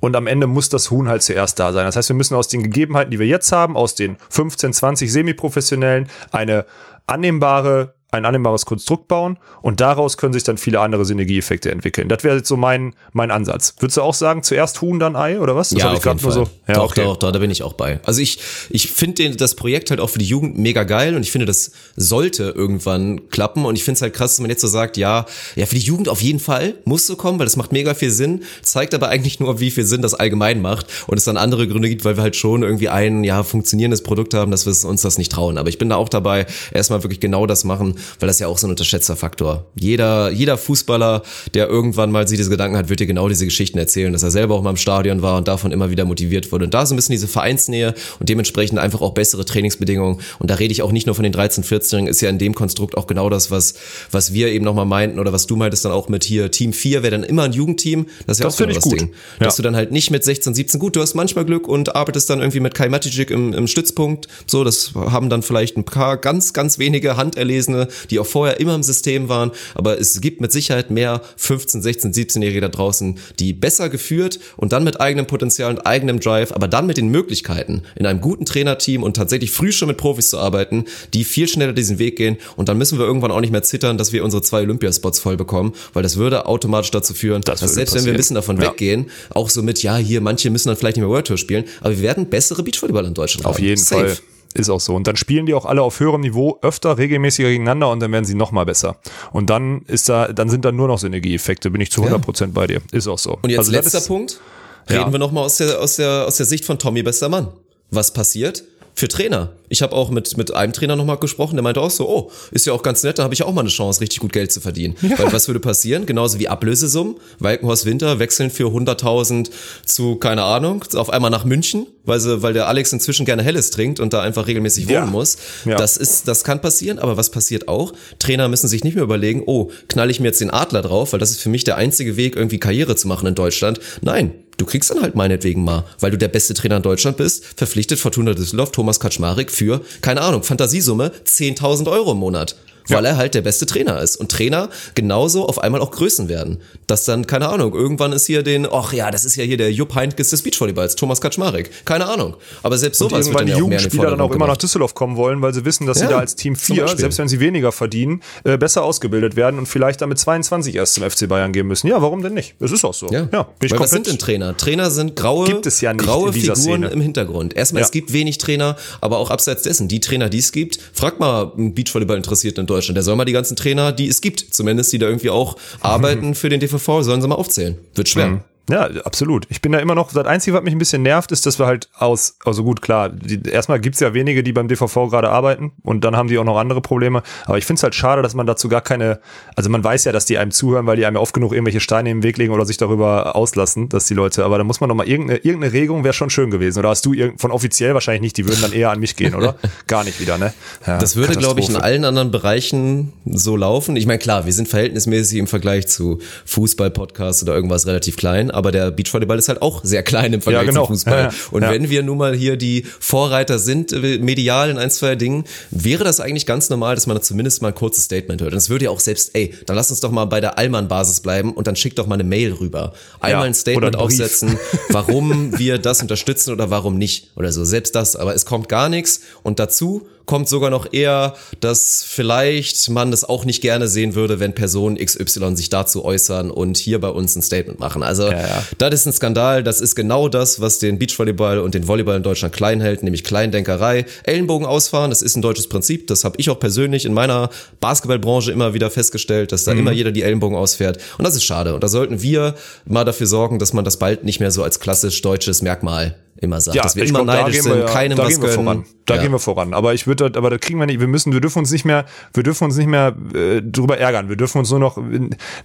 Und 0.00 0.16
am 0.16 0.26
Ende 0.26 0.46
muss 0.46 0.68
das 0.68 0.90
Huhn 0.90 1.08
halt 1.08 1.22
zuerst 1.22 1.58
da 1.58 1.72
sein. 1.72 1.84
Das 1.84 1.96
heißt, 1.96 2.08
wir 2.08 2.16
müssen 2.16 2.34
aus 2.34 2.48
den 2.48 2.62
Gegebenheiten, 2.62 3.10
die 3.10 3.18
wir 3.18 3.26
jetzt 3.26 3.52
haben, 3.52 3.76
aus 3.76 3.94
den 3.94 4.16
15, 4.30 4.72
20 4.72 5.12
Semiprofessionellen, 5.12 6.08
eine 6.30 6.64
annehmbare, 7.06 7.94
ein 8.14 8.24
annehmbares 8.24 8.66
Konstrukt 8.66 9.08
bauen 9.08 9.38
und 9.62 9.80
daraus 9.80 10.16
können 10.16 10.32
sich 10.32 10.42
dann 10.42 10.58
viele 10.58 10.80
andere 10.80 11.04
Synergieeffekte 11.04 11.70
entwickeln. 11.70 12.08
Das 12.08 12.24
wäre 12.24 12.36
jetzt 12.36 12.48
so 12.48 12.56
mein, 12.56 12.94
mein 13.12 13.30
Ansatz. 13.30 13.74
Würdest 13.78 13.96
du 13.96 14.02
auch 14.02 14.14
sagen, 14.14 14.42
zuerst 14.42 14.80
Huhn, 14.80 14.98
dann 14.98 15.16
Ei 15.16 15.40
oder 15.40 15.56
was? 15.56 15.70
Das 15.70 15.78
ja, 15.78 15.92
auf 15.92 16.04
jeden 16.04 16.18
Fall. 16.18 16.32
so. 16.32 16.48
Ja, 16.68 16.74
doch, 16.74 16.84
okay. 16.90 17.04
doch, 17.04 17.16
doch, 17.16 17.32
da 17.32 17.38
bin 17.38 17.50
ich 17.50 17.62
auch 17.62 17.74
bei. 17.74 18.00
Also 18.04 18.20
ich, 18.20 18.38
ich 18.70 18.90
finde 18.90 19.30
das 19.36 19.54
Projekt 19.54 19.90
halt 19.90 20.00
auch 20.00 20.10
für 20.10 20.18
die 20.18 20.24
Jugend 20.26 20.58
mega 20.58 20.84
geil 20.84 21.14
und 21.14 21.22
ich 21.22 21.32
finde, 21.32 21.46
das 21.46 21.72
sollte 21.96 22.54
irgendwann 22.56 23.28
klappen 23.30 23.64
und 23.64 23.76
ich 23.76 23.84
finde 23.84 23.96
es 23.96 24.02
halt 24.02 24.14
krass, 24.14 24.32
dass 24.32 24.40
man 24.40 24.50
jetzt 24.50 24.60
so 24.60 24.68
sagt, 24.68 24.96
ja, 24.96 25.26
ja, 25.56 25.66
für 25.66 25.74
die 25.74 25.80
Jugend 25.80 26.08
auf 26.08 26.22
jeden 26.22 26.40
Fall 26.40 26.74
muss 26.84 27.06
so 27.06 27.16
kommen, 27.16 27.38
weil 27.38 27.46
das 27.46 27.56
macht 27.56 27.72
mega 27.72 27.94
viel 27.94 28.10
Sinn, 28.10 28.42
zeigt 28.62 28.94
aber 28.94 29.08
eigentlich 29.08 29.40
nur, 29.40 29.60
wie 29.60 29.70
viel 29.70 29.84
Sinn 29.84 30.02
das 30.02 30.14
allgemein 30.14 30.62
macht 30.62 30.86
und 31.06 31.16
es 31.16 31.24
dann 31.24 31.36
andere 31.36 31.68
Gründe 31.68 31.88
gibt, 31.88 32.04
weil 32.04 32.16
wir 32.16 32.22
halt 32.22 32.36
schon 32.36 32.62
irgendwie 32.62 32.88
ein, 32.88 33.24
ja, 33.24 33.42
funktionierendes 33.42 34.02
Produkt 34.02 34.34
haben, 34.34 34.50
dass 34.50 34.66
wir 34.66 34.88
uns 34.88 35.02
das 35.02 35.18
nicht 35.18 35.32
trauen. 35.32 35.58
Aber 35.58 35.68
ich 35.68 35.78
bin 35.78 35.88
da 35.88 35.96
auch 35.96 36.08
dabei, 36.08 36.46
erstmal 36.72 37.02
wirklich 37.02 37.20
genau 37.20 37.46
das 37.46 37.64
machen, 37.64 37.96
weil 38.20 38.26
das 38.26 38.38
ja 38.38 38.46
auch 38.46 38.58
so 38.58 38.66
ein 38.66 38.70
unterschätzter 38.70 39.16
Faktor. 39.16 39.66
Jeder, 39.74 40.30
jeder 40.30 40.58
Fußballer, 40.58 41.22
der 41.54 41.68
irgendwann 41.68 42.10
mal 42.10 42.26
sich 42.28 42.38
diese 42.38 42.50
Gedanken 42.50 42.76
hat, 42.76 42.88
wird 42.88 43.00
dir 43.00 43.06
genau 43.06 43.28
diese 43.28 43.44
Geschichten 43.44 43.78
erzählen, 43.78 44.12
dass 44.12 44.22
er 44.22 44.30
selber 44.30 44.54
auch 44.54 44.62
mal 44.62 44.70
im 44.70 44.76
Stadion 44.76 45.22
war 45.22 45.36
und 45.36 45.48
davon 45.48 45.72
immer 45.72 45.90
wieder 45.90 46.04
motiviert 46.04 46.52
wurde. 46.52 46.66
Und 46.66 46.74
da 46.74 46.86
so 46.86 46.94
ein 46.94 46.96
bisschen 46.96 47.12
diese 47.12 47.28
Vereinsnähe 47.28 47.94
und 48.20 48.28
dementsprechend 48.28 48.78
einfach 48.78 49.00
auch 49.00 49.12
bessere 49.12 49.44
Trainingsbedingungen. 49.44 50.20
Und 50.38 50.50
da 50.50 50.54
rede 50.54 50.72
ich 50.72 50.82
auch 50.82 50.92
nicht 50.92 51.06
nur 51.06 51.14
von 51.14 51.22
den 51.22 51.32
13-, 51.32 51.64
14-Jährigen, 51.64 52.08
ist 52.08 52.20
ja 52.20 52.28
in 52.28 52.38
dem 52.38 52.54
Konstrukt 52.54 52.96
auch 52.96 53.06
genau 53.06 53.30
das, 53.30 53.50
was, 53.50 53.74
was 54.10 54.32
wir 54.32 54.48
eben 54.48 54.64
nochmal 54.64 54.86
meinten 54.86 55.18
oder 55.18 55.32
was 55.32 55.46
du 55.46 55.56
meintest 55.56 55.84
dann 55.84 55.92
auch 55.92 56.08
mit 56.08 56.24
hier 56.24 56.50
Team 56.50 56.72
4 56.72 57.02
wäre 57.02 57.12
dann 57.12 57.24
immer 57.24 57.44
ein 57.44 57.52
Jugendteam. 57.52 58.06
Das 58.26 58.38
ist 58.38 58.40
ja 58.40 58.46
Das 58.46 58.54
auch 58.54 58.58
genau 58.58 58.74
das 58.74 58.84
gut. 58.84 59.00
Ding. 59.00 59.10
Ja. 59.40 59.46
Dass 59.46 59.56
du 59.56 59.62
dann 59.62 59.76
halt 59.76 59.92
nicht 59.92 60.10
mit 60.10 60.24
16, 60.24 60.54
17, 60.54 60.80
gut, 60.80 60.96
du 60.96 61.00
hast 61.00 61.14
manchmal 61.14 61.44
Glück 61.44 61.68
und 61.68 61.94
arbeitest 61.94 62.30
dann 62.30 62.40
irgendwie 62.40 62.60
mit 62.60 62.74
Kai 62.74 62.88
Maticic 62.88 63.30
im, 63.30 63.52
im 63.52 63.66
Stützpunkt. 63.66 64.28
So, 64.46 64.64
das 64.64 64.92
haben 64.94 65.28
dann 65.28 65.42
vielleicht 65.42 65.76
ein 65.76 65.84
paar 65.84 66.16
ganz, 66.16 66.52
ganz 66.52 66.78
wenige 66.78 67.16
Handerlesene, 67.16 67.83
die 68.10 68.18
auch 68.18 68.26
vorher 68.26 68.60
immer 68.60 68.74
im 68.74 68.82
System 68.82 69.28
waren. 69.28 69.50
Aber 69.74 69.98
es 69.98 70.20
gibt 70.20 70.40
mit 70.40 70.52
Sicherheit 70.52 70.90
mehr 70.90 71.20
15, 71.36 71.82
16, 71.82 72.12
17-Jährige 72.12 72.60
da 72.60 72.68
draußen, 72.68 73.18
die 73.38 73.52
besser 73.52 73.88
geführt 73.88 74.38
und 74.56 74.72
dann 74.72 74.84
mit 74.84 75.00
eigenem 75.00 75.26
Potenzial 75.26 75.70
und 75.70 75.86
eigenem 75.86 76.20
Drive, 76.20 76.52
aber 76.52 76.68
dann 76.68 76.86
mit 76.86 76.96
den 76.96 77.08
Möglichkeiten, 77.08 77.82
in 77.96 78.06
einem 78.06 78.20
guten 78.20 78.44
Trainerteam 78.44 79.02
und 79.02 79.16
tatsächlich 79.16 79.50
früh 79.50 79.72
schon 79.72 79.88
mit 79.88 79.96
Profis 79.96 80.30
zu 80.30 80.38
arbeiten, 80.38 80.84
die 81.12 81.24
viel 81.24 81.48
schneller 81.48 81.72
diesen 81.72 81.98
Weg 81.98 82.16
gehen. 82.16 82.36
Und 82.56 82.68
dann 82.68 82.78
müssen 82.78 82.98
wir 82.98 83.06
irgendwann 83.06 83.30
auch 83.30 83.40
nicht 83.40 83.50
mehr 83.52 83.62
zittern, 83.62 83.98
dass 83.98 84.12
wir 84.12 84.24
unsere 84.24 84.42
zwei 84.42 84.60
Olympiaspots 84.62 85.18
voll 85.20 85.36
bekommen, 85.36 85.72
weil 85.92 86.02
das 86.02 86.16
würde 86.16 86.46
automatisch 86.46 86.90
dazu 86.90 87.14
führen, 87.14 87.42
dass 87.42 87.60
würde 87.62 87.72
selbst 87.74 87.94
wenn 87.94 88.04
wir 88.04 88.12
ein 88.12 88.16
passieren. 88.16 88.16
bisschen 88.16 88.34
davon 88.36 88.60
Ja. 88.60 88.70
weggehen, 88.70 89.10
auch 89.30 89.50
so 89.50 89.62
mit, 89.62 89.82
ja, 89.82 89.96
hier, 89.96 90.20
manche 90.20 90.50
müssen 90.50 90.68
dann 90.68 90.76
vielleicht 90.76 90.96
nicht 90.96 91.02
mehr 91.02 91.10
World 91.10 91.26
Tour 91.26 91.38
spielen, 91.38 91.64
aber 91.80 91.90
wir 91.90 92.02
werden 92.02 92.26
bessere 92.26 92.62
Beachvolleyballer 92.62 93.08
in 93.08 93.14
Deutschland 93.14 93.46
Auf 93.46 93.56
haben. 93.56 93.64
jeden 93.64 93.80
Safe. 93.82 94.08
Fall. 94.08 94.18
Ist 94.54 94.70
auch 94.70 94.80
so. 94.80 94.94
Und 94.94 95.06
dann 95.08 95.16
spielen 95.16 95.46
die 95.46 95.54
auch 95.54 95.64
alle 95.66 95.82
auf 95.82 95.98
höherem 96.00 96.20
Niveau 96.20 96.58
öfter, 96.62 96.96
regelmäßiger 96.96 97.48
gegeneinander 97.48 97.90
und 97.90 98.00
dann 98.00 98.12
werden 98.12 98.24
sie 98.24 98.34
noch 98.36 98.52
mal 98.52 98.64
besser. 98.64 98.96
Und 99.32 99.50
dann 99.50 99.82
ist 99.88 100.08
da, 100.08 100.28
dann 100.32 100.48
sind 100.48 100.64
da 100.64 100.70
nur 100.72 100.86
noch 100.88 100.98
Synergieeffekte, 100.98 101.70
bin 101.70 101.80
ich 101.80 101.90
zu 101.90 102.00
100 102.02 102.22
Prozent 102.22 102.54
bei 102.54 102.66
dir. 102.68 102.80
Ist 102.92 103.08
auch 103.08 103.18
so. 103.18 103.38
Und 103.42 103.50
jetzt 103.50 103.58
Also 103.58 103.72
letzter 103.72 103.98
ist- 103.98 104.06
Punkt. 104.06 104.40
Ja. 104.88 105.00
Reden 105.00 105.12
wir 105.12 105.18
nochmal 105.18 105.44
aus 105.44 105.56
der, 105.56 105.80
aus, 105.80 105.96
der, 105.96 106.26
aus 106.26 106.36
der 106.36 106.46
Sicht 106.46 106.64
von 106.64 106.78
Tommy 106.78 107.02
Bestermann. 107.02 107.48
Was 107.90 108.12
passiert? 108.12 108.64
Für 108.96 109.08
Trainer. 109.08 109.52
Ich 109.68 109.82
habe 109.82 109.92
auch 109.94 110.10
mit, 110.10 110.36
mit 110.36 110.54
einem 110.54 110.72
Trainer 110.72 110.94
nochmal 110.94 111.16
gesprochen, 111.16 111.56
der 111.56 111.64
meinte 111.64 111.80
auch 111.80 111.90
so, 111.90 112.08
oh, 112.08 112.30
ist 112.52 112.64
ja 112.64 112.72
auch 112.72 112.82
ganz 112.82 113.02
nett, 113.02 113.18
da 113.18 113.24
habe 113.24 113.34
ich 113.34 113.42
auch 113.42 113.52
mal 113.52 113.62
eine 113.62 113.70
Chance, 113.70 114.00
richtig 114.00 114.20
gut 114.20 114.32
Geld 114.32 114.52
zu 114.52 114.60
verdienen. 114.60 114.94
Weil 115.16 115.32
was 115.32 115.48
würde 115.48 115.58
passieren? 115.58 116.06
Genauso 116.06 116.38
wie 116.38 116.46
Ablösesummen. 116.48 117.16
Walkenhorst 117.40 117.84
Winter 117.86 118.20
wechseln 118.20 118.50
für 118.50 118.68
100.000 118.68 119.50
zu, 119.84 120.14
keine 120.16 120.44
Ahnung, 120.44 120.84
auf 120.94 121.10
einmal 121.10 121.30
nach 121.30 121.44
München, 121.44 121.86
weil, 122.04 122.20
sie, 122.20 122.42
weil 122.42 122.52
der 122.52 122.68
Alex 122.68 122.92
inzwischen 122.92 123.26
gerne 123.26 123.42
Helles 123.42 123.70
trinkt 123.70 123.98
und 123.98 124.12
da 124.12 124.22
einfach 124.22 124.46
regelmäßig 124.46 124.86
wohnen 124.86 124.94
Ja. 124.94 125.06
muss. 125.06 125.38
Ja. 125.64 125.76
Das 125.76 125.96
ist, 125.96 126.28
das 126.28 126.44
kann 126.44 126.60
passieren, 126.60 127.00
aber 127.00 127.16
was 127.16 127.30
passiert 127.30 127.66
auch? 127.66 127.92
Trainer 128.20 128.46
müssen 128.48 128.68
sich 128.68 128.84
nicht 128.84 128.94
mehr 128.94 129.04
überlegen, 129.04 129.42
oh, 129.46 129.70
knall 129.88 130.08
ich 130.10 130.20
mir 130.20 130.28
jetzt 130.28 130.40
den 130.40 130.50
Adler 130.50 130.82
drauf, 130.82 131.12
weil 131.12 131.18
das 131.20 131.30
ist 131.32 131.40
für 131.40 131.48
mich 131.48 131.64
der 131.64 131.76
einzige 131.78 132.16
Weg, 132.16 132.36
irgendwie 132.36 132.60
Karriere 132.60 132.94
zu 132.94 133.08
machen 133.08 133.26
in 133.26 133.34
Deutschland. 133.34 133.80
Nein, 134.02 134.34
du 134.56 134.66
kriegst 134.66 134.90
dann 134.90 135.02
halt 135.02 135.14
meinetwegen 135.14 135.64
mal, 135.64 135.84
weil 136.00 136.10
du 136.10 136.18
der 136.18 136.28
beste 136.28 136.54
Trainer 136.54 136.76
in 136.76 136.82
Deutschland 136.82 137.16
bist, 137.16 137.44
verpflichtet 137.56 137.98
Fortuna 137.98 138.34
Düsseldorf 138.34 138.72
Thomas 138.72 139.00
Kaczmarek 139.00 139.50
für, 139.50 139.80
keine 140.00 140.22
Ahnung, 140.22 140.42
Fantasiesumme 140.42 141.12
10.000 141.26 141.90
Euro 141.90 142.12
im 142.12 142.18
Monat. 142.18 142.56
Weil 142.88 143.04
er 143.06 143.16
halt 143.16 143.34
der 143.34 143.42
beste 143.42 143.66
Trainer 143.66 144.00
ist. 144.02 144.16
Und 144.16 144.30
Trainer 144.30 144.68
genauso 144.94 145.46
auf 145.48 145.58
einmal 145.58 145.80
auch 145.80 145.90
Größen 145.90 146.28
werden. 146.28 146.58
Dass 146.86 147.04
dann, 147.04 147.26
keine 147.26 147.48
Ahnung, 147.48 147.72
irgendwann 147.74 148.12
ist 148.12 148.26
hier 148.26 148.42
den, 148.42 148.66
ach 148.70 148.92
ja, 148.92 149.10
das 149.10 149.24
ist 149.24 149.36
ja 149.36 149.44
hier 149.44 149.56
der 149.56 149.72
Jupp 149.72 149.94
Heynckes 149.94 150.30
des 150.30 150.42
Beachvolleyballs, 150.42 150.96
Thomas 150.96 151.20
Kaczmarek. 151.20 151.70
Keine 151.86 152.06
Ahnung. 152.06 152.36
Aber 152.62 152.76
selbst 152.78 152.98
sowas 152.98 153.12
wird 153.12 153.22
irgendwann 153.26 153.38
dann 153.38 153.46
die 153.46 153.50
ja 153.52 153.56
auch 153.56 153.60
Jugendspieler 153.60 154.10
dann 154.10 154.20
auch 154.20 154.30
immer 154.32 154.46
nach. 154.46 154.56
Düsseldorf 154.56 154.94
kommen 154.94 155.16
wollen, 155.16 155.42
weil 155.42 155.52
sie 155.54 155.64
wissen, 155.64 155.86
dass 155.86 155.98
sie 155.98 156.04
Ja, 156.04 156.10
da 156.10 156.18
als 156.18 156.36
Team 156.36 156.54
zum 156.56 156.76
4, 156.76 156.82
Beispiel. 156.84 157.00
selbst 157.00 157.18
wenn 157.18 157.28
sie 157.28 157.40
weniger 157.40 157.72
verdienen, 157.72 158.22
äh, 158.44 158.56
besser 158.58 158.84
ausgebildet 158.84 159.34
werden 159.36 159.58
und 159.58 159.66
vielleicht 159.66 160.00
dann 160.00 160.08
mit 160.10 160.18
22 160.18 160.74
erst 160.74 160.94
zum 160.94 161.02
FC 161.08 161.26
Bayern 161.28 161.52
gehen 161.52 161.66
müssen. 161.66 161.86
Ja, 161.88 162.00
warum 162.02 162.22
denn 162.22 162.34
nicht? 162.34 162.54
Es 162.60 162.70
ist 162.72 162.84
auch 162.84 162.94
so. 162.94 163.08
Ja, 163.10 163.28
ich 163.62 163.70
Weil 163.72 163.80
was 163.80 163.90
sind 163.90 164.06
denn 164.06 164.18
Trainer? 164.18 164.56
Trainer 164.56 164.90
sind 164.90 165.16
graue, 165.16 165.46
Gibt 165.46 165.66
es 165.66 165.80
ja 165.80 165.92
nicht 165.92 166.04
graue 166.04 166.32
Figuren 166.32 166.56
Szene. 166.56 166.88
im 166.88 167.00
Hintergrund. 167.00 167.54
Erstmal, 167.56 167.80
Ja. 167.80 167.86
es 167.86 167.90
gibt 167.92 168.12
wenig 168.12 168.38
Trainer, 168.38 168.76
aber 169.00 169.18
auch 169.18 169.30
abseits 169.30 169.62
dessen, 169.62 169.88
die 169.88 170.00
Trainer, 170.00 170.28
die 170.28 170.38
es 170.38 170.52
gibt, 170.52 170.78
frag 170.92 171.18
mal 171.18 171.52
einen 171.56 171.74
Beachvolleyball 171.74 172.16
interessiert 172.16 172.58
in 172.58 172.66
Deutschland, 172.74 172.96
der 172.96 173.02
soll 173.02 173.16
mal 173.16 173.24
die 173.24 173.32
ganzen 173.32 173.56
Trainer, 173.56 173.92
die 173.92 174.08
es 174.08 174.20
gibt, 174.20 174.40
zumindest 174.40 174.92
die 174.92 174.98
da 174.98 175.06
irgendwie 175.06 175.30
auch 175.30 175.56
arbeiten 175.80 176.34
für 176.34 176.48
den 176.48 176.60
DVV, 176.60 177.02
sollen 177.02 177.22
sie 177.22 177.28
mal 177.28 177.36
aufzählen. 177.36 177.78
Wird 177.94 178.08
schwer. 178.08 178.44
Ja, 178.70 178.88
absolut. 179.04 179.46
Ich 179.50 179.60
bin 179.60 179.72
da 179.72 179.78
immer 179.78 179.94
noch, 179.94 180.12
das 180.12 180.24
Einzige, 180.26 180.56
was 180.56 180.62
mich 180.62 180.74
ein 180.74 180.78
bisschen 180.78 181.02
nervt, 181.02 181.32
ist, 181.32 181.44
dass 181.44 181.58
wir 181.58 181.66
halt 181.66 181.88
aus, 181.98 182.38
also 182.44 182.64
gut, 182.64 182.80
klar, 182.80 183.10
die, 183.10 183.42
erstmal 183.48 183.78
gibt's 183.78 184.00
ja 184.00 184.14
wenige, 184.14 184.42
die 184.42 184.52
beim 184.52 184.68
DVV 184.68 185.10
gerade 185.10 185.28
arbeiten 185.28 185.72
und 185.82 186.04
dann 186.04 186.16
haben 186.16 186.28
die 186.28 186.38
auch 186.38 186.44
noch 186.44 186.56
andere 186.56 186.80
Probleme. 186.80 187.22
Aber 187.44 187.58
ich 187.58 187.66
finde 187.66 187.78
es 187.78 187.82
halt 187.82 187.94
schade, 187.94 188.22
dass 188.22 188.34
man 188.34 188.46
dazu 188.46 188.68
gar 188.68 188.80
keine, 188.80 189.20
also 189.54 189.68
man 189.68 189.84
weiß 189.84 190.04
ja, 190.04 190.12
dass 190.12 190.24
die 190.24 190.38
einem 190.38 190.50
zuhören, 190.50 190.86
weil 190.86 190.96
die 190.96 191.04
einem 191.04 191.16
ja 191.16 191.20
oft 191.20 191.34
genug 191.34 191.52
irgendwelche 191.52 191.80
Steine 191.80 192.10
im 192.10 192.22
Weg 192.22 192.38
legen 192.38 192.52
oder 192.52 192.64
sich 192.64 192.78
darüber 192.78 193.36
auslassen, 193.36 193.88
dass 193.90 194.06
die 194.06 194.14
Leute, 194.14 194.44
aber 194.44 194.56
da 194.56 194.64
muss 194.64 194.80
man 194.80 194.88
doch 194.88 194.96
mal 194.96 195.06
irgendeine, 195.06 195.40
irgendeine 195.40 195.72
Regung 195.72 196.04
wäre 196.04 196.14
schon 196.14 196.30
schön 196.30 196.50
gewesen. 196.50 196.78
Oder 196.78 196.88
hast 196.88 197.04
du 197.04 197.12
irgend, 197.12 197.40
von 197.40 197.50
offiziell 197.50 197.92
wahrscheinlich 197.92 198.22
nicht, 198.22 198.36
die 198.38 198.46
würden 198.46 198.62
dann 198.62 198.72
eher 198.72 198.90
an 198.90 199.00
mich 199.00 199.16
gehen, 199.16 199.34
oder? 199.34 199.56
gar 199.86 200.04
nicht 200.04 200.20
wieder, 200.20 200.38
ne? 200.38 200.54
Ja, 200.86 200.98
Das 200.98 201.16
würde, 201.16 201.34
glaube 201.34 201.60
ich, 201.60 201.68
in 201.68 201.76
allen 201.76 202.04
anderen 202.04 202.30
Bereichen 202.30 203.12
so 203.26 203.56
laufen. 203.56 203.96
Ich 203.96 204.06
meine, 204.06 204.18
klar, 204.18 204.46
wir 204.46 204.52
sind 204.52 204.68
verhältnismäßig 204.68 205.38
im 205.38 205.46
Vergleich 205.46 205.86
zu 205.86 206.20
Fußball-Podcasts 206.46 207.42
oder 207.42 207.54
irgendwas 207.54 207.86
relativ 207.86 208.16
klein, 208.16 208.50
aber 208.54 208.72
der 208.72 208.90
Beachvolleyball 208.90 209.38
ist 209.38 209.48
halt 209.48 209.62
auch 209.62 209.84
sehr 209.84 210.02
klein 210.02 210.32
im 210.32 210.40
Vergleich 210.40 210.64
Ja, 210.64 210.70
genau. 210.70 210.86
zum 210.86 210.94
Fußball. 210.94 211.22
Ja. 211.24 211.30
Und 211.50 211.62
wenn 211.62 211.90
wir 211.90 212.02
nun 212.02 212.18
mal 212.18 212.34
hier 212.34 212.56
die 212.56 212.84
Vorreiter 213.00 213.58
sind, 213.58 213.92
äh, 213.92 214.18
medial 214.18 214.70
in 214.70 214.78
ein, 214.78 214.90
zwei 214.90 215.16
Dingen, 215.16 215.44
wäre 215.70 216.04
das 216.04 216.20
eigentlich 216.20 216.46
ganz 216.46 216.70
normal, 216.70 216.94
dass 216.94 217.06
man 217.06 217.16
da 217.16 217.22
zumindest 217.22 217.62
mal 217.62 217.68
ein 217.68 217.74
kurzes 217.74 218.04
Statement 218.04 218.40
hört. 218.40 218.52
Und 218.52 218.58
es 218.58 218.70
würde 218.70 218.86
ja 218.86 218.90
auch 218.90 219.00
selbst, 219.00 219.30
ey, 219.34 219.54
dann 219.66 219.76
lass 219.76 219.90
uns 219.90 220.00
doch 220.00 220.10
mal 220.10 220.24
bei 220.24 220.40
der 220.40 220.58
Allmann-Basis 220.58 221.20
bleiben 221.20 221.52
und 221.52 221.66
dann 221.66 221.76
schick 221.76 221.96
doch 221.96 222.06
mal 222.06 222.14
eine 222.14 222.24
Mail 222.24 222.52
rüber. 222.52 222.92
Einmal 223.20 223.46
ein 223.46 223.54
Statement 223.54 223.96
aufsetzen, 223.96 224.58
warum 224.90 225.58
wir 225.58 225.78
das 225.78 226.00
unterstützen 226.02 226.52
oder 226.52 226.70
warum 226.70 226.98
nicht 226.98 227.30
oder 227.36 227.52
so. 227.52 227.64
Selbst 227.64 227.94
das, 227.94 228.16
aber 228.16 228.34
es 228.34 228.46
kommt 228.46 228.68
gar 228.68 228.88
nichts 228.88 229.20
und 229.42 229.58
dazu 229.58 230.06
kommt 230.26 230.48
sogar 230.48 230.70
noch 230.70 230.92
eher, 230.92 231.34
dass 231.60 232.04
vielleicht 232.06 232.88
man 232.90 233.10
das 233.10 233.24
auch 233.24 233.44
nicht 233.44 233.60
gerne 233.60 233.88
sehen 233.88 234.14
würde, 234.14 234.40
wenn 234.40 234.54
Personen 234.54 234.96
XY 234.96 235.56
sich 235.56 235.68
dazu 235.68 236.04
äußern 236.04 236.50
und 236.50 236.76
hier 236.76 237.00
bei 237.00 237.08
uns 237.08 237.36
ein 237.36 237.42
Statement 237.42 237.78
machen. 237.80 238.02
Also 238.02 238.30
ja. 238.30 238.62
das 238.78 238.94
ist 238.94 239.06
ein 239.06 239.12
Skandal, 239.12 239.62
das 239.62 239.80
ist 239.80 239.94
genau 239.94 240.28
das, 240.28 240.60
was 240.60 240.78
den 240.78 240.98
Beachvolleyball 240.98 241.58
und 241.58 241.74
den 241.74 241.86
Volleyball 241.88 242.16
in 242.16 242.22
Deutschland 242.22 242.54
klein 242.54 242.80
hält, 242.80 243.02
nämlich 243.02 243.24
Kleindenkerei, 243.24 244.06
Ellenbogen 244.22 244.66
ausfahren, 244.66 245.10
das 245.10 245.22
ist 245.22 245.36
ein 245.36 245.42
deutsches 245.42 245.68
Prinzip, 245.68 246.06
das 246.06 246.24
habe 246.24 246.36
ich 246.38 246.50
auch 246.50 246.58
persönlich 246.58 247.04
in 247.04 247.12
meiner 247.12 247.50
Basketballbranche 247.80 248.52
immer 248.52 248.74
wieder 248.74 248.90
festgestellt, 248.90 249.52
dass 249.52 249.64
da 249.64 249.74
Mhm. 249.74 249.80
immer 249.80 249.92
jeder 249.92 250.12
die 250.12 250.22
Ellenbogen 250.22 250.56
ausfährt 250.56 250.98
und 251.18 251.24
das 251.24 251.34
ist 251.34 251.44
schade 251.44 251.74
und 251.74 251.82
da 251.82 251.88
sollten 251.88 252.22
wir 252.22 252.54
mal 252.86 253.04
dafür 253.04 253.26
sorgen, 253.26 253.58
dass 253.58 253.72
man 253.72 253.84
das 253.84 253.98
bald 253.98 254.24
nicht 254.24 254.40
mehr 254.40 254.50
so 254.50 254.62
als 254.62 254.80
klassisch 254.80 255.20
deutsches 255.22 255.62
Merkmal 255.62 256.16
immer 256.36 256.60
sagt, 256.60 256.76
dass 256.84 256.96
wir 256.96 257.04
immer 257.04 257.20
glaub, 257.24 257.26
da 257.28 257.42
neidisch 257.42 257.54
gehen 257.56 257.64
wir 257.66 257.72
sind, 257.74 257.80
ja- 257.88 257.92
keinem 257.94 258.16
da 258.16 258.24
was 258.24 258.28
gehen 258.30 258.42
wir 258.42 258.48
gönnen. 258.50 258.64
voran. 258.64 258.84
Da 259.06 259.14
Ja. 259.16 259.22
gehen 259.22 259.32
wir 259.32 259.38
voran. 259.38 259.74
Aber 259.74 259.94
ich 259.94 260.06
würde, 260.06 260.32
aber 260.34 260.50
da 260.50 260.58
kriegen 260.58 260.78
wir 260.80 260.86
nicht. 260.86 260.98
Wir 261.00 261.06
müssen, 261.06 261.32
wir 261.32 261.40
dürfen 261.40 261.58
uns 261.60 261.70
nicht 261.70 261.84
mehr, 261.84 262.06
wir 262.32 262.42
dürfen 262.42 262.64
uns 262.64 262.76
nicht 262.76 262.86
mehr 262.88 263.14
äh, 263.34 263.60
drüber 263.62 263.98
ärgern. 263.98 264.28
Wir 264.28 264.36
dürfen 264.36 264.58
uns 264.58 264.70
nur 264.70 264.80
noch 264.80 264.98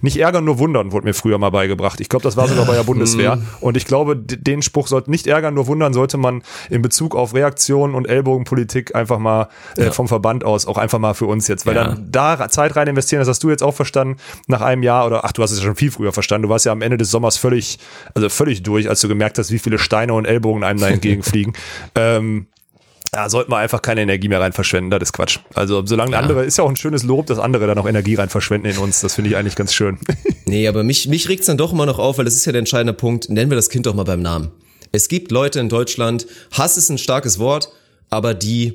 nicht 0.02 0.16
ärgern, 0.18 0.44
nur 0.44 0.58
wundern. 0.58 0.92
Wurde 0.92 1.06
mir 1.06 1.14
früher 1.14 1.38
mal 1.38 1.50
beigebracht. 1.50 2.00
Ich 2.00 2.08
glaube, 2.08 2.22
das 2.22 2.36
war 2.36 2.46
sogar 2.48 2.66
bei 2.66 2.74
der 2.74 2.82
Bundeswehr. 2.84 3.36
Mhm. 3.36 3.46
Und 3.60 3.76
ich 3.76 3.86
glaube, 3.86 4.14
den 4.16 4.62
Spruch 4.62 4.86
sollte 4.88 5.10
nicht 5.10 5.26
ärgern, 5.26 5.54
nur 5.54 5.66
wundern 5.66 5.92
sollte 5.92 6.18
man 6.18 6.42
in 6.68 6.82
Bezug 6.82 7.16
auf 7.16 7.34
Reaktion 7.34 7.94
und 7.94 8.06
Ellbogenpolitik 8.08 8.94
einfach 8.94 9.18
mal 9.18 9.48
äh, 9.76 9.90
vom 9.90 10.06
Verband 10.08 10.44
aus 10.44 10.66
auch 10.66 10.78
einfach 10.78 10.98
mal 10.98 11.14
für 11.14 11.26
uns 11.26 11.48
jetzt, 11.48 11.66
weil 11.66 11.76
Ja. 11.76 11.84
dann 11.84 12.08
da 12.10 12.48
Zeit 12.48 12.76
rein 12.76 12.88
investieren. 12.88 13.20
Das 13.20 13.28
hast 13.28 13.42
du 13.42 13.50
jetzt 13.50 13.62
auch 13.62 13.74
verstanden 13.74 14.16
nach 14.46 14.60
einem 14.60 14.82
Jahr 14.82 15.06
oder 15.06 15.24
ach, 15.24 15.32
du 15.32 15.42
hast 15.42 15.50
es 15.52 15.58
ja 15.58 15.64
schon 15.64 15.76
viel 15.76 15.90
früher 15.90 16.12
verstanden. 16.12 16.44
Du 16.44 16.48
warst 16.50 16.66
ja 16.66 16.72
am 16.72 16.82
Ende 16.82 16.96
des 16.98 17.10
Sommers 17.10 17.36
völlig, 17.38 17.78
also 18.14 18.28
völlig 18.28 18.62
durch, 18.62 18.88
als 18.88 19.00
du 19.00 19.08
gemerkt 19.08 19.38
hast, 19.38 19.50
wie 19.50 19.58
viele 19.58 19.78
Steine 19.78 20.12
und 20.14 20.26
Ellbogen 20.26 20.59
einem 20.64 20.80
da 20.80 20.88
entgegenfliegen. 20.88 21.54
ähm, 21.94 22.46
ja, 23.12 23.28
sollte 23.28 23.50
man 23.50 23.60
einfach 23.60 23.82
keine 23.82 24.02
Energie 24.02 24.28
mehr 24.28 24.40
rein 24.40 24.52
verschwenden, 24.52 24.90
das 24.90 25.02
ist 25.02 25.12
Quatsch. 25.12 25.38
Also 25.54 25.84
solange 25.84 26.16
andere, 26.16 26.44
ist 26.44 26.58
ja 26.58 26.64
auch 26.64 26.68
ein 26.68 26.76
schönes 26.76 27.02
Lob, 27.02 27.26
dass 27.26 27.38
andere 27.40 27.66
da 27.66 27.74
noch 27.74 27.88
Energie 27.88 28.14
rein 28.14 28.28
verschwenden 28.28 28.68
in 28.68 28.78
uns. 28.78 29.00
Das 29.00 29.14
finde 29.14 29.30
ich 29.30 29.36
eigentlich 29.36 29.56
ganz 29.56 29.74
schön. 29.74 29.98
Nee, 30.46 30.66
aber 30.66 30.82
mich, 30.82 31.06
mich 31.06 31.28
regt's 31.28 31.46
dann 31.46 31.58
doch 31.58 31.72
immer 31.72 31.86
noch 31.86 32.00
auf, 32.00 32.18
weil 32.18 32.24
das 32.24 32.34
ist 32.34 32.44
ja 32.44 32.50
der 32.50 32.58
entscheidende 32.58 32.92
Punkt. 32.92 33.30
Nennen 33.30 33.52
wir 33.52 33.56
das 33.56 33.70
Kind 33.70 33.86
doch 33.86 33.94
mal 33.94 34.02
beim 34.02 34.20
Namen. 34.20 34.50
Es 34.90 35.06
gibt 35.06 35.30
Leute 35.30 35.60
in 35.60 35.68
Deutschland, 35.68 36.26
Hass 36.50 36.76
ist 36.76 36.88
ein 36.88 36.98
starkes 36.98 37.38
Wort, 37.38 37.70
aber 38.08 38.34
die 38.34 38.74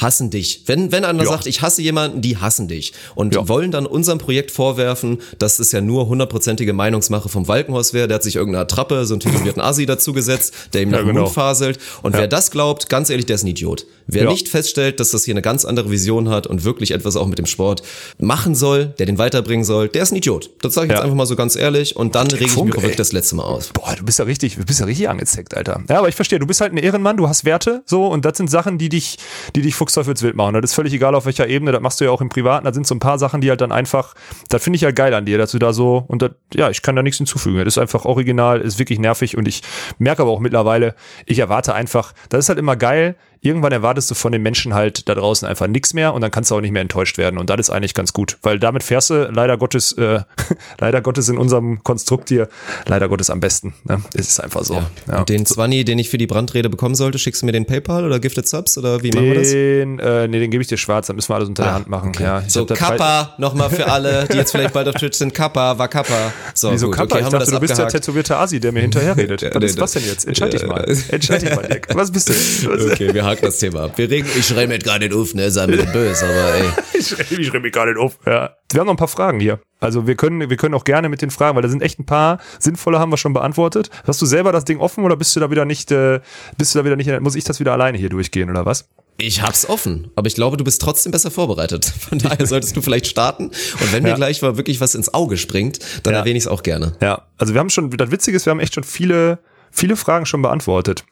hassen 0.00 0.30
dich. 0.30 0.62
Wenn, 0.66 0.92
wenn 0.92 1.04
einer 1.04 1.22
Ja. 1.24 1.28
sagt, 1.30 1.46
ich 1.46 1.62
hasse 1.62 1.82
jemanden, 1.82 2.20
die 2.20 2.36
hassen 2.36 2.68
dich. 2.68 2.92
Und 3.14 3.34
Ja. 3.34 3.48
wollen 3.48 3.70
dann 3.70 3.86
unserem 3.86 4.18
Projekt 4.18 4.50
vorwerfen, 4.50 5.18
dass 5.38 5.58
es 5.58 5.72
ja 5.72 5.80
nur 5.80 6.06
hundertprozentige 6.08 6.72
Meinungsmache 6.72 7.28
vom 7.28 7.48
Walkenhorst 7.48 7.94
wäre. 7.94 8.08
Der 8.08 8.16
hat 8.16 8.22
sich 8.22 8.36
irgendeine 8.36 8.66
Trappe, 8.66 9.04
so 9.06 9.14
einen 9.14 9.20
tätowierten 9.20 9.60
Assi 9.62 9.86
dazugesetzt, 9.86 10.54
der 10.72 10.82
ihm 10.82 10.90
nach 10.90 10.98
Ja, 10.98 11.04
genau. 11.04 11.22
Mund 11.22 11.32
faselt. 11.32 11.78
Und 12.02 12.14
wer 12.16 12.28
das 12.28 12.50
glaubt, 12.50 12.88
ganz 12.88 13.10
ehrlich, 13.10 13.26
der 13.26 13.36
ist 13.36 13.44
ein 13.44 13.48
Idiot. 13.48 13.86
Wer 14.06 14.24
Ja. 14.24 14.30
nicht 14.30 14.48
feststellt, 14.48 14.98
dass 15.00 15.10
das 15.10 15.24
hier 15.24 15.34
eine 15.34 15.42
ganz 15.42 15.64
andere 15.64 15.90
Vision 15.90 16.28
hat 16.28 16.46
und 16.46 16.64
wirklich 16.64 16.90
etwas 16.90 17.16
auch 17.16 17.26
mit 17.26 17.38
dem 17.38 17.46
Sport 17.46 17.82
machen 18.18 18.54
soll, 18.54 18.86
der 18.98 19.06
den 19.06 19.18
weiterbringen 19.18 19.64
soll, 19.64 19.88
der 19.88 20.02
ist 20.02 20.12
ein 20.12 20.16
Idiot. 20.16 20.50
Das 20.62 20.74
sage 20.74 20.86
ich 20.86 20.90
jetzt 20.90 20.98
Ja. 20.98 21.04
einfach 21.04 21.16
mal 21.16 21.26
so 21.26 21.36
ganz 21.36 21.56
ehrlich 21.56 21.94
und 21.96 22.14
dann 22.14 22.26
rege 22.28 22.44
ich 22.46 22.56
mich 22.56 22.74
wirklich 22.74 22.96
das 22.96 23.12
letzte 23.12 23.36
Mal 23.36 23.44
aus. 23.44 23.68
Boah, 23.72 23.94
du 23.96 24.04
bist 24.04 24.18
ja 24.18 24.24
richtig, 24.24 24.56
du 24.56 24.64
bist 24.64 24.80
ja 24.80 24.86
richtig 24.86 25.08
angezeckt, 25.08 25.56
Alter. 25.56 25.82
Ja, 25.88 25.98
aber 25.98 26.08
ich 26.08 26.14
verstehe, 26.16 26.38
du 26.38 26.46
bist 26.46 26.60
halt 26.60 26.72
ein 26.72 26.78
Ehrenmann, 26.78 27.16
du 27.16 27.28
hast 27.28 27.44
Werte, 27.44 27.82
so, 27.86 28.06
und 28.06 28.24
das 28.24 28.36
sind 28.36 28.50
Sachen, 28.50 28.78
die 28.78 28.88
dich, 28.88 29.18
die 29.54 29.62
dich 29.62 29.74
fuchsteufelswild 29.90 30.36
machen. 30.36 30.54
Das 30.54 30.70
ist 30.70 30.74
völlig 30.74 30.92
egal, 30.92 31.14
auf 31.14 31.26
welcher 31.26 31.48
Ebene, 31.48 31.72
das 31.72 31.80
machst 31.80 32.00
du 32.00 32.04
ja 32.04 32.10
auch 32.10 32.20
im 32.20 32.28
Privaten, 32.28 32.64
da 32.64 32.72
sind 32.72 32.86
so 32.86 32.94
ein 32.94 33.00
paar 33.00 33.18
Sachen, 33.18 33.40
die 33.40 33.50
halt 33.50 33.60
dann 33.60 33.72
einfach, 33.72 34.14
das 34.48 34.62
finde 34.62 34.76
ich 34.76 34.82
ja 34.82 34.90
geil 34.92 35.12
an 35.14 35.24
dir, 35.26 35.38
dass 35.38 35.50
du 35.52 35.58
da 35.58 35.72
so, 35.72 36.04
und 36.06 36.22
das, 36.22 36.30
ja, 36.54 36.70
ich 36.70 36.82
kann 36.82 36.96
da 36.96 37.02
nichts 37.02 37.18
hinzufügen. 37.18 37.58
Das 37.58 37.74
ist 37.74 37.78
einfach 37.78 38.04
original, 38.04 38.60
ist 38.60 38.78
wirklich 38.78 38.98
nervig 38.98 39.36
und 39.36 39.48
ich 39.48 39.62
merke 39.98 40.22
aber 40.22 40.30
auch 40.30 40.40
mittlerweile, 40.40 40.94
ich 41.26 41.38
erwarte 41.38 41.74
einfach, 41.74 42.12
das 42.28 42.44
ist 42.44 42.48
halt 42.48 42.58
immer 42.58 42.76
geil, 42.76 43.16
irgendwann 43.42 43.72
erwartest 43.72 44.10
du 44.10 44.14
von 44.14 44.32
den 44.32 44.42
Menschen 44.42 44.74
halt 44.74 45.08
da 45.08 45.14
draußen 45.14 45.48
einfach 45.48 45.66
nichts 45.66 45.94
mehr 45.94 46.12
und 46.14 46.20
dann 46.20 46.30
kannst 46.30 46.50
du 46.50 46.56
auch 46.56 46.60
nicht 46.60 46.72
mehr 46.72 46.82
enttäuscht 46.82 47.16
werden. 47.18 47.38
Und 47.38 47.48
das 47.50 47.58
ist 47.60 47.70
eigentlich 47.70 47.94
ganz 47.94 48.12
gut, 48.12 48.36
weil 48.42 48.58
damit 48.58 48.82
fährst 48.82 49.10
du 49.10 49.30
leider 49.32 49.56
Gottes, 49.56 49.92
äh, 49.92 50.20
leider 50.78 51.00
Gottes 51.00 51.28
in 51.28 51.38
unserem 51.38 51.82
Konstrukt 51.82 52.28
hier, 52.28 52.48
leider 52.86 53.08
Gottes 53.08 53.30
am 53.30 53.40
besten. 53.40 53.74
Ne? 53.84 54.02
Es 54.14 54.28
ist 54.28 54.40
einfach 54.40 54.64
so. 54.64 54.82
Ja. 55.08 55.20
Und 55.20 55.28
den 55.28 55.46
Zwanni, 55.46 55.84
den 55.84 55.98
ich 55.98 56.10
für 56.10 56.18
die 56.18 56.26
Brandrede 56.26 56.68
bekommen 56.68 56.94
sollte, 56.94 57.18
schickst 57.18 57.42
du 57.42 57.46
mir 57.46 57.52
den 57.52 57.66
PayPal 57.66 58.04
oder 58.04 58.20
Gifted 58.20 58.46
Subs 58.46 58.76
oder 58.76 59.02
wie 59.02 59.10
machen 59.10 59.24
wir 59.26 59.34
das? 59.36 59.50
Den, 59.50 59.98
äh, 59.98 60.28
nee, 60.28 60.38
den 60.40 60.50
gebe 60.50 60.62
ich 60.62 60.68
dir 60.68 60.76
schwarz, 60.76 61.06
dann 61.06 61.16
müssen 61.16 61.30
wir 61.30 61.36
alles 61.36 61.48
unter 61.48 61.62
der 61.62 61.74
Hand 61.74 61.88
machen. 61.88 62.12
Ja, 62.18 62.40
ich 62.46 62.52
So, 62.52 62.66
Kappa, 62.66 63.34
nochmal 63.38 63.70
für 63.70 63.90
alle, 63.90 64.26
die 64.30 64.36
jetzt 64.36 64.50
vielleicht 64.52 64.74
bald 64.74 64.88
auf 64.88 64.94
Twitch 64.96 65.16
sind. 65.16 65.32
Kappa, 65.34 65.78
war 65.78 65.88
Kappa. 65.88 66.32
So, 66.54 66.70
Wieso 66.72 66.86
gut, 66.88 66.96
Kappa? 66.96 67.14
okay, 67.14 67.18
ich 67.20 67.24
haben 67.24 67.32
dachte, 67.32 67.44
das 67.46 67.54
du 67.54 67.60
bist 67.60 67.78
der 67.78 67.84
abgehakt. 67.86 68.04
tätowierte 68.04 68.36
Asi, 68.36 68.60
der 68.60 68.72
mir 68.72 68.80
hinterher 68.80 69.16
redet. 69.16 69.40
Ja, 69.50 69.50
was, 69.54 69.64
ist, 69.64 69.80
was 69.80 69.92
denn 69.92 70.04
jetzt? 70.06 70.26
Entscheid 70.28 70.52
dich 70.52 70.60
ja, 70.62 70.66
mal. 70.68 70.84
Entscheid 71.08 71.40
dich 71.40 71.54
mal, 71.54 71.62
Dirk. 71.66 71.88
Was 71.94 72.10
bist 72.12 72.28
du? 72.28 72.32
Was- 72.68 72.90
Okay, 72.90 73.14
wir 73.14 73.24
haken 73.30 73.44
das 73.46 73.58
Thema 73.58 73.84
ab. 73.84 73.92
Wir 73.96 74.10
regen, 74.10 74.28
ich 74.38 74.46
schreibe 74.46 74.68
mir 74.68 74.78
gerade 74.78 75.08
den 75.08 75.18
auf, 75.18 75.34
ne, 75.34 75.50
sei 75.50 75.66
mir 75.66 75.76
nicht 75.76 75.92
böse, 75.92 76.24
aber 76.26 76.54
ey. 76.54 76.64
Ich 76.98 77.08
schreibe 77.08 77.44
schreib 77.44 77.62
mich 77.62 77.72
gar 77.72 77.86
nicht 77.86 77.98
auf. 77.98 78.18
Ja. 78.26 78.54
Wir 78.72 78.80
haben 78.80 78.86
noch 78.86 78.94
ein 78.94 78.98
paar 78.98 79.08
Fragen 79.08 79.40
hier. 79.40 79.58
Also 79.80 80.06
wir 80.06 80.14
können, 80.14 80.50
wir 80.50 80.56
können 80.56 80.74
auch 80.74 80.84
gerne 80.84 81.08
mit 81.08 81.22
den 81.22 81.30
Fragen, 81.30 81.56
weil 81.56 81.62
da 81.62 81.68
sind 81.68 81.82
echt 81.82 81.98
ein 81.98 82.04
paar 82.06 82.38
sinnvolle 82.58 82.98
haben 82.98 83.10
wir 83.10 83.16
schon 83.16 83.32
beantwortet. 83.32 83.88
Hast 84.06 84.20
du 84.20 84.26
selber 84.26 84.52
das 84.52 84.64
Ding 84.66 84.78
offen 84.78 85.04
oder 85.04 85.16
bist 85.16 85.34
du 85.34 85.40
da 85.40 85.50
wieder 85.50 85.64
nicht, 85.64 85.90
äh, 85.90 86.20
bist 86.58 86.74
du 86.74 86.78
da 86.80 86.84
wieder 86.84 86.96
nicht, 86.96 87.08
muss 87.20 87.34
ich 87.34 87.44
das 87.44 87.60
wieder 87.60 87.72
alleine 87.72 87.96
hier 87.96 88.10
durchgehen 88.10 88.50
oder 88.50 88.66
was? 88.66 88.88
Ich 89.16 89.42
hab's 89.42 89.66
offen, 89.68 90.10
aber 90.16 90.28
ich 90.28 90.34
glaube, 90.34 90.56
du 90.56 90.64
bist 90.64 90.80
trotzdem 90.80 91.12
besser 91.12 91.30
vorbereitet. 91.30 91.84
Von 92.08 92.18
daher 92.18 92.46
solltest 92.46 92.76
du 92.76 92.82
vielleicht 92.82 93.06
starten. 93.06 93.44
Und 93.48 93.92
wenn 93.92 94.02
mir 94.02 94.10
Ja. 94.10 94.14
gleich 94.16 94.40
mal 94.42 94.56
wirklich 94.58 94.80
was 94.80 94.94
ins 94.94 95.12
Auge 95.12 95.36
springt, 95.38 95.78
dann 96.04 96.12
Ja. 96.14 96.20
erwähne 96.20 96.36
ich 96.38 96.44
es 96.44 96.48
auch 96.48 96.62
gerne. 96.62 96.92
Ja, 97.00 97.26
also 97.38 97.54
wir 97.54 97.60
haben 97.60 97.70
schon, 97.70 97.90
das 97.90 98.10
Witzige 98.10 98.36
ist, 98.36 98.46
wir 98.46 98.50
haben 98.50 98.60
echt 98.60 98.74
schon 98.74 98.84
viele, 98.84 99.38
viele 99.70 99.96
Fragen 99.96 100.26
schon 100.26 100.42
beantwortet. 100.42 101.04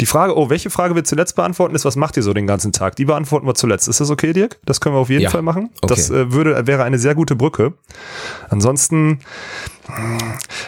Die 0.00 0.06
Frage, 0.06 0.36
oh, 0.36 0.50
welche 0.50 0.70
Frage 0.70 0.94
wir 0.94 1.04
zuletzt 1.04 1.36
beantworten, 1.36 1.74
ist, 1.74 1.84
was 1.84 1.96
macht 1.96 2.16
ihr 2.16 2.22
so 2.22 2.32
den 2.32 2.46
ganzen 2.46 2.72
Tag? 2.72 2.96
Die 2.96 3.04
beantworten 3.04 3.46
wir 3.46 3.54
zuletzt. 3.54 3.88
Ist 3.88 4.00
das 4.00 4.10
okay, 4.10 4.32
Dirk? 4.32 4.58
Das 4.64 4.80
können 4.80 4.94
wir 4.94 5.00
auf 5.00 5.10
jeden 5.10 5.22
Ja. 5.22 5.30
Fall 5.30 5.42
machen. 5.42 5.70
Okay. 5.82 5.94
Das 5.94 6.10
äh, 6.10 6.32
würde, 6.32 6.66
wäre 6.66 6.82
eine 6.84 6.98
sehr 6.98 7.14
gute 7.14 7.36
Brücke. 7.36 7.74
Ansonsten, 8.48 9.20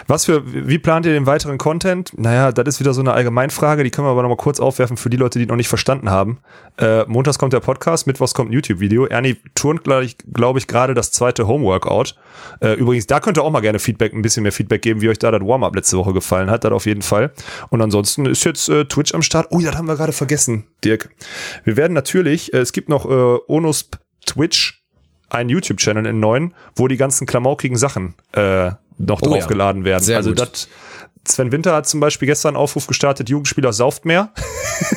was 0.07 0.25
für, 0.25 0.43
wie 0.47 0.79
plant 0.79 1.07
ihr 1.07 1.13
den 1.13 1.27
weiteren 1.27 1.59
Content? 1.59 2.13
Naja, 2.17 2.53
das 2.53 2.67
ist 2.69 2.81
wieder 2.81 2.95
so 2.95 3.01
eine 3.01 3.13
Allgemeinfrage, 3.13 3.85
die 3.85 3.91
können 3.91 4.07
wir 4.07 4.11
aber 4.11 4.23
noch 4.23 4.29
mal 4.29 4.37
kurz 4.37 4.61
aufwerfen 4.61 4.97
für 4.97 5.11
die 5.11 5.17
Leute, 5.17 5.39
die 5.39 5.47
noch 5.47 5.57
nicht 5.57 5.69
verstanden 5.69 6.11
haben. 6.11 6.39
Äh, 6.79 7.05
montags 7.07 7.39
kommt 7.39 7.53
der 7.53 7.61
Podcast, 7.61 8.07
mittwochs 8.07 8.35
kommt 8.35 8.51
ein 8.51 8.53
YouTube-Video. 8.53 9.07
Ernie 9.07 9.37
turnt, 9.55 9.85
glaube 9.85 10.05
ich, 10.05 10.17
glaub 10.33 10.59
gerade 10.67 10.95
das 10.95 11.13
zweite 11.13 11.47
Homeworkout. 11.47 12.15
Äh, 12.61 12.75
übrigens, 12.75 13.07
da 13.07 13.21
könnt 13.21 13.39
ihr 13.39 13.43
auch 13.43 13.51
mal 13.51 13.61
gerne 13.61 13.79
Feedback, 13.79 14.13
ein 14.13 14.23
bisschen 14.23 14.43
mehr 14.43 14.53
Feedback 14.53 14.83
geben, 14.83 15.01
wie 15.01 15.09
euch 15.09 15.19
da 15.19 15.31
das 15.31 15.43
Warm-Up 15.43 15.75
letzte 15.75 15.99
Woche 15.99 16.13
gefallen 16.13 16.51
hat, 16.51 16.65
das 16.65 16.73
auf 16.73 16.87
jeden 16.87 17.03
Fall. 17.03 17.33
Und 17.71 17.81
ansonsten 17.83 18.27
ist 18.27 18.45
jetzt 18.45 18.69
äh, 18.69 18.85
Twitch 18.85 19.15
am 19.15 19.23
Start. 19.23 19.49
Oh, 19.51 19.61
das 19.61 19.77
haben 19.77 19.89
wir 19.89 19.97
gerade 19.97 20.13
vergessen, 20.13 20.65
Dirk. 20.85 21.11
Wir 21.65 21.77
werden 21.77 21.93
natürlich, 21.93 22.53
äh, 22.53 22.59
es 22.59 22.73
gibt 22.73 22.89
noch 22.89 23.05
äh, 23.05 23.39
Onus 23.49 23.89
Twitch, 24.27 24.78
einen 25.31 25.51
YouTube-Channel 25.51 26.07
in 26.07 26.21
neuen, 26.21 26.55
wo 26.75 26.89
die 26.89 26.97
ganzen 26.97 27.27
klamaukigen 27.27 27.77
Sachen 27.77 28.15
äh, 28.33 28.71
noch 28.99 29.23
Oh 29.23 29.27
ja. 29.27 29.33
draufgeladen 29.33 29.85
werden. 29.85 30.03
Sehr 30.05 30.17
also 30.17 30.33
das 30.33 30.69
Sven 31.27 31.53
Winter 31.53 31.75
hat 31.75 31.87
zum 31.89 32.01
Beispiel 32.01 32.27
gestern 32.27 32.51
einen 32.51 32.57
Aufruf 32.57 32.87
gestartet, 32.87 33.29
Jugendspieler 33.29 33.73
sauft 33.73 34.05
mehr. 34.05 34.33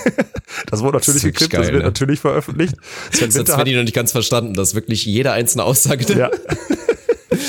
das 0.69 0.81
wurde 0.81 0.97
natürlich 0.97 1.23
Das 1.23 1.31
geklippt, 1.31 1.53
das 1.53 1.61
geil, 1.61 1.73
wird 1.73 1.83
ne? 1.83 1.89
natürlich 1.89 2.19
veröffentlicht. 2.19 2.75
Sven 3.11 3.27
Das 3.29 3.37
hat 3.39 3.47
Winter 3.47 3.53
Svenny 3.55 3.75
noch 3.75 3.83
nicht 3.83 3.95
ganz 3.95 4.11
verstanden, 4.11 4.53
dass 4.53 4.75
wirklich 4.75 5.05
jede 5.05 5.31
einzelne 5.31 5.63
Aussage 5.63 6.05
ja. 6.13 6.29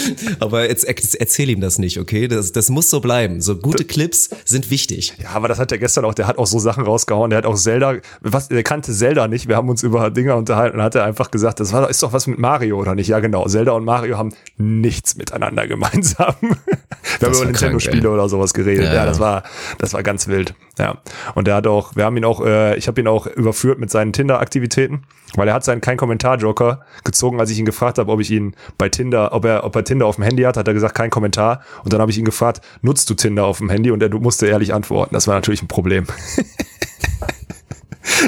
Aber 0.40 0.68
jetzt 0.68 0.84
erzähl 0.84 1.50
ihm 1.50 1.60
das 1.60 1.78
nicht, 1.78 1.98
okay? 1.98 2.28
Das, 2.28 2.52
das 2.52 2.70
muss 2.70 2.90
so 2.90 3.00
bleiben. 3.00 3.40
So 3.40 3.56
gute 3.56 3.84
Clips 3.84 4.30
sind 4.44 4.70
wichtig. 4.70 5.14
Ja, 5.22 5.30
aber 5.30 5.48
das 5.48 5.58
hat 5.58 5.70
der 5.70 5.78
gestern 5.78 6.04
auch, 6.04 6.14
der 6.14 6.26
hat 6.26 6.38
auch 6.38 6.46
so 6.46 6.58
Sachen 6.58 6.84
rausgehauen. 6.84 7.30
Der 7.30 7.38
hat 7.38 7.46
auch 7.46 7.56
Zelda, 7.56 7.96
was, 8.20 8.48
der 8.48 8.62
kannte 8.62 8.92
Zelda 8.92 9.28
nicht. 9.28 9.48
Wir 9.48 9.56
haben 9.56 9.68
uns 9.68 9.82
über 9.82 10.10
Dinger 10.10 10.36
unterhalten 10.36 10.78
und 10.78 10.82
hat 10.82 10.94
er 10.94 11.04
einfach 11.04 11.30
gesagt, 11.30 11.60
das 11.60 11.72
war, 11.72 11.88
ist 11.88 12.02
doch 12.02 12.12
was 12.12 12.26
mit 12.26 12.38
Mario 12.38 12.78
oder 12.78 12.94
nicht? 12.94 13.08
Ja, 13.08 13.20
genau. 13.20 13.46
Zelda 13.46 13.72
und 13.72 13.84
Mario 13.84 14.18
haben 14.18 14.32
nichts 14.56 15.16
miteinander 15.16 15.66
gemeinsam. 15.68 16.34
wir 16.40 17.28
haben 17.28 17.34
über 17.34 17.44
Nintendo-Spiele 17.44 18.10
oder 18.10 18.28
sowas 18.28 18.54
geredet. 18.54 18.86
Ja, 18.86 18.94
ja, 18.94 19.06
das 19.06 19.20
war, 19.20 19.42
das 19.78 19.92
war 19.92 20.02
ganz 20.02 20.28
wild. 20.28 20.54
Ja. 20.78 20.98
Und 21.34 21.46
der 21.46 21.56
hat 21.56 21.66
auch, 21.66 21.96
wir 21.96 22.04
haben 22.04 22.16
ihn 22.16 22.24
auch, 22.24 22.44
äh, 22.44 22.76
ich 22.76 22.88
habe 22.88 23.00
ihn 23.00 23.06
auch 23.06 23.26
überführt 23.26 23.78
mit 23.78 23.90
seinen 23.90 24.12
Tinder-Aktivitäten, 24.12 25.02
weil 25.34 25.48
er 25.48 25.54
hat 25.54 25.64
seinen 25.64 25.80
kein 25.80 25.98
Kommentar-Joker 25.98 26.80
gezogen, 27.04 27.40
als 27.40 27.50
ich 27.50 27.58
ihn 27.58 27.64
gefragt 27.64 27.98
habe, 27.98 28.10
ob 28.10 28.20
ich 28.20 28.30
ihn 28.30 28.54
bei 28.78 28.88
Tinder, 28.88 29.32
ob 29.32 29.44
er, 29.44 29.64
ob 29.64 29.76
er 29.76 29.84
Tinder 29.84 30.06
auf 30.06 30.16
dem 30.16 30.24
Handy 30.24 30.42
hat, 30.42 30.56
hat 30.56 30.66
er 30.66 30.74
gesagt, 30.74 30.94
kein 30.94 31.10
Kommentar. 31.10 31.62
Und 31.84 31.92
dann 31.92 32.00
habe 32.00 32.10
ich 32.10 32.18
ihn 32.18 32.24
gefragt, 32.24 32.62
nutzt 32.80 33.10
du 33.10 33.14
Tinder 33.14 33.44
auf 33.44 33.58
dem 33.58 33.68
Handy? 33.68 33.90
Und 33.90 34.02
er 34.02 34.14
musste 34.14 34.46
ehrlich 34.46 34.72
antworten. 34.72 35.14
Das 35.14 35.26
war 35.26 35.34
natürlich 35.34 35.62
ein 35.62 35.68
Problem. 35.68 36.06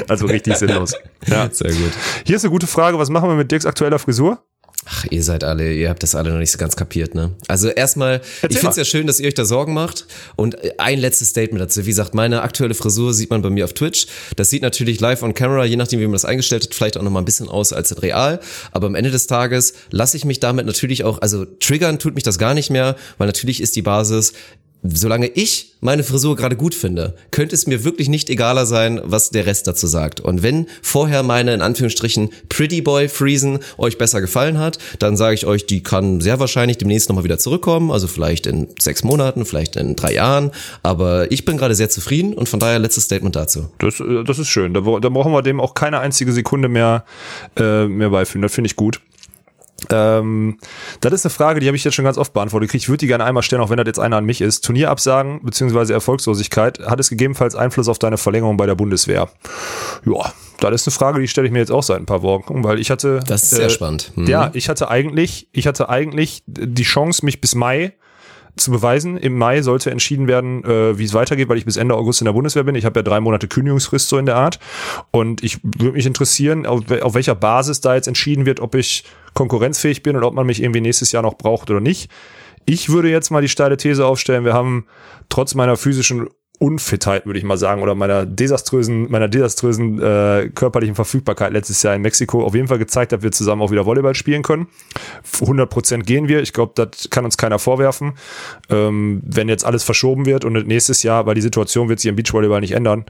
also 0.07 0.27
richtig 0.27 0.55
sinnlos. 0.57 0.93
Ja. 1.25 1.49
Sehr 1.51 1.71
gut. 1.71 1.91
Hier 2.25 2.35
ist 2.35 2.43
eine 2.43 2.51
gute 2.51 2.67
Frage. 2.67 2.99
Was 2.99 3.09
machen 3.09 3.29
wir 3.29 3.35
mit 3.35 3.51
Dirks 3.51 3.65
aktueller 3.65 3.97
Frisur? 3.97 4.43
Ach, 4.87 5.05
ihr 5.09 5.23
seid 5.23 5.43
alle, 5.43 5.73
ihr 5.73 5.89
habt 5.89 6.03
das 6.03 6.13
alle 6.13 6.29
noch 6.29 6.37
nicht 6.37 6.51
so 6.51 6.59
ganz 6.59 6.75
kapiert, 6.75 7.15
ne? 7.15 7.31
Also 7.47 7.69
erstmal, 7.69 8.21
ich 8.47 8.59
finde 8.59 8.69
es 8.69 8.75
ja 8.75 8.85
schön, 8.85 9.07
dass 9.07 9.19
ihr 9.19 9.27
euch 9.27 9.33
da 9.33 9.43
Sorgen 9.43 9.73
macht. 9.73 10.05
Und 10.35 10.57
ein 10.79 10.99
letztes 10.99 11.29
Statement 11.29 11.59
dazu. 11.59 11.85
Wie 11.85 11.89
gesagt, 11.89 12.13
meine 12.13 12.43
aktuelle 12.43 12.75
Frisur 12.75 13.11
sieht 13.13 13.31
man 13.31 13.41
bei 13.41 13.49
mir 13.49 13.65
auf 13.65 13.73
Twitch. 13.73 14.05
Das 14.35 14.51
sieht 14.51 14.61
natürlich 14.61 14.99
live 14.99 15.23
on 15.23 15.33
camera, 15.33 15.65
je 15.65 15.75
nachdem, 15.75 15.99
wie 16.01 16.05
man 16.05 16.13
das 16.13 16.25
eingestellt 16.25 16.65
hat, 16.65 16.75
vielleicht 16.75 16.97
auch 16.97 17.01
noch 17.01 17.09
mal 17.09 17.19
ein 17.19 17.25
bisschen 17.25 17.49
aus 17.49 17.73
als 17.73 17.99
real. 18.03 18.39
Aber 18.71 18.85
am 18.85 18.93
Ende 18.93 19.09
des 19.09 19.25
Tages 19.25 19.73
lasse 19.89 20.17
ich 20.17 20.25
mich 20.25 20.39
damit 20.39 20.67
natürlich 20.67 21.03
auch, 21.03 21.19
also 21.19 21.45
triggern 21.45 21.97
tut 21.97 22.13
mich 22.13 22.23
das 22.23 22.37
gar 22.37 22.53
nicht 22.53 22.69
mehr, 22.69 22.95
weil 23.17 23.25
natürlich 23.25 23.61
ist 23.61 23.75
die 23.75 23.81
Basis, 23.81 24.33
solange 24.93 25.27
ich 25.27 25.73
meine 25.81 26.03
Frisur 26.03 26.35
gerade 26.35 26.55
gut 26.55 26.75
finde, 26.75 27.15
könnte 27.31 27.55
es 27.55 27.67
mir 27.67 27.83
wirklich 27.83 28.09
nicht 28.09 28.29
egaler 28.29 28.65
sein, 28.65 28.99
was 29.03 29.29
der 29.29 29.45
Rest 29.45 29.67
dazu 29.67 29.87
sagt. 29.87 30.19
Und 30.19 30.43
wenn 30.43 30.67
vorher 30.81 31.23
meine, 31.23 31.53
in 31.53 31.61
Anführungsstrichen, 31.61 32.29
Pretty 32.49 32.81
Boy 32.81 33.07
Friesen 33.07 33.59
euch 33.77 33.97
besser 33.97 34.21
gefallen 34.21 34.57
hat, 34.57 34.79
dann 34.99 35.15
sage 35.15 35.35
ich 35.35 35.45
euch, 35.45 35.65
die 35.65 35.83
kann 35.83 36.21
sehr 36.21 36.39
wahrscheinlich 36.39 36.77
demnächst 36.77 37.09
nochmal 37.09 37.23
wieder 37.23 37.37
zurückkommen. 37.37 37.91
Also 37.91 38.07
vielleicht 38.07 38.47
in 38.47 38.67
sechs 38.79 39.03
Monaten, 39.03 39.45
vielleicht 39.45 39.75
in 39.75 39.95
drei 39.95 40.13
Jahren. 40.13 40.51
Aber 40.81 41.31
ich 41.31 41.45
bin 41.45 41.57
gerade 41.57 41.75
sehr 41.75 41.89
zufrieden 41.89 42.33
und 42.33 42.49
von 42.49 42.59
daher 42.59 42.79
letztes 42.79 43.05
Statement 43.05 43.35
dazu. 43.35 43.69
Das, 43.77 43.99
äh, 43.99 44.23
das 44.23 44.39
ist 44.39 44.49
schön. 44.49 44.73
Da, 44.73 44.81
da 44.81 45.09
brauchen 45.09 45.31
wir 45.31 45.41
dem 45.41 45.59
auch 45.59 45.73
keine 45.75 45.99
einzige 45.99 46.31
Sekunde 46.31 46.67
mehr, 46.67 47.05
äh, 47.57 47.85
mehr 47.85 48.09
beifügen. 48.09 48.41
Das 48.41 48.53
finde 48.53 48.67
ich 48.67 48.75
gut. 48.75 48.99
Ähm, 49.91 50.57
das 51.01 51.13
ist 51.13 51.25
eine 51.25 51.31
Frage, 51.31 51.59
die 51.59 51.67
habe 51.67 51.77
ich 51.77 51.83
jetzt 51.83 51.93
schon 51.93 52.05
ganz 52.05 52.17
oft 52.17 52.33
beantwortet. 52.33 52.73
Ich 52.73 52.89
würde 52.89 52.99
die 52.99 53.07
gerne 53.07 53.23
einmal 53.23 53.43
stellen, 53.43 53.61
auch 53.61 53.69
wenn 53.69 53.77
das 53.77 53.87
jetzt 53.87 53.99
einer 53.99 54.17
an 54.17 54.25
mich 54.25 54.41
ist. 54.41 54.61
Turnierabsagen 54.61 55.41
bzw. 55.43 55.93
Erfolgslosigkeit, 55.93 56.79
hat 56.79 56.99
es 56.99 57.09
gegebenenfalls 57.09 57.55
Einfluss 57.55 57.87
auf 57.87 57.99
deine 57.99 58.17
Verlängerung 58.17 58.57
bei 58.57 58.65
der 58.65 58.75
Bundeswehr? 58.75 59.29
Ja, 60.05 60.33
das 60.59 60.81
ist 60.81 60.87
eine 60.87 60.93
Frage, 60.93 61.19
die 61.19 61.27
stelle 61.27 61.47
ich 61.47 61.53
mir 61.53 61.59
jetzt 61.59 61.71
auch 61.71 61.83
seit 61.83 61.97
ein 61.97 62.05
paar 62.05 62.21
Wochen, 62.21 62.63
weil 62.63 62.79
ich 62.79 62.91
hatte. 62.91 63.21
Das 63.27 63.43
ist 63.43 63.51
sehr 63.51 63.67
äh, 63.67 63.69
spannend. 63.69 64.11
Mhm. 64.15 64.27
Ja, 64.27 64.51
ich 64.53 64.69
hatte 64.69 64.89
eigentlich, 64.89 65.47
ich 65.51 65.67
hatte 65.67 65.89
eigentlich 65.89 66.43
die 66.47 66.83
Chance, 66.83 67.25
mich 67.25 67.41
bis 67.41 67.55
Mai 67.55 67.93
zu 68.57 68.71
beweisen. 68.71 69.17
Im 69.17 69.37
Mai 69.37 69.61
sollte 69.61 69.91
entschieden 69.91 70.27
werden, 70.27 70.63
äh, 70.63 70.97
wie 70.97 71.03
es 71.03 71.13
weitergeht, 71.13 71.49
weil 71.49 71.57
ich 71.57 71.65
bis 71.65 71.77
Ende 71.77 71.95
August 71.95 72.21
in 72.21 72.25
der 72.25 72.33
Bundeswehr 72.33 72.63
bin. 72.63 72.75
Ich 72.75 72.85
habe 72.85 72.99
ja 72.99 73.03
drei 73.03 73.19
Monate 73.19 73.47
Kündigungsfrist 73.47 74.07
so 74.07 74.17
in 74.17 74.25
der 74.25 74.35
Art. 74.35 74.59
Und 75.11 75.43
ich 75.43 75.59
würde 75.63 75.93
mich 75.93 76.05
interessieren, 76.05 76.65
auf, 76.65 76.89
auf 77.01 77.13
welcher 77.13 77.35
Basis 77.35 77.81
da 77.81 77.95
jetzt 77.95 78.07
entschieden 78.07 78.45
wird, 78.45 78.59
ob 78.59 78.75
ich 78.75 79.03
konkurrenzfähig 79.33 80.03
bin 80.03 80.15
und 80.15 80.23
ob 80.23 80.33
man 80.33 80.45
mich 80.45 80.61
irgendwie 80.61 80.81
nächstes 80.81 81.11
Jahr 81.11 81.23
noch 81.23 81.37
braucht 81.37 81.69
oder 81.69 81.81
nicht. 81.81 82.09
Ich 82.65 82.89
würde 82.89 83.09
jetzt 83.09 83.29
mal 83.29 83.41
die 83.41 83.49
steile 83.49 83.77
These 83.77 84.05
aufstellen, 84.05 84.45
wir 84.45 84.53
haben 84.53 84.87
trotz 85.29 85.53
meiner 85.53 85.77
physischen 85.77 86.29
Unfitheit, 86.59 87.25
würde 87.25 87.39
ich 87.39 87.45
mal 87.45 87.57
sagen, 87.57 87.81
oder 87.81 87.95
meiner 87.95 88.25
desaströsen, 88.25 89.09
meiner 89.09 89.27
desaströsen 89.27 90.01
äh, 90.01 90.49
körperlichen 90.53 90.95
Verfügbarkeit 90.95 91.53
letztes 91.53 91.83
Jahr 91.83 91.95
in 91.95 92.01
Mexiko 92.01 92.43
auf 92.43 92.55
jeden 92.55 92.67
Fall 92.67 92.77
gezeigt, 92.77 93.11
dass 93.11 93.21
wir 93.21 93.31
zusammen 93.31 93.61
auch 93.61 93.71
wieder 93.71 93.85
Volleyball 93.85 94.15
spielen 94.15 94.43
können. 94.43 94.67
100 95.41 95.69
Prozent 95.69 96.05
gehen 96.05 96.27
wir. 96.27 96.41
Ich 96.41 96.53
glaube, 96.53 96.73
das 96.75 97.09
kann 97.09 97.25
uns 97.25 97.37
keiner 97.37 97.59
vorwerfen. 97.59 98.13
Ähm, 98.69 99.21
wenn 99.25 99.49
jetzt 99.49 99.65
alles 99.65 99.83
verschoben 99.83 100.25
wird 100.25 100.45
und 100.45 100.53
nächstes 100.67 101.03
Jahr, 101.03 101.25
weil 101.25 101.35
die 101.35 101.41
Situation 101.41 101.89
wird 101.89 101.99
sich 101.99 102.09
im 102.09 102.15
Beachvolleyball 102.15 102.61
nicht 102.61 102.73
ändern, 102.73 103.05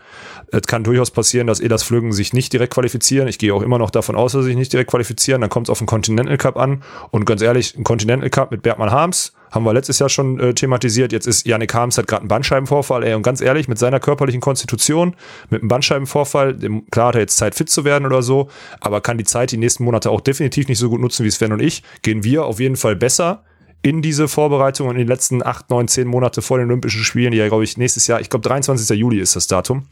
es 0.51 0.63
kann 0.63 0.83
durchaus 0.83 1.11
passieren, 1.11 1.47
dass 1.47 1.59
Elas 1.59 1.83
Flüggen 1.83 2.11
sich 2.13 2.33
nicht 2.33 2.53
direkt 2.53 2.73
qualifizieren. 2.73 3.27
Ich 3.27 3.37
gehe 3.37 3.53
auch 3.53 3.61
immer 3.61 3.77
noch 3.77 3.91
davon 3.91 4.15
aus, 4.15 4.33
dass 4.33 4.43
sie 4.43 4.49
sich 4.49 4.57
nicht 4.57 4.73
direkt 4.73 4.89
qualifizieren. 4.89 5.41
Dann 5.41 5.49
kommt 5.49 5.67
es 5.67 5.69
auf 5.69 5.79
den 5.79 5.87
Continental 5.87 6.37
Cup 6.37 6.57
an 6.57 6.83
und 7.11 7.25
ganz 7.25 7.41
ehrlich, 7.41 7.77
ein 7.77 7.83
Continental 7.83 8.29
Cup 8.29 8.51
mit 8.51 8.61
Bergmann 8.61 8.91
Harms 8.91 9.33
haben 9.55 9.63
wir 9.63 9.73
letztes 9.73 9.99
Jahr 9.99 10.09
schon 10.09 10.39
äh, 10.39 10.53
thematisiert. 10.53 11.13
Jetzt 11.13 11.25
ist 11.25 11.47
Janik 11.47 11.73
Harms 11.73 11.97
hat 11.97 12.07
gerade 12.07 12.21
einen 12.21 12.27
Bandscheibenvorfall. 12.27 13.03
Ey, 13.03 13.13
und 13.13 13.23
ganz 13.23 13.39
ehrlich, 13.39 13.67
mit 13.67 13.79
seiner 13.79 14.01
körperlichen 14.01 14.41
Konstitution, 14.41 15.15
mit 15.49 15.61
einem 15.61 15.69
Bandscheibenvorfall, 15.69 16.55
dem, 16.55 16.85
klar 16.91 17.07
hat 17.07 17.15
er 17.15 17.21
jetzt 17.21 17.37
Zeit 17.37 17.55
fit 17.55 17.69
zu 17.69 17.85
werden 17.85 18.05
oder 18.05 18.21
so, 18.21 18.49
aber 18.81 18.99
kann 18.99 19.17
die 19.17 19.23
Zeit 19.23 19.51
die 19.51 19.57
nächsten 19.57 19.85
Monate 19.85 20.11
auch 20.11 20.21
definitiv 20.21 20.67
nicht 20.67 20.77
so 20.77 20.89
gut 20.89 20.99
nutzen 20.99 21.25
wie 21.25 21.31
Sven 21.31 21.53
und 21.53 21.61
ich. 21.61 21.83
Gehen 22.01 22.23
wir 22.23 22.45
auf 22.45 22.59
jeden 22.59 22.75
Fall 22.75 22.95
besser 22.95 23.43
in 23.81 24.01
diese 24.01 24.27
Vorbereitung 24.27 24.87
und 24.87 24.95
in 24.95 24.99
den 24.99 25.07
letzten 25.07 25.41
acht, 25.41 25.69
neun, 25.69 25.87
zehn 25.87 26.07
Monate 26.07 26.41
vor 26.41 26.57
den 26.57 26.67
Olympischen 26.67 27.03
Spielen, 27.03 27.31
die 27.31 27.37
ja, 27.37 27.47
glaube 27.47 27.63
ich, 27.63 27.77
nächstes 27.77 28.07
Jahr, 28.07 28.19
ich 28.19 28.29
glaube, 28.29 28.47
23. 28.47 28.97
Juli 28.97 29.19
ist 29.19 29.35
das 29.35 29.47
Datum. 29.47 29.87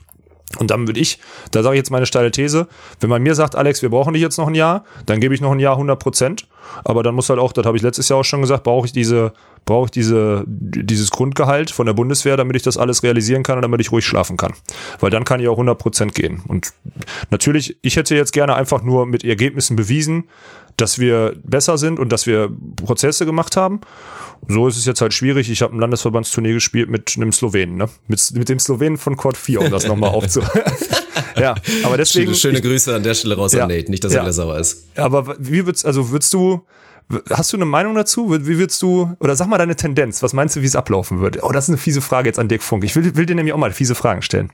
Und 0.57 0.69
dann 0.69 0.87
würde 0.87 0.99
ich, 0.99 1.19
da 1.51 1.63
sage 1.63 1.75
ich 1.75 1.79
jetzt 1.79 1.89
meine 1.89 2.05
steile 2.05 2.29
These, 2.31 2.67
wenn 2.99 3.09
man 3.09 3.23
mir 3.23 3.33
sagt, 3.33 3.55
Alex, 3.55 3.81
wir 3.81 3.89
brauchen 3.89 4.13
dich 4.13 4.21
jetzt 4.21 4.37
noch 4.37 4.47
ein 4.47 4.55
Jahr, 4.55 4.83
dann 5.05 5.19
gebe 5.19 5.33
ich 5.33 5.41
noch 5.41 5.51
ein 5.51 5.59
Jahr 5.59 5.73
100 5.73 5.99
Prozent. 5.99 6.47
Aber 6.83 7.03
dann 7.03 7.15
muss 7.15 7.29
halt 7.29 7.39
auch, 7.39 7.53
das 7.53 7.65
habe 7.65 7.75
ich 7.75 7.83
letztes 7.83 8.09
Jahr 8.09 8.19
auch 8.19 8.23
schon 8.23 8.41
gesagt, 8.41 8.63
brauche 8.63 8.85
ich 8.85 8.93
diese, 8.93 9.33
brauche 9.65 9.85
ich 9.85 9.91
diese, 9.91 10.43
dieses 10.47 11.11
Grundgehalt 11.11 11.71
von 11.71 11.85
der 11.85 11.93
Bundeswehr, 11.93 12.37
damit 12.37 12.55
ich 12.55 12.61
das 12.61 12.77
alles 12.77 13.03
realisieren 13.03 13.43
kann 13.43 13.57
und 13.57 13.63
damit 13.63 13.81
ich 13.81 13.91
ruhig 13.91 14.05
schlafen 14.05 14.37
kann. 14.37 14.53
Weil 14.99 15.09
dann 15.09 15.23
kann 15.23 15.39
ich 15.39 15.47
auch 15.47 15.53
100 15.53 15.77
Prozent 15.77 16.15
gehen. 16.15 16.41
Und 16.47 16.73
natürlich, 17.31 17.77
ich 17.81 17.95
hätte 17.95 18.15
jetzt 18.15 18.31
gerne 18.31 18.55
einfach 18.55 18.83
nur 18.83 19.05
mit 19.05 19.23
Ergebnissen 19.23 19.75
bewiesen, 19.75 20.25
dass 20.77 20.99
wir 20.99 21.35
besser 21.43 21.77
sind 21.77 21.99
und 21.99 22.09
dass 22.09 22.25
wir 22.25 22.49
Prozesse 22.83 23.25
gemacht 23.25 23.55
haben 23.57 23.81
so 24.47 24.67
ist 24.67 24.77
es 24.77 24.85
jetzt 24.85 25.01
halt 25.01 25.13
schwierig. 25.13 25.49
Ich 25.49 25.61
habe 25.61 25.75
ein 25.75 25.79
Landesverbandsturnier 25.79 26.53
gespielt 26.53 26.89
mit 26.89 27.13
einem 27.15 27.31
Slowenen, 27.31 27.77
ne? 27.77 27.89
Mit, 28.07 28.31
mit 28.33 28.49
dem 28.49 28.59
Slowenen 28.59 28.97
von 28.97 29.17
Court 29.17 29.37
4, 29.37 29.61
um 29.61 29.71
das 29.71 29.87
nochmal 29.87 30.09
aufzu. 30.09 30.41
ja, 31.39 31.55
aber 31.83 31.97
deswegen. 31.97 32.33
Schöne, 32.35 32.57
schöne 32.57 32.61
Grüße 32.61 32.95
an 32.95 33.03
der 33.03 33.13
Stelle 33.13 33.35
raus 33.35 33.53
ja, 33.53 33.63
an 33.63 33.69
Nate, 33.69 33.89
nicht, 33.89 34.03
dass 34.03 34.13
ja. 34.13 34.23
er 34.23 34.33
sauer 34.33 34.57
ist. 34.59 34.85
Aber 34.95 35.35
wie 35.39 35.65
würdest, 35.65 35.85
also 35.85 36.11
würdest 36.11 36.33
du, 36.33 36.61
hast 37.29 37.53
du 37.53 37.57
eine 37.57 37.65
Meinung 37.65 37.95
dazu? 37.95 38.31
Wie 38.31 38.57
würdest 38.57 38.81
du, 38.81 39.15
oder 39.19 39.35
sag 39.35 39.47
mal 39.47 39.57
deine 39.57 39.75
Tendenz, 39.75 40.21
was 40.23 40.33
meinst 40.33 40.55
du, 40.55 40.61
wie 40.61 40.65
es 40.65 40.75
ablaufen 40.75 41.19
würde? 41.19 41.39
Oh, 41.43 41.51
das 41.51 41.65
ist 41.65 41.69
eine 41.69 41.77
fiese 41.77 42.01
Frage 42.01 42.29
jetzt 42.29 42.39
an 42.39 42.47
Dirk 42.47 42.63
Funk. 42.63 42.83
Ich 42.83 42.95
will, 42.95 43.15
will 43.15 43.25
dir 43.25 43.35
nämlich 43.35 43.53
auch 43.53 43.59
mal 43.59 43.71
fiese 43.71 43.95
Fragen 43.95 44.21
stellen. 44.21 44.51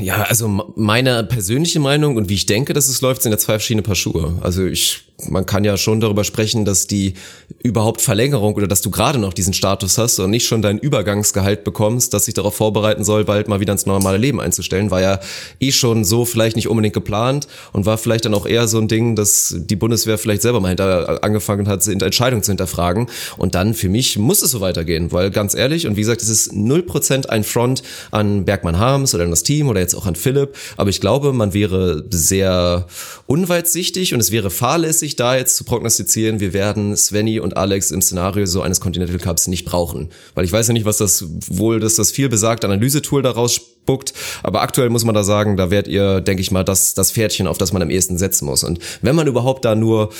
Ja, 0.00 0.22
also 0.22 0.48
meine 0.76 1.24
persönliche 1.24 1.80
Meinung 1.80 2.16
und 2.16 2.28
wie 2.28 2.34
ich 2.34 2.46
denke, 2.46 2.72
dass 2.72 2.88
es 2.88 3.00
läuft, 3.00 3.22
sind 3.22 3.32
ja 3.32 3.38
zwei 3.38 3.54
verschiedene 3.54 3.82
Paar 3.82 3.94
Schuhe. 3.94 4.38
Also 4.42 4.64
ich 4.66 5.08
man 5.26 5.46
kann 5.46 5.64
ja 5.64 5.76
schon 5.76 6.00
darüber 6.00 6.22
sprechen, 6.22 6.64
dass 6.64 6.86
die 6.86 7.14
überhaupt 7.62 8.00
Verlängerung 8.00 8.54
oder 8.54 8.68
dass 8.68 8.82
du 8.82 8.90
gerade 8.90 9.18
noch 9.18 9.32
diesen 9.32 9.52
Status 9.52 9.98
hast 9.98 10.20
und 10.20 10.30
nicht 10.30 10.46
schon 10.46 10.62
dein 10.62 10.78
Übergangsgehalt 10.78 11.64
bekommst, 11.64 12.14
das 12.14 12.26
sich 12.26 12.34
darauf 12.34 12.54
vorbereiten 12.54 13.02
soll, 13.02 13.24
bald 13.24 13.48
mal 13.48 13.58
wieder 13.58 13.72
ins 13.72 13.84
normale 13.84 14.18
Leben 14.18 14.40
einzustellen, 14.40 14.90
war 14.92 15.00
ja 15.00 15.18
eh 15.58 15.72
schon 15.72 16.04
so 16.04 16.24
vielleicht 16.24 16.54
nicht 16.54 16.68
unbedingt 16.68 16.94
geplant 16.94 17.48
und 17.72 17.84
war 17.84 17.98
vielleicht 17.98 18.26
dann 18.26 18.34
auch 18.34 18.46
eher 18.46 18.68
so 18.68 18.78
ein 18.78 18.86
Ding, 18.86 19.16
dass 19.16 19.56
die 19.58 19.76
Bundeswehr 19.76 20.18
vielleicht 20.18 20.42
selber 20.42 20.60
mal 20.60 20.68
hinter 20.68 21.24
angefangen 21.24 21.66
hat, 21.66 21.86
Entscheidungen 21.88 22.44
zu 22.44 22.52
hinterfragen. 22.52 23.08
Und 23.36 23.56
dann 23.56 23.74
für 23.74 23.88
mich 23.88 24.18
muss 24.18 24.42
es 24.42 24.52
so 24.52 24.60
weitergehen, 24.60 25.10
weil 25.10 25.30
ganz 25.30 25.54
ehrlich, 25.54 25.86
und 25.88 25.96
wie 25.96 26.02
gesagt, 26.02 26.22
es 26.22 26.28
ist 26.28 26.52
null 26.52 26.82
Prozent 26.82 27.28
ein 27.28 27.42
Front 27.42 27.82
an 28.12 28.44
Bergmann 28.44 28.78
Harms 28.78 29.14
oder 29.14 29.24
an 29.24 29.30
das 29.30 29.42
Team 29.42 29.68
oder 29.68 29.80
jetzt 29.88 29.94
auch 29.94 30.06
an 30.06 30.14
Philipp, 30.14 30.54
aber 30.76 30.90
ich 30.90 31.00
glaube, 31.00 31.32
man 31.32 31.54
wäre 31.54 32.04
sehr 32.10 32.86
unweitsichtig 33.26 34.12
und 34.14 34.20
es 34.20 34.30
wäre 34.30 34.50
fahrlässig, 34.50 35.16
da 35.16 35.36
jetzt 35.36 35.56
zu 35.56 35.64
prognostizieren, 35.64 36.40
wir 36.40 36.52
werden 36.52 36.96
Svenny 36.96 37.40
und 37.40 37.56
Alex 37.56 37.90
im 37.90 38.02
Szenario 38.02 38.46
so 38.46 38.60
eines 38.62 38.80
Continental 38.80 39.18
Cups 39.18 39.48
nicht 39.48 39.64
brauchen. 39.64 40.10
Weil 40.34 40.44
ich 40.44 40.52
weiß 40.52 40.68
ja 40.68 40.74
nicht, 40.74 40.84
was 40.84 40.98
das 40.98 41.24
wohl, 41.48 41.80
dass 41.80 41.94
das 41.94 42.10
viel 42.10 42.28
besagt 42.28 42.64
Analysetool 42.64 43.22
daraus 43.22 43.54
spuckt. 43.54 44.12
Aber 44.42 44.60
aktuell 44.60 44.90
muss 44.90 45.04
man 45.04 45.14
da 45.14 45.24
sagen, 45.24 45.56
da 45.56 45.70
werdet 45.70 45.90
ihr, 45.90 46.20
denke 46.20 46.42
ich 46.42 46.50
mal, 46.50 46.64
das, 46.64 46.94
das 46.94 47.12
Pferdchen, 47.12 47.46
auf 47.46 47.58
das 47.58 47.72
man 47.72 47.82
am 47.82 47.90
ehesten 47.90 48.18
setzen 48.18 48.44
muss. 48.44 48.64
Und 48.64 48.78
wenn 49.00 49.16
man 49.16 49.26
überhaupt 49.26 49.64
da 49.64 49.74
nur 49.74 50.10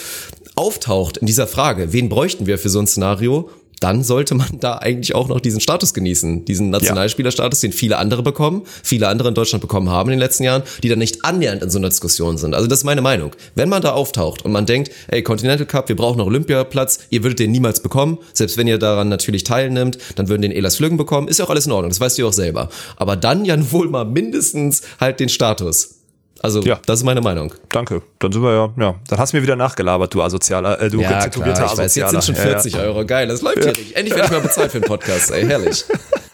auftaucht 0.55 1.19
in 1.19 1.27
dieser 1.27 1.47
Frage, 1.47 1.93
wen 1.93 2.09
bräuchten 2.09 2.47
wir 2.47 2.59
für 2.59 2.71
so 2.71 2.79
ein 2.79 2.87
Szenario, 2.87 3.51
dann 3.81 4.03
sollte 4.03 4.35
man 4.35 4.61
da 4.61 4.79
eigentlich 4.79 5.15
auch 5.15 5.29
noch 5.29 5.41
diesen 5.41 5.61
Status 5.61 5.95
genießen, 5.95 6.45
diesen 6.45 6.71
Nationalspielerstatus, 6.71 7.61
den 7.61 7.73
viele 7.73 7.99
andere 7.99 8.23
bekommen, 8.23 8.63
viele 8.83 9.09
andere 9.09 9.29
in 9.29 9.35
Deutschland 9.35 9.63
bekommen 9.63 9.89
haben 9.91 10.09
in 10.09 10.13
den 10.13 10.21
letzten 10.21 10.45
Jahren, 10.45 10.63
die 10.83 10.89
dann 10.89 10.99
nicht 10.99 11.25
annähernd 11.25 11.63
in 11.63 11.71
so 11.71 11.79
einer 11.79 11.89
Diskussion 11.89 12.39
sind. 12.39 12.55
Also 12.55 12.67
das 12.67 12.81
ist 12.81 12.85
meine 12.85 13.03
Meinung. 13.03 13.33
Wenn 13.55 13.69
man 13.69 13.83
da 13.83 13.93
auftaucht 13.93 14.45
und 14.45 14.53
man 14.53 14.67
denkt, 14.67 14.91
ey, 15.09 15.23
Continental 15.23 15.67
Cup, 15.67 15.89
wir 15.89 15.97
brauchen 15.97 16.19
noch 16.19 16.27
Olympiaplatz, 16.27 17.01
ihr 17.11 17.23
würdet 17.23 17.39
den 17.39 17.51
niemals 17.51 17.81
bekommen, 17.81 18.19
selbst 18.33 18.57
wenn 18.57 18.67
ihr 18.67 18.79
daran 18.79 19.09
natürlich 19.09 19.45
teilnimmt, 19.45 19.99
dann 20.17 20.29
würden 20.29 20.43
den 20.43 20.53
Elas 20.53 20.77
Flüggen 20.77 20.97
bekommen, 20.97 21.29
ist 21.29 21.39
ja 21.39 21.45
auch 21.45 21.51
alles 21.51 21.67
in 21.67 21.73
Ordnung, 21.73 21.91
das 21.91 22.01
weißt 22.01 22.19
du 22.19 22.29
auch 22.29 22.33
selber. 22.33 22.69
Aber 22.97 23.17
dann 23.17 23.45
ja 23.45 23.59
wohl 23.73 23.89
mal 23.89 24.05
mindestens 24.05 24.83
halt 25.01 25.21
den 25.21 25.29
Status 25.29 25.98
Also, 26.43 26.61
Ja. 26.63 26.79
das 26.87 27.01
ist 27.01 27.05
meine 27.05 27.21
Meinung. 27.21 27.53
Danke. 27.71 28.03
Dann 28.21 28.31
sind 28.33 28.43
wir 28.43 28.53
ja, 28.53 28.73
ja. 28.79 28.95
Dann 29.09 29.19
hast 29.19 29.33
du 29.33 29.37
mir 29.39 29.43
wieder 29.43 29.57
nachgelabert, 29.57 30.15
du 30.15 30.23
Asozialer, 30.23 30.81
äh, 30.81 30.89
du 30.89 31.01
Ja, 31.01 31.27
klar, 31.29 31.47
ich 31.73 31.79
weiß, 31.79 31.95
jetzt 31.97 32.11
sind 32.11 32.25
schon 32.25 32.35
Ja, 32.37 32.43
ja. 32.43 32.49
40 32.51 32.79
Euro. 32.79 33.05
Geil, 33.05 33.27
das 33.29 33.43
läuft 33.43 33.59
hier 33.63 33.73
nicht. 33.73 33.97
Endlich 33.97 34.15
werde 34.15 34.27
ich 34.27 34.33
mal 34.33 34.41
bezahlt 34.41 34.71
für 34.73 34.81
den 34.81 34.87
Podcast, 34.89 35.31
ey, 35.33 35.47
herrlich. 35.47 35.85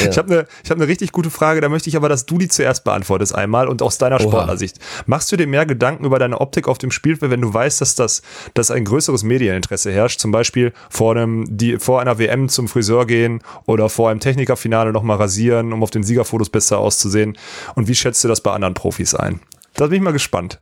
Ich 0.00 0.18
habe 0.18 0.32
eine 0.32 0.46
hab 0.68 0.78
ne 0.78 0.88
richtig 0.88 1.12
gute 1.12 1.30
Frage, 1.30 1.60
da 1.60 1.68
möchte 1.68 1.88
ich 1.88 1.96
aber, 1.96 2.08
dass 2.08 2.26
du 2.26 2.38
die 2.38 2.48
zuerst 2.48 2.84
beantwortest 2.84 3.34
einmal 3.34 3.68
und 3.68 3.82
aus 3.82 3.98
deiner 3.98 4.16
Oha. 4.16 4.22
Sportlersicht. 4.22 4.78
Machst 5.06 5.30
du 5.32 5.36
dir 5.36 5.46
mehr 5.46 5.66
Gedanken 5.66 6.04
über 6.04 6.18
deine 6.18 6.40
Optik 6.40 6.68
auf 6.68 6.78
dem 6.78 6.90
Spielfeld, 6.90 7.30
wenn 7.30 7.40
du 7.40 7.52
weißt, 7.52 7.80
dass 7.80 7.94
das 7.94 8.22
dass 8.54 8.70
ein 8.70 8.84
größeres 8.84 9.22
Medieninteresse 9.22 9.92
herrscht, 9.92 10.20
zum 10.20 10.30
Beispiel 10.30 10.72
vor 10.90 11.12
einem 11.12 11.46
die 11.48 11.78
vor 11.78 12.00
einer 12.00 12.18
WM 12.18 12.48
zum 12.48 12.68
Friseur 12.68 13.06
gehen 13.06 13.40
oder 13.66 13.88
vor 13.88 14.10
einem 14.10 14.20
Technikerfinale 14.20 14.92
nochmal 14.92 15.18
rasieren, 15.18 15.72
um 15.72 15.82
auf 15.82 15.90
den 15.90 16.02
Siegerfotos 16.02 16.50
besser 16.50 16.78
auszusehen? 16.78 17.36
Und 17.74 17.88
wie 17.88 17.94
schätzt 17.94 18.22
du 18.24 18.28
das 18.28 18.40
bei 18.40 18.52
anderen 18.52 18.74
Profis 18.74 19.14
ein? 19.14 19.40
Da 19.74 19.86
bin 19.86 19.96
ich 19.96 20.02
mal 20.02 20.12
gespannt. 20.12 20.60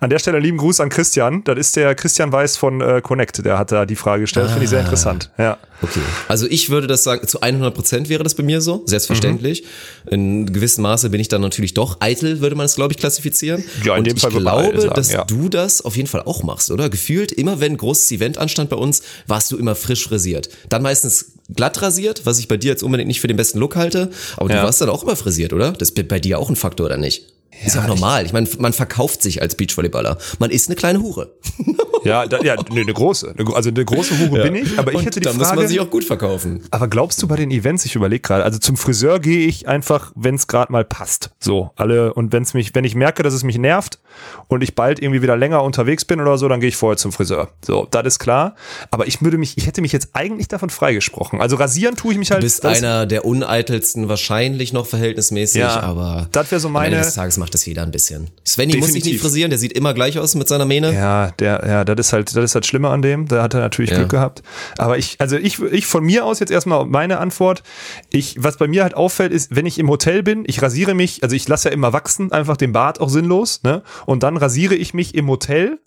An 0.00 0.10
der 0.10 0.18
Stelle 0.18 0.38
lieben 0.38 0.56
Gruß 0.56 0.80
an 0.80 0.88
Christian. 0.88 1.44
Das 1.44 1.58
ist 1.58 1.76
der 1.76 1.94
Christian 1.94 2.32
Weiß 2.32 2.56
von 2.56 2.80
äh, 2.80 3.00
Connect. 3.02 3.44
Der 3.44 3.58
hat 3.58 3.70
da 3.72 3.86
die 3.86 3.94
Frage 3.94 4.22
gestellt. 4.22 4.48
Finde 4.48 4.64
ich 4.64 4.70
sehr 4.70 4.80
interessant. 4.80 5.30
Ja. 5.38 5.58
Okay. 5.82 6.00
Also 6.28 6.46
ich 6.48 6.70
würde 6.70 6.86
das 6.86 7.04
sagen, 7.04 7.26
zu 7.28 7.40
100 7.40 7.74
Prozent 7.74 8.08
wäre 8.08 8.22
das 8.24 8.34
bei 8.34 8.42
mir 8.42 8.60
so, 8.60 8.82
selbstverständlich. 8.86 9.64
In 10.10 10.52
gewissem 10.52 10.82
Maße 10.82 11.10
bin 11.10 11.20
ich 11.20 11.28
dann 11.28 11.40
natürlich 11.40 11.74
doch 11.74 11.96
eitel, 12.00 12.40
würde 12.40 12.56
man 12.56 12.66
es, 12.66 12.74
glaube 12.76 12.92
ich, 12.92 12.98
klassifizieren. 12.98 13.64
Ja, 13.84 13.92
in 13.94 13.98
Und 14.00 14.06
dem 14.06 14.16
Fall 14.16 14.30
ich 14.30 14.40
man 14.40 14.46
eitel 14.54 14.70
glaube, 14.70 14.80
sagen, 14.82 14.94
dass 14.94 15.12
ja. 15.12 15.24
du 15.24 15.48
das 15.48 15.82
auf 15.82 15.96
jeden 15.96 16.08
Fall 16.08 16.22
auch 16.22 16.42
machst, 16.42 16.70
oder? 16.70 16.88
Gefühlt, 16.88 17.32
immer 17.32 17.60
wenn 17.60 17.76
großes 17.76 18.10
Event 18.12 18.38
anstand 18.38 18.70
bei 18.70 18.76
uns, 18.76 19.02
warst 19.26 19.50
du 19.52 19.56
immer 19.56 19.74
frisch 19.74 20.04
frisiert. 20.04 20.48
Dann 20.68 20.82
meistens 20.82 21.32
glatt 21.54 21.82
rasiert, 21.82 22.22
was 22.24 22.38
ich 22.38 22.48
bei 22.48 22.56
dir 22.56 22.70
jetzt 22.70 22.82
unbedingt 22.82 23.08
nicht 23.08 23.20
für 23.20 23.28
den 23.28 23.36
besten 23.36 23.58
Look 23.58 23.76
halte, 23.76 24.10
aber 24.36 24.48
du 24.48 24.54
Ja. 24.54 24.62
warst 24.62 24.80
dann 24.80 24.88
auch 24.88 25.02
immer 25.02 25.16
frisiert, 25.16 25.52
oder? 25.52 25.72
Das 25.72 25.90
ist 25.90 26.08
bei 26.08 26.20
dir 26.20 26.38
auch 26.38 26.48
ein 26.48 26.56
Faktor, 26.56 26.86
oder 26.86 26.96
nicht? 26.96 27.26
Ist 27.64 27.74
ja 27.76 27.82
auch 27.82 27.86
normal. 27.88 28.24
Ich 28.26 28.32
meine, 28.32 28.48
man 28.58 28.72
verkauft 28.72 29.22
sich 29.22 29.40
als 29.42 29.54
Beachvolleyballer. 29.56 30.18
Man 30.38 30.50
ist 30.50 30.68
eine 30.68 30.76
kleine 30.76 31.00
Hure. 31.02 31.32
Ja, 32.04 32.26
da, 32.26 32.40
ja, 32.40 32.56
nee, 32.72 32.80
eine 32.80 32.92
große. 32.92 33.32
Also 33.54 33.68
eine 33.70 33.84
große 33.84 34.18
Hure 34.18 34.42
bin 34.42 34.56
ich, 34.56 34.76
aber 34.76 34.90
ich 34.90 34.96
Und 34.98 35.04
hätte 35.06 35.20
die 35.20 35.24
da 35.26 35.30
Frage. 35.30 35.44
muss 35.50 35.54
man 35.54 35.68
sich 35.68 35.78
auch 35.78 35.88
gut 35.88 36.02
verkaufen. 36.02 36.60
Aber 36.72 36.88
glaubst 36.88 37.22
du 37.22 37.28
bei 37.28 37.36
den 37.36 37.52
Events, 37.52 37.84
ich 37.84 37.94
überlege 37.94 38.20
gerade, 38.22 38.42
also 38.42 38.58
zum 38.58 38.76
Friseur 38.76 39.20
gehe 39.20 39.46
ich 39.46 39.68
einfach, 39.68 40.10
wenn 40.16 40.34
es 40.34 40.48
gerade 40.48 40.72
mal 40.72 40.84
passt. 40.84 41.30
So, 41.38 41.70
alle, 41.76 42.12
und 42.14 42.32
wenn's 42.32 42.54
mich, 42.54 42.74
wenn 42.74 42.82
ich 42.82 42.96
merke, 42.96 43.22
dass 43.22 43.32
es 43.34 43.44
mich 43.44 43.56
nervt 43.56 44.00
und 44.48 44.64
ich 44.64 44.74
bald 44.74 45.00
irgendwie 45.00 45.22
wieder 45.22 45.36
länger 45.36 45.62
unterwegs 45.62 46.04
bin 46.04 46.20
oder 46.20 46.38
so, 46.38 46.48
dann 46.48 46.58
gehe 46.58 46.70
ich 46.70 46.76
vorher 46.76 46.96
zum 46.96 47.12
Friseur. 47.12 47.50
So, 47.64 47.86
das 47.88 48.04
ist 48.04 48.18
klar. 48.18 48.56
Aber 48.90 49.06
ich 49.06 49.22
würde 49.22 49.38
mich, 49.38 49.56
ich 49.56 49.68
hätte 49.68 49.80
mich 49.80 49.92
jetzt 49.92 50.08
eigentlich 50.12 50.48
davon 50.48 50.70
freigesprochen. 50.70 51.40
Also 51.40 51.54
rasieren 51.54 51.94
tue 51.94 52.14
ich 52.14 52.18
mich 52.18 52.32
halt. 52.32 52.42
Du 52.42 52.46
bist 52.46 52.66
einer 52.66 53.06
der 53.06 53.24
uneitelsten, 53.24 54.08
wahrscheinlich 54.08 54.72
noch 54.72 54.86
verhältnismäßig, 54.86 55.60
Ja, 55.60 55.78
aber 55.78 56.26
das 56.32 56.50
wär 56.50 56.58
so 56.58 56.66
am 56.66 56.74
Ende 56.74 56.90
meine- 56.96 57.04
des 57.04 57.14
Tages 57.14 57.36
macht 57.42 57.54
das 57.54 57.66
jeder 57.66 57.82
ein 57.82 57.90
bisschen. 57.90 58.28
Svenny 58.46 58.76
muss 58.76 58.92
sich 58.92 59.04
nicht 59.04 59.20
frisieren, 59.20 59.50
der 59.50 59.58
sieht 59.58 59.72
immer 59.72 59.94
gleich 59.94 60.16
aus 60.18 60.36
mit 60.36 60.46
seiner 60.46 60.64
Mähne. 60.64 60.94
Ja, 60.94 61.32
der, 61.32 61.64
ja, 61.66 61.84
das 61.84 62.06
ist 62.06 62.12
halt, 62.12 62.34
das 62.36 62.44
ist 62.44 62.54
halt 62.54 62.64
schlimmer 62.66 62.90
an 62.90 63.02
dem. 63.02 63.26
Da 63.26 63.42
hat 63.42 63.52
er 63.54 63.60
natürlich 63.60 63.90
Ja. 63.90 63.98
Glück 63.98 64.10
gehabt. 64.10 64.42
Aber 64.78 64.96
ich, 64.96 65.16
also 65.18 65.36
ich, 65.36 65.60
ich 65.60 65.86
von 65.86 66.04
mir 66.04 66.24
aus 66.24 66.38
jetzt 66.38 66.52
erstmal 66.52 66.86
meine 66.86 67.18
Antwort. 67.18 67.64
Ich, 68.10 68.36
was 68.38 68.58
bei 68.58 68.68
mir 68.68 68.84
halt 68.84 68.94
auffällt, 68.94 69.32
ist, 69.32 69.54
wenn 69.56 69.66
ich 69.66 69.80
im 69.80 69.88
Hotel 69.90 70.22
bin, 70.22 70.44
ich 70.46 70.62
rasiere 70.62 70.94
mich, 70.94 71.24
also 71.24 71.34
ich 71.34 71.48
lasse 71.48 71.68
ja 71.68 71.74
immer 71.74 71.92
wachsen, 71.92 72.30
einfach 72.30 72.56
den 72.56 72.72
Bart 72.72 73.00
auch 73.00 73.08
sinnlos, 73.08 73.62
ne? 73.64 73.82
Und 74.06 74.22
dann 74.22 74.36
rasiere 74.36 74.76
ich 74.76 74.94
mich 74.94 75.14
im 75.16 75.28
Hotel. 75.28 75.80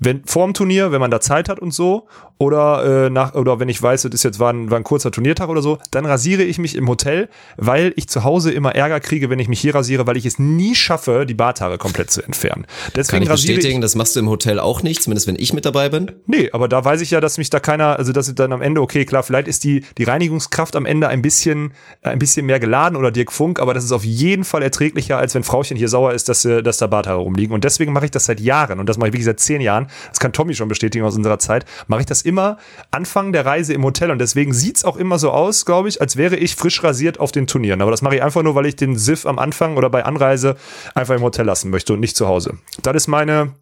Wenn 0.00 0.24
vorm 0.24 0.54
Turnier, 0.54 0.92
wenn 0.92 1.00
man 1.00 1.10
da 1.10 1.20
Zeit 1.20 1.48
hat 1.48 1.60
und 1.60 1.72
so, 1.72 2.08
oder 2.40 3.06
äh, 3.06 3.10
nach 3.10 3.34
oder 3.34 3.60
wenn 3.60 3.68
ich 3.68 3.80
weiß, 3.80 4.02
das 4.02 4.12
ist 4.14 4.22
jetzt 4.22 4.40
war 4.40 4.50
ein, 4.50 4.70
war 4.70 4.78
ein 4.78 4.82
kurzer 4.82 5.10
Turniertag 5.10 5.50
oder 5.50 5.60
so, 5.60 5.78
dann 5.90 6.06
rasiere 6.06 6.42
ich 6.42 6.58
mich 6.58 6.74
im 6.74 6.88
Hotel, 6.88 7.28
weil 7.58 7.92
ich 7.96 8.08
zu 8.08 8.24
Hause 8.24 8.50
immer 8.50 8.74
Ärger 8.74 8.98
kriege, 8.98 9.28
wenn 9.28 9.38
ich 9.38 9.48
mich 9.48 9.60
hier 9.60 9.74
rasiere, 9.74 10.06
weil 10.06 10.16
ich 10.16 10.24
es 10.24 10.38
nie 10.38 10.74
schaffe, 10.74 11.26
die 11.26 11.34
Barthaare 11.34 11.76
komplett 11.76 12.10
zu 12.10 12.22
entfernen. 12.22 12.62
Kann 12.62 12.92
Deswegen 12.96 13.22
ich 13.24 13.30
rasiere 13.30 13.56
bestätigen, 13.56 13.82
das 13.82 13.94
machst 13.94 14.16
du 14.16 14.20
im 14.20 14.30
Hotel 14.30 14.58
auch 14.58 14.82
nicht, 14.82 15.02
zumindest 15.02 15.26
wenn 15.26 15.36
ich 15.36 15.52
mit 15.52 15.66
dabei 15.66 15.90
bin. 15.90 16.12
Nee, 16.26 16.48
aber 16.52 16.66
da 16.66 16.82
weiß 16.82 17.02
ich 17.02 17.10
ja, 17.10 17.20
dass 17.20 17.36
mich 17.36 17.50
da 17.50 17.60
keiner, 17.60 17.98
also 17.98 18.12
dass 18.12 18.34
dann 18.34 18.54
am 18.54 18.62
Ende, 18.62 18.80
okay, 18.80 19.04
klar, 19.04 19.22
vielleicht 19.22 19.46
ist 19.46 19.62
die, 19.62 19.84
die 19.98 20.04
Reinigungskraft 20.04 20.76
am 20.76 20.86
Ende 20.86 21.08
ein 21.08 21.20
bisschen, 21.20 21.74
äh, 22.00 22.08
ein 22.08 22.18
bisschen 22.18 22.46
mehr 22.46 22.58
geladen 22.58 22.96
oder 22.96 23.10
Dirk 23.10 23.32
Funk, 23.32 23.60
aber 23.60 23.74
das 23.74 23.84
ist 23.84 23.92
auf 23.92 24.04
jeden 24.04 24.44
Fall 24.44 24.62
erträglicher, 24.62 25.18
als 25.18 25.34
wenn 25.34 25.42
Frauchen 25.42 25.76
hier 25.76 25.88
sauer 25.88 26.14
ist, 26.14 26.30
dass, 26.30 26.46
äh, 26.46 26.62
dass 26.62 26.78
da 26.78 26.86
Barthaare 26.86 27.18
rumliegen. 27.18 27.52
Und 27.54 27.64
deswegen 27.64 27.92
mache 27.92 28.06
ich 28.06 28.10
das 28.10 28.24
seit 28.24 28.40
Jahren 28.40 28.80
und 28.80 28.88
das 28.88 28.96
mache 28.96 29.08
ich 29.08 29.12
wirklich 29.12 29.26
seit 29.26 29.40
zehn 29.40 29.60
Jahren. 29.60 29.88
Das 30.08 30.20
kann 30.20 30.32
Tommy 30.32 30.54
schon 30.54 30.68
bestätigen 30.68 31.04
aus 31.04 31.16
unserer 31.16 31.38
Zeit. 31.38 31.64
Mache 31.86 32.00
ich 32.00 32.06
das 32.06 32.22
immer 32.22 32.58
Anfang 32.90 33.32
der 33.32 33.46
Reise 33.46 33.72
im 33.74 33.84
Hotel 33.84 34.10
und 34.10 34.18
deswegen 34.18 34.52
sieht's 34.52 34.84
auch 34.84 34.96
immer 34.96 35.18
so 35.18 35.30
aus, 35.30 35.64
glaube 35.64 35.88
ich, 35.88 36.00
als 36.00 36.16
wäre 36.16 36.36
ich 36.36 36.56
frisch 36.56 36.82
rasiert 36.82 37.20
auf 37.20 37.32
den 37.32 37.46
Turnieren. 37.46 37.82
Aber 37.82 37.90
das 37.90 38.02
mache 38.02 38.16
ich 38.16 38.22
einfach 38.22 38.42
nur, 38.42 38.54
weil 38.54 38.66
ich 38.66 38.76
den 38.76 38.96
Siff 38.96 39.26
am 39.26 39.38
Anfang 39.38 39.76
oder 39.76 39.90
bei 39.90 40.04
Anreise 40.04 40.56
einfach 40.94 41.14
im 41.14 41.22
Hotel 41.22 41.46
lassen 41.46 41.70
möchte 41.70 41.92
und 41.92 42.00
nicht 42.00 42.16
zu 42.16 42.26
Hause. 42.26 42.58
Das 42.82 42.94
ist 42.96 43.08
meine, 43.08 43.54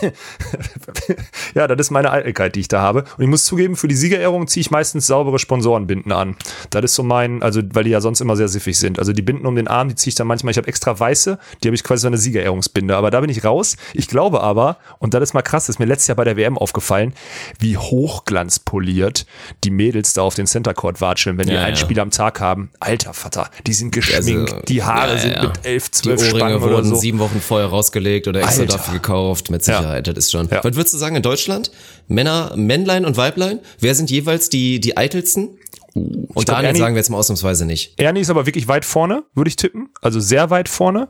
ja, 1.54 1.66
das 1.66 1.78
ist 1.86 1.90
meine 1.90 2.10
Eitelkeit, 2.10 2.54
die 2.54 2.60
ich 2.60 2.68
da 2.68 2.80
habe. 2.80 3.04
Und 3.16 3.24
ich 3.24 3.28
muss 3.28 3.44
zugeben, 3.44 3.76
für 3.76 3.88
die 3.88 3.94
Siegerehrung 3.96 4.46
ziehe 4.46 4.62
ich 4.62 4.70
meistens 4.70 5.06
saubere 5.06 5.38
Sponsorenbinden 5.38 6.12
an. 6.12 6.36
Das 6.70 6.84
ist 6.84 6.94
so 6.94 7.02
mein, 7.02 7.42
also 7.42 7.60
weil 7.72 7.84
die 7.84 7.90
ja 7.90 8.00
sonst 8.00 8.20
immer 8.20 8.36
sehr 8.36 8.48
siffig 8.48 8.78
sind. 8.78 8.98
Also 8.98 9.12
die 9.12 9.22
Binden 9.22 9.46
um 9.46 9.56
den 9.56 9.68
Arm, 9.68 9.88
die 9.88 9.94
ziehe 9.94 10.10
ich 10.10 10.14
dann 10.14 10.26
manchmal. 10.26 10.50
Ich 10.52 10.56
habe 10.56 10.68
extra 10.68 10.98
weiße, 10.98 11.38
die 11.62 11.68
habe 11.68 11.74
ich 11.74 11.84
quasi 11.84 12.02
so 12.02 12.06
eine 12.08 12.18
Siegerehrungsbinde. 12.18 12.96
Aber 12.96 13.10
da 13.10 13.20
bin 13.20 13.30
ich 13.30 13.44
raus. 13.44 13.76
Ich 13.92 14.08
glaube 14.08 14.40
aber, 14.42 14.78
und 14.98 15.14
das 15.14 15.22
ist 15.22 15.34
mal 15.34 15.42
krass, 15.42 15.66
das 15.66 15.76
ist 15.76 15.78
mir 15.80 15.86
letztes 15.86 16.08
Jahr 16.08 16.16
bei 16.16 16.24
der 16.24 16.36
WM 16.36 16.58
aufgefallen, 16.58 17.14
wie 17.58 17.76
hochglanzpoliert 17.76 19.26
die 19.64 19.70
Mädels 19.70 20.12
da 20.12 20.22
auf 20.22 20.34
den 20.34 20.46
Center 20.46 20.74
Court 20.74 21.00
watscheln, 21.00 21.38
wenn 21.38 21.46
die 21.46 21.54
Ja, 21.54 21.62
ein. 21.62 21.76
Spiel 21.76 21.98
am 22.00 22.10
Tag 22.10 22.40
haben. 22.40 22.70
Alter 22.80 23.14
Vater, 23.14 23.50
die 23.66 23.72
sind 23.72 23.92
geschminkt, 23.92 24.52
Also, 24.52 24.62
die 24.66 24.82
Haare 24.82 25.12
ja, 25.14 25.18
sind 25.18 25.42
mit 25.42 25.64
elf, 25.64 25.88
Die 25.88 25.90
zwölf 25.92 26.24
Spangen 26.28 26.62
oder 26.62 26.72
wurden 26.76 26.88
so. 26.90 26.94
sieben 26.96 27.18
Wochen 27.18 27.40
vorher 27.40 27.68
rausgelegt 27.68 28.28
oder 28.28 28.40
extra 28.40 28.62
Alter. 28.62 28.76
dafür 28.76 28.94
gekauft, 28.94 29.50
mit. 29.50 29.64
Sicherheit. 29.64 29.83
Das 30.02 30.16
ist 30.16 30.30
schon. 30.32 30.48
Ja. 30.48 30.62
Was 30.64 30.74
würdest 30.76 30.94
du 30.94 30.98
sagen 30.98 31.16
in 31.16 31.22
Deutschland? 31.22 31.70
Männer, 32.08 32.52
Männlein 32.56 33.04
und 33.04 33.16
Weiblein? 33.16 33.60
Wer 33.80 33.94
sind 33.94 34.10
jeweils 34.10 34.48
die, 34.48 34.80
die 34.80 34.96
eitelsten? 34.96 35.58
Und 35.94 36.34
glaub, 36.34 36.46
Daniel 36.46 36.66
Ernie- 36.70 36.78
sagen 36.80 36.94
wir 36.96 36.98
jetzt 37.00 37.10
mal 37.10 37.18
ausnahmsweise 37.18 37.64
nicht. 37.66 37.94
Ernie 38.00 38.18
ist 38.20 38.30
aber 38.30 38.46
wirklich 38.46 38.66
weit 38.66 38.84
vorne, 38.84 39.22
würde 39.34 39.48
ich 39.48 39.54
tippen. 39.54 39.90
Also 40.02 40.18
sehr 40.18 40.50
weit 40.50 40.68
vorne. 40.68 41.06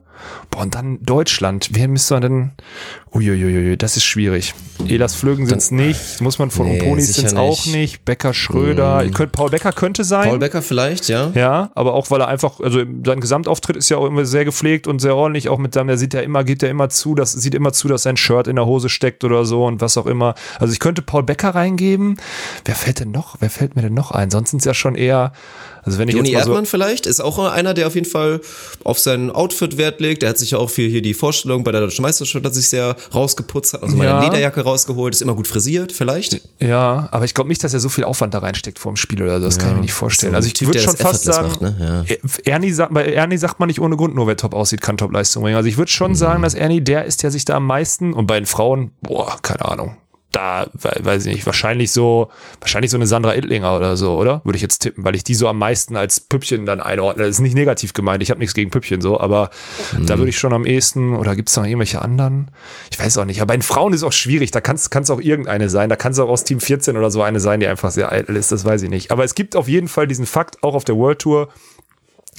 Boah, 0.51 0.61
und 0.63 0.75
dann 0.75 1.03
Deutschland. 1.03 1.69
Wer 1.73 1.89
müsste 1.89 2.15
man 2.15 2.23
denn? 2.23 2.51
Uiuiui, 3.15 3.77
das 3.77 3.97
ist 3.97 4.05
schwierig. 4.05 4.55
Elas 4.89 5.15
Flögen 5.15 5.47
sind's 5.47 5.71
nicht. 5.71 6.21
Muss 6.21 6.41
man 6.41 6.51
von 6.51 6.67
Nee, 6.67 6.81
Umponis 6.81 7.07
sicher 7.07 7.29
sind's 7.29 7.35
auch 7.35 7.67
nicht. 7.67 8.01
Mm. 8.01 8.05
Becker 8.05 8.35
Schröder. 8.35 9.05
Ich 9.05 9.13
könnte, 9.13 9.31
Paul 9.31 9.51
Becker 9.51 9.73
könnte 9.73 10.03
sein. 10.03 10.29
Paul 10.29 10.41
Becker 10.41 10.63
vielleicht, 10.63 11.09
ja? 11.09 11.31
Ja, 11.35 11.71
aber 11.77 11.95
auch 11.95 12.11
weil 12.11 12.21
er 12.21 12.29
einfach, 12.29 12.59
also 12.59 12.83
sein 13.05 13.21
Gesamtauftritt 13.21 13.77
ist 13.77 13.89
ja 13.89 13.99
auch 13.99 14.07
immer 14.07 14.25
sehr 14.25 14.45
gepflegt 14.45 14.89
und 14.89 14.99
sehr 14.99 15.15
ordentlich, 15.15 15.49
auch 15.49 15.59
mit 15.59 15.75
seinem, 15.75 15.87
der 15.87 15.97
sieht 15.97 16.13
ja 16.13 16.21
immer, 16.21 16.43
gibt 16.43 16.63
ja 16.63 16.69
immer 16.69 16.89
zu, 16.89 17.15
das 17.15 17.33
sieht 17.33 17.55
immer 17.55 17.73
zu, 17.73 17.87
dass 17.87 18.03
sein 18.03 18.17
Shirt 18.17 18.49
in 18.49 18.57
der 18.57 18.67
Hose 18.67 18.89
steckt 18.89 19.23
oder 19.23 19.45
so 19.45 19.65
und 19.65 19.81
was 19.81 19.97
auch 19.97 20.07
immer. 20.07 20.35
Also 20.59 20.73
ich 20.73 20.81
könnte 20.81 21.01
Paul 21.01 21.23
Becker 21.23 21.51
reingeben. 21.51 22.17
Wer 22.65 22.75
fällt 22.75 22.99
denn 22.99 23.13
noch? 23.13 23.37
Wer 23.39 23.51
fällt 23.51 23.77
mir 23.77 23.83
denn 23.83 23.95
noch 23.95 24.11
ein? 24.11 24.31
Sonst 24.31 24.51
sind's 24.51 24.65
ja 24.65 24.75
schon 24.75 24.97
eher, 24.97 25.33
also 25.85 25.99
wenn 25.99 26.09
ich 26.09 26.17
Joni 26.17 26.31
jetzt 26.31 26.45
so, 26.45 26.51
Erdmann 26.51 26.67
vielleicht 26.67 27.07
ist 27.07 27.21
auch 27.21 27.39
einer, 27.39 27.75
der 27.75 27.87
auf 27.87 27.95
jeden 27.95 28.09
Fall 28.09 28.41
auf 28.83 28.99
sein 28.99 29.31
Outfit 29.31 29.77
Wert 29.77 30.01
legt. 30.01 30.23
Der 30.23 30.31
hat 30.31 30.39
sich 30.39 30.53
ja 30.53 30.59
auch 30.59 30.71
für 30.71 30.83
hier 30.83 31.03
die 31.03 31.15
Vorstellung 31.15 31.63
bei 31.63 31.73
der 31.73 31.83
Deutschen 31.83 32.03
Meisterschaft 32.03 32.45
hat 32.45 32.55
sich 32.55 32.69
sehr 32.69 32.97
rausgeputzt, 33.13 33.75
hat 33.75 33.83
also 33.83 33.97
meine 33.97 34.11
Ja. 34.11 34.23
Lederjacke 34.23 34.61
rausgeholt, 34.61 35.15
ist 35.15 35.21
immer 35.23 35.35
gut 35.35 35.49
frisiert, 35.49 35.93
vielleicht. 35.93 36.41
Ja, 36.61 37.09
aber 37.11 37.25
ich 37.25 37.35
glaube 37.35 37.49
nicht, 37.49 37.65
dass 37.65 37.75
er 37.75 37.81
so 37.81 37.89
viel 37.89 38.05
Aufwand 38.05 38.35
da 38.35 38.39
reinsteckt 38.39 38.79
vor 38.79 38.93
dem 38.93 38.97
Spiel 38.97 39.23
oder 39.23 39.39
so. 39.41 39.47
Das 39.47 39.59
kann 39.59 39.71
ich 39.71 39.75
mir 39.77 39.81
nicht 39.83 39.93
vorstellen. 39.93 40.33
So 40.33 40.37
also 40.37 40.49
ich 40.53 40.67
würde 40.67 40.79
schon 40.79 40.97
fast 40.97 41.25
sagen, 41.25 41.49
macht, 41.49 41.61
ne? 41.61 42.05
Er- 42.07 42.53
Ernie 42.55 42.71
sagt, 42.73 42.95
bei 42.95 43.05
Ernie 43.13 43.37
sagt 43.37 43.59
man 43.61 43.67
nicht 43.67 43.81
ohne 43.81 43.97
Grund 43.97 44.15
nur, 44.15 44.27
wer 44.27 44.37
top 44.37 44.55
aussieht, 44.55 44.81
kann 44.81 44.97
Top-Leistung 44.97 45.43
bringen. 45.43 45.57
Also 45.57 45.69
ich 45.69 45.77
würde 45.77 45.91
schon 45.91 46.15
sagen, 46.15 46.43
dass 46.43 46.55
Ernie 46.55 46.81
der 46.81 47.05
ist, 47.05 47.23
der 47.23 47.31
sich 47.31 47.45
da 47.45 47.55
am 47.57 47.67
meisten 47.67 48.13
und 48.13 48.27
bei 48.27 48.39
den 48.39 48.47
Frauen, 48.47 48.93
boah, 49.03 49.37
keine 49.43 49.65
Ahnung. 49.65 49.97
Da, 50.35 50.67
we- 50.73 50.91
weiß 51.03 51.27
ich 51.27 51.35
nicht, 51.35 51.47
wahrscheinlich 51.47 51.93
so, 51.93 52.29
wahrscheinlich 52.61 52.91
so 52.91 52.97
eine 52.97 53.07
Sandra 53.07 53.35
Ittlinger 53.37 53.77
oder 53.77 53.97
so, 53.97 54.17
oder? 54.19 54.41
Würde 54.45 54.57
ich 54.57 54.63
jetzt 54.63 54.79
tippen, 54.81 55.05
weil 55.05 55.15
ich 55.15 55.23
die 55.23 55.35
so 55.35 55.47
am 55.49 55.59
meisten 55.59 55.97
als 55.97 56.19
Püppchen 56.21 56.67
dann 56.67 56.81
einordne. 56.81 57.23
Das 57.23 57.31
ist 57.37 57.41
nicht 57.41 57.55
negativ 57.55 57.93
gemeint, 57.93 58.23
ich 58.23 58.31
habe 58.31 58.41
nichts 58.41 58.55
gegen 58.55 58.71
Püppchen 58.71 59.01
so, 59.01 59.21
aber 59.21 59.51
da 60.07 60.19
würde 60.19 60.31
ich 60.31 60.39
schon 60.39 60.53
am 60.53 60.67
ehesten, 60.67 61.15
oder 61.15 61.37
gibt's 61.37 61.57
noch 61.57 61.65
irgendwelche 61.65 62.03
anderen? 62.03 62.51
Ich 62.91 62.99
weiß 62.99 63.17
auch 63.19 63.25
nicht. 63.27 63.41
Aber 63.41 63.49
bei 63.49 63.57
den 63.57 63.63
Frauen 63.63 63.93
ist 63.93 64.03
auch 64.03 64.13
schwierig, 64.13 64.51
da 64.51 64.61
kann 64.61 64.77
es 64.77 65.11
auch 65.11 65.21
irgendeine 65.21 65.69
sein. 65.69 65.89
Da 65.89 65.97
kann 65.97 66.13
es 66.13 66.19
auch 66.19 66.29
aus 66.29 66.43
Team 66.45 66.59
14 66.61 66.97
oder 66.97 67.11
so 67.11 67.23
eine 67.23 67.39
sein, 67.39 67.61
die 67.61 67.67
einfach 67.69 67.91
sehr 67.93 68.11
eitel 68.11 68.35
ist, 68.37 68.51
das 68.51 68.65
weiß 68.65 68.83
ich 68.83 68.91
nicht. 68.91 69.11
Aber 69.13 69.23
es 69.25 69.35
gibt 69.37 69.55
auf 69.55 69.69
jeden 69.69 69.89
Fall 69.89 70.07
diesen 70.09 70.27
Fakt, 70.27 70.63
auch 70.65 70.75
auf 70.75 70.85
der 70.85 70.97
World 70.97 71.21
Tour, 71.21 71.49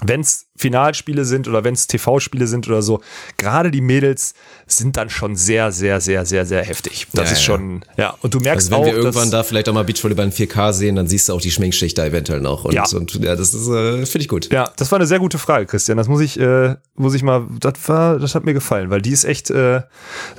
wenn 0.04 0.22
es 0.22 0.48
Finalspiele 0.58 1.26
sind 1.26 1.48
oder 1.48 1.64
wenn 1.64 1.74
es 1.74 1.88
TV-Spiele 1.88 2.48
sind 2.48 2.68
oder 2.68 2.82
so, 2.82 3.02
gerade 3.38 3.72
die 3.72 3.82
Mädels 3.82 4.34
sind 4.68 4.96
dann 4.98 5.10
schon 5.10 5.36
sehr, 5.36 5.72
sehr, 5.72 6.00
sehr, 6.02 6.26
sehr, 6.26 6.46
sehr 6.46 6.64
heftig. 6.64 7.08
Das 7.14 7.30
Ja, 7.30 7.34
ist 7.34 7.40
ja. 7.40 7.46
schon, 7.46 7.82
ja. 7.98 8.16
Und 8.22 8.34
du 8.34 8.40
merkst 8.40 8.72
Also 8.72 8.72
wenn 8.72 8.78
auch, 8.78 8.86
wir 8.86 9.04
irgendwann 9.04 9.32
da 9.32 9.44
vielleicht 9.44 9.68
auch 9.70 9.74
mal 9.74 9.84
Beachvolleyball 9.84 10.26
in 10.26 10.32
4K 10.32 10.74
sehen, 10.74 10.96
dann 10.96 11.08
siehst 11.08 11.30
du 11.30 11.34
auch 11.34 11.42
die 11.42 11.52
Schminkschicht 11.52 11.98
da 11.98 12.06
eventuell 12.06 12.40
noch. 12.40 12.66
Und 12.66 12.74
Ja. 12.74 12.86
und, 12.94 13.16
ja 13.16 13.36
das 13.36 13.54
ist, 13.54 13.68
äh, 13.68 14.06
finde 14.06 14.24
ich 14.24 14.28
gut. 14.30 14.52
ja, 14.52 14.70
das 14.78 14.92
war 14.92 15.00
eine 15.00 15.08
sehr 15.08 15.20
gute 15.20 15.38
Frage, 15.38 15.66
Christian. 15.66 15.98
Das 15.98 16.08
muss 16.08 16.22
ich, 16.22 16.40
äh, 16.40 16.76
muss 16.96 17.14
ich 17.14 17.24
mal, 17.24 17.46
das 17.60 17.74
war, 17.88 18.20
das 18.20 18.34
hat 18.36 18.46
mir 18.46 18.54
gefallen, 18.54 18.90
weil 18.90 19.02
die 19.02 19.12
ist 19.12 19.26
echt, 19.26 19.50
äh, 19.50 19.54
da 19.54 19.86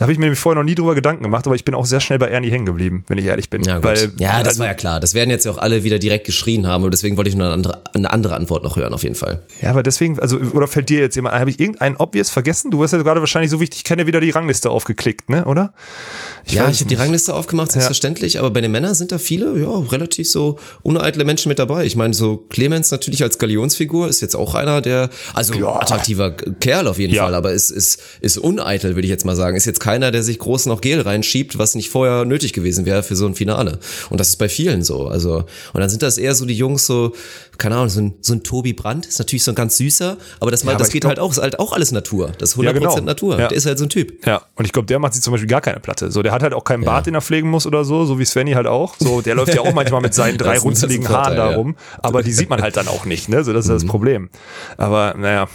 habe 0.01 0.13
ich 0.13 0.19
mir 0.19 0.25
nämlich 0.27 0.41
vorher 0.41 0.61
noch 0.63 0.67
nie 0.69 0.75
drüber 0.75 0.95
Gedanken 0.95 1.23
gemacht, 1.23 1.47
aber 1.47 1.57
ich 1.57 1.65
bin 1.65 1.75
auch 1.75 1.87
sehr 1.87 2.01
schnell 2.01 2.19
bei 2.19 2.29
Ernie 2.29 2.51
hängen 2.51 2.67
geblieben, 2.67 3.05
wenn 3.09 3.19
ich 3.19 3.27
ehrlich 3.27 3.51
bin. 3.51 3.63
Ja, 3.63 3.77
gut. 3.77 3.85
Weil, 3.85 4.13
ja, 4.19 4.39
das 4.39 4.49
also, 4.49 4.61
war 4.61 4.67
ja 4.67 4.75
klar. 4.75 5.01
Das 5.01 5.15
werden 5.15 5.31
jetzt 5.31 5.45
ja 5.45 5.53
auch 5.53 5.59
alle 5.59 5.85
wieder 5.85 5.99
direkt 5.99 6.25
geschrien 6.27 6.67
haben. 6.67 6.85
Und 6.85 6.93
deswegen 6.93 7.17
wollte 7.17 7.31
ich 7.31 7.37
nur 7.37 7.47
eine 7.47 7.55
andere, 7.55 7.83
eine 7.95 8.11
andere 8.11 8.35
Antwort 8.35 8.65
noch 8.65 8.77
hören, 8.77 8.93
auf 8.95 9.03
jeden 9.03 9.15
Fall. 9.15 9.43
Ja, 9.61 9.71
aber 9.71 9.83
deswegen, 9.83 10.19
also, 10.19 10.39
oder 10.39 10.67
fällt 10.67 10.89
dir 10.89 11.01
jetzt 11.01 11.17
jemand 11.17 11.35
ein, 11.35 11.41
habe 11.41 11.51
ich 11.51 11.61
irgendeinen 11.61 11.97
Obvious 11.97 12.31
vergessen? 12.31 12.71
Du 12.71 12.83
hast 12.83 12.93
ja 12.93 12.99
gerade 13.03 13.21
wahrscheinlich 13.21 13.51
so 13.51 13.61
wichtig, 13.61 13.79
ich 13.79 13.85
kenne 13.85 14.07
wieder 14.07 14.21
die 14.21 14.31
Rangliste 14.31 14.71
aufgeklickt, 14.71 15.31
ne, 15.31 15.45
oder? 15.45 15.73
Ich 16.45 16.53
ja, 16.53 16.69
ich 16.69 16.81
habe 16.81 16.89
die 16.89 16.95
Rangliste 16.95 17.35
aufgemacht, 17.35 17.73
selbstverständlich, 17.73 18.35
ja. 18.35 18.41
aber 18.41 18.51
bei 18.51 18.61
den 18.61 18.71
Männern 18.71 18.95
sind 18.95 19.13
da 19.13 19.19
viele, 19.19 19.59
ja, 19.59 19.71
relativ 19.91 20.31
so 20.31 20.59
uneitle 20.83 21.25
Menschen 21.25 21.49
mit 21.49 21.59
dabei. 21.59 21.85
Ich 21.85 21.97
meine, 21.97 22.15
so 22.15 22.37
Clemens 22.37 22.91
natürlich 22.91 23.23
als 23.23 23.39
Galionsfigur 23.39 24.09
ist 24.09 24.21
jetzt 24.21 24.37
auch 24.37 24.55
einer, 24.55 24.81
der, 24.81 25.11
also 25.35 25.55
ja. 25.55 25.81
attraktiver 25.81 26.33
Kerl 26.33 26.87
auf 26.87 26.99
jeden 26.99 27.15
ja. 27.15 27.25
Fall, 27.25 27.35
aber 27.35 27.53
ist, 27.53 27.71
ist, 27.71 28.01
ist 28.21 28.39
uneitel, 28.39 28.95
würde 28.95 29.07
ich 29.07 29.11
jetzt 29.11 29.25
mal 29.25 29.37
sagen. 29.37 29.57
Ist 29.57 29.67
jetzt 29.67 29.81
keiner, 29.81 30.11
der 30.11 30.23
sich 30.23 30.39
groß 30.39 30.67
noch 30.67 30.81
Gel 30.81 31.01
reinschiebt, 31.01 31.59
was 31.59 31.75
nicht 31.75 31.91
vorher 31.91 32.25
nötig 32.25 32.53
gewesen 32.53 32.87
wäre 32.87 33.03
für 33.03 33.17
so 33.17 33.27
ein 33.27 33.35
Finale. 33.35 33.79
Und 34.11 34.21
das 34.21 34.29
ist 34.29 34.37
bei 34.37 34.49
vielen 34.49 34.83
so. 34.83 35.09
Also, 35.09 35.45
und 35.73 35.81
dann 35.81 35.91
sind 35.91 36.03
das 36.03 36.19
eher 36.19 36.35
so 36.35 36.47
die 36.47 36.57
Jungs 36.57 36.87
so, 36.87 37.13
keine 37.59 37.77
Ahnung, 37.77 37.89
so 37.89 38.01
ein, 38.01 38.15
so 38.21 38.35
ein 38.35 38.43
Tobi 38.43 38.73
Brandt, 38.73 39.07
ist 39.07 39.19
natürlich 39.19 39.36
so 39.45 39.53
ein 39.53 39.55
ganz 39.55 39.77
süßer, 39.77 40.17
aber 40.41 40.51
das, 40.51 40.63
ja, 40.63 40.75
das 40.75 40.91
geht 40.91 41.03
glaub, 41.03 41.11
halt 41.11 41.19
auch, 41.19 41.31
ist 41.31 41.39
halt 41.39 41.59
auch 41.59 41.73
alles 41.73 41.93
Natur. 41.93 42.33
Das 42.39 42.51
ist 42.51 42.59
100% 42.59 42.65
ja, 42.65 42.73
genau. 42.73 42.97
Natur. 43.01 43.37
Der 43.37 43.53
ist 43.53 43.67
halt 43.67 43.79
so 43.79 43.85
ein 43.85 43.89
Typ. 43.89 44.27
Ja, 44.27 44.43
und 44.55 44.65
ich 44.65 44.73
glaube, 44.73 44.87
der 44.87 44.99
macht 44.99 45.15
sich 45.15 45.23
zum 45.23 45.33
Beispiel 45.33 45.49
gar 45.49 45.61
keine 45.61 45.81
Platte. 45.81 46.11
So, 46.11 46.23
der 46.23 46.33
hat 46.33 46.43
halt 46.43 46.55
auch 46.55 46.65
keinen 46.65 46.85
Bart, 46.85 47.07
den 47.07 47.15
er 47.15 47.23
pflegen 47.23 47.51
muss 47.51 47.67
oder 47.67 47.85
so, 47.85 48.05
so 48.05 48.19
wie 48.19 48.25
Svenny 48.25 48.53
halt 48.53 48.67
auch. 48.67 48.95
So, 48.99 49.21
der 49.21 49.35
läuft 49.35 49.55
ja 49.55 49.61
auch 49.61 49.73
manchmal 49.73 50.01
mit 50.01 50.15
seinen 50.15 50.39
drei 50.39 50.59
runzeligen 50.59 51.09
Haaren 51.09 51.37
da 51.37 51.55
rum, 51.55 51.77
aber 52.03 52.23
die 52.23 52.33
sieht 52.33 52.51
man 52.51 52.63
halt 52.63 52.77
dann 52.77 52.89
auch 52.89 53.05
nicht, 53.05 53.29
ne? 53.29 53.45
So, 53.45 53.53
das 53.53 53.67
ist 53.67 53.71
mhm. 53.71 53.75
das 53.75 53.87
Problem. 53.87 54.31
Aber, 54.77 55.15
naja. 55.17 55.49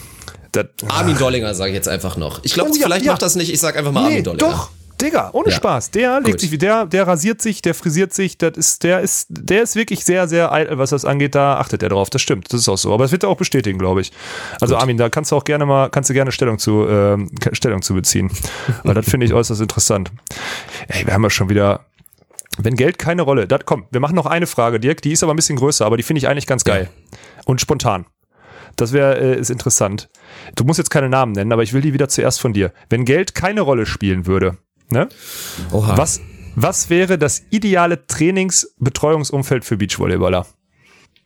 Das, 0.52 0.66
Armin 0.90 1.18
Dollinger 1.18 1.54
sage 1.54 1.70
ich 1.72 1.76
jetzt 1.76 1.88
einfach 1.88 2.18
noch. 2.18 2.42
Ich 2.44 2.54
glaube, 2.54 2.72
ja, 2.78 2.86
vielleicht 2.86 3.06
macht 3.06 3.22
das 3.22 3.36
nicht, 3.36 3.54
ich 3.54 3.60
sag 3.60 3.78
einfach 3.78 3.94
mal 3.94 4.02
nee, 4.02 4.08
Armin 4.08 4.24
Dollinger. 4.24 4.50
Doch, 4.50 4.70
Digga, 5.02 5.30
ohne 5.34 5.50
ja. 5.50 5.56
Spaß. 5.56 5.92
Der 5.92 6.20
legt 6.20 6.40
Gut. 6.40 6.40
sich 6.42 6.58
der, 6.58 6.86
der 6.86 7.08
rasiert 7.08 7.42
sich, 7.42 7.62
der 7.62 7.74
frisiert 7.74 8.14
sich, 8.14 8.38
das 8.38 8.58
ist, 8.58 8.84
der 8.84 9.02
ist, 9.02 9.28
der 9.30 9.64
ist 9.64 9.76
wirklich 9.76 10.06
sehr, 10.06 10.28
sehr 10.28 10.52
eitel, 10.52 10.78
was 10.78 10.92
das 10.92 11.06
angeht, 11.06 11.36
da 11.36 11.58
achtet 11.58 11.84
er 11.84 11.90
drauf. 11.90 12.10
Das 12.10 12.22
stimmt, 12.22 12.52
das 12.54 12.62
ist 12.62 12.70
auch 12.70 12.78
so. 12.78 12.94
Aber 12.94 13.04
das 13.04 13.12
wird 13.12 13.24
er 13.24 13.30
auch 13.30 13.38
bestätigen, 13.38 13.80
glaube 13.80 14.02
ich. 14.02 14.12
Also 14.60 14.76
Gut. 14.76 14.82
Armin, 14.82 14.98
da 14.98 15.10
kannst 15.10 15.32
du 15.32 15.36
auch 15.36 15.44
gerne 15.44 15.66
mal, 15.66 15.90
kannst 15.90 16.10
du 16.10 16.14
gerne 16.14 16.32
Stellung 16.32 16.60
zu, 16.60 16.88
äh, 16.88 17.18
Stellung 17.54 17.82
zu 17.82 17.94
beziehen. 17.94 18.32
Weil 18.84 18.94
das 18.94 19.10
finde 19.10 19.26
ich 19.26 19.34
äußerst 19.34 19.62
interessant. 19.62 20.12
Ey, 20.88 21.06
wir 21.06 21.14
haben 21.14 21.24
ja 21.24 21.30
schon 21.30 21.50
wieder, 21.50 21.86
wenn 22.58 22.76
Geld 22.76 23.00
keine 23.00 23.24
Rolle, 23.24 23.48
das, 23.48 23.62
komm, 23.66 23.86
wir 23.92 24.00
machen 24.00 24.16
noch 24.16 24.26
eine 24.26 24.48
Frage, 24.48 24.80
Dirk, 24.80 25.02
die 25.02 25.12
ist 25.12 25.24
aber 25.24 25.34
ein 25.34 25.38
bisschen 25.38 25.58
größer, 25.58 25.86
aber 25.86 25.98
die 25.98 26.04
finde 26.04 26.20
ich 26.20 26.28
eigentlich 26.28 26.48
ganz 26.48 26.64
geil. 26.64 26.90
Ja. 26.92 27.18
Und 27.46 27.62
spontan. 27.62 28.06
Das 28.76 28.94
wäre 28.94 29.20
äh, 29.20 29.40
ist 29.40 29.50
interessant. 29.50 30.10
Du 30.56 30.64
musst 30.64 30.78
jetzt 30.78 30.90
keine 30.90 31.10
Namen 31.10 31.34
nennen, 31.34 31.52
aber 31.52 31.64
ich 31.64 31.74
will 31.74 31.82
die 31.82 31.94
wieder 31.94 32.10
zuerst 32.10 32.40
von 32.40 32.54
dir. 32.54 32.72
Wenn 32.90 33.06
Geld 33.06 33.36
keine 33.36 33.62
Rolle 33.62 33.86
spielen 33.86 34.26
würde, 34.26 34.58
Ne? 34.92 35.10
Oha. 35.72 35.98
Was, 35.98 36.22
was 36.56 36.90
wäre 36.90 37.18
das 37.18 37.44
ideale 37.50 38.06
Trainingsbetreuungsumfeld 38.08 39.66
für 39.66 39.78
Beachvolleyballer? 39.78 40.46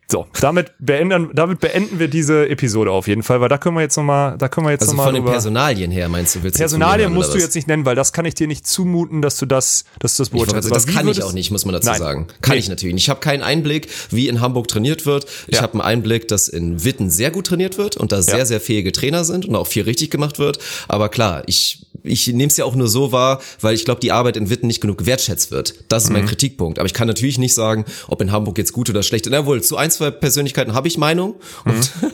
So, 0.08 0.28
damit 0.40 0.72
beenden, 0.78 1.32
damit 1.34 1.60
beenden 1.60 1.98
wir 1.98 2.08
diese 2.08 2.48
Episode 2.48 2.92
auf 2.92 3.08
jeden 3.08 3.24
Fall, 3.24 3.42
weil 3.42 3.50
da 3.50 3.58
können 3.58 3.76
wir 3.76 3.82
jetzt 3.82 3.98
nochmal, 3.98 4.38
da 4.38 4.48
können 4.50 4.68
wir 4.68 4.72
jetzt 4.72 4.84
also 4.84 4.94
nochmal. 4.94 5.08
von 5.08 5.16
den 5.16 5.26
Personalien 5.26 5.90
her 5.90 6.10
meinst 6.10 6.36
du, 6.36 6.44
willst 6.44 6.60
Personalien 6.60 7.12
musst 7.12 7.34
du 7.34 7.40
jetzt 7.40 7.56
nicht 7.56 7.68
nennen, 7.68 7.88
weil 7.88 7.96
das 7.96 8.14
kann 8.14 8.24
ich 8.26 8.36
dir 8.36 8.46
nicht 8.46 8.68
zumuten, 8.68 9.24
dass 9.24 9.38
du 9.38 9.48
das, 9.48 9.86
dass 9.98 10.16
du 10.16 10.22
das 10.22 10.30
beurteilst. 10.30 10.70
Das 10.70 10.86
kann 10.86 11.08
ich 11.08 11.24
auch 11.24 11.34
nicht, 11.34 11.50
muss 11.50 11.66
man 11.66 11.74
dazu 11.74 11.90
Nein. 11.90 11.98
sagen. 11.98 12.28
Kann 12.42 12.54
nee. 12.54 12.60
ich 12.60 12.70
natürlich 12.70 12.94
nicht. 12.94 13.06
Ich 13.06 13.10
habe 13.10 13.20
keinen 13.20 13.42
Einblick, 13.42 13.88
wie 14.12 14.28
in 14.28 14.42
Hamburg 14.42 14.68
trainiert 14.68 15.08
wird. 15.08 15.26
Ich 15.48 15.56
ja. 15.56 15.64
habe 15.64 15.74
einen 15.74 15.82
Einblick, 15.82 16.28
dass 16.28 16.50
in 16.50 16.84
Witten 16.84 17.10
sehr 17.10 17.32
gut 17.32 17.48
trainiert 17.48 17.80
wird 17.80 17.98
und 17.98 18.12
da 18.12 18.22
sehr, 18.22 18.38
ja. 18.38 18.46
sehr 18.46 18.62
fähige 18.62 18.92
Trainer 18.92 19.26
sind 19.26 19.48
und 19.48 19.56
auch 19.56 19.66
viel 19.66 19.84
richtig 19.84 20.12
gemacht 20.12 20.38
wird. 20.38 20.60
Aber 20.88 21.10
klar, 21.10 21.42
ich 21.48 21.88
ich 22.06 22.28
nehme 22.28 22.48
es 22.48 22.58
ja 22.58 22.66
auch 22.66 22.76
nur 22.76 22.88
so 22.88 23.12
wahr, 23.12 23.42
weil 23.62 23.76
ich 23.76 23.86
glaube, 23.86 24.00
die 24.00 24.12
Arbeit 24.12 24.38
in 24.38 24.50
Witten 24.50 24.68
nicht 24.68 24.82
genug 24.82 24.98
gewertschätzt 25.00 25.52
wird. 25.52 25.76
Das 25.88 26.04
ist 26.04 26.10
mhm. 26.10 26.18
mein 26.18 26.26
Kritikpunkt. 26.26 26.80
Aber 26.80 26.86
ich 26.86 26.94
kann 26.94 27.08
natürlich 27.08 27.38
nicht 27.38 27.54
sagen, 27.54 27.86
ob 28.08 28.22
in 28.22 28.32
Hamburg 28.32 28.58
jetzt 28.58 28.74
gut 28.74 28.90
oder 28.90 29.04
schlecht. 29.04 29.28
Na 29.30 29.46
wohl, 29.46 29.62
zu 29.62 29.78
ein, 29.78 29.92
zwei 29.92 30.12
Persönlichkeiten 30.12 30.74
habe 30.74 30.88
ich 30.88 30.98
Meinung 30.98 31.36
und 31.66 31.76
mhm. 31.76 32.12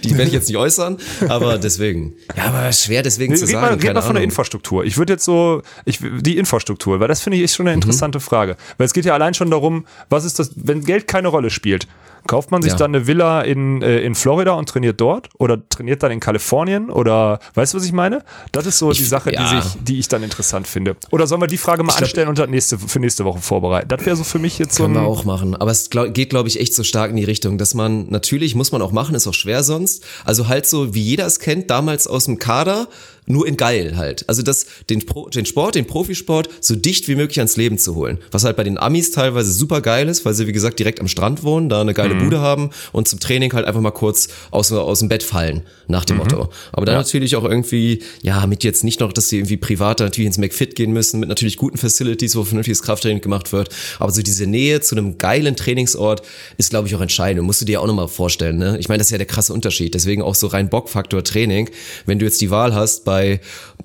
die 0.04 0.10
werde 0.10 0.24
ich 0.24 0.32
jetzt 0.32 0.48
nicht 0.48 0.58
äußern. 0.58 0.98
Aber 1.28 1.58
deswegen, 1.58 2.14
ja, 2.36 2.44
aber 2.44 2.72
schwer 2.72 3.02
deswegen 3.02 3.32
nee, 3.32 3.38
zu 3.38 3.46
sagen. 3.46 3.60
Mal, 3.60 3.74
red 3.74 3.94
mal 3.94 4.02
von 4.02 4.14
der 4.14 4.24
Infrastruktur. 4.24 4.84
Ich 4.84 4.96
würde 4.96 5.14
jetzt 5.14 5.24
so, 5.24 5.62
ich, 5.84 5.98
die 6.00 6.36
Infrastruktur, 6.36 7.00
weil 7.00 7.08
das 7.08 7.20
finde 7.20 7.38
ich 7.38 7.44
ist 7.44 7.54
schon 7.54 7.66
eine 7.66 7.76
mhm. 7.76 7.82
interessante 7.82 8.18
mhm. 8.18 8.22
Frage. 8.22 8.56
Weil 8.78 8.86
es 8.86 8.92
geht 8.92 9.04
ja 9.04 9.14
allein 9.14 9.34
schon 9.34 9.50
darum, 9.50 9.86
was 10.08 10.24
ist 10.24 10.38
das, 10.38 10.52
wenn 10.56 10.84
Geld 10.84 11.06
keine 11.06 11.28
Rolle 11.28 11.50
spielt, 11.50 11.86
Kauft 12.26 12.50
man 12.50 12.62
sich 12.62 12.72
ja. 12.72 12.78
dann 12.78 12.94
eine 12.94 13.06
Villa 13.06 13.42
in, 13.42 13.82
äh, 13.82 14.00
in 14.00 14.14
Florida 14.14 14.52
und 14.52 14.68
trainiert 14.68 15.00
dort 15.00 15.28
oder 15.38 15.68
trainiert 15.68 16.02
dann 16.02 16.10
in 16.10 16.20
Kalifornien 16.20 16.90
oder 16.90 17.38
weißt 17.54 17.74
du, 17.74 17.78
was 17.78 17.84
ich 17.84 17.92
meine? 17.92 18.24
Das 18.52 18.66
ist 18.66 18.78
so 18.78 18.90
ich, 18.90 18.98
die 18.98 19.04
Sache, 19.04 19.32
ja. 19.32 19.42
die, 19.42 19.60
sich, 19.60 19.72
die 19.82 19.98
ich 19.98 20.08
dann 20.08 20.22
interessant 20.22 20.66
finde. 20.66 20.96
Oder 21.10 21.26
sollen 21.26 21.40
wir 21.40 21.46
die 21.46 21.58
Frage 21.58 21.82
mal 21.82 21.92
glaub, 21.92 22.02
anstellen 22.02 22.28
und 22.28 22.38
dann 22.38 22.50
nächste, 22.50 22.78
für 22.78 22.98
nächste 22.98 23.24
Woche 23.24 23.40
vorbereiten? 23.40 23.88
Das 23.88 24.04
wäre 24.06 24.16
so 24.16 24.24
für 24.24 24.38
mich 24.38 24.58
jetzt 24.58 24.74
so 24.74 24.84
Können 24.84 24.94
wir 24.94 25.02
auch 25.02 25.24
machen. 25.24 25.54
Aber 25.54 25.70
es 25.70 25.90
glaub, 25.90 26.14
geht, 26.14 26.30
glaube 26.30 26.48
ich, 26.48 26.60
echt 26.60 26.74
so 26.74 26.82
stark 26.82 27.10
in 27.10 27.16
die 27.16 27.24
Richtung, 27.24 27.58
dass 27.58 27.74
man, 27.74 28.08
natürlich 28.08 28.54
muss 28.54 28.72
man 28.72 28.82
auch 28.82 28.92
machen, 28.92 29.14
ist 29.14 29.26
auch 29.26 29.34
schwer 29.34 29.62
sonst. 29.62 30.04
Also 30.24 30.48
halt 30.48 30.66
so, 30.66 30.94
wie 30.94 31.02
jeder 31.02 31.26
es 31.26 31.38
kennt, 31.38 31.70
damals 31.70 32.06
aus 32.06 32.24
dem 32.24 32.38
Kader, 32.38 32.88
nur 33.26 33.46
in 33.46 33.56
geil 33.56 33.96
halt. 33.96 34.28
Also 34.28 34.42
das, 34.42 34.66
den, 34.90 35.04
Pro, 35.06 35.28
den 35.28 35.46
Sport, 35.46 35.74
den 35.74 35.86
Profisport 35.86 36.48
so 36.60 36.76
dicht 36.76 37.08
wie 37.08 37.14
möglich 37.14 37.38
ans 37.38 37.56
Leben 37.56 37.78
zu 37.78 37.94
holen. 37.94 38.18
Was 38.30 38.44
halt 38.44 38.56
bei 38.56 38.64
den 38.64 38.78
Amis 38.78 39.12
teilweise 39.12 39.52
super 39.52 39.80
geil 39.80 40.08
ist, 40.08 40.24
weil 40.24 40.34
sie 40.34 40.46
wie 40.46 40.52
gesagt 40.52 40.78
direkt 40.78 41.00
am 41.00 41.08
Strand 41.08 41.42
wohnen, 41.42 41.68
da 41.68 41.80
eine 41.80 41.94
geile 41.94 42.14
mhm. 42.14 42.24
Bude 42.24 42.40
haben 42.40 42.70
und 42.92 43.08
zum 43.08 43.20
Training 43.20 43.52
halt 43.52 43.66
einfach 43.66 43.80
mal 43.80 43.90
kurz 43.90 44.28
aus, 44.50 44.72
aus 44.72 44.98
dem 44.98 45.08
Bett 45.08 45.22
fallen, 45.22 45.62
nach 45.88 46.04
dem 46.04 46.16
mhm. 46.16 46.22
Motto. 46.22 46.48
Aber 46.72 46.86
dann 46.86 46.94
ja. 46.94 47.00
natürlich 47.00 47.36
auch 47.36 47.44
irgendwie, 47.44 48.02
ja, 48.22 48.46
mit 48.46 48.64
jetzt 48.64 48.84
nicht 48.84 49.00
noch, 49.00 49.12
dass 49.12 49.28
sie 49.28 49.38
irgendwie 49.38 49.56
privat 49.56 50.00
natürlich 50.00 50.26
ins 50.26 50.38
McFit 50.38 50.74
gehen 50.74 50.92
müssen, 50.92 51.20
mit 51.20 51.28
natürlich 51.28 51.56
guten 51.56 51.78
Facilities, 51.78 52.36
wo 52.36 52.44
vernünftiges 52.44 52.82
Krafttraining 52.82 53.20
gemacht 53.20 53.52
wird. 53.52 53.70
Aber 53.98 54.12
so 54.12 54.22
diese 54.22 54.46
Nähe 54.46 54.80
zu 54.80 54.96
einem 54.96 55.18
geilen 55.18 55.56
Trainingsort 55.56 56.22
ist, 56.58 56.70
glaube 56.70 56.88
ich, 56.88 56.94
auch 56.94 57.00
entscheidend. 57.00 57.44
Musst 57.44 57.60
du 57.60 57.64
dir 57.64 57.80
auch 57.80 57.86
nochmal 57.86 58.08
vorstellen, 58.08 58.58
ne? 58.58 58.76
Ich 58.78 58.88
meine, 58.88 58.98
das 58.98 59.08
ist 59.08 59.12
ja 59.12 59.18
der 59.18 59.26
krasse 59.26 59.52
Unterschied. 59.52 59.94
Deswegen 59.94 60.22
auch 60.22 60.34
so 60.34 60.46
rein 60.48 60.68
Bockfaktor 60.68 61.24
Training. 61.24 61.70
Wenn 62.06 62.18
du 62.18 62.24
jetzt 62.24 62.40
die 62.40 62.50
Wahl 62.50 62.74
hast, 62.74 63.04
bei 63.04 63.13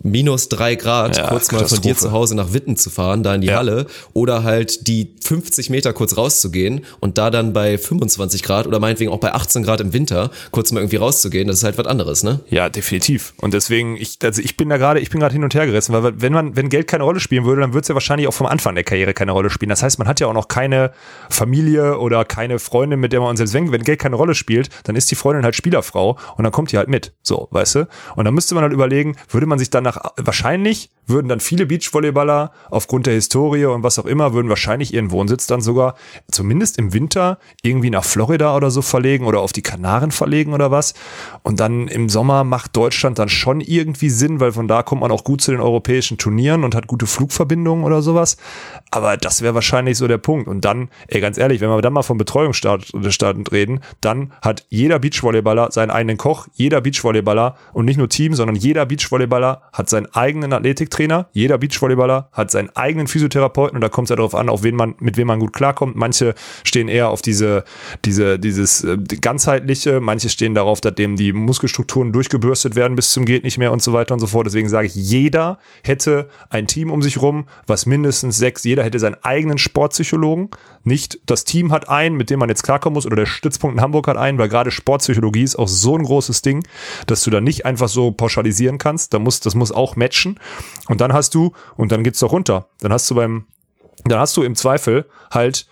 minus 0.01 0.49
drei 0.49 0.75
Grad 0.75 1.17
ja, 1.17 1.27
kurz 1.27 1.51
mal 1.51 1.67
von 1.67 1.81
dir 1.81 1.95
zu 1.95 2.11
Hause 2.11 2.35
nach 2.35 2.53
Witten 2.53 2.77
zu 2.77 2.89
fahren, 2.89 3.23
da 3.23 3.35
in 3.35 3.41
die 3.41 3.47
ja. 3.47 3.57
Halle, 3.57 3.87
oder 4.13 4.43
halt 4.43 4.87
die 4.87 5.15
50 5.23 5.69
Meter 5.69 5.93
kurz 5.93 6.15
rauszugehen 6.15 6.85
und 6.99 7.17
da 7.17 7.29
dann 7.29 7.53
bei 7.53 7.77
25 7.77 8.43
Grad 8.43 8.67
oder 8.67 8.79
meinetwegen 8.79 9.11
auch 9.11 9.19
bei 9.19 9.33
18 9.33 9.63
Grad 9.63 9.81
im 9.81 9.93
Winter 9.93 10.31
kurz 10.51 10.71
mal 10.71 10.79
irgendwie 10.79 10.97
rauszugehen, 10.97 11.47
das 11.47 11.57
ist 11.57 11.63
halt 11.63 11.77
was 11.77 11.87
anderes, 11.87 12.23
ne? 12.23 12.39
Ja, 12.49 12.69
definitiv. 12.69 13.33
Und 13.37 13.53
deswegen, 13.53 13.97
ich, 13.97 14.17
also 14.23 14.41
ich 14.41 14.57
bin 14.57 14.69
da 14.69 14.77
gerade, 14.77 14.99
ich 14.99 15.09
bin 15.09 15.19
gerade 15.19 15.33
hin 15.33 15.43
und 15.43 15.53
her 15.53 15.65
gerissen, 15.65 15.93
weil 15.93 16.21
wenn 16.21 16.33
man, 16.33 16.55
wenn 16.55 16.69
Geld 16.69 16.87
keine 16.87 17.03
Rolle 17.03 17.19
spielen 17.19 17.45
würde, 17.45 17.61
dann 17.61 17.73
würde 17.73 17.81
es 17.81 17.87
ja 17.87 17.95
wahrscheinlich 17.95 18.27
auch 18.27 18.33
vom 18.33 18.47
Anfang 18.47 18.75
der 18.75 18.83
Karriere 18.83 19.13
keine 19.13 19.31
Rolle 19.31 19.49
spielen. 19.49 19.69
Das 19.69 19.83
heißt, 19.83 19.99
man 19.99 20.07
hat 20.07 20.19
ja 20.19 20.27
auch 20.27 20.33
noch 20.33 20.47
keine 20.47 20.91
Familie 21.29 21.99
oder 21.99 22.25
keine 22.25 22.59
Freundin, 22.59 22.99
mit 22.99 23.13
der 23.13 23.19
man, 23.19 23.31
und 23.31 23.37
selbst 23.37 23.53
wenn, 23.53 23.71
wenn 23.71 23.83
Geld 23.83 23.99
keine 23.99 24.15
Rolle 24.15 24.35
spielt, 24.35 24.69
dann 24.83 24.95
ist 24.95 25.11
die 25.11 25.15
Freundin 25.15 25.43
halt 25.43 25.55
Spielerfrau 25.55 26.17
und 26.37 26.43
dann 26.43 26.51
kommt 26.51 26.71
die 26.71 26.77
halt 26.77 26.87
mit. 26.87 27.13
So, 27.21 27.47
weißt 27.51 27.75
du? 27.75 27.87
Und 28.15 28.25
dann 28.25 28.33
müsste 28.33 28.55
man 28.55 28.63
halt 28.63 28.73
überlegen, 28.73 29.15
würde 29.27 29.47
man 29.47 29.59
sich 29.59 29.69
dann 29.69 29.83
nach, 29.83 29.97
wahrscheinlich 30.17 30.89
würden 31.09 31.27
dann 31.27 31.39
viele 31.39 31.65
Beachvolleyballer 31.65 32.51
aufgrund 32.69 33.07
der 33.07 33.15
Historie 33.15 33.65
und 33.65 33.83
was 33.83 33.99
auch 33.99 34.05
immer, 34.05 34.33
würden 34.33 34.49
wahrscheinlich 34.49 34.93
ihren 34.93 35.11
Wohnsitz 35.11 35.47
dann 35.47 35.61
sogar 35.61 35.95
zumindest 36.31 36.77
im 36.77 36.93
Winter 36.93 37.39
irgendwie 37.63 37.89
nach 37.89 38.03
Florida 38.03 38.55
oder 38.55 38.71
so 38.71 38.81
verlegen 38.81 39.25
oder 39.25 39.41
auf 39.41 39.51
die 39.51 39.63
Kanaren 39.63 40.11
verlegen 40.11 40.53
oder 40.53 40.71
was. 40.71 40.93
Und 41.43 41.59
dann 41.59 41.87
im 41.87 42.09
Sommer 42.09 42.43
macht 42.43 42.75
Deutschland 42.77 43.19
dann 43.19 43.29
schon 43.29 43.59
irgendwie 43.61 44.09
Sinn, 44.09 44.39
weil 44.39 44.51
von 44.51 44.67
da 44.67 44.83
kommt 44.83 45.01
man 45.01 45.11
auch 45.11 45.23
gut 45.23 45.41
zu 45.41 45.51
den 45.51 45.59
europäischen 45.59 46.17
Turnieren 46.17 46.63
und 46.63 46.75
hat 46.75 46.87
gute 46.87 47.07
Flugverbindungen 47.07 47.83
oder 47.83 48.01
sowas. 48.01 48.37
Aber 48.91 49.17
das 49.17 49.41
wäre 49.41 49.55
wahrscheinlich 49.55 49.97
so 49.97 50.07
der 50.07 50.19
Punkt. 50.19 50.47
Und 50.47 50.63
dann, 50.63 50.89
ey, 51.07 51.21
ganz 51.21 51.37
ehrlich, 51.37 51.59
wenn 51.61 51.69
wir 51.69 51.81
dann 51.81 51.93
mal 51.93 52.03
von 52.03 52.17
Betreuungsstarten 52.17 53.47
reden, 53.47 53.81
dann 54.01 54.31
hat 54.41 54.65
jeder 54.69 54.99
Beachvolleyballer 54.99 55.71
seinen 55.71 55.89
eigenen 55.89 56.17
Koch, 56.17 56.47
jeder 56.53 56.81
Beachvolleyballer 56.81 57.55
und 57.73 57.85
nicht 57.85 57.97
nur 57.97 58.09
Team, 58.09 58.35
sondern 58.35 58.55
jeder 58.55 58.85
Beachvolleyballer 58.85 59.08
hat 59.11 59.89
seinen 59.89 60.07
eigenen 60.13 60.53
Athletiktrainer, 60.53 61.27
jeder 61.31 61.57
Beachvolleyballer 61.57 62.29
hat 62.31 62.51
seinen 62.51 62.69
eigenen 62.75 63.07
Physiotherapeuten 63.07 63.75
und 63.75 63.81
da 63.81 63.89
kommt 63.89 64.07
es 64.07 64.09
ja 64.09 64.15
darauf 64.15 64.35
an, 64.35 64.49
auf 64.49 64.63
wen 64.63 64.75
man, 64.75 64.95
mit 64.99 65.17
wem 65.17 65.27
man 65.27 65.39
gut 65.39 65.53
klarkommt. 65.53 65.95
Manche 65.95 66.35
stehen 66.63 66.87
eher 66.87 67.09
auf 67.09 67.21
diese, 67.21 67.63
diese, 68.05 68.39
dieses 68.39 68.83
äh, 68.83 68.97
ganzheitliche, 69.21 69.99
manche 69.99 70.29
stehen 70.29 70.55
darauf, 70.55 70.81
dass 70.81 70.95
dem 70.95 71.15
die 71.15 71.33
Muskelstrukturen 71.33 72.11
durchgebürstet 72.11 72.75
werden 72.75 72.95
bis 72.95 73.11
zum 73.11 73.25
geht 73.25 73.43
nicht 73.43 73.57
mehr 73.57 73.71
und 73.71 73.81
so 73.81 73.93
weiter 73.93 74.13
und 74.13 74.19
so 74.19 74.27
fort. 74.27 74.47
Deswegen 74.47 74.69
sage 74.69 74.87
ich, 74.87 74.95
jeder 74.95 75.59
hätte 75.83 76.29
ein 76.49 76.67
Team 76.67 76.91
um 76.91 77.01
sich 77.01 77.21
rum, 77.21 77.45
was 77.67 77.85
mindestens 77.85 78.37
sechs, 78.37 78.63
jeder 78.63 78.83
hätte 78.83 78.99
seinen 78.99 79.17
eigenen 79.23 79.57
Sportpsychologen. 79.57 80.49
Nicht 80.83 81.19
das 81.25 81.43
Team 81.43 81.71
hat 81.71 81.89
einen, 81.89 82.15
mit 82.15 82.29
dem 82.29 82.39
man 82.39 82.49
jetzt 82.49 82.63
klarkommen 82.63 82.95
muss, 82.95 83.05
oder 83.05 83.15
der 83.15 83.25
Stützpunkt 83.25 83.77
in 83.77 83.81
Hamburg 83.81 84.07
hat 84.07 84.17
einen, 84.17 84.37
weil 84.37 84.49
gerade 84.49 84.71
Sportpsychologie 84.71 85.43
ist 85.43 85.57
auch 85.57 85.67
so 85.67 85.95
ein 85.95 86.03
großes 86.03 86.41
Ding, 86.41 86.63
dass 87.07 87.23
du 87.23 87.29
da 87.29 87.41
nicht 87.41 87.65
einfach 87.65 87.89
so 87.89 88.11
pauschalisieren 88.11 88.77
kannst. 88.77 88.98
Da 89.07 89.19
muss, 89.19 89.39
das 89.39 89.55
muss 89.55 89.71
auch 89.71 89.95
matchen. 89.95 90.37
Und 90.87 90.99
dann 90.99 91.13
hast 91.13 91.33
du, 91.35 91.53
und 91.77 91.93
dann 91.93 92.03
geht's 92.03 92.19
doch 92.19 92.33
runter. 92.33 92.67
Dann 92.81 92.91
hast 92.91 93.09
du 93.09 93.15
beim, 93.15 93.45
dann 94.03 94.19
hast 94.19 94.35
du 94.35 94.43
im 94.43 94.55
Zweifel 94.55 95.05
halt 95.31 95.67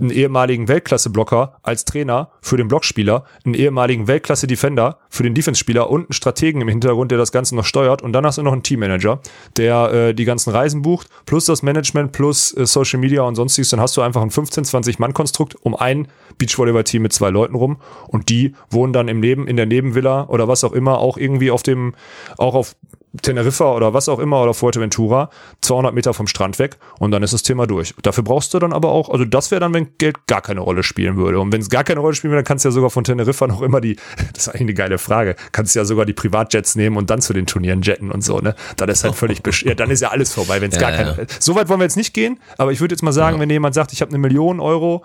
einen 0.00 0.10
ehemaligen 0.10 0.68
Weltklasse-Blocker 0.68 1.58
als 1.62 1.84
Trainer 1.84 2.30
für 2.40 2.56
den 2.56 2.68
Blockspieler, 2.68 3.24
einen 3.44 3.54
ehemaligen 3.54 4.08
Weltklasse-Defender 4.08 4.98
für 5.08 5.22
den 5.22 5.34
Defense-Spieler 5.34 5.90
und 5.90 6.06
einen 6.06 6.12
Strategen 6.12 6.60
im 6.60 6.68
Hintergrund, 6.68 7.10
der 7.10 7.18
das 7.18 7.32
Ganze 7.32 7.54
noch 7.54 7.64
steuert. 7.64 8.02
Und 8.02 8.12
dann 8.12 8.24
hast 8.24 8.38
du 8.38 8.42
noch 8.42 8.52
einen 8.52 8.62
Teammanager, 8.62 9.20
der 9.56 9.92
äh, 9.92 10.14
die 10.14 10.24
ganzen 10.24 10.50
Reisen 10.50 10.82
bucht, 10.82 11.08
plus 11.26 11.44
das 11.44 11.62
Management, 11.62 12.12
plus 12.12 12.56
äh, 12.56 12.66
Social 12.66 12.98
Media 12.98 13.22
und 13.22 13.34
sonstiges. 13.34 13.70
Dann 13.70 13.80
hast 13.80 13.96
du 13.96 14.02
einfach 14.02 14.22
ein 14.22 14.30
15, 14.30 14.64
20 14.64 14.98
Mann-Konstrukt 14.98 15.56
um 15.62 15.76
ein 15.76 16.08
Beachvolleyball-Team 16.38 17.02
mit 17.02 17.12
zwei 17.12 17.30
Leuten 17.30 17.54
rum. 17.54 17.80
Und 18.08 18.28
die 18.28 18.54
wohnen 18.70 18.92
dann 18.92 19.08
im 19.08 19.20
Neben, 19.20 19.46
in 19.46 19.56
der 19.56 19.66
Nebenvilla 19.66 20.26
oder 20.28 20.48
was 20.48 20.64
auch 20.64 20.72
immer, 20.72 20.98
auch 20.98 21.16
irgendwie 21.16 21.50
auf 21.50 21.62
dem, 21.62 21.94
auch 22.38 22.54
auf 22.54 22.74
Teneriffa 23.22 23.74
oder 23.74 23.92
was 23.92 24.08
auch 24.08 24.18
immer 24.18 24.40
oder 24.42 24.54
Fuerteventura, 24.54 25.30
200 25.62 25.92
Meter 25.94 26.14
vom 26.14 26.26
Strand 26.26 26.58
weg 26.58 26.76
und 26.98 27.10
dann 27.10 27.22
ist 27.22 27.32
das 27.32 27.42
Thema 27.42 27.66
durch. 27.66 27.94
Dafür 28.02 28.22
brauchst 28.22 28.54
du 28.54 28.58
dann 28.58 28.72
aber 28.72 28.90
auch, 28.90 29.08
also 29.08 29.24
das 29.24 29.50
wäre 29.50 29.60
dann, 29.60 29.74
wenn 29.74 29.88
Geld 29.98 30.26
gar 30.26 30.40
keine 30.40 30.60
Rolle 30.60 30.82
spielen 30.82 31.16
würde. 31.16 31.40
Und 31.40 31.52
wenn 31.52 31.60
es 31.60 31.70
gar 31.70 31.82
keine 31.82 32.00
Rolle 32.00 32.14
spielen 32.14 32.30
würde, 32.30 32.42
dann 32.42 32.48
kannst 32.48 32.64
du 32.64 32.68
ja 32.68 32.72
sogar 32.72 32.90
von 32.90 33.02
Teneriffa 33.02 33.46
noch 33.46 33.62
immer 33.62 33.80
die, 33.80 33.96
das 34.32 34.46
ist 34.46 34.48
eigentlich 34.48 34.60
eine 34.60 34.74
geile 34.74 34.98
Frage, 34.98 35.34
kannst 35.52 35.74
du 35.74 35.80
ja 35.80 35.84
sogar 35.84 36.06
die 36.06 36.12
Privatjets 36.12 36.76
nehmen 36.76 36.96
und 36.96 37.10
dann 37.10 37.20
zu 37.20 37.32
den 37.32 37.46
Turnieren 37.46 37.82
jetten 37.82 38.12
und 38.12 38.22
so, 38.22 38.38
ne? 38.38 38.54
Dann 38.76 38.88
ist 38.88 39.02
halt 39.02 39.14
völlig, 39.14 39.40
ja, 39.64 39.74
dann 39.74 39.90
ist 39.90 40.00
ja 40.00 40.10
alles 40.10 40.32
vorbei, 40.32 40.60
wenn 40.60 40.70
es 40.70 40.76
Ja, 40.76 40.82
gar 40.82 40.92
keine, 40.92 41.16
ja. 41.18 41.26
so 41.40 41.54
weit 41.56 41.68
wollen 41.68 41.80
wir 41.80 41.84
jetzt 41.84 41.96
nicht 41.96 42.14
gehen, 42.14 42.38
aber 42.58 42.72
ich 42.72 42.80
würde 42.80 42.94
jetzt 42.94 43.02
mal 43.02 43.12
sagen, 43.12 43.40
wenn 43.40 43.50
jemand 43.50 43.74
sagt, 43.74 43.92
ich 43.92 44.02
habe 44.02 44.10
eine 44.10 44.18
Million 44.18 44.60
Euro 44.60 45.04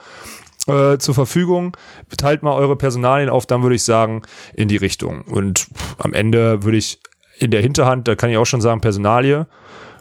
äh, 0.68 0.98
zur 0.98 1.16
Verfügung, 1.16 1.76
teilt 2.18 2.44
mal 2.44 2.54
eure 2.54 2.76
Personalien 2.76 3.30
auf, 3.30 3.46
dann 3.46 3.64
würde 3.64 3.76
ich 3.76 3.84
sagen, 3.84 4.24
in 4.54 4.68
die 4.68 4.78
Richtung. 4.78 5.22
Und 5.22 5.68
am 5.98 6.14
Ende 6.14 6.64
würde 6.64 6.78
ich 6.78 7.00
in 7.38 7.52
der 7.52 7.62
Hinterhand, 7.62 8.08
da 8.08 8.16
kann 8.16 8.30
ich 8.30 8.38
auch 8.38 8.46
schon 8.46 8.62
sagen, 8.62 8.82
Personalie, 8.82 9.48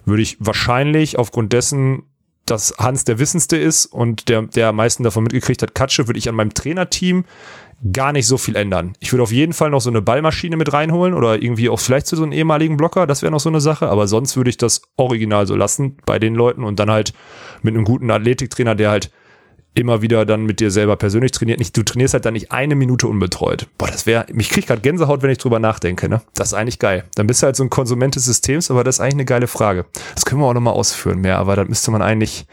würde 0.05 0.23
ich 0.23 0.37
wahrscheinlich 0.41 1.19
aufgrund 1.19 1.53
dessen, 1.53 2.05
dass 2.47 2.75
Hans 2.79 3.05
der 3.05 3.19
Wissendste 3.19 3.57
ist 3.57 3.87
und 3.87 4.29
der, 4.29 4.43
der 4.43 4.69
am 4.69 4.77
meisten 4.77 5.03
davon 5.03 5.25
mitgekriegt 5.25 5.63
hat, 5.63 5.75
Katsche, 5.75 6.07
würde 6.07 6.19
ich 6.19 6.29
an 6.29 6.35
meinem 6.35 6.53
Trainerteam 6.53 7.25
gar 7.93 8.13
nicht 8.13 8.27
so 8.27 8.39
viel 8.39 8.57
ändern. 8.57 8.95
Ich 9.01 9.13
würde 9.13 9.23
auf 9.23 9.33
jeden 9.33 9.53
Fall 9.53 9.71
noch 9.71 9.81
so 9.81 9.91
eine 9.91 10.03
Ballmaschine 10.03 10.57
mit 10.57 10.73
reinholen 10.73 11.15
oder 11.15 11.43
irgendwie 11.43 11.69
auch 11.69 11.81
vielleicht 11.81 12.07
zu 12.07 12.17
so 12.17 12.23
einem 12.23 12.33
ehemaligen 12.33 12.77
Blocker, 12.77 13.07
das 13.07 13.23
wäre 13.23 13.33
noch 13.33 13.41
so 13.41 13.49
eine 13.49 13.61
Sache, 13.61 13.89
aber 13.89 14.07
sonst 14.07 14.37
würde 14.37 14.51
ich 14.51 14.57
das 14.57 14.83
original 14.97 15.47
so 15.47 15.57
lassen 15.57 15.97
bei 16.07 16.19
den 16.19 16.35
Leuten 16.35 16.65
und 16.65 16.79
dann 16.79 16.91
halt 16.91 17.13
mit 17.63 17.75
einem 17.75 17.85
guten 17.85 18.11
Athletiktrainer, 18.11 18.75
der 18.75 18.91
halt 18.91 19.11
immer 19.75 20.03
wieder 20.03 20.25
dann 20.25 20.45
mit 20.45 20.61
dir 20.61 20.71
selber 20.71 20.97
persönlich 20.97 21.33
trainiert. 21.33 21.59
Nicht, 21.59 21.77
du 21.77 21.83
trainierst 21.83 22.15
halt 22.15 22.25
dann 22.25 22.35
nicht 22.35 22.53
eine 22.53 22.75
Minute 22.75 23.09
unbetreut. 23.09 23.67
Boah, 23.77 23.89
das 23.89 24.07
wäre, 24.07 24.27
mich 24.33 24.49
kriegt 24.49 24.69
gerade 24.69 24.81
Gänsehaut, 24.81 25.23
wenn 25.23 25.31
ich 25.31 25.39
drüber 25.39 25.59
nachdenke, 25.59 26.09
ne? 26.09 26.23
Das 26.35 26.49
ist 26.49 26.55
eigentlich 26.55 26.79
geil. 26.79 27.05
Dann 27.17 27.27
bist 27.27 27.43
du 27.43 27.47
halt 27.47 27.57
so 27.57 27.65
ein 27.65 27.71
Konsument 27.71 28.15
des 28.15 28.25
Systems, 28.25 28.71
aber 28.71 28.85
das 28.85 28.97
ist 28.97 29.01
eigentlich 29.01 29.15
eine 29.15 29.25
geile 29.25 29.47
Frage. 29.47 29.87
Das 30.15 30.25
können 30.25 30.41
wir 30.41 30.47
auch 30.47 30.55
nochmal 30.55 30.75
ausführen 30.75 31.21
mehr, 31.21 31.39
aber 31.39 31.57
da 31.57 31.65
müsste 31.65 31.91
man 31.91 32.03
eigentlich, 32.03 32.47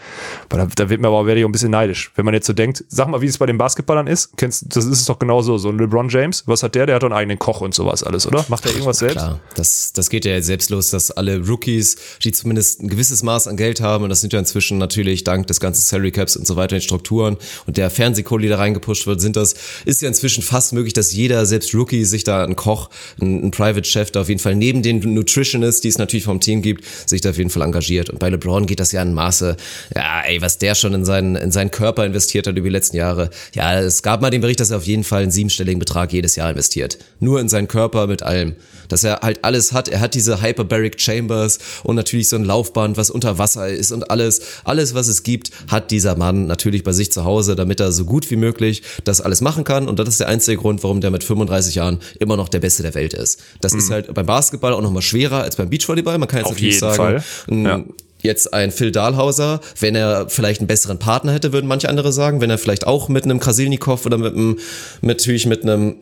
da, 0.49 0.68
da 0.76 0.89
wird 0.89 1.02
mir 1.02 1.07
aber 1.07 1.26
werde 1.27 1.39
ich 1.39 1.45
auch 1.45 1.49
ein 1.49 1.52
bisschen 1.52 1.72
neidisch. 1.72 2.11
Wenn 2.15 2.26
man 2.26 2.34
jetzt 2.34 2.48
so 2.48 2.53
denkt, 2.53 2.84
sag 2.88 3.07
mal, 3.07 3.22
wie 3.22 3.27
es 3.27 3.38
bei 3.38 3.45
den 3.45 3.57
Basketballern 3.57 4.07
ist, 4.07 4.35
kennst, 4.38 4.76
das 4.76 4.85
ist 4.85 4.99
es 4.99 5.06
doch 5.06 5.19
genauso, 5.19 5.57
so 5.57 5.69
ein 5.69 5.77
LeBron 5.77 6.10
James, 6.10 6.43
was 6.48 6.64
hat 6.64 6.73
der? 6.76 6.88
Der 6.88 6.95
hat 6.95 7.03
doch 7.03 7.07
einen 7.07 7.18
eigenen 7.18 7.39
Koch 7.39 7.61
und 7.61 7.76
sowas 7.76 8.03
alles, 8.03 8.26
oder? 8.26 8.45
Macht 8.49 8.65
er 8.65 8.72
irgendwas 8.72 8.99
selbst? 8.99 9.18
Klar, 9.18 9.39
das, 9.56 9.93
das 9.93 10.10
geht 10.10 10.26
ja 10.26 10.31
jetzt 10.34 10.48
selbst 10.48 10.72
los, 10.72 10.89
dass 10.89 11.11
alle 11.11 11.45
Rookies, 11.45 11.98
die 12.23 12.31
zumindest 12.31 12.81
ein 12.81 12.88
gewisses 12.88 13.22
Maß 13.22 13.48
an 13.48 13.57
Geld 13.57 13.81
haben, 13.81 14.03
und 14.03 14.10
das 14.10 14.22
sind 14.22 14.34
ja 14.34 14.39
inzwischen 14.39 14.80
natürlich 14.80 15.23
dank 15.23 15.45
des 15.48 15.60
ganzen 15.60 15.81
Salary 15.81 16.11
Caps 16.11 16.35
und 16.35 16.48
so 16.48 16.56
weiter, 16.56 16.77
den 16.77 16.81
Strukturen 17.11 17.38
und 17.67 17.77
der 17.77 17.89
Fernsehkohle, 17.89 18.43
die 18.43 18.49
da 18.49 18.57
reingepusht 18.57 19.05
wird, 19.05 19.19
sind 19.19 19.35
das, 19.35 19.55
ist 19.85 20.01
ja 20.01 20.07
inzwischen 20.07 20.41
fast 20.41 20.73
möglich, 20.73 20.93
dass 20.93 21.13
jeder, 21.13 21.45
selbst 21.45 21.73
Rookie, 21.75 22.05
sich 22.05 22.23
da 22.23 22.43
einen 22.43 22.55
Koch, 22.55 22.89
einen, 23.19 23.51
Private 23.51 23.83
Chef 23.83 24.11
da 24.11 24.21
auf 24.21 24.29
jeden 24.29 24.39
Fall 24.39 24.55
neben 24.55 24.81
den 24.81 24.99
Nutritionists, 25.13 25.81
die 25.81 25.89
es 25.89 25.97
natürlich 25.97 26.23
vom 26.23 26.39
Team 26.39 26.61
gibt, 26.61 26.85
sich 27.05 27.19
da 27.19 27.31
auf 27.31 27.38
jeden 27.38 27.49
Fall 27.49 27.63
engagiert. 27.63 28.09
Und 28.09 28.19
bei 28.19 28.29
LeBron 28.29 28.65
geht 28.65 28.79
das 28.79 28.93
ja 28.93 29.01
in 29.01 29.13
Maße, 29.13 29.57
ja, 29.95 30.21
ey, 30.25 30.41
was 30.41 30.57
der 30.57 30.73
schon 30.75 30.93
in 30.93 31.03
seinen, 31.03 31.35
in 31.35 31.51
seinen 31.51 31.69
Körper 31.69 32.05
investiert 32.05 32.47
hat 32.47 32.57
über 32.57 32.67
die 32.67 32.71
letzten 32.71 32.95
Jahre. 32.95 33.29
Ja, 33.53 33.79
es 33.79 34.01
gab 34.03 34.21
mal 34.21 34.29
den 34.29 34.41
Bericht, 34.41 34.61
dass 34.61 34.71
er 34.71 34.77
auf 34.77 34.88
jeden 34.88 35.03
Fall 35.03 35.23
einen 35.23 35.31
siebenstelligen 35.31 35.79
Betrag 35.79 36.13
jedes 36.13 36.35
Jahr 36.38 36.49
investiert. 36.49 36.97
Nur 37.19 37.41
in 37.41 37.49
seinen 37.49 37.67
Körper 37.67 38.07
mit 38.07 38.23
allem. 38.23 38.55
Dass 38.88 39.03
er 39.03 39.19
halt 39.21 39.43
alles 39.43 39.71
hat. 39.71 39.88
Er 39.88 39.99
hat 39.99 40.15
diese 40.15 40.41
Hyperbaric 40.41 40.99
Chambers 40.99 41.59
und 41.83 41.95
natürlich 41.95 42.29
so 42.29 42.35
ein 42.35 42.43
Laufband, 42.43 42.97
was 42.97 43.09
unter 43.09 43.38
Wasser 43.38 43.67
ist 43.69 43.91
und 43.91 44.09
alles, 44.11 44.41
alles, 44.63 44.93
was 44.93 45.07
es 45.07 45.23
gibt, 45.23 45.51
hat 45.67 45.91
dieser 45.91 46.15
Mann 46.15 46.45
natürlich 46.47 46.83
bei 46.83 46.91
sich 46.91 47.01
zu 47.10 47.23
Hause, 47.23 47.56
damit 47.56 47.80
er 47.80 47.91
so 47.94 48.03
gut 48.03 48.30
wie 48.30 48.36
möglich 48.36 48.84
das 49.06 49.22
alles 49.22 49.40
machen 49.40 49.64
kann. 49.64 49.88
Und 49.88 49.98
das 49.98 50.10
ist 50.10 50.19
der 50.19 50.28
einzige 50.28 50.57
Grund, 50.57 50.84
warum 50.84 50.99
der 50.99 51.10
mit 51.10 51.23
35 51.23 51.76
Jahren 51.76 51.99
immer 52.19 52.36
noch 52.38 52.49
der 52.49 52.60
Beste 52.60 52.84
der 52.84 52.94
Welt 52.95 53.14
ist. 53.14 53.40
Das 53.61 53.73
ist 53.73 53.90
halt 53.90 54.14
beim 54.14 54.26
Basketball 54.26 54.73
auch 54.73 54.82
nochmal 54.82 55.02
schwerer 55.02 55.41
als 55.44 55.56
beim 55.56 55.69
Beachvolleyball. 55.69 56.18
Man 56.18 56.28
kann 56.28 56.40
jetzt 56.40 56.48
Auf 56.48 56.52
natürlich 56.53 56.76
jeden 56.76 56.80
sagen, 56.82 56.95
Fall. 56.98 57.23
ein- 57.49 57.65
Ja. 57.65 57.84
Jetzt 58.23 58.53
ein 58.53 58.69
Phil 58.72 58.91
Dahlhauser, 58.91 59.61
wenn 59.80 59.95
er 59.95 60.30
vielleicht 60.30 60.60
einen 60.61 60.68
besseren 60.68 60.99
Partner 60.99 61.32
hätte, 61.34 61.53
würden 61.53 61.65
manche 61.65 61.90
andere 61.90 62.11
sagen, 62.14 62.40
wenn 62.40 62.52
er 62.52 62.60
vielleicht 62.60 62.86
auch 62.86 63.10
mit 63.10 63.23
einem 63.23 63.40
Krasilnikow 63.40 64.06
oder 64.06 64.19
mit 64.19 64.36
einem, 64.36 64.60
mit, 65.02 65.18
natürlich 65.18 65.48
mit 65.48 65.64
einem 65.64 65.95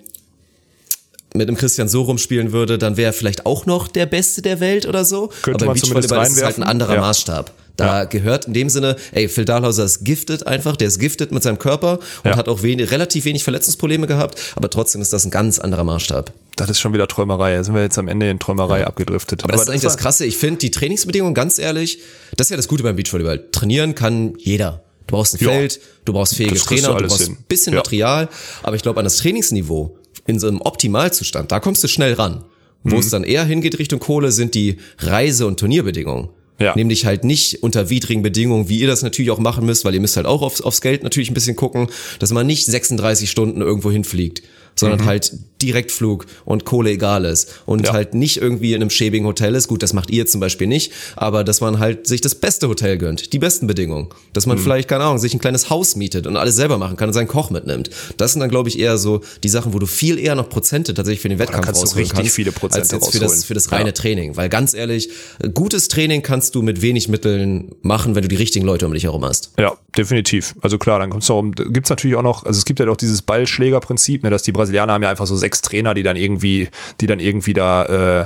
mit 1.34 1.48
einem 1.48 1.56
Christian 1.58 1.88
Sorum 1.88 2.18
spielen 2.18 2.52
würde, 2.52 2.78
dann 2.80 2.98
wäre 2.98 3.12
er 3.12 3.14
vielleicht 3.14 3.46
auch 3.46 3.66
noch 3.68 3.88
der 3.88 4.08
Beste 4.08 4.42
der 4.42 4.60
Welt 4.60 4.88
oder 4.88 5.06
so. 5.06 5.30
Könnte 5.44 5.64
Aber 5.64 5.68
man 5.68 5.76
im 5.78 5.84
zumindest 5.84 6.10
Beachvolleyball 6.10 6.26
ist 6.32 6.38
es 6.38 6.44
halt 6.44 6.58
ein 6.58 6.64
anderer 6.64 6.96
Ja. 6.96 7.02
Maßstab. 7.02 7.54
Da 7.80 8.04
gehört 8.06 8.46
in 8.46 8.54
dem 8.54 8.70
Sinne, 8.70 8.96
ey, 9.12 9.28
Phil 9.30 9.46
Dahlhauser 9.46 9.86
ist 9.86 10.04
gifted 10.04 10.46
einfach, 10.48 10.76
der 10.76 10.88
ist 10.90 11.00
gifted 11.00 11.32
mit 11.32 11.44
seinem 11.44 11.60
Körper 11.60 12.00
und 12.24 12.32
Ja. 12.32 12.38
hat 12.38 12.48
auch 12.50 12.62
wenig, 12.64 12.92
relativ 12.92 13.26
wenig 13.26 13.44
Verletzungsprobleme 13.44 14.08
gehabt, 14.08 14.40
aber 14.56 14.70
trotzdem 14.70 15.02
ist 15.02 15.14
das 15.14 15.26
ein 15.26 15.32
ganz 15.32 15.60
anderer 15.60 15.84
Maßstab. 15.84 16.32
Das 16.56 16.70
ist 16.70 16.80
schon 16.80 16.94
wieder 16.94 17.08
Träumerei. 17.08 17.56
Da 17.56 17.64
sind 17.64 17.74
wir 17.74 17.82
jetzt 17.84 17.98
am 17.98 18.08
Ende 18.10 18.30
in 18.30 18.38
Träumerei 18.40 18.86
abgedriftet. 18.86 19.44
Aber 19.44 19.54
das 19.54 19.62
ist 19.62 19.70
eigentlich 19.70 19.82
das 19.84 19.98
Krasse. 19.98 20.26
Ich 20.26 20.36
finde 20.38 20.58
die 20.60 20.72
Trainingsbedingungen, 20.72 21.34
ganz 21.34 21.58
ehrlich, 21.58 22.00
das 22.36 22.48
ist 22.48 22.52
ja 22.52 22.58
das 22.58 22.68
Gute 22.68 22.84
beim 22.84 22.96
Beachvolleyball. 22.98 23.46
Trainieren 23.52 23.96
kann 23.96 24.34
jeder. 24.38 24.84
Du 25.08 25.16
brauchst 25.16 25.36
ein 25.36 25.44
Ja. 25.44 25.50
Feld, 25.52 25.80
du 26.06 26.14
brauchst 26.14 26.36
fähige 26.36 26.56
Das 26.56 26.66
Trainer, 26.66 26.90
du 26.96 27.04
du 27.04 27.08
brauchst 27.08 27.30
ein 27.30 27.38
bisschen 27.48 27.74
Ja. 27.74 27.80
Material. 27.80 28.28
Aber 28.62 28.76
ich 28.76 28.82
glaube, 28.82 29.00
an 29.00 29.06
das 29.06 29.18
Trainingsniveau, 29.18 29.98
in 30.28 30.38
so 30.40 30.48
einem 30.48 30.60
Optimalzustand, 30.62 31.52
da 31.52 31.60
kommst 31.60 31.84
du 31.84 31.88
schnell 31.88 32.14
ran. 32.14 32.44
Wo 32.84 32.96
Mhm. 32.96 33.00
es 33.02 33.10
dann 33.10 33.24
eher 33.24 33.44
hingeht 33.46 33.80
Richtung 33.80 34.00
Kohle, 34.00 34.32
sind 34.32 34.54
die 34.54 34.78
Reise- 35.00 35.48
und 35.48 35.60
Turnierbedingungen. 35.60 36.30
Ja. 36.60 36.76
Nämlich 36.76 37.06
halt 37.06 37.24
nicht 37.24 37.64
unter 37.64 37.90
widrigen 37.90 38.22
Bedingungen, 38.22 38.68
wie 38.68 38.80
ihr 38.80 38.88
das 38.88 39.02
natürlich 39.02 39.32
auch 39.32 39.40
machen 39.40 39.66
müsst, 39.66 39.86
weil 39.86 39.94
ihr 39.94 40.02
müsst 40.02 40.18
halt 40.18 40.26
auch 40.26 40.42
aufs, 40.42 40.62
aufs 40.62 40.82
Geld 40.82 41.04
natürlich 41.04 41.32
ein 41.32 41.34
bisschen 41.34 41.56
gucken, 41.56 41.88
dass 42.20 42.32
man 42.32 42.46
nicht 42.46 42.66
36 42.66 43.32
Stunden 43.32 43.62
irgendwo 43.62 43.92
hinfliegt, 43.92 44.44
sondern 44.76 45.06
halt 45.06 45.34
Direktflug 45.62 46.26
und 46.46 46.66
Kohle 46.66 46.92
egal 46.92 47.26
ist 47.26 47.62
und 47.66 47.80
Mhm. 47.82 47.86
Ja. 47.86 47.94
halt 47.94 48.14
nicht 48.14 48.38
irgendwie 48.38 48.74
in 48.74 48.82
einem 48.82 48.90
schäbigen 48.90 49.26
Hotel 49.28 49.56
ist. 49.56 49.68
Gut, 49.68 49.84
das 49.84 49.94
macht 49.94 50.10
ihr 50.10 50.26
zum 50.26 50.40
Beispiel 50.42 50.68
nicht, 50.68 50.92
aber 51.16 51.44
dass 51.44 51.62
man 51.62 51.80
halt 51.80 52.08
sich 52.08 52.22
das 52.22 52.36
beste 52.36 52.68
Hotel 52.68 52.98
gönnt, 52.98 53.34
die 53.34 53.40
besten 53.40 53.68
Bedingungen. 53.68 54.08
Dass 54.34 54.46
Mhm. 54.46 54.50
man 54.54 54.58
vielleicht, 54.60 54.88
keine 54.90 55.04
Ahnung, 55.04 55.18
sich 55.20 55.34
ein 55.34 55.40
kleines 55.40 55.70
Haus 55.70 55.96
mietet 55.96 56.28
und 56.28 56.38
alles 56.38 56.56
selber 56.56 56.78
machen 56.78 56.98
kann 56.98 57.10
und 57.10 57.14
seinen 57.14 57.28
Koch 57.28 57.50
mitnimmt. 57.50 57.90
Das 58.18 58.34
sind 58.34 58.40
dann, 58.42 58.50
glaube 58.50 58.70
ich, 58.70 58.80
eher 58.80 58.98
so 58.98 59.22
die 59.44 59.50
Sachen, 59.50 59.74
wo 59.74 59.80
du 59.80 59.86
viel 59.86 60.20
eher 60.20 60.36
noch 60.36 60.50
Prozente 60.50 60.94
tatsächlich 60.94 61.22
für 61.22 61.30
den 61.30 61.40
Wettkampf 61.40 61.66
kannst 61.66 61.82
du 61.82 61.86
rausholen 61.86 62.04
richtig 62.06 62.18
kannst, 62.20 62.36
viele 62.36 62.52
Prozente 62.52 62.82
als 62.82 62.92
jetzt 62.92 63.12
für 63.12 63.20
das, 63.20 63.44
für 63.46 63.54
das 63.54 63.72
reine 63.72 63.90
Ja. 63.90 63.92
Training. 63.94 64.36
Weil 64.38 64.50
ganz 64.50 64.74
ehrlich, 64.74 65.10
gutes 65.54 65.88
Training 65.88 66.22
kannst 66.22 66.56
du 66.56 66.62
mit 66.62 66.82
wenig 66.82 67.08
Mitteln 67.08 67.76
machen, 67.82 68.16
wenn 68.16 68.22
du 68.24 68.28
die 68.28 68.36
richtigen 68.36 68.66
Leute 68.66 68.86
um 68.86 68.94
dich 68.94 69.04
herum 69.04 69.26
hast. 69.26 69.52
Ja, 69.60 69.74
definitiv. 69.98 70.56
Also 70.62 70.78
klar, 70.78 71.00
dann 71.00 71.10
kommt's 71.10 71.28
darum, 71.28 71.52
gibt's 71.54 71.90
natürlich 71.90 72.16
auch 72.16 72.22
noch, 72.24 72.44
also 72.46 72.58
es 72.58 72.66
gibt 72.66 72.80
ja 72.80 72.88
auch 72.90 72.98
dieses 72.98 73.22
Ballschlägerprinzip, 73.22 74.24
ne, 74.24 74.30
dass 74.30 74.44
die 74.44 74.52
Brasilianer 74.52 74.94
haben 74.94 75.04
ja 75.04 75.10
einfach 75.10 75.28
so 75.28 75.36
sechs 75.50 75.62
Trainer, 75.62 75.94
die 75.96 76.04
dann 76.04 76.16
irgendwie, 76.16 76.70
die 77.02 77.08
dann 77.08 77.20
irgendwie 77.20 77.54
da 77.54 78.22
äh, 78.22 78.26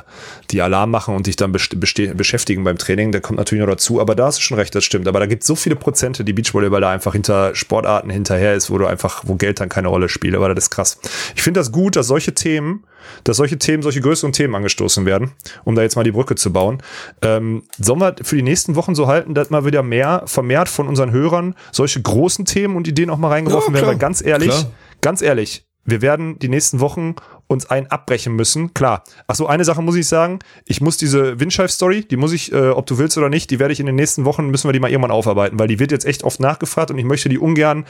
die 0.51 0.61
Alarm 0.61 0.91
machen 0.91 1.15
und 1.15 1.25
dich 1.25 1.37
dann 1.37 1.51
beschäftigen 1.53 2.63
beim 2.63 2.77
Training. 2.77 3.11
Der 3.11 3.21
kommt 3.21 3.39
natürlich 3.39 3.63
noch 3.63 3.71
dazu, 3.71 4.01
aber 4.01 4.13
da 4.13 4.25
hast 4.25 4.39
du 4.39 4.41
schon 4.41 4.57
recht, 4.57 4.75
das 4.75 4.83
stimmt. 4.83 5.07
Aber 5.07 5.19
da 5.19 5.25
gibt's 5.25 5.47
so 5.47 5.55
viele 5.55 5.75
Prozente, 5.75 6.23
die 6.23 6.33
Beachvolleyball 6.33 6.81
da 6.81 6.91
einfach 6.91 7.13
hinter 7.13 7.55
Sportarten 7.55 8.09
hinterher 8.09 8.53
ist, 8.53 8.69
wo 8.69 8.77
du 8.77 8.85
einfach, 8.85 9.23
wo 9.25 9.35
Geld 9.35 9.61
dann 9.61 9.69
keine 9.69 9.87
Rolle 9.87 10.09
spielt. 10.09 10.35
Aber 10.35 10.53
das 10.53 10.65
ist 10.65 10.69
krass. 10.69 10.99
Ich 11.35 11.41
finde 11.41 11.61
das 11.61 11.71
gut, 11.71 11.95
dass 11.95 12.07
solche 12.07 12.33
Themen, 12.33 12.83
dass 13.23 13.37
solche 13.37 13.57
Themen, 13.57 13.83
solche 13.83 14.01
größeren 14.01 14.33
Themen 14.33 14.53
angestoßen 14.55 15.05
werden, 15.05 15.31
um 15.63 15.75
da 15.75 15.81
jetzt 15.81 15.95
mal 15.95 16.03
die 16.03 16.11
Brücke 16.11 16.35
zu 16.35 16.51
bauen. 16.51 16.83
Ähm, 17.21 17.63
sollen 17.79 17.99
wir 17.99 18.15
für 18.21 18.35
die 18.35 18.43
nächsten 18.43 18.75
Wochen 18.75 18.95
so 18.95 19.07
halten, 19.07 19.33
dass 19.33 19.49
mal 19.49 19.65
wieder 19.65 19.81
mehr 19.81 20.23
vermehrt 20.25 20.67
von 20.67 20.87
unseren 20.87 21.11
Hörern 21.11 21.55
solche 21.71 22.01
großen 22.01 22.45
Themen 22.45 22.75
und 22.75 22.87
Ideen 22.87 23.09
auch 23.09 23.17
mal 23.17 23.29
reingeworfen 23.29 23.73
Ja, 23.73 23.81
werden? 23.81 23.91
Weil 23.93 23.97
ganz 23.97 24.23
ehrlich, 24.23 24.49
Klar. 24.49 24.71
ganz 25.01 25.21
ehrlich, 25.21 25.65
wir 25.85 26.01
werden 26.01 26.39
die 26.39 26.49
nächsten 26.49 26.79
Wochen 26.79 27.15
uns 27.47 27.69
einen 27.69 27.87
abbrechen 27.87 28.35
müssen. 28.35 28.73
Klar. 28.73 29.03
Ach 29.27 29.35
so, 29.35 29.47
eine 29.47 29.65
Sache 29.65 29.81
muss 29.81 29.95
ich 29.95 30.07
sagen. 30.07 30.39
Ich 30.65 30.81
muss 30.81 30.97
diese 30.97 31.39
Windscheif-Story, 31.39 32.05
die 32.05 32.15
muss 32.15 32.31
ich, 32.31 32.51
äh, 32.53 32.69
ob 32.69 32.85
du 32.85 32.97
willst 32.97 33.17
oder 33.17 33.29
nicht, 33.29 33.51
die 33.51 33.59
werde 33.59 33.73
ich 33.73 33.79
in 33.79 33.85
den 33.85 33.95
nächsten 33.95 34.25
Wochen, 34.25 34.47
müssen 34.47 34.67
wir 34.67 34.73
die 34.73 34.79
mal 34.79 34.89
irgendwann 34.89 35.11
aufarbeiten, 35.11 35.59
weil 35.59 35.67
die 35.67 35.79
wird 35.79 35.91
jetzt 35.91 36.05
echt 36.05 36.23
oft 36.23 36.39
nachgefragt 36.39 36.89
und 36.89 36.97
ich 36.97 37.05
möchte 37.05 37.29
die 37.29 37.37
ungern 37.37 37.85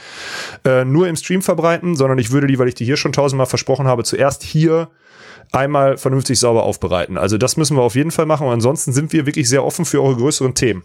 äh, 0.64 0.84
nur 0.84 1.08
im 1.08 1.16
Stream 1.16 1.40
verbreiten, 1.40 1.94
sondern 1.96 2.18
ich 2.18 2.30
würde 2.30 2.46
die, 2.46 2.58
weil 2.58 2.68
ich 2.68 2.74
die 2.74 2.84
hier 2.84 2.96
schon 2.96 3.12
tausendmal 3.12 3.46
versprochen 3.46 3.86
habe, 3.86 4.04
zuerst 4.04 4.42
hier 4.42 4.88
einmal 5.52 5.96
vernünftig 5.96 6.40
sauber 6.40 6.64
aufbereiten. 6.64 7.16
Also 7.16 7.38
das 7.38 7.56
müssen 7.56 7.76
wir 7.76 7.82
auf 7.82 7.94
jeden 7.94 8.10
Fall 8.10 8.26
machen 8.26 8.46
und 8.46 8.52
ansonsten 8.52 8.92
sind 8.92 9.12
wir 9.12 9.26
wirklich 9.26 9.48
sehr 9.48 9.64
offen 9.64 9.84
für 9.84 10.02
eure 10.02 10.16
größeren 10.16 10.54
Themen. 10.54 10.82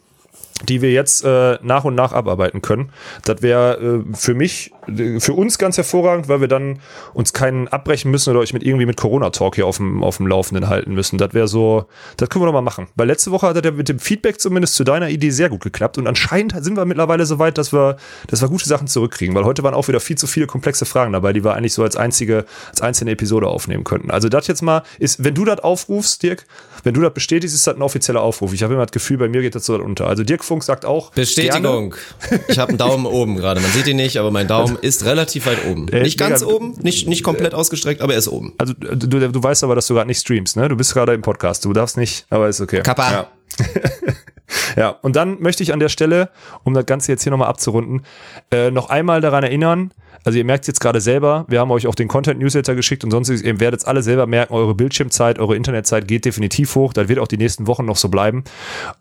Die 0.68 0.82
wir 0.82 0.92
jetzt 0.92 1.24
äh, 1.24 1.58
nach 1.62 1.86
und 1.86 1.96
nach 1.96 2.12
abarbeiten 2.12 2.62
können. 2.62 2.92
Das 3.24 3.42
wäre 3.42 4.04
äh, 4.10 4.16
für 4.16 4.34
mich, 4.34 4.72
äh, 4.88 5.20
für 5.20 5.34
uns 5.34 5.58
ganz 5.58 5.78
hervorragend, 5.78 6.28
weil 6.28 6.42
wir 6.42 6.48
dann 6.48 6.80
uns 7.14 7.34
keinen 7.34 7.68
abbrechen 7.70 8.12
müssen 8.12 8.30
oder 8.32 8.40
euch 8.40 8.54
mit 8.54 8.64
irgendwie 8.64 8.86
mit 8.86 8.98
Corona-Talk 8.98 9.56
hier 9.56 9.68
auf 9.68 9.78
dem, 9.78 10.04
auf 10.04 10.18
dem 10.18 10.28
Laufenden 10.28 10.68
halten 10.68 10.94
müssen. 10.94 11.18
Das 11.18 11.34
wäre 11.34 11.48
so, 11.48 11.86
das 12.18 12.30
können 12.30 12.44
wir 12.44 12.48
doch 12.48 12.54
mal 12.54 12.62
machen. 12.62 12.88
Weil 12.96 13.08
letzte 13.08 13.32
Woche 13.32 13.48
hat 13.48 13.64
er 13.64 13.72
mit 13.72 13.88
dem 13.88 14.00
Feedback 14.00 14.40
zumindest 14.40 14.76
zu 14.76 14.84
deiner 14.84 15.10
Idee 15.10 15.30
sehr 15.30 15.50
gut 15.50 15.62
geklappt 15.62 15.98
und 15.98 16.08
anscheinend 16.08 16.54
sind 16.64 16.76
wir 16.76 16.86
mittlerweile 16.86 17.26
so 17.26 17.40
weit, 17.40 17.58
dass 17.58 17.72
wir, 17.72 17.98
dass 18.28 18.42
wir 18.42 18.50
gute 18.50 18.68
Sachen 18.68 18.88
zurückkriegen, 18.88 19.36
weil 19.36 19.46
heute 19.46 19.64
waren 19.64 19.74
auch 19.74 19.88
wieder 19.88 20.00
viel 20.00 20.18
zu 20.18 20.28
viele 20.28 20.48
komplexe 20.48 20.86
Fragen 20.86 21.14
dabei, 21.14 21.32
die 21.32 21.44
wir 21.44 21.54
eigentlich 21.54 21.74
so 21.74 21.84
als 21.84 21.96
einzige, 21.96 22.46
als 22.70 22.82
einzelne 22.82 23.12
Episode 23.12 23.48
aufnehmen 23.48 23.86
könnten. 23.86 24.12
Also 24.12 24.28
das 24.28 24.48
jetzt 24.48 24.62
mal 24.62 24.84
ist, 25.00 25.24
wenn 25.24 25.36
du 25.36 25.46
das 25.46 25.60
aufrufst, 25.60 26.22
Dirk, 26.24 26.46
wenn 26.84 26.94
du 26.94 27.02
das 27.02 27.14
bestätigst, 27.14 27.56
ist 27.56 27.68
das 27.68 27.76
ein 27.76 27.82
offizieller 27.82 28.22
Aufruf. 28.22 28.54
Ich 28.54 28.64
habe 28.64 28.74
immer 28.74 28.86
das 28.86 28.92
Gefühl, 28.92 29.18
bei 29.18 29.28
mir 29.28 29.42
geht 29.42 29.56
das 29.56 29.66
so 29.66 29.76
unter. 29.76 30.08
Also 30.08 30.24
Dirk 30.24 30.44
Funk 30.44 30.64
sagt 30.64 30.86
auch. 30.86 31.12
Bestätigung. 31.12 31.96
Gerne. 32.30 32.44
Ich 32.48 32.60
habe 32.60 32.70
einen 32.70 32.78
Daumen 32.78 33.06
oben 33.06 33.36
gerade. 33.36 33.62
Man 33.62 33.72
sieht 33.72 33.88
ihn 33.88 33.98
nicht, 33.98 34.18
aber 34.18 34.32
mein 34.32 34.48
Daumen 34.48 34.78
ist 34.82 35.06
relativ 35.06 35.46
weit 35.46 35.66
oben. 35.68 35.88
Äh, 35.90 36.04
nicht 36.04 36.20
ganz 36.20 36.42
mega, 36.42 36.54
oben, 36.54 36.76
nicht, 36.82 37.08
nicht 37.08 37.24
komplett 37.24 37.54
ausgestreckt, 37.54 38.02
aber 38.02 38.14
er 38.14 38.20
ist 38.20 38.28
oben. 38.28 38.54
Also 38.58 38.74
du, 38.74 39.32
du 39.32 39.44
weißt 39.44 39.64
aber, 39.64 39.76
dass 39.76 39.88
du 39.88 39.94
gerade 39.94 40.08
nicht 40.08 40.20
streamst, 40.20 40.58
ne? 40.58 40.68
Du 40.70 40.76
bist 40.76 40.94
gerade 40.94 41.14
im 41.14 41.22
Podcast. 41.22 41.66
Du 41.66 41.74
darfst 41.74 41.98
nicht, 41.98 42.26
aber 42.30 42.50
ist 42.50 42.62
okay. 42.62 42.82
Kappa. 42.82 43.12
Ja. 43.12 43.28
ja, 44.78 44.90
und 44.90 45.16
dann 45.16 45.42
möchte 45.42 45.64
ich 45.64 45.74
an 45.74 45.80
der 45.80 45.90
Stelle, 45.90 46.30
um 46.64 46.74
das 46.74 46.86
Ganze 46.86 47.12
jetzt 47.12 47.24
hier 47.24 47.32
nochmal 47.32 47.50
abzurunden, 47.50 48.06
äh, 48.52 48.72
noch 48.72 48.90
einmal 48.90 49.22
daran 49.22 49.44
erinnern, 49.44 49.92
also 50.24 50.38
ihr 50.38 50.46
merkt 50.46 50.64
es 50.64 50.68
jetzt 50.68 50.80
gerade 50.80 51.02
selber, 51.02 51.46
wir 51.48 51.60
haben 51.60 51.72
euch 51.72 51.88
auch 51.88 51.96
den 51.96 52.08
Content-Newsletter 52.08 52.76
geschickt 52.76 53.04
und 53.04 53.12
sonst, 53.12 53.30
ihr 53.30 53.60
werdet 53.60 53.82
es 53.82 53.86
alle 53.86 54.02
selber 54.02 54.28
merken, 54.28 54.54
eure 54.54 54.76
Bildschirmzeit, 54.76 55.40
eure 55.40 55.56
Internetzeit 55.56 56.08
geht 56.08 56.26
definitiv 56.26 56.76
hoch, 56.76 56.94
das 56.94 57.08
wird 57.08 57.20
auch 57.20 57.28
die 57.28 57.38
nächsten 57.38 57.68
Wochen 57.68 57.86
noch 57.86 57.98
so 57.98 58.10
bleiben. 58.10 58.44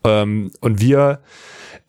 Ähm, 0.05 0.51
und 0.61 0.81
wir 0.81 1.21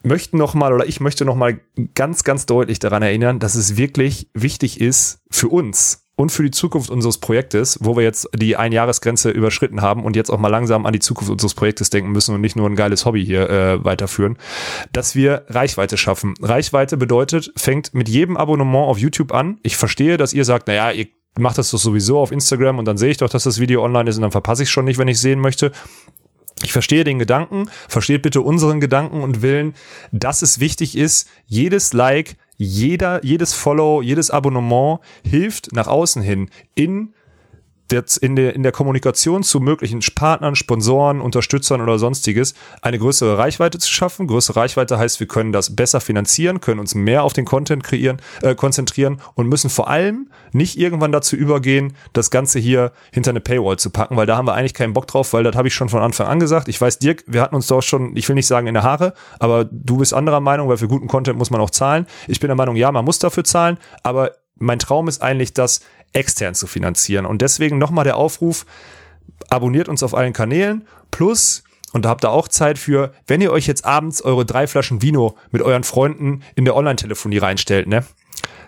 möchten 0.04 0.38
nochmal 0.38 0.74
oder 0.74 0.88
ich 0.88 1.00
möchte 1.00 1.26
nochmal 1.26 1.60
ganz, 1.96 2.24
ganz 2.24 2.46
deutlich 2.46 2.80
daran 2.80 3.04
erinnern, 3.04 3.40
dass 3.40 3.56
es 3.56 3.78
wirklich 3.78 4.30
wichtig 4.34 4.80
ist 4.80 5.20
für 5.30 5.50
uns, 5.50 6.09
und 6.20 6.34
für 6.34 6.44
die 6.44 6.52
Zukunft 6.52 6.90
unseres 6.90 7.18
Projektes, 7.18 7.80
wo 7.82 7.96
wir 7.96 8.04
jetzt 8.04 8.28
die 8.36 8.58
Einjahresgrenze 8.58 9.30
überschritten 9.30 9.82
haben 9.82 10.04
und 10.04 10.18
jetzt 10.18 10.30
auch 10.30 10.38
mal 10.38 10.50
langsam 10.50 10.86
an 10.86 10.92
die 10.92 11.00
Zukunft 11.00 11.32
unseres 11.32 11.54
Projektes 11.54 11.92
denken 11.92 12.12
müssen 12.12 12.36
und 12.36 12.42
nicht 12.42 12.58
nur 12.58 12.70
ein 12.70 12.76
geiles 12.76 13.06
Hobby 13.06 13.26
hier 13.26 13.50
äh, 13.50 13.86
weiterführen, 13.86 14.38
dass 14.92 15.16
wir 15.16 15.46
Reichweite 15.48 15.96
schaffen. 15.96 16.34
Reichweite 16.42 16.98
bedeutet, 16.98 17.54
fängt 17.56 17.94
mit 17.94 18.10
jedem 18.10 18.36
Abonnement 18.36 18.90
auf 18.90 18.98
YouTube 18.98 19.34
an. 19.34 19.60
Ich 19.64 19.78
verstehe, 19.78 20.18
dass 20.18 20.34
ihr 20.34 20.44
sagt, 20.44 20.68
naja, 20.68 20.92
ihr 20.92 21.08
macht 21.38 21.58
das 21.58 21.72
doch 21.72 21.78
sowieso 21.78 22.20
auf 22.20 22.34
Instagram 22.34 22.80
und 22.80 22.86
dann 22.86 22.98
sehe 22.98 23.12
ich 23.12 23.18
doch, 23.18 23.30
dass 23.30 23.44
das 23.44 23.62
Video 23.62 23.82
online 23.82 24.10
ist 24.10 24.18
und 24.18 24.24
dann 24.24 24.32
verpasse 24.32 24.64
ich 24.64 24.70
schon 24.70 24.84
nicht, 24.84 24.98
wenn 24.98 25.08
ich 25.08 25.22
sehen 25.22 25.40
möchte. 25.40 25.72
Ich 26.64 26.74
verstehe 26.74 27.06
den 27.06 27.20
Gedanken, 27.20 27.70
versteht 27.88 28.24
bitte 28.24 28.42
unseren 28.42 28.82
Gedanken 28.82 29.22
und 29.22 29.42
Willen, 29.42 29.74
dass 30.12 30.42
es 30.42 30.60
wichtig 30.60 30.98
ist, 30.98 31.30
jedes 31.46 31.94
Like, 31.94 32.36
jeder, 32.60 33.24
jedes 33.24 33.54
Follow, 33.54 34.02
jedes 34.02 34.30
Abonnement 34.30 35.00
hilft 35.24 35.72
nach 35.72 35.88
außen 35.88 36.22
hin 36.22 36.50
in 36.76 37.14
jetzt 37.92 38.18
in 38.18 38.36
der, 38.36 38.56
in 38.56 38.64
der 38.64 38.72
Kommunikation 38.72 39.44
zu 39.44 39.60
möglichen 39.60 40.00
Partnern, 40.16 40.56
Sponsoren, 40.56 41.22
Unterstützern 41.22 41.82
oder 41.82 42.00
sonstiges 42.00 42.54
eine 42.82 43.00
größere 43.00 43.38
Reichweite 43.38 43.80
zu 43.80 43.90
schaffen. 43.92 44.28
Größere 44.28 44.60
Reichweite 44.60 44.98
heißt, 44.98 45.20
wir 45.20 45.28
können 45.28 45.52
das 45.52 45.76
besser 45.76 46.02
finanzieren, 46.02 46.62
können 46.62 46.80
uns 46.80 46.96
mehr 46.96 47.24
auf 47.24 47.34
den 47.34 47.46
Content 47.46 47.84
kreieren, 47.84 48.22
äh, 48.42 48.56
konzentrieren 48.56 49.22
und 49.36 49.48
müssen 49.48 49.70
vor 49.70 49.90
allem 49.90 50.30
nicht 50.52 50.78
irgendwann 50.78 51.12
dazu 51.12 51.36
übergehen, 51.36 51.96
das 52.14 52.32
Ganze 52.32 52.60
hier 52.60 52.92
hinter 53.12 53.32
eine 53.32 53.40
Paywall 53.40 53.78
zu 53.78 53.90
packen, 53.90 54.18
weil 54.18 54.26
da 54.26 54.38
haben 54.38 54.48
wir 54.48 54.54
eigentlich 54.54 54.74
keinen 54.74 54.94
Bock 54.94 55.08
drauf, 55.08 55.34
weil 55.34 55.44
das 55.44 55.56
habe 55.56 55.68
ich 55.68 55.74
schon 55.74 55.90
von 55.90 56.02
Anfang 56.02 56.28
an 56.28 56.40
gesagt. 56.40 56.68
Ich 56.68 56.80
weiß, 56.80 57.00
Dirk, 57.00 57.24
wir 57.28 57.42
hatten 57.42 57.56
uns 57.56 57.68
doch 57.68 57.82
schon, 57.82 58.16
ich 58.16 58.28
will 58.28 58.36
nicht 58.36 58.48
sagen 58.48 58.68
in 58.68 58.74
der 58.74 58.84
Haare, 58.84 59.14
aber 59.40 59.66
du 59.66 59.98
bist 59.98 60.14
anderer 60.14 60.40
Meinung, 60.40 60.70
weil 60.70 60.78
für 60.78 60.88
guten 60.88 61.08
Content 61.08 61.38
muss 61.38 61.52
man 61.52 61.62
auch 61.62 61.70
zahlen. 61.70 62.06
Ich 62.28 62.40
bin 62.40 62.48
der 62.48 62.56
Meinung, 62.56 62.76
ja, 62.76 62.92
man 62.92 63.06
muss 63.06 63.20
dafür 63.20 63.44
zahlen, 63.44 63.78
aber 64.04 64.32
mein 64.60 64.80
Traum 64.80 65.08
ist 65.08 65.22
eigentlich, 65.22 65.54
das 65.54 65.82
extern 66.14 66.56
zu 66.56 66.68
finanzieren. 66.68 67.26
Und 67.26 67.42
deswegen 67.42 67.78
nochmal 67.78 68.04
der 68.04 68.18
Aufruf, 68.18 68.66
abonniert 69.50 69.90
uns 69.90 70.04
auf 70.04 70.14
allen 70.14 70.34
Kanälen, 70.34 70.88
plus 71.12 71.64
und 71.92 72.06
da 72.06 72.10
habt 72.10 72.24
ihr 72.24 72.32
auch 72.32 72.48
Zeit 72.48 72.78
für, 72.78 73.14
wenn 73.26 73.42
ihr 73.42 73.52
euch 73.52 73.66
jetzt 73.66 73.84
abends 73.84 74.22
eure 74.22 74.46
drei 74.46 74.68
Flaschen 74.68 75.02
Vino 75.02 75.36
mit 75.50 75.64
euren 75.64 75.84
Freunden 75.84 76.44
in 76.56 76.66
der 76.66 76.76
Online-Telefonie 76.76 77.40
reinstellt, 77.40 77.88
ne? 77.88 78.04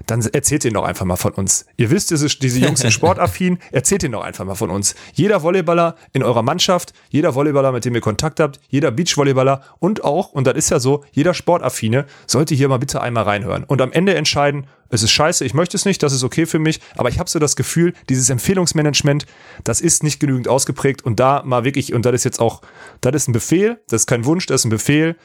dann 0.07 0.21
erzählt 0.21 0.65
ihr 0.65 0.71
doch 0.71 0.83
einfach 0.83 1.05
mal 1.05 1.15
von 1.15 1.31
uns. 1.33 1.65
Ihr 1.77 1.89
wisst, 1.89 2.11
diese, 2.11 2.27
diese 2.27 2.59
Jungs 2.59 2.81
sind 2.81 2.91
sportaffin, 2.91 3.59
erzählt 3.71 4.03
ihr 4.03 4.09
doch 4.09 4.23
einfach 4.23 4.45
mal 4.45 4.55
von 4.55 4.69
uns. 4.69 4.95
Jeder 5.13 5.43
Volleyballer 5.43 5.95
in 6.13 6.23
eurer 6.23 6.41
Mannschaft, 6.43 6.93
jeder 7.09 7.35
Volleyballer, 7.35 7.71
mit 7.71 7.85
dem 7.85 7.95
ihr 7.95 8.01
Kontakt 8.01 8.39
habt, 8.39 8.59
jeder 8.69 8.91
Beachvolleyballer 8.91 9.61
und 9.79 10.03
auch, 10.03 10.31
und 10.31 10.47
das 10.47 10.55
ist 10.55 10.69
ja 10.69 10.79
so, 10.79 11.03
jeder 11.11 11.33
Sportaffine 11.33 12.05
sollte 12.27 12.55
hier 12.55 12.69
mal 12.69 12.79
bitte 12.79 13.01
einmal 13.01 13.23
reinhören 13.23 13.63
und 13.63 13.81
am 13.81 13.91
Ende 13.91 14.15
entscheiden, 14.15 14.67
es 14.91 15.03
ist 15.03 15.11
scheiße, 15.11 15.45
ich 15.45 15.53
möchte 15.53 15.77
es 15.77 15.85
nicht, 15.85 16.03
das 16.03 16.13
ist 16.13 16.23
okay 16.23 16.45
für 16.45 16.59
mich, 16.59 16.79
aber 16.95 17.09
ich 17.09 17.19
habe 17.19 17.29
so 17.29 17.39
das 17.39 17.55
Gefühl, 17.55 17.93
dieses 18.09 18.29
Empfehlungsmanagement, 18.29 19.25
das 19.63 19.81
ist 19.81 20.03
nicht 20.03 20.19
genügend 20.19 20.47
ausgeprägt 20.47 21.03
und 21.03 21.19
da 21.19 21.41
mal 21.43 21.63
wirklich, 21.63 21.93
und 21.93 22.05
das 22.05 22.13
ist 22.13 22.23
jetzt 22.25 22.39
auch, 22.39 22.61
das 22.99 23.15
ist 23.15 23.27
ein 23.27 23.33
Befehl, 23.33 23.79
das 23.87 24.03
ist 24.03 24.07
kein 24.07 24.25
Wunsch, 24.25 24.45
das 24.45 24.61
ist 24.61 24.65
ein 24.65 24.69
Befehl, 24.69 25.15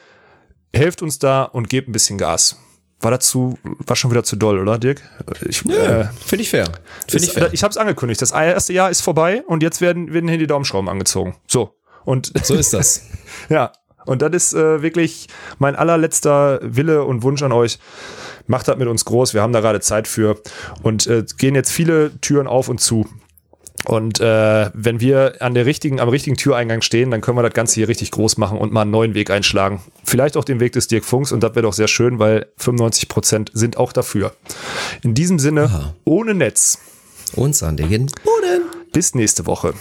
helft 0.73 1.03
uns 1.03 1.19
da 1.19 1.43
und 1.43 1.69
gebt 1.69 1.89
ein 1.89 1.93
bisschen 1.93 2.19
Gas 2.19 2.57
war 3.01 3.11
dazu, 3.11 3.59
war 3.63 3.95
schon 3.95 4.11
wieder 4.11 4.25
zu 4.25 4.37
doll, 4.37 4.59
oder 4.59 4.79
Dirk? 4.79 5.03
Ich, 5.47 5.63
ja, 5.65 6.01
äh, 6.01 6.09
Finde 6.25 6.43
ich 6.43 6.51
fair. 6.51 6.65
Find 7.07 7.25
ich 7.25 7.33
fair. 7.33 7.53
ich 7.53 7.63
habe 7.63 7.71
es 7.71 7.77
angekündigt. 7.77 8.23
Das 8.23 8.31
erste 8.31 8.73
Jahr 8.73 8.91
ist 8.91 9.03
vorbei 9.03 9.43
und 9.47 9.63
jetzt 9.63 9.81
werden, 9.81 10.13
werden 10.13 10.29
hier 10.29 10.39
die 10.39 10.47
Daumenschrauben 10.47 10.89
angezogen. 10.89 11.37
So. 11.47 11.77
Und 12.05 12.33
so 12.43 12.55
ist 12.55 12.73
das. 12.73 13.03
ja. 13.49 13.73
Und 14.07 14.23
das 14.23 14.33
ist 14.33 14.55
äh, 14.55 14.83
wirklich 14.83 15.29
mein 15.59 15.77
allerletzter 15.77 16.61
Wille 16.63 17.05
und 17.05 17.23
Wunsch 17.23 17.43
an 17.43 17.53
euch. 17.53 17.79
Macht 18.47 18.69
das 18.69 18.79
mit 18.79 18.89
uns 18.89 19.05
groß. 19.05 19.35
Wir 19.35 19.43
haben 19.43 19.53
da 19.53 19.61
gerade 19.61 19.81
Zeit 19.81 20.09
für 20.09 20.41
und 20.83 21.07
äh, 21.07 21.25
gehen 21.37 21.55
jetzt 21.55 21.73
viele 21.73 22.19
Türen 22.21 22.47
auf 22.47 22.69
und 22.69 22.81
zu. 22.81 23.07
Und 23.85 24.21
äh, 24.21 24.71
wenn 24.75 25.01
wir 25.01 25.37
an 25.41 25.55
der 25.55 25.65
richtigen, 25.65 26.01
am 26.01 26.09
richtigen 26.09 26.37
Türeingang 26.37 26.83
stehen, 26.83 27.11
dann 27.11 27.21
können 27.21 27.39
wir 27.39 27.43
das 27.43 27.53
Ganze 27.53 27.77
hier 27.77 27.89
richtig 27.89 28.11
groß 28.11 28.37
machen 28.37 28.59
und 28.59 28.73
mal 28.73 28.83
einen 28.83 28.91
neuen 28.91 29.15
Weg 29.15 29.31
einschlagen. 29.31 29.81
Vielleicht 30.05 30.37
auch 30.37 30.45
den 30.45 30.59
Weg 30.59 30.73
des 30.73 30.89
Dirk 30.89 31.05
Funks 31.05 31.31
und 31.31 31.43
das 31.43 31.55
wäre 31.55 31.63
doch 31.63 31.73
sehr 31.73 31.89
schön, 31.89 32.19
weil 32.19 32.47
95 32.57 33.09
Prozent 33.09 33.51
sind 33.55 33.77
auch 33.77 33.93
dafür. 33.93 34.33
In 35.03 35.15
diesem 35.15 35.39
Sinne, 35.39 35.65
Aha. 35.65 35.95
ohne 36.05 36.35
Netz. 36.35 36.79
Und 37.35 37.55
sandigen 37.55 38.07
Boden. 38.25 38.65
Bis 38.93 39.15
nächste 39.15 39.47
Woche. 39.47 39.75